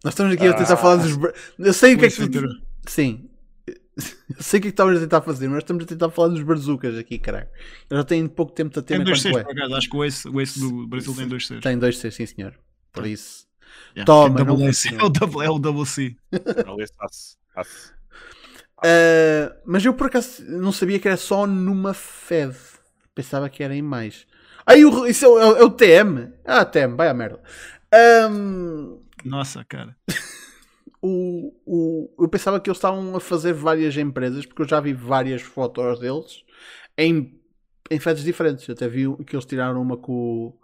Nós 0.03 0.13
estamos 0.13 0.33
aqui 0.33 0.47
ah, 0.47 0.51
a 0.51 0.53
tentar 0.53 0.77
falar 0.77 0.97
dos. 0.97 1.17
Eu 1.57 1.73
sei 1.73 1.95
o 1.95 1.99
que 1.99 2.05
é 2.05 2.09
que. 2.09 2.29
Tu... 2.29 2.61
Sim. 2.87 3.29
Eu 4.29 4.41
sei 4.41 4.59
o 4.59 4.61
que 4.61 4.67
é 4.67 4.71
que 4.71 4.73
estavas 4.73 4.97
a 4.97 5.01
tentar 5.01 5.21
fazer, 5.21 5.49
mas 5.49 5.57
estamos 5.57 5.83
a 5.83 5.87
tentar 5.87 6.09
falar 6.09 6.29
dos 6.29 6.41
bazucas 6.41 6.97
aqui, 6.97 7.19
caralho. 7.19 7.49
Eu 7.89 7.97
já 7.97 8.03
tenho 8.05 8.29
pouco 8.29 8.53
tempo 8.53 8.69
de 8.69 8.81
ter 8.81 8.95
Tem 8.95 9.03
dois 9.03 9.21
seis, 9.21 9.35
por 9.43 9.51
acaso. 9.51 9.75
Acho 9.75 9.89
que 9.89 9.97
o 9.97 10.05
Ace, 10.05 10.29
o 10.29 10.39
Ace 10.39 10.57
do 10.57 10.87
Brasil 10.87 11.13
tem 11.13 11.27
dois 11.27 11.47
seis. 11.47 11.61
Tem 11.61 11.77
dois 11.77 11.97
seis, 11.97 12.15
sim 12.15 12.25
senhor. 12.25 12.57
Por 12.93 13.05
isso. 13.05 13.45
Yeah. 13.95 14.05
Toma, 14.05 14.43
não 14.43 14.65
é 14.65 15.03
o 15.03 15.09
double, 15.09 15.45
é 15.45 15.49
o 15.49 15.59
double 15.59 15.85
C. 15.85 16.15
Uh, 18.79 19.53
mas 19.65 19.83
eu 19.83 19.93
por 19.93 20.07
acaso 20.07 20.43
não 20.47 20.71
sabia 20.71 20.99
que 20.99 21.07
era 21.07 21.17
só 21.17 21.45
numa 21.45 21.93
Fed. 21.93 22.55
Pensava 23.13 23.49
que 23.49 23.63
era 23.63 23.75
em 23.75 23.81
mais. 23.81 24.25
Aí 24.65 24.85
o, 24.85 25.05
isso 25.05 25.25
é 25.25 25.27
o, 25.27 25.57
é 25.57 25.63
o 25.63 25.69
TM. 25.69 26.31
Ah, 26.45 26.63
TM, 26.63 26.95
vai 26.95 27.09
a 27.09 27.13
merda. 27.13 27.41
Um, 28.31 29.01
Nossa, 29.25 29.65
cara. 29.65 29.95
o, 31.01 31.53
o, 31.65 32.23
eu 32.23 32.29
pensava 32.29 32.59
que 32.59 32.69
eles 32.69 32.77
estavam 32.77 33.15
a 33.15 33.19
fazer 33.19 33.53
várias 33.53 33.97
empresas, 33.97 34.45
porque 34.45 34.61
eu 34.61 34.67
já 34.67 34.79
vi 34.79 34.93
várias 34.93 35.41
fotos 35.41 35.99
deles 35.99 36.43
em, 36.97 37.41
em 37.89 37.99
fedes 37.99 38.23
diferentes. 38.23 38.67
Eu 38.67 38.73
até 38.73 38.87
vi 38.87 39.05
que 39.25 39.35
eles 39.35 39.45
tiraram 39.45 39.81
uma 39.81 39.97
com, 39.97 40.57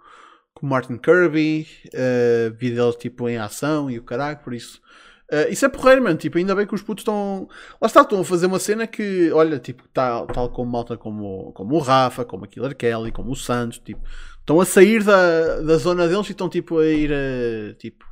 com 0.54 0.66
o 0.66 0.70
Martin 0.70 0.98
Kirby, 0.98 1.68
uh, 1.88 2.54
vi 2.56 2.72
deles 2.72 2.96
tipo 2.96 3.28
em 3.28 3.38
ação 3.38 3.90
e 3.90 3.98
o 3.98 4.04
caralho, 4.04 4.38
por 4.38 4.54
isso. 4.54 4.82
Uh, 5.32 5.52
isso 5.52 5.66
é 5.66 5.70
porreiro, 5.70 6.04
mano. 6.04 6.18
Tipo, 6.18 6.38
ainda 6.38 6.56
bem 6.56 6.68
que 6.68 6.76
os 6.76 6.84
putos 6.84 7.02
estão. 7.02 7.48
Lá 7.82 7.88
está, 7.88 8.02
estão 8.02 8.22
a 8.22 8.26
fazer 8.26 8.46
uma 8.46 8.60
cena 8.60 8.86
que, 8.86 9.32
olha, 9.32 9.60
tipo, 9.60 9.88
tal, 9.90 10.28
tal 10.28 10.50
como 10.50 10.72
malta 10.72 10.98
como, 10.98 11.52
como 11.54 11.76
o 11.76 11.80
Rafa, 11.80 12.24
como 12.24 12.46
a 12.46 12.48
Killer 12.48 12.76
Kelly, 12.76 13.12
como 13.12 13.32
o 13.32 13.36
Santos, 13.36 13.80
tipo, 13.80 14.02
estão 14.40 14.62
a 14.62 14.66
sair 14.66 15.04
da, 15.04 15.62
da 15.62 15.78
zona 15.78 16.08
deles 16.08 16.28
e 16.28 16.32
estão 16.32 16.48
tipo 16.48 16.78
a 16.78 16.86
ir 16.86 17.12
a. 17.12 17.74
Tipo, 17.76 18.06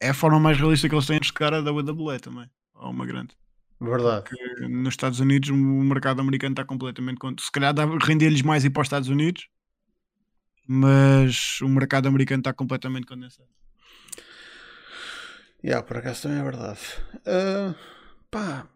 é 0.00 0.10
a 0.10 0.14
forma 0.14 0.40
mais 0.40 0.58
realista 0.58 0.88
que 0.88 0.94
eles 0.94 1.06
têm 1.06 1.20
de 1.20 1.28
chegar 1.28 1.54
a 1.54 1.60
WWE 1.60 2.18
também. 2.18 2.50
Ou 2.74 2.90
uma 2.90 3.06
grande. 3.06 3.36
Verdade. 3.80 4.24
Porque 4.28 4.68
nos 4.68 4.94
Estados 4.94 5.20
Unidos 5.20 5.50
o 5.50 5.54
mercado 5.54 6.20
americano 6.20 6.52
está 6.52 6.64
completamente. 6.64 7.18
Se 7.40 7.50
calhar 7.50 7.74
render-lhes 8.00 8.42
mais 8.42 8.64
ir 8.64 8.70
para 8.70 8.82
os 8.82 8.86
Estados 8.86 9.08
Unidos, 9.08 9.48
mas 10.66 11.60
o 11.60 11.68
mercado 11.68 12.08
americano 12.08 12.40
está 12.40 12.52
completamente 12.52 13.06
condensado. 13.06 13.48
Yeah, 15.64 15.86
por 15.86 15.98
acaso 15.98 16.22
também 16.22 16.38
é 16.38 16.42
verdade. 16.42 16.80
Uh, 17.18 17.74
pá. 18.30 18.66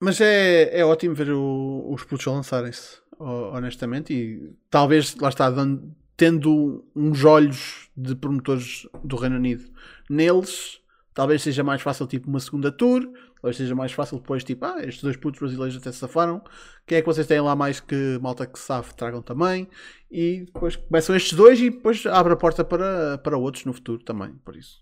Mas 0.00 0.20
é, 0.20 0.78
é 0.78 0.84
ótimo 0.84 1.14
ver 1.14 1.30
o, 1.30 1.90
os 1.92 2.04
putos 2.04 2.24
lançarem-se, 2.26 3.00
honestamente, 3.18 4.14
e 4.14 4.56
talvez, 4.70 5.16
lá 5.16 5.28
está, 5.28 5.50
dando, 5.50 5.92
tendo 6.16 6.84
uns 6.94 7.24
olhos 7.24 7.90
de 7.96 8.14
promotores 8.14 8.86
do 9.02 9.16
Reino 9.16 9.36
Unido 9.36 9.64
neles, 10.08 10.80
talvez 11.12 11.42
seja 11.42 11.64
mais 11.64 11.82
fácil 11.82 12.06
tipo 12.06 12.28
uma 12.28 12.38
segunda 12.38 12.70
tour, 12.70 13.08
talvez 13.42 13.56
seja 13.56 13.74
mais 13.74 13.90
fácil 13.90 14.18
depois 14.18 14.44
tipo, 14.44 14.64
ah, 14.64 14.76
estes 14.84 15.02
dois 15.02 15.16
putos 15.16 15.40
brasileiros 15.40 15.76
até 15.76 15.90
se 15.90 15.98
safaram, 15.98 16.40
quem 16.86 16.98
é 16.98 17.00
que 17.00 17.06
vocês 17.06 17.26
têm 17.26 17.40
lá 17.40 17.56
mais 17.56 17.80
que 17.80 18.18
malta 18.22 18.46
que 18.46 18.58
safe 18.58 18.94
tragam 18.94 19.20
também, 19.20 19.68
e 20.08 20.44
depois 20.44 20.76
começam 20.76 21.16
estes 21.16 21.32
dois 21.32 21.60
e 21.60 21.70
depois 21.70 22.06
abre 22.06 22.34
a 22.34 22.36
porta 22.36 22.64
para, 22.64 23.18
para 23.18 23.36
outros 23.36 23.64
no 23.64 23.72
futuro 23.72 24.02
também, 24.04 24.32
por 24.44 24.54
isso. 24.54 24.78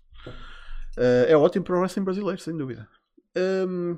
Uh, 0.97 1.25
é 1.27 1.37
ótimo 1.37 1.63
para 1.63 1.75
o 1.75 1.79
wrestling 1.79 2.03
brasileiro, 2.03 2.41
sem 2.41 2.57
dúvida. 2.57 2.87
Um, 3.37 3.97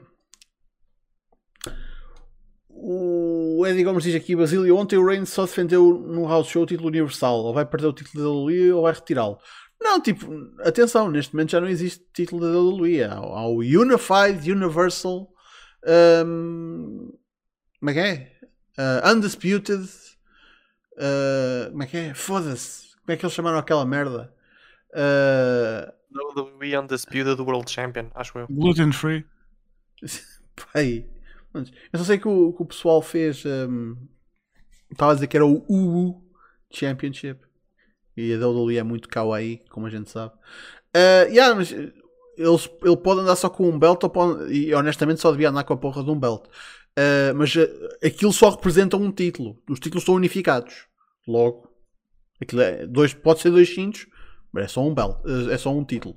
o 2.70 3.66
Eddie 3.66 3.84
Gomes 3.84 4.04
diz 4.04 4.16
aqui: 4.16 4.36
Basílio, 4.36 4.76
ontem 4.76 4.98
o 4.98 5.06
Reigns 5.06 5.30
só 5.30 5.46
defendeu 5.46 5.94
no 5.94 6.28
house 6.28 6.48
show 6.48 6.64
o 6.64 6.66
título 6.66 6.90
universal. 6.90 7.38
Ou 7.38 7.54
vai 7.54 7.66
perder 7.66 7.88
o 7.88 7.94
título 7.94 8.24
da 8.24 8.30
WWE 8.30 8.72
ou 8.74 8.84
vai 8.84 8.94
retirá-lo. 8.94 9.40
Não, 9.82 10.02
tipo, 10.02 10.26
atenção, 10.60 11.10
neste 11.10 11.34
momento 11.34 11.52
já 11.52 11.62
não 11.62 11.70
existe 11.70 12.06
título 12.14 12.42
da 12.42 12.60
WWE. 12.60 13.04
Há, 13.04 13.14
há 13.14 13.48
o 13.48 13.60
Unified 13.60 14.52
Universal. 14.52 15.30
Um, 16.26 17.18
como 17.80 17.90
é 17.90 17.94
que 17.94 18.00
é? 18.00 18.32
Uh, 18.78 19.14
undisputed. 19.14 19.84
Uh, 20.94 21.72
como 21.72 21.84
é 21.84 21.88
que 21.88 21.98
é? 21.98 22.14
Foda-se. 22.14 22.96
Como 22.98 23.14
é 23.14 23.18
que 23.18 23.26
eles 23.26 23.34
chamaram 23.34 23.58
aquela 23.58 23.86
merda? 23.86 24.34
Uh, 24.92 25.99
WWE 26.12 26.78
Undisputed 26.78 27.40
World 27.42 27.70
Champion, 27.72 28.08
acho 28.16 28.38
eu. 28.40 28.48
Gluten 28.48 28.92
free. 28.92 29.26
Pai. 30.74 31.06
Eu 31.54 32.00
só 32.00 32.06
sei 32.06 32.18
que 32.18 32.28
o, 32.28 32.54
que 32.54 32.62
o 32.62 32.66
pessoal 32.66 33.02
fez. 33.02 33.44
Um, 33.46 33.96
estava 34.92 35.12
a 35.12 35.16
dizer 35.16 35.28
que 35.28 35.38
era 35.38 35.46
o 35.46 35.66
UU 35.70 36.24
Championship. 36.72 37.40
E 38.16 38.34
a 38.34 38.48
WWE 38.48 38.78
é 38.78 38.84
muito 38.84 39.08
kawaii, 39.08 39.62
como 39.70 39.86
a 39.86 39.90
gente 39.90 40.10
sabe. 40.10 40.34
Uh, 40.96 41.32
yeah, 41.32 41.56
mas 41.56 41.72
eles, 41.72 42.70
ele 42.84 42.98
pode 42.98 43.22
andar 43.22 43.36
só 43.36 43.50
com 43.50 43.70
um 43.70 43.78
belt 43.78 44.02
pode, 44.12 44.52
e 44.54 44.74
honestamente 44.74 45.22
só 45.22 45.32
devia 45.32 45.50
andar 45.50 45.64
com 45.64 45.74
a 45.74 45.78
porra 45.78 46.04
de 46.04 46.10
um 46.10 46.20
belt. 46.20 46.46
Uh, 46.98 47.34
mas 47.36 47.56
uh, 47.56 47.68
aquilo 48.04 48.34
só 48.34 48.50
representa 48.50 48.98
um 48.98 49.12
título. 49.12 49.62
Os 49.70 49.80
títulos 49.80 50.04
estão 50.04 50.16
unificados. 50.16 50.88
Logo, 51.28 51.70
aquilo 52.42 52.62
é 52.62 52.86
dois, 52.88 53.14
pode 53.14 53.40
ser 53.40 53.52
dois 53.52 53.74
cintos, 53.74 54.06
mas 54.06 54.19
é 54.58 54.68
só 54.68 54.82
um 54.86 54.94
belt, 54.94 55.18
é 55.52 55.58
só 55.58 55.72
um 55.72 55.84
título. 55.84 56.16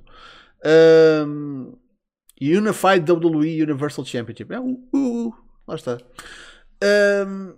Um, 0.65 1.77
Unified 2.41 3.09
WWE 3.09 3.63
Universal 3.63 4.05
Championship. 4.05 4.53
É, 4.53 4.59
uh, 4.59 4.89
uh, 4.93 5.27
uh, 5.27 5.33
lá 5.67 5.75
está. 5.75 5.97
Um, 7.27 7.55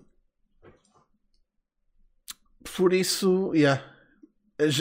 por 2.75 2.93
isso, 2.93 3.51
yeah. 3.55 3.81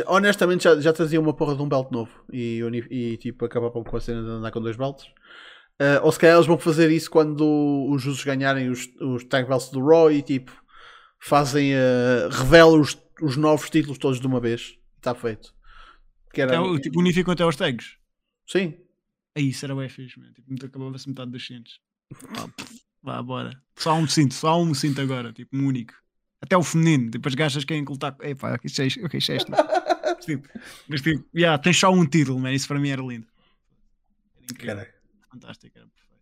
honestamente 0.06 0.64
já, 0.64 0.80
já 0.80 0.92
trazia 0.92 1.20
uma 1.20 1.34
porra 1.34 1.54
de 1.54 1.62
um 1.62 1.68
belt 1.68 1.90
novo 1.90 2.10
e, 2.32 2.60
e 2.90 3.16
tipo 3.18 3.44
acabavam 3.44 3.84
com 3.84 3.96
a 3.96 4.00
cena 4.00 4.22
de 4.22 4.28
andar 4.28 4.50
com 4.50 4.60
dois 4.60 4.76
belts. 4.76 5.04
Uh, 5.80 5.98
ou 6.02 6.12
se 6.12 6.18
calhar 6.18 6.36
eles 6.36 6.46
vão 6.46 6.58
fazer 6.58 6.90
isso 6.90 7.10
quando 7.10 7.88
os 7.90 8.02
Jusos 8.02 8.24
ganharem 8.24 8.68
os, 8.68 8.88
os 9.00 9.24
tag 9.24 9.48
belts 9.48 9.70
do 9.70 9.84
Raw 9.84 10.10
e 10.10 10.22
tipo 10.22 10.52
fazem, 11.20 11.74
uh, 11.74 12.28
revelam 12.30 12.80
os, 12.80 12.96
os 13.22 13.36
novos 13.36 13.70
títulos 13.70 13.98
todos 13.98 14.20
de 14.20 14.26
uma 14.26 14.40
vez. 14.40 14.76
Está 14.96 15.14
feito. 15.14 15.53
Que 16.34 16.42
era, 16.42 16.56
é, 16.56 16.78
tipo, 16.80 16.98
unificam 16.98 17.32
até 17.32 17.44
os 17.44 17.56
tags. 17.56 17.96
Sim, 18.46 18.74
Aí 19.36 19.48
isso 19.48 19.64
era 19.64 19.88
fixe, 19.88 20.18
man. 20.18 20.32
Tipo, 20.32 20.66
acabava-se 20.66 21.08
metade 21.08 21.30
dos 21.30 21.44
cintos. 21.44 21.80
Vá, 23.02 23.20
bora. 23.20 23.50
Só 23.76 23.94
um 23.94 24.06
cinto, 24.06 24.32
só 24.32 24.60
um 24.62 24.72
cinto 24.72 25.00
agora, 25.00 25.32
tipo, 25.32 25.56
um 25.56 25.66
único. 25.66 25.92
Até 26.40 26.56
o 26.56 26.62
feminino, 26.62 27.10
tipo, 27.10 27.26
as 27.26 27.34
gajas 27.34 27.64
querem 27.64 27.84
colocar. 27.84 28.16
Epá, 28.20 28.58
isto 28.62 28.82
é, 28.82 28.86
isto 28.86 29.32
é 29.32 29.36
isto. 29.36 29.50
mas 29.50 30.24
tipo, 30.24 30.48
mas, 30.88 31.02
tipo 31.02 31.24
yeah, 31.34 31.60
tens 31.60 31.78
só 31.78 31.90
um 31.90 32.06
título, 32.06 32.38
man. 32.38 32.52
Isso 32.52 32.68
para 32.68 32.78
mim 32.78 32.90
era 32.90 33.02
lindo. 33.02 33.26
Era 34.36 34.52
incrível. 34.52 34.86
Fantástico, 35.30 35.76
era 35.76 35.88
perfeito. 35.88 36.14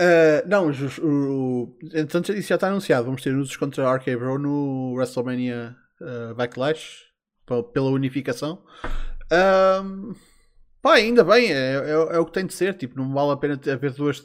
Uh, 0.00 0.48
não, 0.48 0.70
o, 0.70 1.06
o, 1.06 1.78
entretanto 1.82 2.32
isso 2.32 2.48
já 2.48 2.54
está 2.54 2.68
anunciado. 2.68 3.04
Vamos 3.04 3.22
ter 3.22 3.36
usos 3.36 3.56
contra 3.56 3.86
a 3.86 3.96
RK 3.96 4.16
Bro 4.16 4.38
no 4.38 4.94
WrestleMania 4.94 5.76
uh, 6.00 6.34
Backlash 6.34 7.11
pela 7.46 7.90
unificação. 7.90 8.64
Um, 9.32 10.14
pá, 10.80 10.94
ainda 10.94 11.24
bem, 11.24 11.52
é, 11.52 11.74
é, 11.76 11.90
é, 11.90 12.18
o 12.18 12.26
que 12.26 12.32
tem 12.32 12.46
de 12.46 12.54
ser. 12.54 12.74
Tipo, 12.74 12.96
não 12.96 13.12
vale 13.12 13.32
a 13.32 13.36
pena 13.36 13.60
haver 13.72 13.92
duas, 13.92 14.24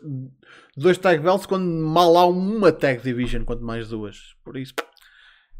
dois 0.76 0.98
tag 0.98 1.22
belts 1.22 1.46
quando 1.46 1.66
mal 1.66 2.18
há 2.18 2.26
uma 2.28 2.72
tag 2.72 3.02
division, 3.02 3.44
quanto 3.44 3.64
mais 3.64 3.90
duas. 3.90 4.36
Por 4.44 4.58
isso 4.58 4.74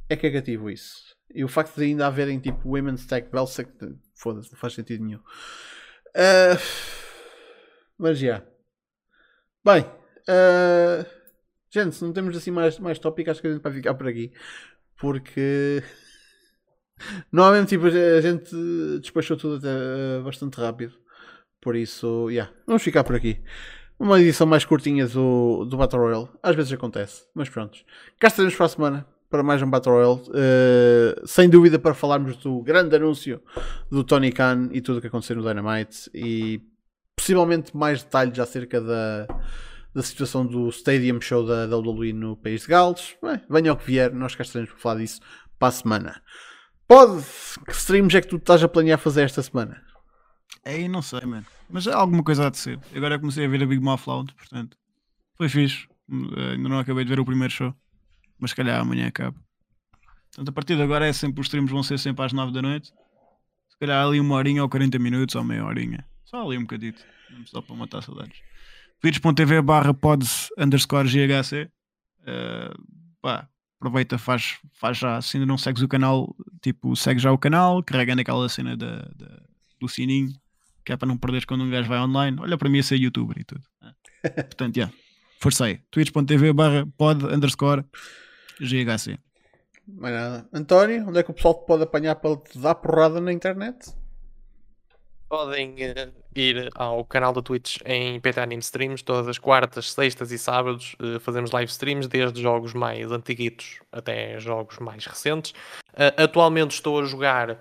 é 0.10 0.16
cagativo 0.16 0.70
isso. 0.70 1.16
E 1.34 1.44
o 1.44 1.48
facto 1.48 1.76
de 1.76 1.86
ainda 1.86 2.08
haverem 2.08 2.40
tipo 2.40 2.70
women's 2.70 3.06
tag 3.06 3.30
belts, 3.32 3.60
é 3.60 3.66
foda-se, 4.16 4.52
não 4.52 4.60
faz 4.60 4.74
sentido 4.74 5.04
nenhum. 5.04 5.20
Uh, 6.10 6.58
mas 7.98 8.18
já. 8.18 8.44
Bem, 9.64 9.82
uh, 9.84 11.06
gente, 11.70 11.96
se 11.96 12.04
não 12.04 12.14
temos 12.14 12.36
assim 12.36 12.52
mais, 12.52 12.80
mais 12.80 13.00
tópico, 13.00 13.30
acho 13.30 13.42
que 13.42 13.48
a 13.48 13.52
gente 13.52 13.62
vai 13.62 13.74
ficar 13.74 13.94
por 13.94 14.08
aqui. 14.08 14.32
Porque 15.00 15.84
normalmente 17.32 17.70
tipo, 17.70 17.86
a 17.88 18.22
gente 18.22 18.56
despachou 19.02 19.38
tudo 19.38 19.56
até 19.56 19.70
uh, 19.70 20.24
bastante 20.24 20.60
rápido. 20.60 20.94
Por 21.62 21.76
isso, 21.76 22.30
yeah, 22.30 22.52
vamos 22.66 22.84
ficar 22.84 23.04
por 23.04 23.16
aqui. 23.16 23.42
Uma 24.00 24.22
edição 24.22 24.46
mais 24.46 24.64
curtinha 24.64 25.08
do, 25.08 25.66
do 25.66 25.76
Battle 25.76 26.02
Royale. 26.02 26.30
Às 26.42 26.56
vezes 26.56 26.72
acontece, 26.72 27.24
mas 27.34 27.50
pronto. 27.50 27.80
Cá 28.20 28.28
estaremos 28.28 28.56
para 28.56 28.66
a 28.68 28.70
semana 28.70 29.08
para 29.30 29.44
mais 29.44 29.62
um 29.62 29.70
Battle 29.70 29.96
Royale. 29.96 30.22
Uh, 30.30 31.28
sem 31.28 31.50
dúvida 31.50 31.80
para 31.80 31.94
falarmos 31.94 32.38
do 32.38 32.62
grande 32.62 32.96
anúncio 32.96 33.42
do 33.90 34.04
Tony 34.04 34.32
Khan 34.32 34.70
e 34.72 34.82
tudo 34.82 34.98
o 34.98 35.02
que 35.02 35.08
aconteceu 35.08 35.36
no 35.36 35.44
Dynamite. 35.44 36.10
E 36.14 36.62
possivelmente 37.16 37.76
mais 37.76 38.04
detalhes 38.04 38.40
acerca 38.40 38.80
da, 38.80 39.28
da 39.94 40.04
situação 40.04 40.46
do 40.46 40.70
Stadium 40.70 41.20
Show 41.20 41.46
da 41.46 41.66
WWE 41.76 42.14
no 42.14 42.38
País 42.38 42.62
de 42.62 42.68
Gales. 42.68 43.16
Bem, 43.22 43.42
venha 43.50 43.72
ao 43.72 43.78
que 43.78 43.86
vier, 43.86 44.14
nós 44.14 44.36
cá 44.36 44.44
estaremos 44.44 44.72
para 44.72 44.80
falar 44.80 45.00
disso 45.00 45.20
para 45.58 45.70
a 45.70 45.72
semana. 45.72 46.22
Pode, 46.88 47.24
que 47.66 47.74
streams 47.74 48.16
é 48.16 48.22
que 48.22 48.28
tu 48.28 48.38
estás 48.38 48.64
a 48.64 48.68
planear 48.68 48.98
fazer 48.98 49.24
esta 49.24 49.44
semana? 49.44 49.84
Aí 50.64 50.88
não 50.88 51.02
sei, 51.02 51.22
mano. 51.22 51.46
Mas 51.70 51.86
alguma 51.88 52.24
coisa 52.24 52.48
há 52.48 52.50
de 52.50 52.58
ser. 52.58 52.80
Agora 52.96 53.20
comecei 53.20 53.46
a 53.46 53.48
ver 53.48 53.62
a 53.62 53.66
Big 53.66 53.82
Mouth 53.84 54.08
Loud, 54.08 54.34
portanto. 54.34 54.78
Foi 55.36 55.50
fixe. 55.50 55.86
Uh, 56.10 56.52
ainda 56.54 56.70
não 56.70 56.80
acabei 56.80 57.04
de 57.04 57.10
ver 57.10 57.20
o 57.20 57.26
primeiro 57.26 57.54
show. 57.54 57.76
Mas 58.40 58.52
se 58.52 58.56
calhar 58.56 58.80
amanhã 58.80 59.08
acaba. 59.08 59.38
Portanto, 60.30 60.50
a 60.50 60.52
partir 60.52 60.78
de 60.78 60.82
agora 60.82 61.06
é 61.06 61.12
sempre 61.12 61.42
os 61.42 61.48
streams 61.48 61.72
vão 61.72 61.84
ser 61.84 62.00
sempre 62.00 62.24
às 62.24 62.32
9 62.32 62.54
da 62.54 62.62
noite. 62.62 62.94
Se 63.70 63.78
calhar 63.78 64.06
ali 64.06 64.20
uma 64.20 64.36
horinha 64.36 64.64
ou 64.64 64.70
40 64.70 64.98
minutos 64.98 65.36
ou 65.36 65.44
meia 65.44 65.66
horinha. 65.66 66.06
Só 66.24 66.46
ali 66.46 66.58
um 66.58 66.62
bocadito. 66.62 67.04
Só 67.46 67.62
para 67.62 67.76
matar 67.76 68.02
saudades. 68.02 68.40
twitch.tv 69.02 69.62
barra 69.62 69.94
pods 69.94 70.50
underscore 70.58 71.10
GHC. 71.10 71.70
Uh, 72.22 72.74
pá, 73.22 73.50
aproveita, 73.80 74.18
faz, 74.18 74.58
faz 74.74 74.98
já. 74.98 75.22
Se 75.22 75.38
ainda 75.38 75.46
não 75.46 75.58
segues 75.58 75.82
o 75.82 75.88
canal, 75.88 76.36
tipo, 76.62 76.96
segue 76.96 77.20
já 77.20 77.32
o 77.32 77.38
canal, 77.38 77.82
carrega 77.84 78.16
naquela 78.16 78.50
cena 78.50 78.76
da, 78.76 78.98
da, 79.16 79.42
do 79.80 79.88
sininho, 79.88 80.34
que 80.86 80.92
é 80.92 80.98
para 80.98 81.08
não 81.08 81.18
perderes 81.18 81.46
quando 81.46 81.64
um 81.64 81.70
gajo 81.70 81.88
vai 81.88 82.00
online. 82.00 82.38
Olha 82.40 82.58
para 82.58 82.70
mim 82.70 82.80
a 82.80 82.84
ser 82.84 82.98
youtuber 82.98 83.38
e 83.40 83.44
tudo. 83.44 83.64
Portanto, 84.22 84.76
já. 84.76 84.84
Yeah, 84.84 84.98
forcei. 85.40 85.82
twitch.tv 85.92 86.54
barra 86.54 86.88
pod 86.98 87.26
underscore 87.26 87.86
GHC. 88.60 89.20
Mais 89.88 90.14
nada. 90.14 90.50
António, 90.52 91.08
onde 91.08 91.20
é 91.20 91.24
que 91.24 91.32
o 91.32 91.34
pessoal 91.34 91.54
te 91.54 91.66
pode 91.66 91.84
apanhar 91.84 92.16
para 92.16 92.36
te 92.38 92.58
dar 92.58 92.76
porrada 92.76 93.22
na 93.22 93.32
internet? 93.32 93.94
Podem 95.30 95.72
uh, 95.74 96.14
ir 96.34 96.70
ao 96.76 97.04
canal 97.04 97.34
da 97.34 97.42
Twitch 97.42 97.80
em 97.86 98.18
PT 98.18 98.40
Anime 98.40 98.62
Streams 98.62 99.02
todas 99.04 99.28
as 99.28 99.38
quartas, 99.38 99.92
sextas 99.92 100.32
e 100.32 100.38
sábados. 100.38 100.96
Uh, 101.02 101.20
fazemos 101.20 101.52
live 101.52 101.70
streams 101.70 102.08
desde 102.08 102.42
jogos 102.42 102.74
mais 102.74 103.12
antiguitos 103.12 103.82
até 103.92 104.40
jogos 104.40 104.80
mais 104.80 105.06
recentes. 105.06 105.52
Uh, 105.94 106.24
atualmente 106.24 106.72
estou 106.72 107.02
a 107.02 107.06
jogar 107.06 107.60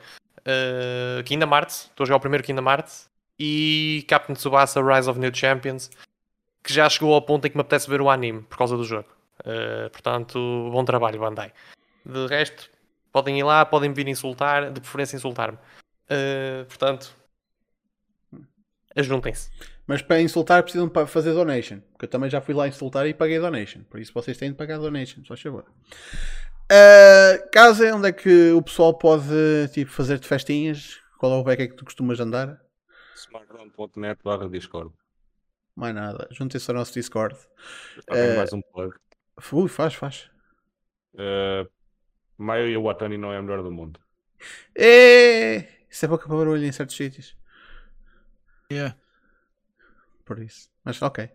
Kingdom 1.24 1.52
Hearts, 1.52 1.86
estou 1.90 2.04
a 2.04 2.06
jogar 2.06 2.18
o 2.18 2.20
primeiro 2.20 2.44
Kingdom 2.44 2.70
Hearts 2.70 3.10
e 3.36 4.04
Captain 4.06 4.36
Tsubasa 4.36 4.80
Rise 4.80 5.10
of 5.10 5.18
New 5.18 5.34
Champions, 5.34 5.90
que 6.62 6.72
já 6.72 6.88
chegou 6.88 7.12
ao 7.14 7.20
ponto 7.20 7.48
em 7.48 7.50
que 7.50 7.56
me 7.56 7.62
apetece 7.62 7.90
ver 7.90 8.00
o 8.00 8.08
anime 8.08 8.42
por 8.42 8.56
causa 8.56 8.76
do 8.76 8.84
jogo. 8.84 9.08
portanto, 9.90 10.38
bom 10.70 10.84
trabalho, 10.84 11.18
Bandai. 11.18 11.52
De 12.04 12.28
resto, 12.28 12.70
podem 13.10 13.40
ir 13.40 13.42
lá, 13.42 13.64
podem 13.64 13.92
vir 13.92 14.06
insultar, 14.06 14.70
de 14.70 14.80
preferência 14.80 15.16
insultar-me. 15.16 15.58
portanto, 16.68 17.12
ajuntem-se. 18.96 19.50
Mas 19.86 20.02
para 20.02 20.20
insultar 20.20 20.62
precisam 20.62 20.90
fazer 21.06 21.32
donation. 21.32 21.80
Porque 21.92 22.06
eu 22.06 22.08
também 22.08 22.28
já 22.28 22.40
fui 22.40 22.54
lá 22.54 22.66
insultar 22.66 23.06
e 23.06 23.14
paguei 23.14 23.38
donation. 23.38 23.82
Por 23.84 24.00
isso 24.00 24.12
vocês 24.12 24.36
têm 24.36 24.50
de 24.50 24.56
pagar 24.56 24.78
donation, 24.78 25.22
só 25.24 25.36
favor. 25.36 25.64
Uh, 26.64 27.50
casa, 27.52 27.94
onde 27.94 28.08
é 28.08 28.12
que 28.12 28.50
o 28.50 28.62
pessoal 28.62 28.92
pode 28.94 29.24
tipo, 29.72 29.90
fazer-te 29.92 30.26
festinhas? 30.26 30.98
Qual 31.18 31.32
é 31.32 31.36
o 31.36 31.44
beca 31.44 31.68
que 31.68 31.74
tu 31.74 31.84
costumas 31.84 32.18
andar? 32.18 32.60
smartphone.net 33.14 34.20
barra 34.24 34.48
Discord. 34.48 34.92
Mais 35.74 35.94
nada. 35.94 36.26
Juntem-se 36.30 36.70
ao 36.70 36.76
nosso 36.76 36.94
Discord. 36.94 37.36
Uh, 38.10 38.36
mais 38.36 38.52
um 38.52 38.60
plug. 38.60 38.94
Ui, 39.52 39.68
faz, 39.68 39.94
faz. 39.94 40.30
Uh, 41.14 41.68
Maio 42.36 42.68
e 42.68 42.76
o 42.76 42.82
Watani 42.82 43.16
não 43.16 43.32
é 43.32 43.36
a 43.36 43.42
melhor 43.42 43.62
do 43.62 43.70
mundo. 43.70 44.00
É... 44.74 45.66
Isso 45.88 46.04
é 46.04 46.08
boca 46.08 46.26
para 46.26 46.36
barulho 46.36 46.64
em 46.64 46.72
certos 46.72 46.96
sítios. 46.96 47.36
Yeah. 48.70 48.96
Por 50.24 50.40
isso. 50.40 50.68
Mas 50.84 51.00
ok. 51.02 51.30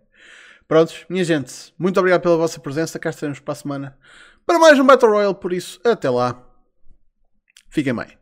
Prontos, 0.67 1.05
minha 1.09 1.23
gente, 1.23 1.73
muito 1.77 1.99
obrigado 1.99 2.21
pela 2.21 2.37
vossa 2.37 2.59
presença. 2.59 2.99
Cá 2.99 3.09
estaremos 3.09 3.39
para 3.39 3.51
a 3.53 3.55
semana 3.55 3.99
para 4.45 4.59
mais 4.59 4.79
um 4.79 4.85
Battle 4.85 5.11
Royale. 5.11 5.35
Por 5.35 5.53
isso, 5.53 5.79
até 5.85 6.09
lá. 6.09 6.45
Fiquem 7.69 7.95
bem. 7.95 8.17